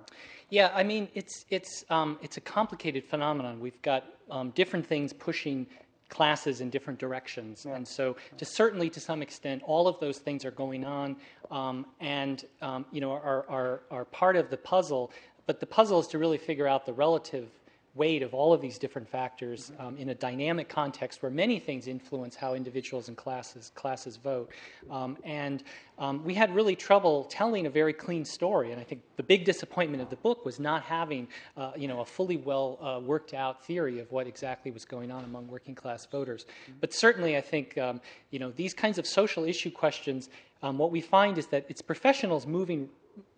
Yeah, 0.50 0.72
I 0.74 0.84
mean, 0.84 1.10
it's 1.14 1.46
it's 1.50 1.84
um, 1.90 2.18
it's 2.22 2.38
a 2.38 2.42
complicated 2.42 3.04
phenomenon. 3.06 3.60
We've 3.60 3.82
got 3.82 4.06
um, 4.32 4.52
different 4.52 4.86
things 4.86 5.14
pushing 5.14 5.68
classes 6.10 6.62
in 6.62 6.70
different 6.70 7.00
directions. 7.00 7.66
Yeah. 7.66 7.76
And 7.76 7.88
so, 7.88 8.16
to 8.38 8.46
certainly 8.46 8.90
to 8.92 9.00
some 9.00 9.22
extent, 9.22 9.62
all 9.66 9.88
of 9.88 10.00
those 10.00 10.20
things 10.20 10.46
are 10.46 10.52
going 10.52 10.86
on 10.86 11.18
um, 11.52 11.86
and 12.00 12.46
um, 12.62 12.86
you 12.92 13.02
know, 13.02 13.12
are, 13.12 13.46
are, 13.50 13.82
are 13.92 14.06
part 14.06 14.36
of 14.36 14.50
the 14.50 14.58
puzzle. 14.58 15.12
But 15.46 15.60
the 15.60 15.66
puzzle 15.66 16.00
is 16.00 16.08
to 16.08 16.18
really 16.18 16.38
figure 16.38 16.68
out 16.68 16.86
the 16.86 16.94
relative 16.94 17.50
weight 17.98 18.24
of 18.24 18.34
all 18.34 18.54
of 18.54 18.62
these 18.62 18.78
different 18.78 19.10
factors 19.10 19.72
um, 19.80 19.98
in 19.98 20.10
a 20.10 20.16
dynamic 20.16 20.70
context 20.70 21.22
where 21.22 21.32
many 21.32 21.60
things 21.60 21.88
influence 21.88 22.36
how 22.36 22.54
individuals 22.54 23.08
and 23.08 23.18
classes 23.18 23.72
classes 23.76 24.16
vote. 24.18 24.52
Um, 24.90 25.18
and 25.24 25.64
um, 26.00 26.24
we 26.24 26.34
had 26.36 26.54
really 26.54 26.76
trouble 26.76 27.24
telling 27.26 27.66
a 27.66 27.70
very 27.70 27.94
clean 27.94 28.24
story. 28.24 28.72
And 28.72 28.80
I 28.80 28.84
think 28.84 29.02
the 29.16 29.24
big 29.24 29.46
disappointment 29.46 30.02
of 30.02 30.10
the 30.10 30.16
book 30.18 30.46
was 30.46 30.60
not 30.60 30.84
having, 30.84 31.28
uh, 31.58 31.72
you 31.76 31.88
know, 31.88 32.02
a 32.02 32.06
fully 32.06 32.38
well 32.38 32.78
uh, 32.82 33.00
worked 33.00 33.34
out 33.34 33.66
theory 33.66 34.00
of 34.00 34.12
what 34.12 34.28
exactly 34.28 34.72
was 34.72 34.86
going 34.86 35.12
on 35.12 35.24
among 35.24 35.48
working 35.48 35.74
class 35.74 36.06
voters. 36.06 36.46
But 36.80 36.94
certainly, 36.94 37.36
I 37.36 37.42
think, 37.42 37.78
um, 37.78 38.00
you 38.30 38.40
know, 38.40 38.52
these 38.52 38.74
kinds 38.74 38.98
of 38.98 39.08
social 39.08 39.44
issue 39.44 39.72
questions. 39.72 40.30
Um, 40.64 40.78
what 40.78 40.92
we 40.92 41.02
find 41.02 41.38
is 41.38 41.48
that 41.48 41.66
it's 41.70 41.82
professionals 41.82 42.46
moving 42.46 42.90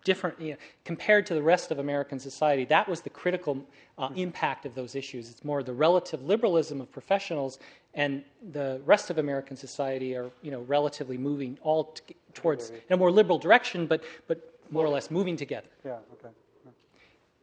different 0.04 0.40
you 0.40 0.52
know, 0.52 0.56
compared 0.84 1.26
to 1.26 1.34
the 1.34 1.42
rest 1.42 1.70
of 1.70 1.78
American 1.78 2.18
society. 2.18 2.64
That 2.64 2.88
was 2.88 3.00
the 3.00 3.10
critical 3.10 3.64
uh, 3.98 4.10
impact 4.16 4.66
of 4.66 4.74
those 4.74 4.94
issues. 4.94 5.30
It's 5.30 5.44
more 5.44 5.62
the 5.62 5.72
relative 5.72 6.22
liberalism 6.22 6.80
of 6.80 6.90
professionals, 6.90 7.58
and 7.94 8.22
the 8.52 8.80
rest 8.84 9.10
of 9.10 9.18
American 9.18 9.56
society 9.56 10.16
are 10.16 10.30
you 10.42 10.50
know 10.50 10.60
relatively 10.62 11.18
moving 11.18 11.58
all 11.62 11.84
t- 11.84 12.16
towards 12.34 12.70
in 12.70 12.92
a 12.92 12.96
more 12.96 13.10
liberal 13.10 13.38
direction, 13.38 13.86
but 13.86 14.02
but 14.26 14.38
more 14.70 14.84
or 14.84 14.90
less 14.90 15.10
moving 15.10 15.36
together. 15.36 15.68
Yeah. 15.84 15.98
Okay. 16.14 16.28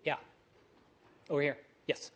Yeah. 0.03 0.15
Over 1.29 1.41
here. 1.41 1.57
Yes. 1.87 2.11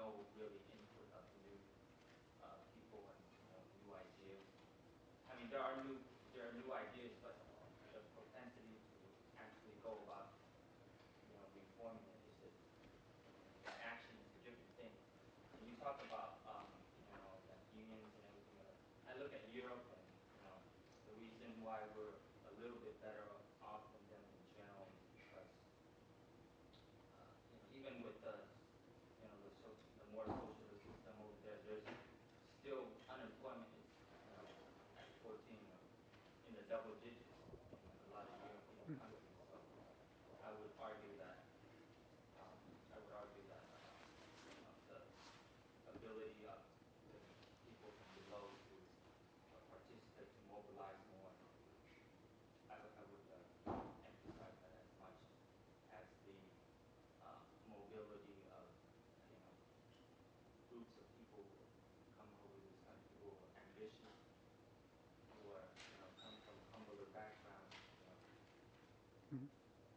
no 0.00 0.24
really 0.32 0.64
input 0.72 1.04
of 1.12 1.24
new 1.44 1.60
uh, 2.40 2.56
people 2.72 3.04
and 3.04 3.20
you 3.36 3.44
know, 3.52 3.60
new 3.84 3.92
ideas. 3.92 4.44
I 5.28 5.36
mean, 5.36 5.52
there 5.52 5.60
are 5.60 5.76
new 5.84 6.00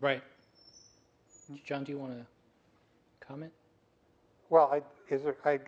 Right. 0.04 0.22
John, 1.64 1.86
do 1.86 1.94
you 1.94 1.98
want 1.98 2.12
to 2.12 2.26
comment? 3.26 3.54
Well, 4.50 4.70
I, 4.70 4.82
there, 5.10 5.38
I, 5.46 5.60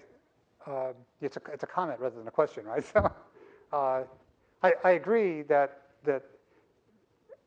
uh, 0.70 0.92
it's, 1.22 1.38
a, 1.38 1.42
it's 1.54 1.64
a 1.64 1.68
comment 1.68 2.02
rather 2.02 2.18
than 2.18 2.28
a 2.28 2.32
question, 2.32 2.66
right? 2.66 2.84
So 2.94 3.14
uh, 3.72 4.04
I, 4.62 4.74
I 4.84 4.92
agree 4.92 5.44
that, 5.44 5.84
that 6.04 6.24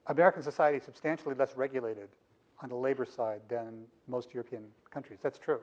American 0.06 0.42
society 0.42 0.78
is 0.78 0.84
substantially 0.84 1.34
less 1.34 1.58
regulated 1.58 2.08
on 2.62 2.70
the 2.70 2.74
labor 2.74 3.04
side 3.04 3.42
than 3.50 3.84
most 4.06 4.32
European 4.32 4.64
countries. 4.90 5.18
That's 5.22 5.38
true. 5.38 5.60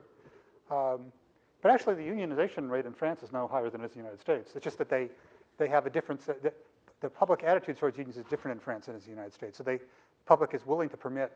Um, 0.70 1.12
but 1.64 1.72
actually, 1.72 1.96
the 1.96 2.04
unionization 2.04 2.70
rate 2.70 2.86
in 2.86 2.94
France 2.94 3.24
is 3.24 3.32
no 3.32 3.48
higher 3.48 3.72
than 3.72 3.82
it 3.82 3.86
is 3.86 3.92
in 3.94 3.98
the 3.98 4.04
United 4.04 4.22
States. 4.22 4.52
It's 4.54 4.64
just 4.64 4.78
that 4.78 4.90
they, 4.90 5.10
they 5.58 5.70
have 5.70 5.88
a 5.88 5.90
different, 5.90 6.24
the, 6.24 6.54
the 7.02 7.10
public 7.10 7.44
attitude 7.44 7.78
towards 7.78 7.98
unions 7.98 8.16
is 8.16 8.26
different 8.26 8.60
in 8.60 8.64
France 8.64 8.86
than 8.86 8.94
it 8.94 9.00
is 9.00 9.06
in 9.06 9.10
the 9.10 9.16
United 9.16 9.34
States. 9.34 9.58
So 9.58 9.64
they, 9.64 9.80
public 10.26 10.54
is 10.54 10.66
willing 10.66 10.90
to 10.90 10.98
permit, 10.98 11.32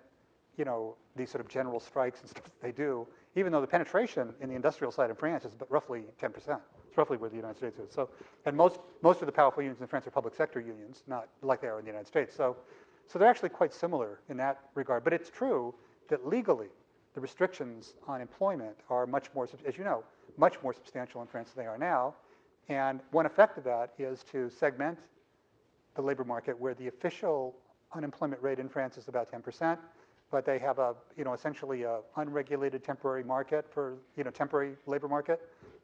you 0.58 0.66
know, 0.66 0.96
these 1.16 1.30
sort 1.30 1.42
of 1.42 1.48
general 1.50 1.80
strikes 1.80 2.22
and 2.22 2.30
stuff 2.30 2.44
that 2.44 2.62
they 2.62 2.72
do, 2.72 3.08
even 3.36 3.52
though 3.52 3.62
the 3.62 3.68
penetration 3.68 4.34
in 4.42 4.50
the 4.50 4.56
industrial 4.56 4.92
side 4.92 5.10
of 5.10 5.18
France 5.18 5.46
is 5.46 5.54
but 5.54 5.70
roughly 5.72 6.04
10%. 6.22 6.60
It's 6.88 6.98
roughly 6.98 7.18
where 7.18 7.30
the 7.30 7.36
United 7.36 7.58
States 7.58 7.78
is. 7.80 7.92
So, 7.92 8.10
and 8.46 8.58
most, 8.58 8.80
most 9.02 9.22
of 9.22 9.28
the 9.28 9.32
powerful 9.32 9.62
unions 9.62 9.82
in 9.82 9.88
France 9.88 10.08
are 10.08 10.12
public 10.12 10.36
sector 10.36 10.60
unions, 10.60 11.04
not 11.08 11.30
like 11.42 11.62
they 11.62 11.68
are 11.68 11.80
in 11.80 11.86
the 11.86 11.92
United 11.92 12.08
States. 12.08 12.36
So, 12.36 12.58
so 13.08 13.20
they're 13.20 13.30
actually 13.30 13.50
quite 13.50 13.74
similar 13.74 14.22
in 14.30 14.38
that 14.38 14.60
regard. 14.76 15.04
But 15.04 15.14
it's 15.14 15.30
true 15.30 15.74
that 16.10 16.28
legally, 16.28 16.70
the 17.14 17.22
restrictions 17.22 17.94
on 18.08 18.22
employment 18.22 18.76
are 18.90 19.06
much 19.06 19.30
more, 19.34 19.48
as 19.66 19.78
you 19.78 19.84
know, 19.84 20.04
much 20.38 20.62
more 20.64 20.74
substantial 20.74 21.22
in 21.22 21.28
France 21.28 21.52
than 21.52 21.64
they 21.64 21.68
are 21.68 21.78
now. 21.78 22.16
And 22.70 23.02
one 23.12 23.26
effect 23.26 23.58
of 23.58 23.64
that 23.64 23.94
is 23.98 24.24
to 24.32 24.50
segment 24.50 25.00
the 25.96 26.02
labor 26.02 26.24
market 26.24 26.60
where 26.60 26.76
the 26.76 26.88
official 26.88 27.56
unemployment 27.94 28.42
rate 28.42 28.60
in 28.60 28.70
France 28.70 28.98
is 28.98 29.08
about 29.08 29.32
10%, 29.32 29.78
but 30.32 30.46
they 30.46 30.60
have 30.60 30.80
a, 30.80 30.96
you 31.18 31.24
know, 31.24 31.34
essentially 31.34 31.84
a 31.84 32.00
unregulated 32.18 32.84
temporary 32.84 33.24
market 33.24 33.66
for, 33.74 33.98
you 34.16 34.24
know, 34.24 34.32
temporary 34.32 34.76
labor 34.86 35.08
market, 35.08 35.42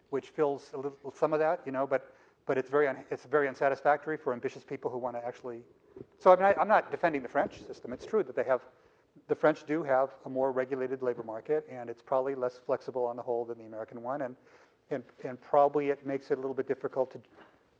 which 0.09 0.29
fills 0.29 0.69
a 0.73 0.77
little, 0.77 1.13
some 1.17 1.33
of 1.33 1.39
that, 1.39 1.61
you 1.65 1.71
know, 1.71 1.87
but, 1.87 2.13
but 2.45 2.57
it's 2.57 2.69
very, 2.69 2.87
un, 2.87 2.97
it's 3.09 3.25
very 3.25 3.47
unsatisfactory 3.47 4.17
for 4.17 4.33
ambitious 4.33 4.63
people 4.63 4.91
who 4.91 4.97
want 4.97 5.15
to 5.15 5.25
actually. 5.25 5.61
So 6.19 6.31
I 6.31 6.35
mean, 6.35 6.45
I, 6.45 6.53
I'm 6.59 6.67
not 6.67 6.91
defending 6.91 7.23
the 7.23 7.29
French 7.29 7.65
system. 7.65 7.91
It's 7.93 8.05
true 8.05 8.23
that 8.23 8.35
they 8.35 8.43
have, 8.43 8.61
the 9.27 9.35
French 9.35 9.65
do 9.65 9.81
have 9.83 10.09
a 10.25 10.29
more 10.29 10.51
regulated 10.51 11.01
labor 11.01 11.23
market, 11.23 11.65
and 11.71 11.89
it's 11.89 12.01
probably 12.01 12.35
less 12.35 12.59
flexible 12.65 13.05
on 13.05 13.15
the 13.15 13.23
whole 13.23 13.45
than 13.45 13.57
the 13.57 13.65
American 13.65 14.03
one, 14.03 14.21
and, 14.21 14.35
and, 14.91 15.03
and 15.23 15.41
probably 15.41 15.89
it 15.89 16.05
makes 16.05 16.29
it 16.29 16.37
a 16.37 16.41
little 16.41 16.53
bit 16.53 16.67
difficult 16.67 17.11
to, 17.11 17.19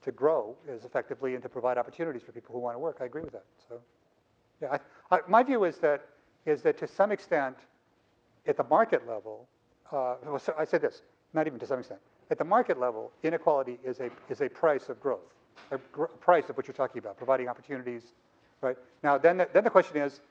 to 0.02 0.12
grow 0.12 0.56
as 0.68 0.84
effectively 0.86 1.36
and 1.36 1.44
to 1.44 1.50
provide 1.50 1.78
opportunities 1.78 2.24
for 2.24 2.32
people 2.32 2.56
who 2.56 2.60
want 2.60 2.74
to 2.74 2.80
work. 2.80 2.98
I 3.02 3.06
agree 3.06 3.22
with 3.22 3.34
that. 3.34 3.46
So, 3.70 3.80
yeah, 4.62 4.78
I, 5.12 5.16
I, 5.16 5.20
my 5.28 5.44
view 5.44 5.64
is 5.64 5.78
that 5.78 6.06
is 6.46 6.62
that 6.62 6.78
to 6.78 6.88
some 6.88 7.12
extent, 7.12 7.58
at 8.48 8.58
the 8.58 8.64
market 8.64 9.08
level, 9.08 9.48
uh, 9.92 10.16
well, 10.26 10.40
so 10.40 10.54
I 10.58 10.66
said 10.66 10.82
this, 10.82 11.02
not 11.34 11.48
even 11.48 11.60
to 11.60 11.68
some 11.68 11.80
extent, 11.80 12.00
at 12.30 12.38
the 12.38 12.44
market 12.44 12.80
level, 12.80 13.12
inequality 13.24 13.80
is 13.84 14.00
a, 14.00 14.10
is 14.30 14.42
a 14.42 14.50
price 14.50 14.90
of 14.90 15.00
growth, 15.02 15.34
a 15.72 15.78
gr- 15.92 16.06
price 16.06 16.50
of 16.50 16.58
what 16.58 16.68
you're 16.68 16.76
talking 16.76 17.00
about, 17.00 17.18
providing 17.18 17.48
opportunities, 17.48 18.04
right? 18.62 18.78
Now, 19.04 19.18
then 19.18 19.38
the, 19.38 19.50
then 19.54 19.64
the 19.64 19.70
question 19.70 19.98
is, 19.98 20.22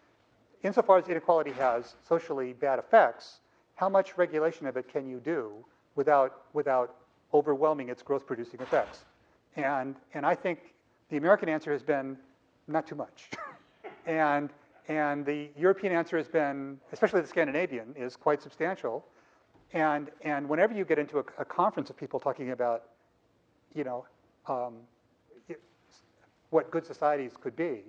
insofar 0.62 0.98
as 0.98 1.08
inequality 1.08 1.52
has 1.52 1.94
socially 2.08 2.52
bad 2.52 2.78
effects, 2.78 3.40
how 3.76 3.88
much 3.88 4.16
regulation 4.16 4.66
of 4.66 4.76
it 4.76 4.88
can 4.88 5.08
you 5.08 5.18
do 5.18 5.52
without, 5.96 6.44
without 6.52 6.96
overwhelming 7.32 7.88
its 7.88 8.02
growth 8.02 8.26
producing 8.26 8.60
effects? 8.60 9.04
And, 9.56 9.96
and 10.14 10.24
I 10.24 10.34
think 10.34 10.60
the 11.10 11.16
American 11.16 11.48
answer 11.48 11.72
has 11.72 11.82
been 11.82 12.16
not 12.66 12.86
too 12.86 12.94
much. 12.94 13.30
and 14.06 14.50
and 14.88 15.24
the 15.24 15.48
European 15.56 15.94
answer 15.94 16.16
has 16.18 16.28
been, 16.28 16.78
especially 16.92 17.22
the 17.22 17.26
Scandinavian, 17.26 17.94
is 17.96 18.16
quite 18.16 18.42
substantial. 18.42 19.06
And, 19.72 20.10
and 20.22 20.48
whenever 20.48 20.74
you 20.74 20.84
get 20.84 20.98
into 20.98 21.18
a, 21.18 21.24
a 21.38 21.44
conference 21.44 21.88
of 21.88 21.96
people 21.96 22.20
talking 22.20 22.50
about, 22.50 22.84
you 23.74 23.82
know, 23.82 24.04
um, 24.46 24.74
what 26.50 26.70
good 26.70 26.84
societies 26.84 27.32
could 27.40 27.56
be, 27.56 27.80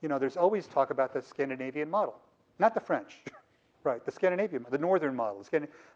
you 0.00 0.08
know, 0.08 0.18
there's 0.18 0.36
always 0.36 0.66
talk 0.66 0.90
about 0.90 1.12
the 1.12 1.20
Scandinavian 1.20 1.90
model, 1.90 2.16
not 2.58 2.72
the 2.72 2.80
French, 2.80 3.18
right? 3.84 4.04
The 4.04 4.10
Scandinavian, 4.10 4.64
the 4.70 4.78
northern 4.78 5.14
model, 5.14 5.44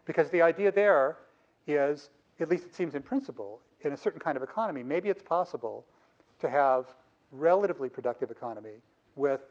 because 0.05 0.29
the 0.29 0.41
idea 0.41 0.71
there 0.71 1.17
is, 1.67 2.11
at 2.39 2.47
least 2.47 2.65
it 2.65 2.75
seems 2.75 2.93
in 2.93 3.01
principle, 3.01 3.59
in 3.81 3.91
a 3.91 3.97
certain 3.97 4.19
kind 4.19 4.37
of 4.37 4.43
economy, 4.43 4.83
maybe 4.83 5.09
it's 5.09 5.23
possible 5.23 5.83
to 6.39 6.49
have 6.49 6.85
relatively 7.31 7.89
productive 7.89 8.29
economy 8.29 8.75
with 9.15 9.41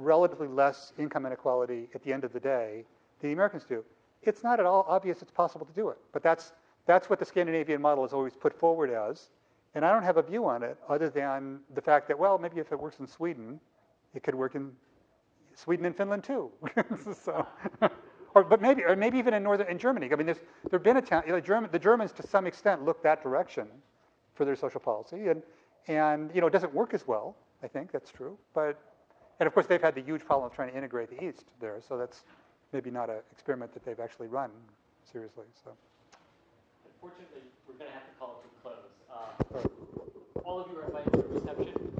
relatively 0.00 0.48
less 0.48 0.92
income 0.98 1.26
inequality 1.26 1.88
at 1.94 2.02
the 2.02 2.12
end 2.12 2.24
of 2.24 2.32
the 2.32 2.40
day 2.40 2.84
than 3.20 3.30
the 3.30 3.34
Americans 3.34 3.64
do. 3.64 3.84
It's 4.22 4.42
not 4.42 4.60
at 4.60 4.66
all 4.66 4.84
obvious 4.88 5.22
it's 5.22 5.30
possible 5.30 5.66
to 5.66 5.72
do 5.72 5.88
it, 5.88 5.98
but 6.12 6.22
that's, 6.22 6.52
that's 6.86 7.08
what 7.08 7.18
the 7.18 7.24
Scandinavian 7.24 7.80
model 7.80 8.04
is 8.04 8.12
always 8.12 8.34
put 8.34 8.58
forward 8.58 8.90
as. 8.90 9.30
And 9.74 9.84
I 9.84 9.92
don't 9.92 10.02
have 10.02 10.16
a 10.16 10.22
view 10.22 10.46
on 10.46 10.62
it 10.62 10.76
other 10.88 11.08
than 11.08 11.60
the 11.74 11.80
fact 11.80 12.08
that, 12.08 12.18
well, 12.18 12.38
maybe 12.38 12.58
if 12.58 12.72
it 12.72 12.78
works 12.78 12.98
in 12.98 13.06
Sweden, 13.06 13.60
it 14.14 14.22
could 14.22 14.34
work 14.34 14.54
in 14.54 14.72
Sweden 15.54 15.86
and 15.86 15.96
Finland 15.96 16.24
too. 16.24 16.50
so, 17.24 17.46
or, 18.34 18.44
but 18.44 18.60
maybe, 18.60 18.82
or 18.82 18.96
maybe 18.96 19.18
even 19.18 19.34
in 19.34 19.42
northern 19.42 19.68
in 19.68 19.78
Germany. 19.78 20.08
I 20.12 20.16
mean, 20.16 20.26
there's 20.26 20.40
there've 20.68 20.82
been 20.82 20.96
a 20.96 21.02
town. 21.02 21.22
You 21.26 21.32
know, 21.32 21.40
German, 21.40 21.70
the 21.70 21.78
Germans 21.78 22.12
to 22.12 22.26
some 22.26 22.46
extent 22.46 22.84
look 22.84 23.02
that 23.02 23.22
direction 23.22 23.68
for 24.34 24.44
their 24.44 24.56
social 24.56 24.80
policy, 24.80 25.28
and 25.28 25.42
and 25.86 26.30
you 26.34 26.40
know, 26.40 26.46
it 26.46 26.52
doesn't 26.52 26.74
work 26.74 26.94
as 26.94 27.06
well. 27.06 27.36
I 27.62 27.68
think 27.68 27.92
that's 27.92 28.10
true, 28.10 28.38
but 28.54 28.80
and 29.40 29.46
of 29.46 29.54
course, 29.54 29.66
they've 29.66 29.82
had 29.82 29.94
the 29.94 30.02
huge 30.02 30.24
problem 30.24 30.50
of 30.50 30.54
trying 30.54 30.70
to 30.70 30.76
integrate 30.76 31.08
the 31.10 31.24
East 31.24 31.46
there, 31.60 31.80
so 31.86 31.96
that's 31.96 32.24
maybe 32.72 32.90
not 32.90 33.08
an 33.08 33.16
experiment 33.32 33.72
that 33.72 33.84
they've 33.84 33.98
actually 33.98 34.28
run 34.28 34.50
seriously. 35.10 35.44
So. 35.64 35.72
Unfortunately, 36.94 37.40
we're 37.66 37.74
going 37.74 37.90
to 37.90 37.94
have 37.94 38.04
to 38.04 38.14
call 38.18 38.38
it 38.38 38.46
to 38.46 38.48
a 38.52 38.62
close. 38.62 39.64
Uh, 39.64 40.40
all 40.44 40.60
of 40.60 40.70
you 40.70 40.78
are 40.78 40.84
invited 40.84 41.12
to 41.12 41.18
a 41.18 41.28
reception. 41.32 41.99